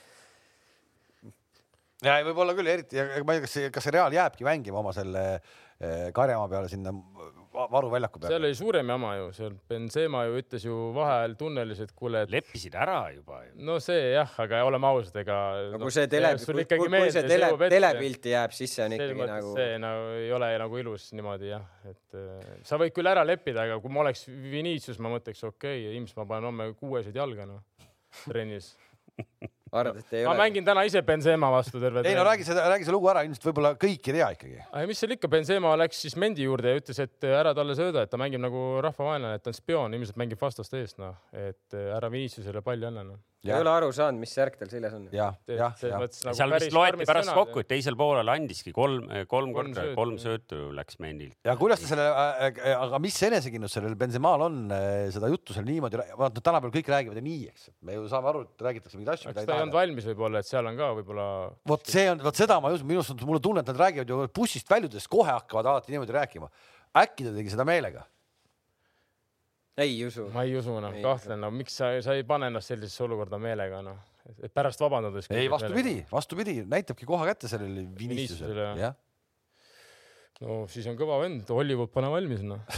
ja 2.06 2.22
võib-olla 2.26 2.56
küll, 2.58 2.72
eriti, 2.72 3.02
ma 3.26 3.36
ei 3.36 3.41
tea, 3.41 3.45
kas 3.45 3.58
see, 3.58 3.74
kas 3.74 3.88
see 3.88 3.95
Real 3.97 4.16
jääbki 4.16 4.47
mängima 4.47 4.82
oma 4.82 4.95
selle 4.95 5.26
Karjamaa 6.14 6.45
peale 6.45 6.70
sinna 6.70 6.91
varuväljaku 7.52 8.20
peale. 8.20 8.32
seal 8.32 8.45
oli 8.45 8.56
suurem 8.56 8.89
jama 8.93 9.14
ju, 9.18 9.30
seal 9.36 9.54
Benzema 9.70 10.24
ju 10.28 10.38
ütles 10.39 10.66
ju 10.66 10.76
vaheajal 10.95 11.34
tunnelis, 11.39 11.82
et 11.84 11.93
kuule 11.97 12.22
et.... 12.26 12.32
leppisid 12.32 12.76
ära 12.78 12.99
juba 13.16 13.41
ju. 13.47 13.56
no 13.68 13.78
see 13.84 14.12
jah, 14.14 14.36
aga 14.43 14.62
oleme 14.68 14.88
ausad, 14.91 15.18
ega. 15.24 15.38
no 15.74 15.82
kui 15.82 15.93
see 15.95 16.08
tele, 16.12 16.34
kui, 16.38 16.66
kui 16.70 17.12
see 17.16 17.26
tele, 17.28 17.52
telepilti 17.74 18.36
jääb, 18.36 18.56
siis 18.56 18.76
see 18.78 18.86
on 18.86 18.97
ikkagi 18.97 19.30
nagu. 19.34 19.54
see 19.58 19.80
nagu 19.82 20.12
ei 20.20 20.30
ole 20.38 20.52
nagu 20.64 20.84
ilus 20.84 21.10
niimoodi 21.18 21.49
jah, 21.52 21.66
et 21.89 22.20
äh, 22.20 22.52
sa 22.68 22.80
võid 22.82 22.93
küll 22.95 23.12
ära 23.12 23.26
leppida, 23.28 23.66
aga 23.68 23.80
kui 23.84 23.93
ma 23.93 24.06
oleks 24.06 24.28
Vinicius, 24.30 25.02
ma 25.02 25.12
mõtleks 25.16 25.43
okei 25.49 25.88
okay,, 25.88 25.97
ilmselt 25.97 26.22
ma 26.22 26.30
panen 26.36 26.52
homme 26.52 26.70
kuuesed 26.80 27.18
jalga 27.18 27.49
noh, 27.49 27.66
trennis 28.28 28.76
arvad, 29.72 30.01
et 30.01 30.13
ei 30.19 30.26
ma 30.26 30.34
ole? 30.34 30.38
ma 30.38 30.45
mängin 30.45 30.67
täna 30.67 30.84
ise 30.88 31.01
Benzema 31.07 31.51
vastu 31.53 31.80
terve 31.82 32.03
ei 32.07 32.17
no 32.17 32.26
räägi 32.28 32.47
seda, 32.47 32.67
räägi 32.74 32.88
see 32.88 32.95
lugu 32.95 33.09
ära, 33.13 33.24
ilmselt 33.28 33.47
võib-olla 33.49 33.74
kõik 33.80 34.11
ei 34.11 34.17
tea 34.17 34.30
ikkagi. 34.36 34.61
mis 34.91 35.01
seal 35.03 35.15
ikka, 35.17 35.32
Benzema 35.32 35.74
läks 35.80 36.03
siis 36.05 36.17
Mendi 36.19 36.47
juurde 36.47 36.76
ja 36.76 36.84
ütles, 36.84 37.01
et 37.03 37.30
ära 37.32 37.55
talle 37.57 37.78
sööda, 37.80 38.05
et 38.05 38.11
ta 38.11 38.19
mängib 38.22 38.43
nagu 38.43 38.65
rahvavaenlane, 38.84 39.39
et 39.39 39.45
ta 39.45 39.53
on 39.53 39.57
spioon, 39.57 39.97
ilmselt 39.97 40.19
mängib 40.22 40.41
vastaste 40.41 40.82
eest, 40.84 40.99
noh, 41.01 41.15
et 41.32 41.78
ära 41.82 42.11
Viniciusele 42.11 42.63
palli 42.65 42.89
anna, 42.89 43.07
noh 43.07 43.19
ei 43.49 43.55
ole 43.57 43.71
aru 43.73 43.87
saanud, 43.95 44.21
mis 44.21 44.33
särk 44.37 44.57
tal 44.59 44.69
seljas 44.69 44.93
on. 44.93 45.07
jah, 45.15 45.33
jah, 45.49 45.73
jah. 45.81 45.95
Nagu 45.97 46.35
seal 46.37 46.53
vist 46.53 46.75
loeti 46.75 47.07
pärast 47.09 47.33
kokku, 47.33 47.63
et 47.63 47.69
teisel 47.71 47.97
poolel 47.97 48.29
andiski 48.29 48.73
kolm, 48.75 49.07
kolm 49.31 49.55
korda, 49.55 49.85
kolm 49.97 50.19
söötu 50.21 50.67
läks 50.77 50.99
Mendilt. 51.01 51.33
ja 51.47 51.55
kuidas 51.57 51.81
ta 51.81 51.89
selle 51.89 52.05
äh,, 52.05 52.61
aga 52.75 52.99
mis 53.01 53.17
enesekindlus 53.25 53.73
sellel 53.77 53.97
Benzemaal 53.97 54.45
on 54.45 54.61
äh, 54.75 55.07
seda 55.15 55.31
juttu 55.33 55.57
seal 55.57 55.65
niimoodi, 55.65 56.03
vaata 56.19 56.43
tänapäeval 56.43 56.75
kõik 56.77 56.93
räägivad 56.93 57.17
ju 57.17 57.25
nii, 57.31 57.49
eks, 57.49 57.71
me 57.87 57.97
ju 57.97 58.05
saame 58.11 58.31
aru, 58.33 58.45
et 58.45 58.65
räägitakse 58.69 58.99
mingeid 58.99 59.15
asju. 59.15 59.33
kas 59.33 59.49
ta 59.49 59.57
ei 59.57 59.65
olnud 59.65 59.79
valmis 59.79 60.09
võib-olla, 60.11 60.45
et 60.45 60.51
seal 60.51 60.69
on 60.69 60.77
ka 60.77 60.93
võib-olla. 61.01 61.27
vot 61.73 61.93
see 61.97 62.07
on, 62.13 62.21
vot 62.21 62.45
seda 62.45 62.61
ma 62.61 62.69
ei 62.69 62.77
usu, 62.77 62.89
minu 62.93 63.01
arust 63.01 63.25
mulle 63.25 63.41
tunne, 63.41 63.65
et 63.65 63.73
nad 63.73 63.85
räägivad 63.87 64.13
ju 64.13 64.23
bussist 64.37 64.69
väljudes 64.69 65.09
kohe 65.09 65.33
hakkavad 65.33 65.73
alati 65.73 65.95
niimoodi 65.95 66.19
rääkima. 66.19 66.53
äkki 67.01 67.25
ta 67.25 67.33
tegi 67.33 67.57
seda 67.57 67.65
meelega 67.65 68.05
ei 69.78 70.05
usu. 70.05 70.28
ma 70.34 70.43
ei 70.43 70.55
usu, 70.59 70.78
noh, 70.84 70.95
kahtlen, 71.03 71.41
no 71.41 71.51
miks 71.55 71.78
sa, 71.80 71.91
sa 72.03 72.15
ei 72.17 72.26
pane 72.28 72.49
ennast 72.51 72.74
sellisesse 72.74 73.05
olukorda 73.05 73.39
meelega, 73.41 73.82
noh, 73.86 73.99
et 74.38 74.53
pärast 74.53 74.82
vabandades. 74.84 75.30
ei, 75.32 75.49
vastupidi, 75.51 75.99
vastupidi, 76.11 76.61
näitabki 76.69 77.07
koha 77.07 77.30
kätte 77.32 77.51
sellele 77.51 77.88
Viniciusele. 77.97 78.72
jah. 78.82 78.97
no 80.41 80.63
siis 80.72 80.89
on 80.91 80.97
kõva 80.99 81.22
vend, 81.24 81.47
Hollywood, 81.49 81.93
pane 81.93 82.11
valmis, 82.11 82.43
noh 82.47 82.65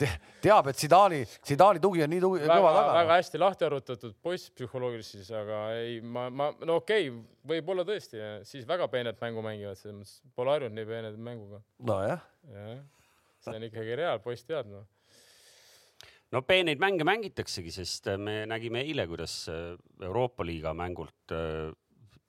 Te, 0.00 0.06
teab, 0.40 0.70
et 0.70 0.78
Zidani, 0.80 1.18
Zidani 1.44 1.82
tugi 1.84 2.00
on 2.00 2.08
nii 2.08 2.20
tugi, 2.24 2.46
kõva 2.48 2.70
taga. 2.72 2.94
väga 2.96 3.18
hästi 3.18 3.40
lahti 3.42 3.66
arutatud 3.66 4.14
poiss 4.24 4.48
psühholoogiliselt 4.56 5.20
siis, 5.20 5.28
aga 5.36 5.58
ei, 5.76 5.98
ma, 6.00 6.30
ma, 6.32 6.46
no 6.64 6.78
okei 6.80 7.10
okay,, 7.10 7.42
võib-olla 7.52 7.84
tõesti, 7.84 8.22
siis 8.48 8.64
väga 8.68 8.88
peenet 8.88 9.20
mängu 9.20 9.44
mängivad, 9.44 9.76
selles 9.76 9.98
mõttes 9.98 10.14
pole 10.32 10.54
harjunud 10.54 10.80
nii 10.80 10.88
peene 10.88 11.12
mänguga. 11.20 11.60
nojah. 11.92 12.24
jah, 12.54 12.80
see 13.44 13.60
on 13.60 13.68
ikkagi 13.68 14.00
reaal, 14.00 14.24
poiss 14.24 14.48
teab, 14.48 14.72
noh 14.72 14.88
no 16.34 16.42
peeneid 16.46 16.80
mänge 16.82 17.06
mängitaksegi, 17.06 17.72
sest 17.74 18.10
äh, 18.10 18.18
me 18.18 18.44
nägime 18.48 18.84
eile, 18.84 19.06
kuidas 19.10 19.42
äh, 19.50 19.74
Euroopa 20.06 20.46
liiga 20.46 20.74
mängult 20.76 21.34
äh, 21.34 21.70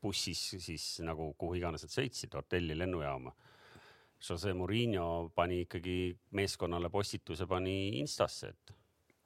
bussis 0.02 0.41
siis 0.58 0.86
nagu 1.06 1.32
kuhu 1.38 1.60
iganes 1.60 1.86
nad 1.86 1.93
sõitsid, 1.93 2.34
hotelli, 2.38 2.76
lennujaama. 2.78 3.34
Jose 4.22 4.54
Murillo 4.54 5.32
pani 5.34 5.64
ikkagi 5.64 6.14
meeskonnale 6.38 6.91
postituse, 6.93 7.47
pani 7.49 7.97
Instasse, 8.02 8.52
et. 8.54 8.74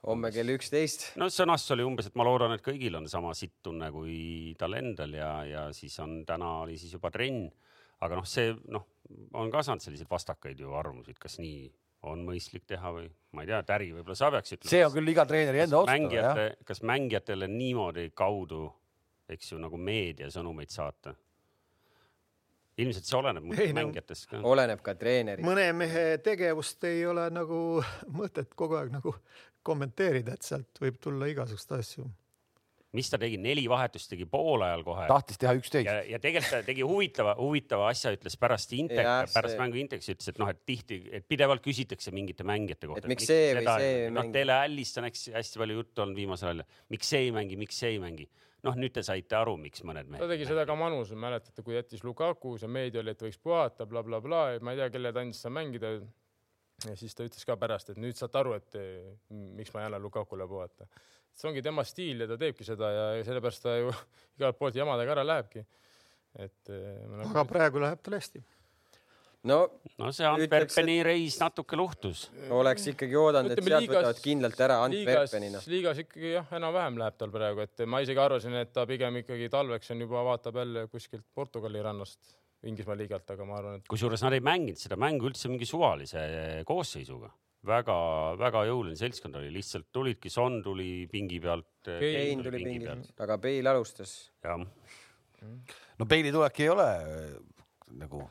homme 0.08 0.32
kell 0.32 0.54
üksteist. 0.54 1.10
no 1.20 1.28
sõnastus 1.32 1.76
oli 1.76 1.88
umbes, 1.88 2.08
et 2.08 2.16
ma 2.16 2.28
loodan, 2.28 2.56
et 2.56 2.64
kõigil 2.64 2.96
on 2.96 3.08
sama 3.12 3.34
sitt 3.36 3.58
tunne 3.64 3.90
kui 3.92 4.54
tal 4.60 4.78
endal 4.78 5.16
ja, 5.16 5.32
ja 5.48 5.64
siis 5.76 5.98
on, 6.04 6.22
täna 6.28 6.62
oli 6.64 6.78
siis 6.80 6.96
juba 6.96 7.12
trenn. 7.12 7.50
aga 8.06 8.20
noh, 8.20 8.28
see 8.28 8.54
noh, 8.72 8.88
on 9.40 9.52
ka 9.52 9.64
saanud 9.64 9.84
selliseid 9.84 10.12
vastakaid 10.12 10.60
ju 10.60 10.76
arvamusi, 10.76 11.16
et 11.16 11.20
kas 11.20 11.40
nii 11.40 11.68
on 12.12 12.24
mõistlik 12.28 12.66
teha 12.70 12.92
või 12.96 13.10
ma 13.36 13.44
ei 13.44 13.52
tea, 13.52 13.60
et 13.64 13.76
äri 13.76 13.92
võib-olla 13.96 14.18
sa 14.18 14.32
peaks 14.34 14.56
ütlema. 14.56 14.72
see 14.72 14.86
on 14.86 14.96
küll 14.96 15.12
iga 15.12 15.26
treeneri 15.30 15.64
enda 15.66 15.82
otsustada. 15.82 16.48
kas 16.68 16.82
mängijatele 16.88 17.48
niimoodi 17.52 18.10
kaudu, 18.16 18.66
eks 19.30 19.52
ju, 19.52 19.62
nagu 19.62 19.78
meedia 19.78 20.30
sõnumeid 20.34 20.74
saata? 20.74 21.16
ilmselt 22.78 23.08
see 23.08 23.18
oleneb 23.18 23.52
ei, 23.56 23.72
mängijatest 23.76 24.30
ka. 24.32 24.44
oleneb 24.44 24.84
ka 24.84 24.96
treenerist. 25.00 25.48
mõne 25.48 25.70
mehe 25.78 26.06
tegevust 26.24 26.84
ei 26.90 27.06
ole 27.08 27.30
nagu 27.34 27.60
mõtet 28.20 28.52
kogu 28.56 28.80
aeg 28.80 28.92
nagu 28.96 29.16
kommenteerida, 29.66 30.36
et 30.36 30.46
sealt 30.46 30.82
võib 30.82 31.00
tulla 31.02 31.30
igasuguseid 31.32 31.80
asju 31.80 32.10
mis 32.96 33.10
ta 33.12 33.20
tegi, 33.22 33.38
neli 33.42 33.66
vahetust 33.70 34.10
tegi 34.12 34.28
poolajal 34.30 34.84
kohe. 34.86 35.06
tahtis 35.10 35.40
teha 35.42 35.54
üksteist. 35.58 35.90
ja, 35.90 35.98
ja 36.16 36.20
tegelikult 36.22 36.54
ta 36.54 36.62
tegi 36.68 36.86
huvitava, 36.88 37.36
huvitava 37.40 37.90
asja, 37.92 38.14
ütles 38.16 38.38
pärast 38.40 38.74
Intek, 38.78 39.04
pärast 39.34 39.54
see... 39.54 39.62
mängu 39.62 39.80
Intex 39.82 40.10
ütles, 40.14 40.32
et 40.32 40.42
noh, 40.42 40.52
et 40.52 40.62
tihti, 40.68 41.00
et 41.20 41.28
pidevalt 41.30 41.64
küsitakse 41.66 42.14
mingite 42.16 42.48
mängijate 42.48 42.90
kohta. 42.92 43.06
et 43.06 43.14
miks 43.14 43.28
see 43.30 43.54
või 43.58 43.68
see 43.68 43.92
ei 43.92 44.02
mängi. 44.08 44.16
noh, 44.18 44.32
Tele 44.36 44.58
Allist 44.58 45.02
on 45.02 45.10
eks 45.10 45.30
hästi 45.36 45.62
palju 45.62 45.80
juttu 45.82 46.06
olnud 46.06 46.20
viimasel 46.22 46.52
ajal, 46.54 46.66
miks 46.96 47.14
see 47.14 47.24
ei 47.28 47.32
mängi, 47.36 47.60
miks 47.62 47.80
see 47.84 47.96
ei 47.96 48.02
mängi. 48.04 48.28
noh, 48.66 48.78
nüüd 48.82 48.96
te 48.96 49.04
saite 49.06 49.38
aru, 49.38 49.58
miks 49.62 49.84
mõned 49.86 50.10
mehed. 50.10 50.24
ta 50.24 50.30
tegi 50.32 50.48
seda 50.50 50.68
ka 50.68 50.78
Manus, 50.80 51.12
mäletate, 51.14 51.66
kui 51.66 51.78
jättis 51.78 52.06
Lukaku, 52.06 52.56
see 52.62 52.72
meedia 52.72 53.04
oli, 53.04 53.14
et 53.14 53.26
võiks 53.28 53.42
puhata 53.42 53.86
bla, 53.86 54.02
bla, 54.06 54.22
blablabla, 54.24 54.64
ma 54.66 54.74
ei 54.74 54.84
tea, 54.84 54.94
kelle 54.96 55.12
ta 55.14 55.22
andis 55.26 55.44
seal 55.44 55.54
mängida. 55.54 55.98
ja 56.86 56.96
siis 57.00 57.14
ta 57.16 57.28
ütles 57.28 57.46
ka 57.48 57.60
pärast, 57.60 57.94
et 57.94 58.00
nüüd 58.02 58.18
saate 58.18 58.42
aru, 58.42 58.56
et 58.58 58.80
miks 59.30 59.74
ma 59.74 59.84
ei 59.84 59.92
anna 59.92 60.02
Lukakule 60.02 60.48
puhata 60.50 60.90
see 61.36 61.52
ongi 61.52 61.64
tema 61.64 61.84
stiil 61.88 62.24
ja 62.24 62.28
ta 62.30 62.38
teebki 62.40 62.68
seda 62.68 62.92
ja 62.92 63.06
sellepärast 63.28 63.66
ta 63.66 63.78
ju 63.78 63.94
igalt 64.40 64.60
poolt 64.60 64.78
jamadega 64.80 65.16
ära 65.18 65.26
lähebki. 65.28 65.66
et. 66.40 66.62
Eh, 66.70 66.92
aga 67.06 67.24
nagu... 67.24 67.48
praegu 67.50 67.82
läheb 67.84 68.04
tal 68.04 68.18
hästi. 68.18 68.44
no, 69.52 69.60
no 70.02 70.12
see 70.16 70.28
Antwerpeni 70.28 70.98
et... 71.02 71.08
reis 71.10 71.40
natuke 71.42 71.80
luhtus. 71.80 72.26
oleks 72.50 72.88
ikkagi 72.94 73.20
oodanud, 73.20 73.56
et 73.56 73.64
sealt 73.64 73.92
võtavad 73.92 74.24
kindlalt 74.24 74.66
ära 74.68 74.80
Antwerpenina. 74.88 75.62
liigas 75.76 76.02
ikkagi 76.06 76.34
jah, 76.38 76.50
enam-vähem 76.60 77.00
läheb 77.04 77.20
tal 77.20 77.36
praegu, 77.36 77.68
et 77.68 77.86
ma 77.90 78.02
isegi 78.06 78.24
arvasin, 78.24 78.58
et 78.64 78.74
ta 78.76 78.88
pigem 78.90 79.22
ikkagi 79.24 79.52
talveks 79.54 79.96
on 79.96 80.08
juba 80.08 80.26
vaatab 80.32 80.64
jälle 80.64 80.88
kuskilt 80.92 81.28
Portugali 81.36 81.84
rannast 81.84 82.36
Inglismaa 82.66 82.96
liigalt, 82.98 83.28
aga 83.30 83.46
ma 83.46 83.60
arvan, 83.60 83.76
et. 83.78 83.90
kusjuures 83.92 84.24
nad 84.26 84.34
ei 84.34 84.42
mänginud 84.42 84.80
seda 84.82 84.96
mängu 84.98 85.28
üldse 85.30 85.52
mingi 85.52 85.68
suvalise 85.70 86.24
koosseisuga 86.66 87.30
väga-väga 87.66 88.66
jõuline 88.70 89.00
seltskond 89.00 89.40
oli, 89.40 89.50
lihtsalt 89.54 89.90
tulidki, 89.94 90.32
Son 90.34 90.62
tuli 90.66 91.08
pingi 91.12 91.40
pealt. 91.44 91.68
Pein 91.86 92.44
tuli 92.46 92.62
pingi 92.62 92.86
pealt, 92.86 93.12
aga 93.26 93.40
Peil 93.42 93.72
alustas. 93.72 94.16
jah. 94.44 94.62
no 96.00 96.08
Peili 96.10 96.32
tulek 96.34 96.64
ei 96.64 96.72
ole 96.72 96.88
äh, 96.88 97.36
nagu 98.02 98.24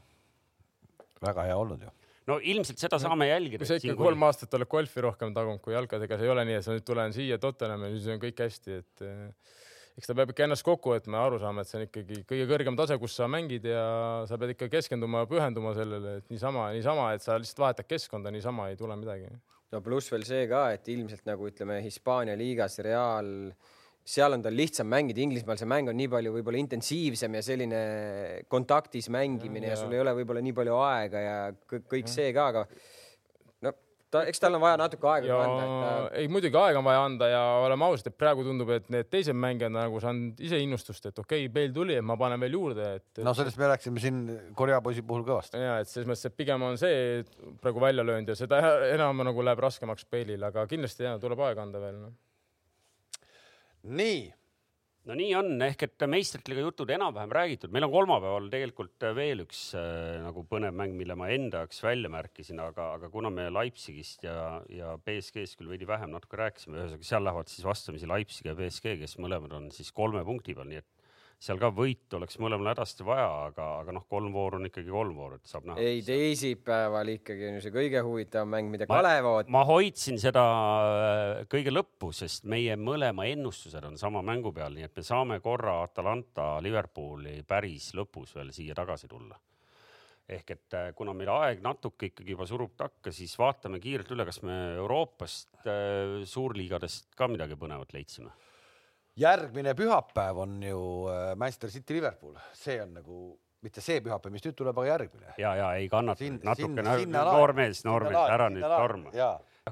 väga 1.25 1.45
hea 1.49 1.57
olnud 1.57 1.85
ju 1.85 1.93
no 2.31 2.39
ilmselt 2.41 2.81
seda 2.81 2.99
saame 3.03 3.29
jälgida. 3.29 3.61
kui 3.61 3.69
sa 3.69 3.79
ikka 3.79 3.97
kolm 3.99 4.19
kui... 4.23 4.29
aastat 4.29 4.57
oled 4.59 4.71
golfi 4.71 5.05
rohkem 5.05 5.35
tagunud 5.37 5.63
kui 5.65 5.77
jalkadega, 5.77 6.19
see 6.19 6.29
ei 6.29 6.33
ole 6.33 6.47
nii, 6.49 6.59
et 6.61 6.67
sa 6.67 6.75
nüüd 6.75 6.87
tulen 6.89 7.15
siia 7.17 7.39
Tottenhami 7.43 7.91
ja 7.91 7.99
siis 7.99 8.11
on 8.15 8.23
kõik 8.23 8.41
hästi, 8.47 8.81
et 8.81 9.05
äh, 9.05 9.61
eks 9.95 10.11
ta 10.11 10.17
peab 10.19 10.33
ikka 10.33 10.49
ennast 10.49 10.67
kokku 10.67 10.95
võtma 10.95 11.21
ja 11.21 11.29
aru 11.29 11.39
saama, 11.43 11.63
et 11.63 11.71
see 11.71 11.79
on 11.79 11.87
ikkagi 11.87 12.23
kõige 12.27 12.49
kõrgem 12.51 12.79
tase, 12.79 12.97
kus 13.03 13.15
sa 13.19 13.29
mängid 13.31 13.67
ja 13.69 13.85
sa 14.29 14.39
pead 14.41 14.55
ikka 14.57 14.69
keskenduma 14.73 15.23
ja 15.23 15.31
pühenduma 15.31 15.75
sellele, 15.77 16.17
et 16.21 16.35
niisama, 16.35 16.67
niisama, 16.75 17.13
et 17.15 17.23
sa 17.23 17.39
lihtsalt 17.39 17.63
vahetad 17.63 17.91
keskkonda, 17.91 18.33
niisama 18.35 18.73
ei 18.73 18.81
tule 18.81 18.97
midagi. 18.99 19.31
no 19.75 19.81
pluss 19.83 20.11
veel 20.11 20.27
see 20.27 20.49
ka, 20.51 20.67
et 20.75 20.91
ilmselt 20.91 21.25
nagu 21.31 21.47
ütleme, 21.47 21.79
Hispaania 21.85 22.35
liigas 22.39 22.81
Real, 22.83 23.31
seal 24.05 24.37
on 24.37 24.43
tal 24.43 24.59
lihtsam 24.59 24.91
mängida, 24.91 25.23
Inglismaal 25.23 25.63
see 25.63 25.71
mäng 25.71 25.89
on 25.91 25.97
nii 25.99 26.11
palju 26.11 26.35
võib-olla 26.35 26.61
intensiivsem 26.61 27.39
ja 27.39 27.45
selline 27.47 27.81
kontaktis 28.51 29.09
mängimine 29.15 29.71
ja, 29.71 29.77
ja 29.77 29.81
sul 29.81 29.95
ei 29.95 30.03
ole 30.03 30.13
võib-olla 30.19 30.43
nii 30.45 30.59
palju 30.59 30.77
aega 30.91 31.23
ja 31.23 31.39
kõik, 31.71 31.87
kõik 31.95 32.11
see 32.11 32.35
ka, 32.35 32.51
aga 32.51 32.67
ta, 34.15 34.23
eks 34.31 34.43
tal 34.43 34.57
on 34.57 34.63
vaja 34.63 34.79
natuke 34.81 35.09
aega 35.11 35.29
ja, 35.29 35.39
anda 35.45 35.65
ta.... 35.67 35.95
ei, 36.21 36.29
muidugi 36.33 36.59
aega 36.61 36.81
on 36.81 36.87
vaja 36.87 37.05
anda 37.09 37.29
ja 37.31 37.41
oleme 37.65 37.87
ausad, 37.89 38.11
et 38.13 38.19
praegu 38.21 38.45
tundub, 38.47 38.71
et 38.77 38.87
need 38.93 39.11
teised 39.13 39.37
mängijad 39.39 39.75
nagu 39.75 40.01
saanud 40.03 40.41
ise 40.45 40.61
innustust, 40.63 41.11
et 41.11 41.19
okei 41.19 41.47
okay,, 41.47 41.53
Bale 41.55 41.75
tuli, 41.77 41.97
et 42.01 42.07
ma 42.07 42.19
panen 42.21 42.43
veel 42.45 42.57
juurde, 42.59 42.91
et. 43.01 43.23
no 43.27 43.35
sellest 43.37 43.59
me 43.61 43.71
rääkisime 43.73 44.03
siin 44.03 44.21
Korea 44.59 44.81
poisi 44.85 45.05
puhul 45.07 45.27
kõvasti. 45.27 45.63
ja, 45.63 45.79
et 45.83 45.91
selles 45.91 46.09
mõttes, 46.11 46.29
et 46.31 46.39
pigem 46.39 46.67
on 46.67 46.79
see 46.81 47.25
praegu 47.63 47.83
välja 47.83 48.07
löönud 48.07 48.31
ja 48.33 48.39
seda 48.39 48.63
enam 48.93 49.25
nagu 49.27 49.45
läheb 49.47 49.63
raskemaks 49.65 50.09
Bale'il, 50.11 50.49
aga 50.51 50.67
kindlasti 50.71 51.09
ja 51.09 51.19
tuleb 51.23 51.43
aega 51.49 51.67
anda 51.67 51.83
veel 51.83 52.01
no.. 52.07 52.15
nii 54.01 54.25
no 55.09 55.17
nii 55.19 55.35
on, 55.37 55.51
ehk 55.67 55.85
et 55.87 56.05
meistrite 56.09 56.51
liiga 56.51 56.65
jutud 56.65 56.91
enam-vähem 56.95 57.33
räägitud, 57.37 57.73
meil 57.75 57.87
on 57.87 57.93
kolmapäeval 57.93 58.49
tegelikult 58.53 59.07
veel 59.17 59.45
üks 59.45 59.61
äh, 59.79 60.17
nagu 60.25 60.45
põnev 60.49 60.77
mäng, 60.77 60.95
mille 60.97 61.17
ma 61.19 61.29
enda 61.35 61.65
jaoks 61.65 61.83
välja 61.85 62.11
märkisin, 62.13 62.63
aga, 62.65 62.91
aga 62.99 63.11
kuna 63.13 63.33
me 63.35 63.51
Leipzigist 63.53 64.25
ja, 64.25 64.63
ja 64.73 64.95
BSG-st 65.05 65.61
küll 65.61 65.73
veidi 65.73 65.89
vähem 65.89 66.15
natuke 66.15 66.41
rääkisime, 66.41 66.79
ühesõnaga 66.81 67.11
seal 67.11 67.27
lähevad 67.29 67.53
siis 67.53 67.69
vastamisi 67.69 68.09
Leipzig 68.11 68.49
ja 68.49 68.57
BSG, 68.59 68.97
kes 69.03 69.19
mõlemad 69.21 69.57
on 69.61 69.71
siis 69.75 69.93
kolme 69.95 70.25
punkti 70.27 70.57
peal, 70.57 70.71
nii 70.73 70.81
et 70.81 70.91
seal 71.45 71.61
ka 71.61 71.69
võitu 71.75 72.19
oleks 72.19 72.39
mõlemal 72.41 72.71
hädasti 72.73 73.05
vaja, 73.07 73.29
aga, 73.51 73.67
aga 73.83 73.95
noh, 73.97 74.07
kolm 74.11 74.33
vooru 74.35 74.59
on 74.61 74.69
ikkagi 74.71 74.93
kolm 74.93 75.17
vooru, 75.19 75.39
et 75.41 75.51
saab 75.51 75.69
näha. 75.69 75.83
ei, 75.83 76.01
teisipäeval 76.07 77.11
ikkagi 77.17 77.49
on 77.51 77.59
ju 77.59 77.65
see 77.67 77.75
kõige 77.75 78.05
huvitavam 78.07 78.53
mäng, 78.57 78.71
mida 78.73 78.89
Kalev 78.89 79.29
ootab. 79.29 79.53
ma 79.53 79.65
hoidsin 79.69 80.21
seda 80.23 80.45
äh, 80.45 81.33
kõige 81.53 81.75
lõppu, 81.75 82.13
sest 82.17 82.49
meie 82.51 82.77
mõlema 82.81 83.29
ennustused 83.29 83.85
on 83.85 83.99
sama 84.01 84.25
mängu 84.25 84.55
peal, 84.57 84.77
nii 84.77 84.89
et 84.89 84.97
me 84.97 85.05
saame 85.07 85.41
korra 85.45 85.83
Atalanta 85.85 86.55
Liverpooli 86.65 87.43
päris 87.49 87.93
lõpus 87.99 88.33
veel 88.39 88.55
siia 88.57 88.77
tagasi 88.79 89.11
tulla 89.11 89.37
ehk 90.25 90.55
et 90.55 90.79
äh, 90.79 90.89
kuna 90.97 91.13
meil 91.13 91.29
aeg 91.35 91.61
natuke 91.65 92.09
ikkagi 92.09 92.33
juba 92.33 92.47
surub 92.49 92.73
takka, 92.81 93.13
siis 93.13 93.35
vaatame 93.37 93.77
kiirelt 93.83 94.09
üle, 94.15 94.25
kas 94.25 94.41
me 94.47 94.57
Euroopast, 94.79 95.53
äh, 95.69 96.25
suurliigadest 96.29 97.13
ka 97.19 97.29
midagi 97.29 97.61
põnevat 97.61 97.93
leidsime 97.93 98.33
järgmine 99.21 99.75
pühapäev 99.79 100.43
on 100.45 100.61
ju 100.63 100.83
äh, 101.11 101.33
Manchester 101.37 101.71
City 101.71 101.99
Liverpool, 101.99 102.37
see 102.53 102.81
on 102.83 102.95
nagu 102.99 103.19
mitte 103.65 103.81
see 103.85 104.01
pühapäev, 104.05 104.35
mis 104.35 104.45
nüüd 104.45 104.57
tuleb, 104.59 104.79
aga 104.79 104.91
järgmine. 104.91 105.35
ja, 105.41 105.55
ja 105.61 105.73
ei 105.79 105.89
kannata 105.93 106.29
natuke 106.35 106.85
noor 107.15 107.55
mees, 107.57 107.85
noor 107.87 108.09
mees, 108.11 108.21
ära 108.37 108.51
nüüd 108.53 108.67
torma. 108.69 109.15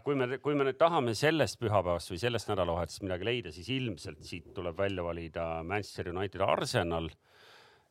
kui 0.04 0.16
me, 0.16 0.38
kui 0.44 0.56
me 0.56 0.68
nüüd 0.68 0.78
tahame 0.80 1.14
sellest 1.18 1.60
pühapäevast 1.60 2.14
või 2.14 2.22
sellest 2.22 2.48
nädalavahetusest 2.52 3.04
midagi 3.04 3.28
leida, 3.28 3.52
siis 3.52 3.68
ilmselt 3.74 4.22
siit 4.24 4.48
tuleb 4.56 4.78
välja 4.78 5.04
valida 5.04 5.48
Manchester 5.66 6.12
United 6.14 6.46
Arsenal 6.46 7.10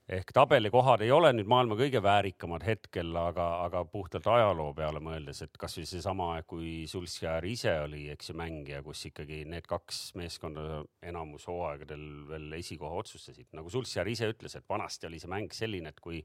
ehk 0.09 0.31
tabelikohad 0.33 1.03
ei 1.05 1.11
ole 1.13 1.31
nüüd 1.35 1.49
maailma 1.49 1.77
kõige 1.79 2.01
väärikamad 2.03 2.65
hetkel, 2.65 3.13
aga, 3.17 3.47
aga 3.67 3.83
puhtalt 3.85 4.27
ajaloo 4.27 4.73
peale 4.77 5.01
mõeldes, 5.03 5.43
et 5.45 5.57
kasvõi 5.61 5.85
seesama 5.89 6.31
aeg, 6.35 6.47
kui 6.49 6.71
Sulskjär 6.89 7.45
ise 7.47 7.75
oli, 7.85 8.07
eks 8.13 8.31
ju, 8.31 8.37
mängija, 8.39 8.81
kus 8.85 9.05
ikkagi 9.11 9.43
need 9.49 9.67
kaks 9.69 10.11
meeskonda 10.19 10.83
enamus 11.05 11.47
hooaegadel 11.49 12.05
veel 12.31 12.59
esikoha 12.59 13.03
otsustasid, 13.03 13.51
nagu 13.57 13.71
Sulskjär 13.73 14.09
ise 14.11 14.31
ütles, 14.33 14.57
et 14.57 14.67
vanasti 14.69 15.09
oli 15.09 15.21
see 15.21 15.31
mäng 15.31 15.53
selline, 15.55 15.93
et 15.93 16.01
kui 16.03 16.23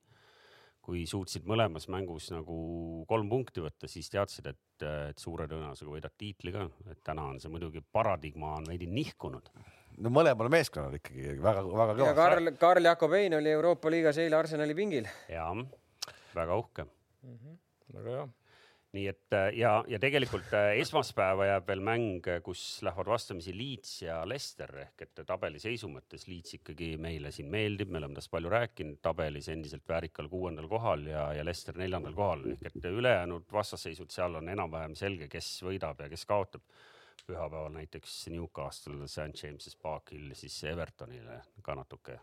kui 0.87 1.03
suutsid 1.11 1.43
mõlemas 1.51 1.89
mängus 1.91 2.29
nagu 2.31 2.57
kolm 3.11 3.27
punkti 3.27 3.63
võtta, 3.65 3.89
siis 3.91 4.07
teadsid, 4.13 4.47
et, 4.53 4.85
et 5.11 5.19
suure 5.19 5.49
tõenäosusega 5.51 5.91
võidad 5.91 6.15
tiitli 6.15 6.53
ka, 6.55 6.69
et 6.93 7.01
täna 7.03 7.25
on 7.33 7.41
see 7.43 7.51
muidugi 7.51 7.83
paradigma 7.83 8.53
on 8.61 8.69
veidi 8.71 8.87
nihkunud 8.87 9.51
no 10.03 10.13
mõlemal 10.13 10.51
meeskonnal 10.53 10.97
ikkagi 10.99 11.37
väga-väga 11.43 11.93
kõva. 11.95 12.09
ja 12.09 12.17
Karl, 12.17 12.55
Karl 12.61 12.91
Jakobein 12.91 13.37
oli 13.39 13.53
Euroopa 13.53 13.93
liigas 13.93 14.19
eile 14.23 14.39
Arsenali 14.39 14.75
pingil. 14.77 15.07
ja, 15.33 15.51
väga 16.37 16.57
uhke 16.57 16.85
mm. 16.87 17.37
-hmm. 17.37 17.63
väga 17.99 18.17
hea. 18.17 18.27
nii 18.97 19.07
et 19.11 19.37
ja, 19.59 19.71
ja 19.89 19.99
tegelikult 20.01 20.53
äh, 20.57 20.79
esmaspäeva 20.81 21.47
jääb 21.51 21.67
veel 21.69 21.83
mäng, 21.85 22.29
kus 22.45 22.63
lähevad 22.87 23.11
vastamisi 23.13 23.53
Leeds 23.57 24.03
ja 24.03 24.23
Leicester 24.29 24.73
ehk 24.87 25.03
et 25.03 25.23
tabeliseisu 25.27 25.91
mõttes 25.93 26.29
Leeds 26.29 26.57
ikkagi 26.61 26.95
meile 26.97 27.33
siin 27.33 27.51
meeldib, 27.53 27.91
me 27.91 27.99
oleme 27.99 28.17
tast 28.17 28.31
palju 28.31 28.53
rääkinud, 28.53 29.01
tabelis 29.03 29.49
endiselt 29.53 29.89
väärikal 29.89 30.29
kuuendal 30.33 30.69
kohal 30.69 31.07
ja, 31.07 31.33
ja 31.37 31.45
Leicester 31.45 31.77
neljandal 31.77 32.15
kohal 32.15 32.45
ehk 32.53 32.77
et 32.77 32.85
ülejäänud 32.93 33.49
vastasseisud 33.53 34.11
seal 34.11 34.35
on 34.41 34.49
enam-vähem 34.49 34.95
selge, 34.95 35.29
kes 35.29 35.51
võidab 35.65 36.01
ja 36.01 36.09
kes 36.13 36.25
kaotab 36.25 36.63
pühapäeval 37.27 37.75
näiteks 37.75 38.29
Newcastle 38.31 39.09
St 39.09 39.43
James's 39.43 39.77
Parkil 39.83 40.31
siis 40.35 40.65
Evertonile 40.65 41.43
ka 41.63 41.75
natuke 41.75 42.21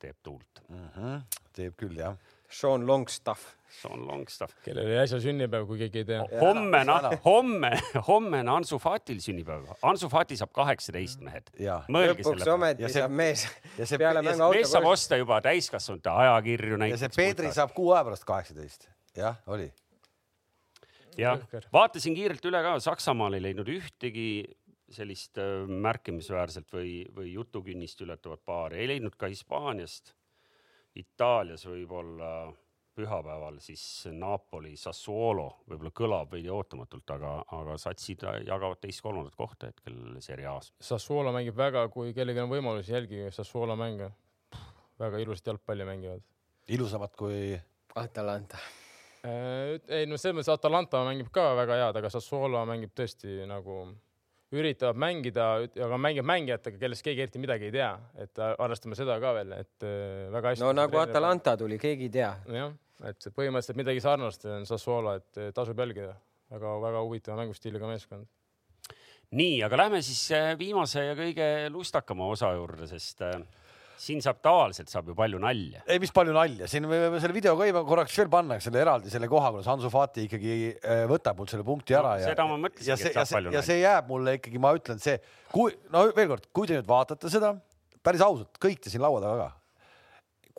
teeb 0.00 0.16
tuult 0.22 0.62
mm. 0.68 0.88
-hmm. 0.96 1.22
teeb 1.52 1.74
küll 1.76 1.98
jah. 1.98 2.16
Sean 2.50 2.86
Longstaff. 2.86 3.42
Sean 3.70 4.06
Longstaff. 4.06 4.54
kellel 4.64 4.86
oli 4.86 4.96
äsja 4.98 5.20
sünnipäev, 5.22 5.66
kui 5.66 5.78
keegi 5.78 5.98
ei 5.98 6.04
tea. 6.04 6.24
homme, 6.40 6.80
homme, 7.24 7.70
homme 8.08 8.40
on 8.40 8.48
Ansu 8.48 8.78
Fatil 8.78 9.20
sünnipäev. 9.20 9.68
Ansu 9.82 10.08
Fati 10.08 10.36
saab 10.36 10.52
kaheksateist 10.52 11.20
mehed. 11.20 11.52
lõpuks 11.58 12.48
ometi 12.54 12.88
see, 12.88 12.96
saab 12.96 13.14
mees 13.22 13.46
see, 13.84 13.98
peale 13.98 14.22
mängu 14.22 14.48
auto. 14.48 14.56
mees 14.56 14.72
saab 14.72 14.88
osta 14.90 15.20
juba 15.20 15.40
täiskasvanute 15.44 16.10
ajakirju 16.10 16.80
näiteks. 16.80 17.02
ja 17.02 17.08
see 17.08 17.22
Peetri 17.24 17.52
saab 17.54 17.76
kuu 17.76 17.92
aja 17.92 18.04
pärast 18.08 18.26
kaheksateist. 18.32 18.88
jah, 19.16 19.38
oli 19.46 19.70
jah, 21.18 21.42
vaatasin 21.72 22.14
kiirelt 22.16 22.44
üle 22.50 22.62
ka, 22.64 22.78
Saksamaal 22.82 23.38
ei 23.38 23.44
leidnud 23.48 23.68
ühtegi 23.72 24.30
sellist 24.90 25.38
äh, 25.38 25.66
märkimisväärselt 25.66 26.72
või, 26.74 26.94
või 27.14 27.34
jutukünnist 27.34 28.00
ületavat 28.02 28.42
paari, 28.44 28.80
ei 28.82 28.94
leidnud 28.94 29.14
ka 29.18 29.30
Hispaaniast. 29.30 30.14
Itaalias 30.98 31.62
võib-olla 31.68 32.50
pühapäeval 32.98 33.60
siis 33.62 33.82
Napoli, 34.12 34.74
Sassuolo 34.76 35.46
võib-olla 35.70 35.92
kõlab 35.94 36.34
veidi 36.34 36.50
ootamatult, 36.50 37.12
aga, 37.14 37.36
aga 37.60 37.76
satsid 37.78 38.26
jagavad 38.48 38.82
teist-kolmandat 38.82 39.38
kohta 39.38 39.70
hetkel 39.70 40.18
Serie 40.24 40.50
A-s. 40.50 40.74
Sassuolo 40.82 41.32
mängib 41.36 41.56
väga, 41.56 41.86
kui 41.94 42.10
kellelgi 42.16 42.42
on 42.42 42.50
võimalus, 42.50 42.90
jälgige 42.90 43.30
Sassuolo 43.34 43.78
mänge. 43.78 44.10
väga 45.00 45.22
ilusat 45.22 45.46
jalgpalli 45.46 45.86
mängivad. 45.86 46.26
ilusamad 46.68 47.14
kui? 47.16 47.60
Atalanta 47.94 48.58
Äh, 48.58 48.79
ei 49.24 50.06
no 50.08 50.16
selles 50.16 50.38
mõttes 50.38 50.52
Atalanta 50.52 51.02
mängib 51.04 51.28
ka 51.34 51.50
väga 51.58 51.76
head, 51.82 51.98
aga 52.00 52.10
Sassuolo 52.12 52.62
mängib 52.68 52.94
tõesti 52.96 53.42
nagu 53.48 53.82
üritavad 54.50 54.98
mängida, 54.98 55.46
aga 55.86 55.98
mängib 56.00 56.26
mängijatega, 56.26 56.78
kellest 56.80 57.04
keegi 57.06 57.22
eriti 57.26 57.42
midagi 57.42 57.68
ei 57.68 57.74
tea, 57.74 57.90
et 58.24 58.40
arvestame 58.50 58.98
seda 58.98 59.18
ka 59.22 59.34
veel, 59.36 59.52
et 59.60 59.86
äh, 59.86 60.26
väga 60.32 60.54
hästi. 60.54 60.64
no 60.64 60.72
nagu 60.74 60.98
Atalanta 60.98 61.54
tuli, 61.60 61.78
keegi 61.78 62.08
ei 62.08 62.14
tea. 62.16 62.32
jah, 62.56 62.74
et 63.06 63.30
põhimõtteliselt 63.36 63.78
midagi 63.78 64.02
sarnast 64.02 64.48
on 64.50 64.66
Sassuolo, 64.66 65.14
et 65.20 65.38
äh, 65.38 65.52
tasub 65.54 65.78
jälgida 65.78 66.10
väga,, 66.10 66.18
väga-väga 66.58 67.04
huvitava 67.06 67.38
mängustiiliga 67.44 67.90
meeskond. 67.92 68.26
nii, 69.30 69.60
aga 69.62 69.84
lähme 69.84 70.02
siis 70.02 70.24
viimase 70.58 71.06
ja 71.06 71.14
kõige 71.18 71.46
lustakama 71.70 72.26
osa 72.32 72.50
juurde, 72.56 72.90
sest 72.90 73.22
siin 74.00 74.22
saab 74.24 74.38
tavaliselt 74.44 74.90
saab 74.92 75.10
ju 75.10 75.14
palju 75.16 75.40
nalja. 75.42 75.82
ei, 75.84 76.00
mis 76.02 76.12
palju 76.14 76.32
nalja, 76.34 76.68
siin 76.70 76.86
me 76.88 76.98
võime 77.04 77.20
selle 77.20 77.36
video 77.36 77.52
ka 77.58 77.82
korraks 77.88 78.16
veel 78.20 78.30
panna, 78.32 78.56
selle 78.64 78.80
eraldi 78.80 79.12
selle 79.12 79.28
koha, 79.30 79.52
kus 79.56 79.68
Hansu 79.68 79.90
Fati 79.92 80.24
ikkagi 80.28 80.54
äh, 80.72 81.02
võtab 81.10 81.40
mul 81.40 81.50
selle 81.50 81.66
punkti 81.66 81.96
ära 81.96 82.14
no, 82.16 82.22
ja. 82.22 82.30
seda 82.32 82.46
ma 82.48 82.56
mõtlesingi, 82.62 83.10
et 83.10 83.18
saab 83.18 83.32
palju 83.34 83.50
nalja. 83.50 83.60
ja 83.60 83.66
see 83.66 83.80
jääb 83.82 84.08
mulle 84.10 84.36
ikkagi, 84.38 84.62
ma 84.62 84.72
ütlen, 84.76 85.02
see, 85.02 85.18
kui 85.52 85.76
no 85.92 86.06
veel 86.16 86.32
kord, 86.32 86.48
kui 86.56 86.70
te 86.70 86.78
nüüd 86.78 86.88
vaatate 86.88 87.32
seda 87.32 87.52
päris 88.06 88.24
ausalt, 88.24 88.56
kõik 88.62 88.80
te 88.80 88.92
siin 88.92 89.04
laua 89.04 89.20
taga 89.24 89.44
ka. 89.44 89.50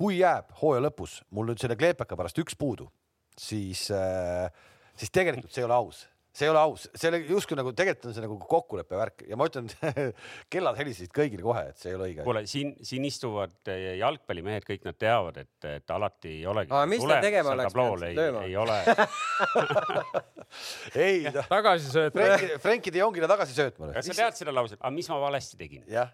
kui 0.04 0.20
jääb 0.20 0.54
hooaja 0.62 0.86
lõpus 0.86 1.20
mul 1.34 1.50
nüüd 1.50 1.62
selle 1.64 1.80
kleepeka 1.80 2.20
pärast 2.20 2.38
üks 2.44 2.58
puudu, 2.60 2.92
siis 3.40 3.88
äh,, 3.96 4.52
siis 4.94 5.14
tegelikult 5.14 5.54
see 5.54 5.66
ei 5.66 5.70
ole 5.70 5.82
aus 5.82 6.06
see 6.32 6.48
ei 6.48 6.52
ole 6.54 6.62
aus, 6.62 6.86
see 6.96 7.10
oli 7.12 7.20
justkui 7.28 7.58
nagu 7.60 7.74
tegelikult 7.76 8.08
on 8.10 8.14
see 8.16 8.24
nagu 8.24 8.38
kokkuleppe 8.54 8.96
värk 8.96 9.24
ja 9.28 9.36
ma 9.40 9.48
ütlen 9.50 9.68
kellad 10.54 10.78
helisesid 10.80 11.12
kõigile 11.16 11.44
kohe, 11.44 11.64
et 11.74 11.82
see 11.82 11.90
ei 11.92 11.98
ole 11.98 12.06
õige. 12.08 12.24
kuule, 12.28 12.42
siin, 12.48 12.70
siin 12.88 13.04
istuvad 13.08 13.56
eh, 13.72 13.98
jalgpallimehed, 14.00 14.64
kõik 14.68 14.84
nad 14.88 14.96
teavad, 15.02 15.36
et, 15.44 15.58
et 15.68 15.88
alati 15.96 16.30
ei 16.38 16.46
olegi. 16.48 16.72
mis 16.94 17.04
ta 17.04 17.20
tegema 17.24 17.50
oleks 17.58 17.76
pidanud, 17.76 18.06
lööma? 18.22 18.42
ei 18.48 18.56
ole 18.62 18.78
ei 21.08 21.18
tagasisööt. 21.52 22.16
Frenki, 22.16 22.48
Frenki 22.64 22.90
de 22.96 23.04
Jongile 23.04 23.28
tagasi 23.32 23.54
söötma. 23.58 23.84
kas 23.96 24.04
sa 24.08 24.14
tead 24.24 24.40
seda 24.40 24.52
lauset, 24.56 24.80
aga 24.80 24.92
mis 24.96 25.08
ma 25.12 25.20
valesti 25.28 25.60
tegin? 25.60 25.84
jah 25.92 26.10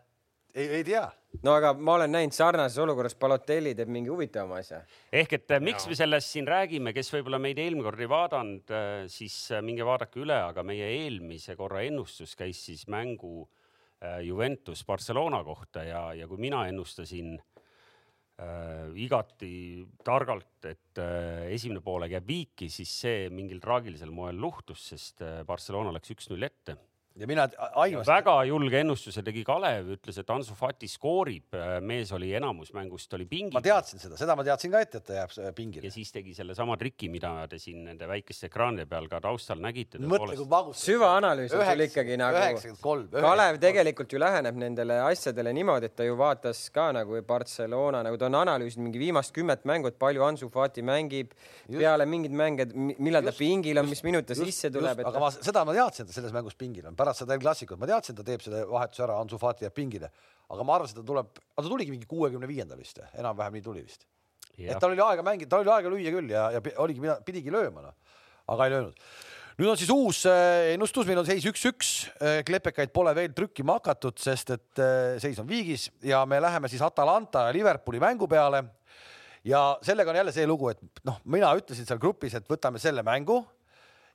ei, 0.58 0.68
ei 0.80 0.84
tea. 0.86 1.04
no 1.46 1.54
aga 1.58 1.74
ma 1.78 1.98
olen 1.98 2.14
näinud 2.16 2.36
sarnases 2.36 2.80
olukorras 2.82 3.16
Balotelli 3.20 3.76
teeb 3.78 3.92
mingi 3.94 4.12
huvitavama 4.12 4.62
asja. 4.62 4.82
ehk 5.14 5.38
et 5.38 5.54
ja. 5.54 5.60
miks 5.64 5.86
me 5.90 5.98
sellest 6.00 6.34
siin 6.34 6.48
räägime, 6.50 6.94
kes 6.96 7.12
võib-olla 7.14 7.40
meid 7.42 7.60
eelmine 7.62 7.86
kord 7.86 8.02
ei 8.02 8.10
vaadanud, 8.12 8.74
äh, 8.74 8.96
siis 9.12 9.36
äh, 9.54 9.62
minge 9.66 9.86
vaadake 9.88 10.24
üle, 10.24 10.40
aga 10.50 10.66
meie 10.68 10.90
eelmise 11.04 11.58
korra 11.60 11.84
ennustus 11.86 12.36
käis 12.40 12.64
siis 12.70 12.88
mängu 12.92 13.44
äh, 13.44 14.24
Juventus 14.26 14.84
Barcelona 14.88 15.44
kohta 15.46 15.86
ja, 15.86 16.10
ja 16.18 16.30
kui 16.30 16.42
mina 16.42 16.66
ennustasin 16.72 17.36
äh, 17.38 18.90
igati 18.98 19.86
targalt, 20.06 20.58
et 20.66 21.04
äh, 21.04 21.48
esimene 21.54 21.86
poolaeg 21.86 22.18
jääb 22.18 22.30
viiki, 22.34 22.72
siis 22.74 22.98
see 23.06 23.32
mingil 23.34 23.62
traagilisel 23.64 24.14
moel 24.16 24.42
luhtus, 24.42 24.90
sest 24.94 25.26
äh, 25.26 25.42
Barcelona 25.48 25.94
läks 25.96 26.18
üks-null 26.18 26.50
ette 26.50 26.80
ja 27.18 27.28
mina 27.28 27.48
aimasin. 27.76 28.14
väga 28.14 28.34
julge 28.46 28.80
ennustuse 28.80 29.24
tegi 29.26 29.44
Kalev, 29.48 29.90
ütles, 29.98 30.20
et 30.22 30.30
Ansu 30.34 30.56
Fati 30.58 30.90
skoorib, 30.92 31.56
mees 31.82 32.12
oli 32.16 32.30
enamus 32.38 32.74
mängust 32.76 33.14
oli 33.18 33.26
pingil. 33.30 33.56
ma 33.56 33.62
teadsin 33.66 34.02
seda, 34.02 34.18
seda 34.20 34.36
ma 34.38 34.46
teadsin 34.46 34.74
ka 34.74 34.82
ette, 34.84 35.02
et 35.02 35.08
ta 35.08 35.18
jääb 35.18 35.56
pingile. 35.58 35.86
ja 35.88 35.94
siis 35.94 36.12
tegi 36.14 36.36
sellesama 36.38 36.78
triki, 36.78 37.10
mida 37.14 37.32
te 37.50 37.60
siin 37.62 37.84
nende 37.88 38.10
väikeste 38.10 38.52
ekraanide 38.52 38.86
peal 38.90 39.10
ka 39.10 39.22
taustal 39.24 39.62
nägite. 39.64 40.02
mõtle, 40.02 40.38
kui 40.38 40.50
magus. 40.52 40.84
süvaanalüüs 40.86 41.56
on 41.58 41.66
sul 41.66 41.86
ikkagi 41.88 42.20
nagu. 42.22 43.08
Kalev 43.18 43.60
tegelikult 43.64 44.14
ju 44.14 44.22
läheneb 44.22 44.62
nendele 44.62 45.00
asjadele 45.08 45.54
niimoodi, 45.58 45.90
et 45.90 45.98
ta 45.98 46.06
ju 46.06 46.18
vaatas 46.20 46.68
ka 46.74 46.92
nagu 46.96 47.22
Barcelona, 47.28 48.04
nagu 48.06 48.20
ta 48.22 48.30
on 48.30 48.40
analüüsinud 48.44 48.90
mingi 48.90 49.02
viimast 49.08 49.34
kümmet 49.36 49.66
mängu, 49.70 49.90
et 49.90 49.98
palju 50.00 50.26
Ansu 50.28 50.52
Fati 50.54 50.86
mängib 50.86 51.34
just. 51.34 51.80
peale 51.80 52.06
mingeid 52.06 52.38
mänge, 52.38 52.70
millal 52.76 53.26
ta 53.26 53.34
pingil 53.38 53.82
on, 53.82 53.90
mis 53.90 54.04
minut 54.06 54.28
ta 54.30 54.38
sisse 54.38 54.72
tuleb. 54.74 55.02
aga 55.08 55.24
ma, 55.24 55.34
seda 55.34 55.66
ma 55.66 55.76
teadsin, 55.76 56.06
et 56.06 56.14
ta 56.14 56.20
selles 56.22 56.36
mängus 56.36 56.58
pingil 56.60 56.86
on 56.88 56.96
pärast 57.08 57.24
seda 57.24 57.38
El 57.38 57.44
Clasicut, 57.44 57.80
ma 57.80 57.88
teadsin, 57.90 58.18
ta 58.18 58.26
teeb 58.28 58.44
selle 58.44 58.66
vahetuse 58.68 59.06
ära, 59.06 59.18
Ansu 59.22 59.40
Fati 59.42 59.68
jääb 59.68 59.76
pingile, 59.76 60.12
aga 60.52 60.68
ma 60.68 60.76
arvasin, 60.78 61.00
ta 61.00 61.06
tuleb, 61.08 61.32
ta 61.56 61.66
tuligi 61.66 61.94
mingi 61.94 62.10
kuuekümne 62.10 62.50
viiendal 62.50 62.80
vist, 62.80 63.00
enam-vähem 63.16 63.58
nii 63.58 63.66
tuli 63.66 63.86
vist. 63.86 64.08
et 64.58 64.80
tal 64.82 64.92
oli 64.92 65.04
aega 65.06 65.24
mängida, 65.24 65.50
tal 65.52 65.64
oli 65.64 65.74
aega 65.74 65.90
lüüa 65.94 66.14
küll 66.16 66.32
ja, 66.34 66.48
ja 66.56 66.62
oligi, 66.84 67.18
pidigi 67.26 67.54
lööma, 67.54 67.88
noh, 67.88 68.16
aga 68.54 68.68
ei 68.68 68.74
löönud. 68.74 69.04
nüüd 69.58 69.72
on 69.72 69.80
siis 69.80 69.92
uus 69.94 70.24
äh, 70.30 70.74
ennustus, 70.74 71.08
meil 71.10 71.22
on 71.22 71.28
seis 71.30 71.46
üks-üks, 71.50 71.92
äh, 72.22 72.42
klepekaid 72.48 72.92
pole 72.94 73.14
veel 73.18 73.36
trükkima 73.38 73.78
hakatud, 73.80 74.20
sest 74.22 74.52
et 74.58 74.82
äh, 74.82 75.16
seis 75.22 75.40
on 75.42 75.48
viigis. 75.50 75.88
Ja 76.06 76.26
me 76.30 76.42
läheme 76.42 76.70
siis 76.70 76.84
Atalanta 76.86 77.48
ja 77.48 77.56
Liverpooli 77.56 78.02
mängu 78.04 78.28
peale. 78.30 78.64
ja 79.44 79.78
sellega 79.82 80.12
on 80.12 80.18
jälle 80.20 80.32
see 80.36 80.48
lugu, 80.48 80.70
et 80.70 80.82
noh, 81.08 81.22
mina 81.26 81.54
ütlesin 81.56 81.88
seal 81.88 82.00
grupis, 82.02 82.36
et 82.36 82.50
võtame 82.50 82.82
selle 82.84 83.04
mängu 83.06 83.42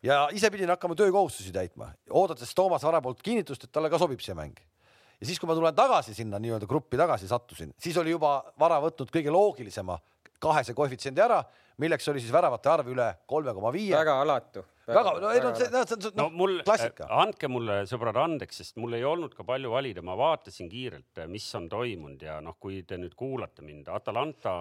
ja 0.03 0.27
ise 0.35 0.51
pidin 0.51 0.71
hakkama 0.73 0.97
töökohustusi 0.99 1.53
täitma, 1.55 1.93
oodates 2.11 2.55
Toomas 2.55 2.85
Vara 2.85 3.01
poolt 3.03 3.23
kinnitust, 3.23 3.65
et 3.65 3.73
talle 3.73 3.91
ka 3.91 4.01
sobib 4.03 4.21
see 4.21 4.35
mäng. 4.35 4.59
ja 5.21 5.27
siis, 5.27 5.39
kui 5.39 5.47
ma 5.47 5.55
tulen 5.55 5.75
tagasi 5.75 6.15
sinna 6.15 6.41
nii-öelda 6.43 6.67
gruppi 6.67 6.99
tagasi 6.99 7.29
sattusin, 7.31 7.75
siis 7.79 7.97
oli 7.97 8.11
juba 8.11 8.41
Vara 8.59 8.81
võtnud 8.83 9.13
kõige 9.15 9.31
loogilisema 9.31 9.99
kahese 10.43 10.75
koefitsiendi 10.77 11.23
ära, 11.23 11.41
milleks 11.83 12.09
oli 12.13 12.21
siis 12.23 12.33
väravate 12.35 12.71
arv 12.73 12.93
üle 12.93 13.09
kolme 13.29 13.55
koma 13.57 13.73
viie. 13.75 13.95
väga 13.95 14.15
alatu. 14.23 14.63
väga, 14.87 15.13
no 15.23 15.31
ei 15.31 15.41
no 15.41 15.53
see, 15.57 15.69
see, 15.71 15.83
see, 15.89 16.13
no 16.19 16.27
no, 16.27 16.37
mul, 16.37 16.57
klassika. 16.67 17.07
andke 17.23 17.49
mulle 17.51 17.79
sõbrad 17.91 18.19
andeks, 18.23 18.59
sest 18.63 18.81
mul 18.83 18.97
ei 18.99 19.05
olnud 19.07 19.35
ka 19.37 19.47
palju 19.47 19.71
valida, 19.73 20.03
ma 20.05 20.17
vaatasin 20.19 20.71
kiirelt, 20.73 21.23
mis 21.33 21.47
on 21.59 21.69
toimunud 21.73 22.25
ja 22.27 22.41
noh, 22.45 22.59
kui 22.61 22.83
te 22.89 22.99
nüüd 23.01 23.15
kuulate 23.19 23.65
mind, 23.67 23.91
Atalanta 23.95 24.55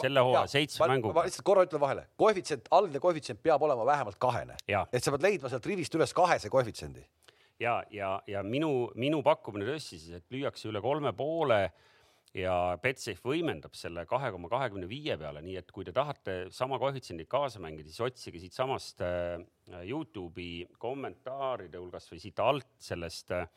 selle 0.00 0.24
hooaja 0.26 0.46
seitsme 0.58 0.90
mänguga. 0.94 1.20
ma 1.20 1.26
lihtsalt 1.28 1.46
korra 1.46 1.66
ütlen 1.68 1.84
vahele, 1.84 2.08
koefitsient, 2.20 2.70
algne 2.74 3.02
koefitsient 3.02 3.42
peab 3.42 3.62
olema 3.68 3.86
vähemalt 3.88 4.18
kahene, 4.20 4.58
et 4.66 5.04
sa 5.04 5.14
pead 5.14 5.28
leidma 5.28 5.52
sealt 5.52 5.70
rivist 5.70 5.94
üles 5.98 6.14
kahese 6.16 6.50
koefitsiendi. 6.52 7.06
ja, 7.62 7.80
ja, 7.94 8.16
ja 8.26 8.42
minu, 8.42 8.90
minu 8.98 9.22
pakkumine 9.26 9.70
tõesti 9.70 9.96
siis, 9.96 10.18
et 10.20 10.34
lüüakse 10.34 10.68
üle 10.72 10.82
kolme 10.82 11.14
poole 11.16 11.68
ja 12.36 12.54
Betsafe 12.82 13.24
võimendab 13.24 13.76
selle 13.78 14.04
kahe 14.08 14.30
koma 14.34 14.50
kahekümne 14.52 14.88
viie 14.90 15.16
peale, 15.20 15.42
nii 15.44 15.58
et 15.60 15.70
kui 15.74 15.86
te 15.86 15.94
tahate 15.96 16.38
sama 16.54 16.78
koefitsiendiga 16.80 17.30
kaasa 17.38 17.62
mängida, 17.62 17.88
siis 17.88 18.04
otsige 18.08 18.42
siitsamast 18.42 19.04
äh, 19.04 19.38
Youtube'i 19.88 20.66
kommentaaride 20.80 21.80
hulgast 21.80 22.12
või 22.12 22.22
siit 22.22 22.42
alt 22.44 22.68
sellest 22.82 23.32
äh, 23.36 23.48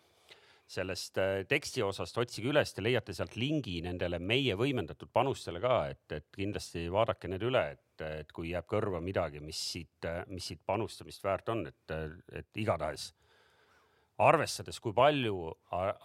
sellest 0.72 1.18
äh, 1.20 1.42
teksti 1.50 1.84
osast 1.84 2.18
otsige 2.22 2.52
üles, 2.52 2.72
te 2.72 2.84
leiate 2.84 3.16
sealt 3.16 3.36
lingi 3.36 3.82
nendele 3.84 4.22
meie 4.24 4.56
võimendatud 4.60 5.12
panustele 5.14 5.60
ka, 5.64 5.82
et, 5.92 6.06
et 6.16 6.30
kindlasti 6.38 6.86
vaadake 6.92 7.32
need 7.32 7.44
üle, 7.44 7.66
et, 7.76 8.06
et 8.24 8.32
kui 8.32 8.54
jääb 8.54 8.70
kõrva 8.72 9.02
midagi, 9.04 9.44
mis 9.44 9.60
siit, 9.74 10.08
mis 10.32 10.48
siit 10.48 10.62
panustamist 10.66 11.28
väärt 11.28 11.52
on, 11.52 11.66
et, 11.68 11.98
et 12.40 12.64
igatahes 12.64 13.12
arvestades, 14.22 14.80
kui 14.84 14.94
palju 14.94 15.36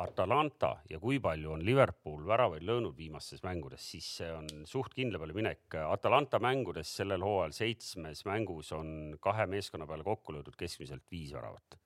Atalanta 0.03 0.77
ja 0.91 1.01
kui 1.03 1.19
palju 1.23 1.53
on 1.57 1.65
Liverpool 1.65 2.25
väravaid 2.27 2.65
löönud 2.67 2.97
viimastes 2.97 3.43
mängudes, 3.45 3.85
siis 3.93 4.09
see 4.21 4.31
on 4.33 4.49
suht 4.69 4.95
kindla 4.97 5.21
peale 5.23 5.37
minek. 5.37 5.79
Atalanta 5.87 6.41
mängudes 6.43 6.95
sellel 7.01 7.25
hooajal 7.27 7.55
seitsmes 7.57 8.25
mängus 8.29 8.73
on 8.77 9.19
kahe 9.21 9.47
meeskonna 9.51 9.87
peale 9.87 10.07
kokku 10.07 10.37
löödud 10.37 10.57
keskmiselt 10.57 11.05
viis 11.11 11.35
väravat. 11.37 11.79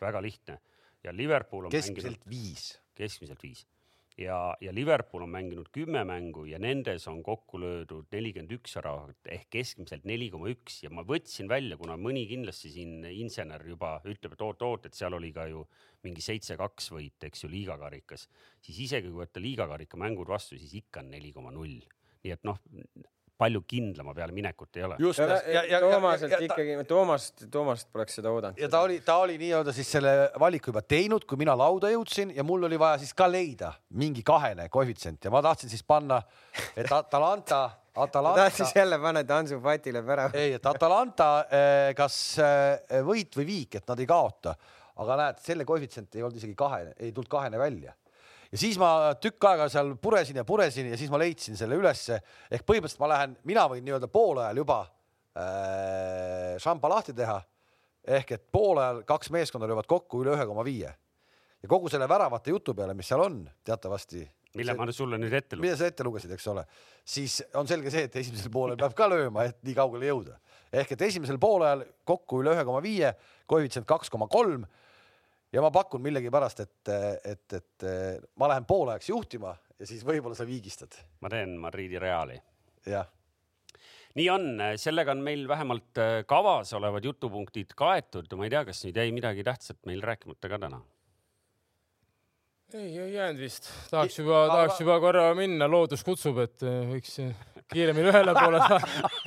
väga 0.00 0.20
lihtne 0.22 0.58
ja 1.04 1.12
Liverpool 1.16 1.64
on 1.64 1.70
keskmiselt 1.70 2.26
mänginud 2.26 2.30
viis. 2.30 2.80
keskmiselt 2.94 3.42
viis 3.42 3.66
ja, 4.18 4.56
ja 4.60 4.72
Liverpool 4.74 5.24
on 5.26 5.32
mänginud 5.32 5.68
kümme 5.72 6.02
mängu 6.08 6.44
ja 6.48 6.58
nendes 6.62 7.06
on 7.10 7.22
kokku 7.24 7.60
löödud 7.60 8.08
nelikümmend 8.12 8.54
üks 8.56 8.76
väravat 8.78 9.30
ehk 9.32 9.48
keskmiselt 9.52 10.06
neli 10.08 10.30
koma 10.32 10.48
üks 10.52 10.80
ja 10.84 10.90
ma 10.90 11.04
võtsin 11.06 11.50
välja, 11.50 11.76
kuna 11.80 11.98
mõni 12.00 12.24
kindlasti 12.30 12.72
siin 12.72 13.04
insener 13.10 13.64
juba 13.68 13.96
ütleb, 14.04 14.36
et 14.36 14.46
oot-oot, 14.46 14.88
et 14.88 14.96
seal 14.96 15.16
oli 15.18 15.32
ka 15.36 15.48
ju 15.50 15.66
mingi 16.06 16.24
seitse-kaks 16.24 16.90
võit, 16.94 17.28
eks 17.28 17.44
ju, 17.44 17.50
liigakarikas, 17.52 18.28
siis 18.64 18.80
isegi 18.86 19.10
kui 19.10 19.24
võtta 19.24 19.42
liigakarika 19.42 20.00
mängud 20.00 20.30
vastu, 20.30 20.58
siis 20.60 20.74
ikka 20.80 21.04
on 21.04 21.12
neli 21.12 21.32
koma 21.36 21.52
null. 21.54 21.80
nii 22.24 22.32
et 22.34 22.46
noh, 22.48 22.58
palju 23.38 23.62
kindlama 23.68 24.14
peale 24.16 24.32
minekut 24.32 24.76
ei 24.76 24.84
ole. 24.86 24.96
just 24.98 25.20
ja, 25.20 25.38
ja, 25.52 25.62
ja, 25.68 25.80
Toomaselt 25.80 26.32
ja, 26.32 26.38
ja, 26.40 26.44
ikkagi, 26.48 26.76
Toomast, 26.88 27.46
Toomast 27.52 27.88
poleks 27.92 28.16
seda 28.18 28.32
oodanud. 28.32 28.58
ja 28.60 28.68
ta 28.72 28.80
oli, 28.86 29.00
ta 29.04 29.16
oli 29.24 29.36
nii-öelda 29.40 29.74
siis 29.76 29.90
selle 29.96 30.14
valiku 30.40 30.72
juba 30.72 30.82
teinud, 30.82 31.26
kui 31.28 31.40
mina 31.40 31.56
lauda 31.58 31.90
jõudsin 31.92 32.32
ja 32.36 32.44
mul 32.46 32.64
oli 32.68 32.78
vaja 32.80 33.00
siis 33.02 33.12
ka 33.16 33.28
leida 33.30 33.72
mingi 34.00 34.24
kahene 34.26 34.68
koefitsient 34.72 35.28
ja 35.28 35.34
ma 35.34 35.42
tahtsin 35.44 35.72
siis 35.72 35.84
panna, 35.86 36.22
et 36.76 36.88
Atalanta, 36.92 37.60
Atalanta. 37.96 38.46
tahtis 38.46 38.72
jälle 38.76 38.98
panna, 39.02 39.20
et 39.20 39.30
Hansu 39.30 39.60
Fatile 39.60 40.02
pärast. 40.06 40.34
ei, 40.34 40.56
et 40.56 40.66
Atalanta 40.66 41.28
eh, 41.50 41.92
kas 41.96 42.18
eh, 42.40 43.02
võit 43.04 43.36
või 43.36 43.46
viik, 43.52 43.78
et 43.80 43.88
nad 43.88 44.00
ei 44.00 44.08
kaota, 44.08 44.56
aga 45.02 45.20
näed, 45.20 45.44
selle 45.44 45.68
koefitsient 45.68 46.16
ei 46.16 46.24
olnud 46.24 46.40
isegi 46.40 46.56
kahene, 46.56 46.96
ei 46.96 47.12
tulnud 47.12 47.30
kahene 47.30 47.60
välja. 47.60 47.92
Ja 48.56 48.60
siis 48.60 48.78
ma 48.80 48.90
tükk 49.20 49.44
aega 49.50 49.68
seal 49.72 49.90
puresin 50.00 50.40
ja 50.40 50.44
puresin 50.48 50.88
ja 50.88 50.96
siis 50.96 51.10
ma 51.12 51.20
leidsin 51.20 51.58
selle 51.60 51.76
ülesse 51.76 52.16
ehk 52.48 52.64
põhimõtteliselt 52.64 53.02
ma 53.02 53.10
lähen, 53.12 53.36
mina 53.44 53.66
võin 53.68 53.84
nii-öelda 53.84 54.08
poolajal 54.08 54.62
juba 54.62 54.78
äh, 55.36 56.54
šamba 56.62 56.94
lahti 56.96 57.12
teha 57.16 57.36
ehk 58.16 58.32
et 58.38 58.46
poolajal 58.52 59.02
kaks 59.04 59.28
meeskonda 59.34 59.68
löövad 59.68 59.88
kokku 59.90 60.22
üle 60.24 60.32
ühe 60.38 60.46
koma 60.48 60.64
viie 60.64 60.88
ja 60.88 61.68
kogu 61.68 61.92
selle 61.92 62.08
väravate 62.08 62.54
jutu 62.54 62.72
peale, 62.78 62.94
mis 62.96 63.12
seal 63.12 63.26
on 63.26 63.42
teatavasti 63.66 64.24
mille 64.56 64.72
see- 64.72 64.78
ma 64.78 64.86
nüüd 64.88 64.96
sulle 64.96 65.18
nüüd 65.20 65.36
ette 65.36 65.56
lugesin. 65.56 65.76
sa 65.76 65.86
ette 65.90 66.04
lugesid, 66.06 66.32
eks 66.32 66.46
ole, 66.48 66.64
siis 67.04 67.42
on 67.54 67.68
selge 67.68 67.92
see, 67.92 68.06
et 68.08 68.16
esimesel 68.16 68.50
poolel 68.52 68.78
peab 68.80 68.94
ka 68.96 69.08
lööma, 69.12 69.44
et 69.44 69.58
nii 69.66 69.74
kaugele 69.76 70.08
jõuda. 70.08 70.38
ehk 70.72 70.92
et 70.92 71.02
esimesel 71.02 71.38
poolajal 71.38 71.84
kokku 72.04 72.40
üle 72.42 72.54
ühe 72.56 72.64
koma 72.64 72.80
viie, 72.80 73.12
koefitsient 73.46 73.86
kaks 73.86 74.10
koma 74.10 74.28
kolm. 74.28 74.66
Ja 75.56 75.64
ma 75.64 75.72
pakun 75.72 76.04
millegipärast, 76.04 76.64
et, 76.66 76.94
et, 77.24 77.56
et 77.56 77.86
ma 78.36 78.50
lähen 78.52 78.68
poolajaks 78.68 79.08
juhtima 79.08 79.54
ja 79.80 79.88
siis 79.88 80.04
võib-olla 80.06 80.36
sa 80.36 80.46
viigistad. 80.48 80.92
ma 81.24 81.32
teen 81.32 81.56
Madridi 81.60 82.00
Reali. 82.00 82.36
jah, 82.86 83.08
nii 84.16 84.28
on, 84.32 84.46
sellega 84.80 85.12
on 85.12 85.22
meil 85.24 85.46
vähemalt 85.48 86.00
äh, 86.00 86.18
kavas 86.28 86.72
olevad 86.76 87.04
jutupunktid 87.04 87.74
kaetud. 87.76 88.32
ma 88.36 88.46
ei 88.46 88.54
tea, 88.54 88.64
kas 88.68 88.84
nüüd 88.86 89.00
jäi 89.00 89.10
midagi 89.16 89.44
tähtsat 89.46 89.82
meil 89.88 90.04
rääkimata 90.04 90.52
ka 90.52 90.60
täna? 90.66 90.80
ei, 92.74 92.98
ei 92.98 93.12
jäänud 93.14 93.40
vist, 93.40 93.70
tahaks 93.90 94.18
juba, 94.18 94.46
tahaks 94.52 94.80
juba 94.82 94.98
korra 95.00 95.28
minna, 95.38 95.68
loodus 95.70 96.04
kutsub, 96.04 96.40
et 96.44 96.64
võiks 96.64 97.18
eh, 97.24 97.55
kiiremini 97.72 98.10
ühele 98.10 98.34
poole 98.36 98.60
saada. 98.62 98.80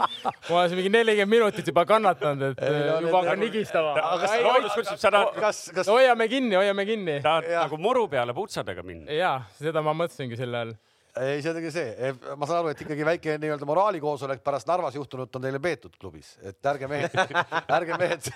ma 0.49 0.59
olen 0.59 0.69
siin 0.69 0.79
mingi 0.79 0.91
nelikümmend 0.93 1.33
minutit 1.33 1.71
juba 1.71 1.85
kannatanud, 1.89 2.53
et 2.53 2.61
Ei, 2.63 2.75
no 2.75 2.93
eh, 2.97 3.07
juba 3.07 3.23
hakkan 3.23 3.41
nigistama. 3.43 3.95
kas 4.23 4.35
loodus 4.45 4.77
kutsub, 4.77 5.01
sa 5.01 5.11
tahad, 5.15 5.33
kas, 5.43 5.63
kas 5.75 5.91
hoiame 5.91 6.29
kinni, 6.31 6.55
hoiame 6.55 6.85
kinni. 6.87 7.17
tahad 7.25 7.49
Jaa. 7.49 7.65
nagu 7.65 7.81
muru 7.81 8.07
peale 8.11 8.35
putsadega 8.37 8.85
minna? 8.85 9.11
ja 9.11 9.33
seda 9.59 9.83
ma 9.85 9.95
mõtlesingi 9.97 10.39
sel 10.39 10.55
ajal. 10.55 10.73
ei, 11.19 11.43
see 11.43 11.51
ongi 11.51 11.73
see, 11.75 12.13
ma 12.39 12.47
saan 12.47 12.61
aru, 12.61 12.71
et 12.71 12.83
ikkagi 12.85 13.07
väike 13.11 13.37
nii-öelda 13.43 13.67
moraalikoosolek 13.67 14.43
pärast 14.45 14.71
Narvas 14.71 14.95
juhtunut 14.95 15.35
on 15.35 15.47
teile 15.47 15.59
peetud 15.59 15.99
klubis, 15.99 16.37
et 16.39 16.71
ärge 16.71 16.87
mehed, 16.87 17.19
ärge 17.79 17.99
mehed 17.99 18.33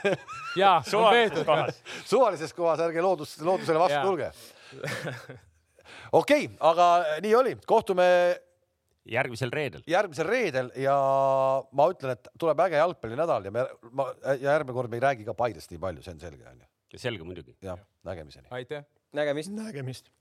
ja, 0.59 0.77
on 0.81 0.89
suvalises 0.91 1.31
peetud. 1.31 1.45
kohas. 1.47 1.83
suvalises 2.03 2.57
kohas, 2.57 2.83
ärge 2.89 3.05
loodus, 3.05 3.37
loodusele 3.41 3.79
vastu 3.87 4.01
Jaa. 4.01 4.07
tulge. 4.09 4.31
okei 6.11 6.49
okay,, 6.49 6.49
aga 6.59 6.89
nii 7.23 7.37
oli, 7.39 7.61
kohtume 7.67 8.09
järgmisel 9.09 9.51
reedel. 9.51 9.83
järgmisel 9.87 10.27
reedel 10.27 10.71
ja 10.79 10.95
ma 11.71 11.87
ütlen, 11.91 12.15
et 12.17 12.29
tuleb 12.39 12.59
äge 12.65 12.79
jalgpallinädal 12.79 13.49
ja 13.49 13.51
me, 13.51 13.65
ma 13.91 14.09
ja 14.23 14.55
järgmine 14.55 14.77
kord 14.77 14.91
me 14.91 14.99
ei 14.99 15.05
räägi 15.07 15.27
ka 15.27 15.35
Paidest 15.37 15.71
nii 15.73 15.81
palju, 15.83 16.03
see 16.05 16.15
on 16.15 16.23
selge, 16.23 16.47
onju. 16.49 16.67
selge 16.95 17.27
muidugi. 17.27 17.57
jah, 17.61 17.79
nägemiseni. 18.07 18.47
aitäh. 18.51 18.85
nägemist. 19.13 19.51
nägemist 19.51 20.11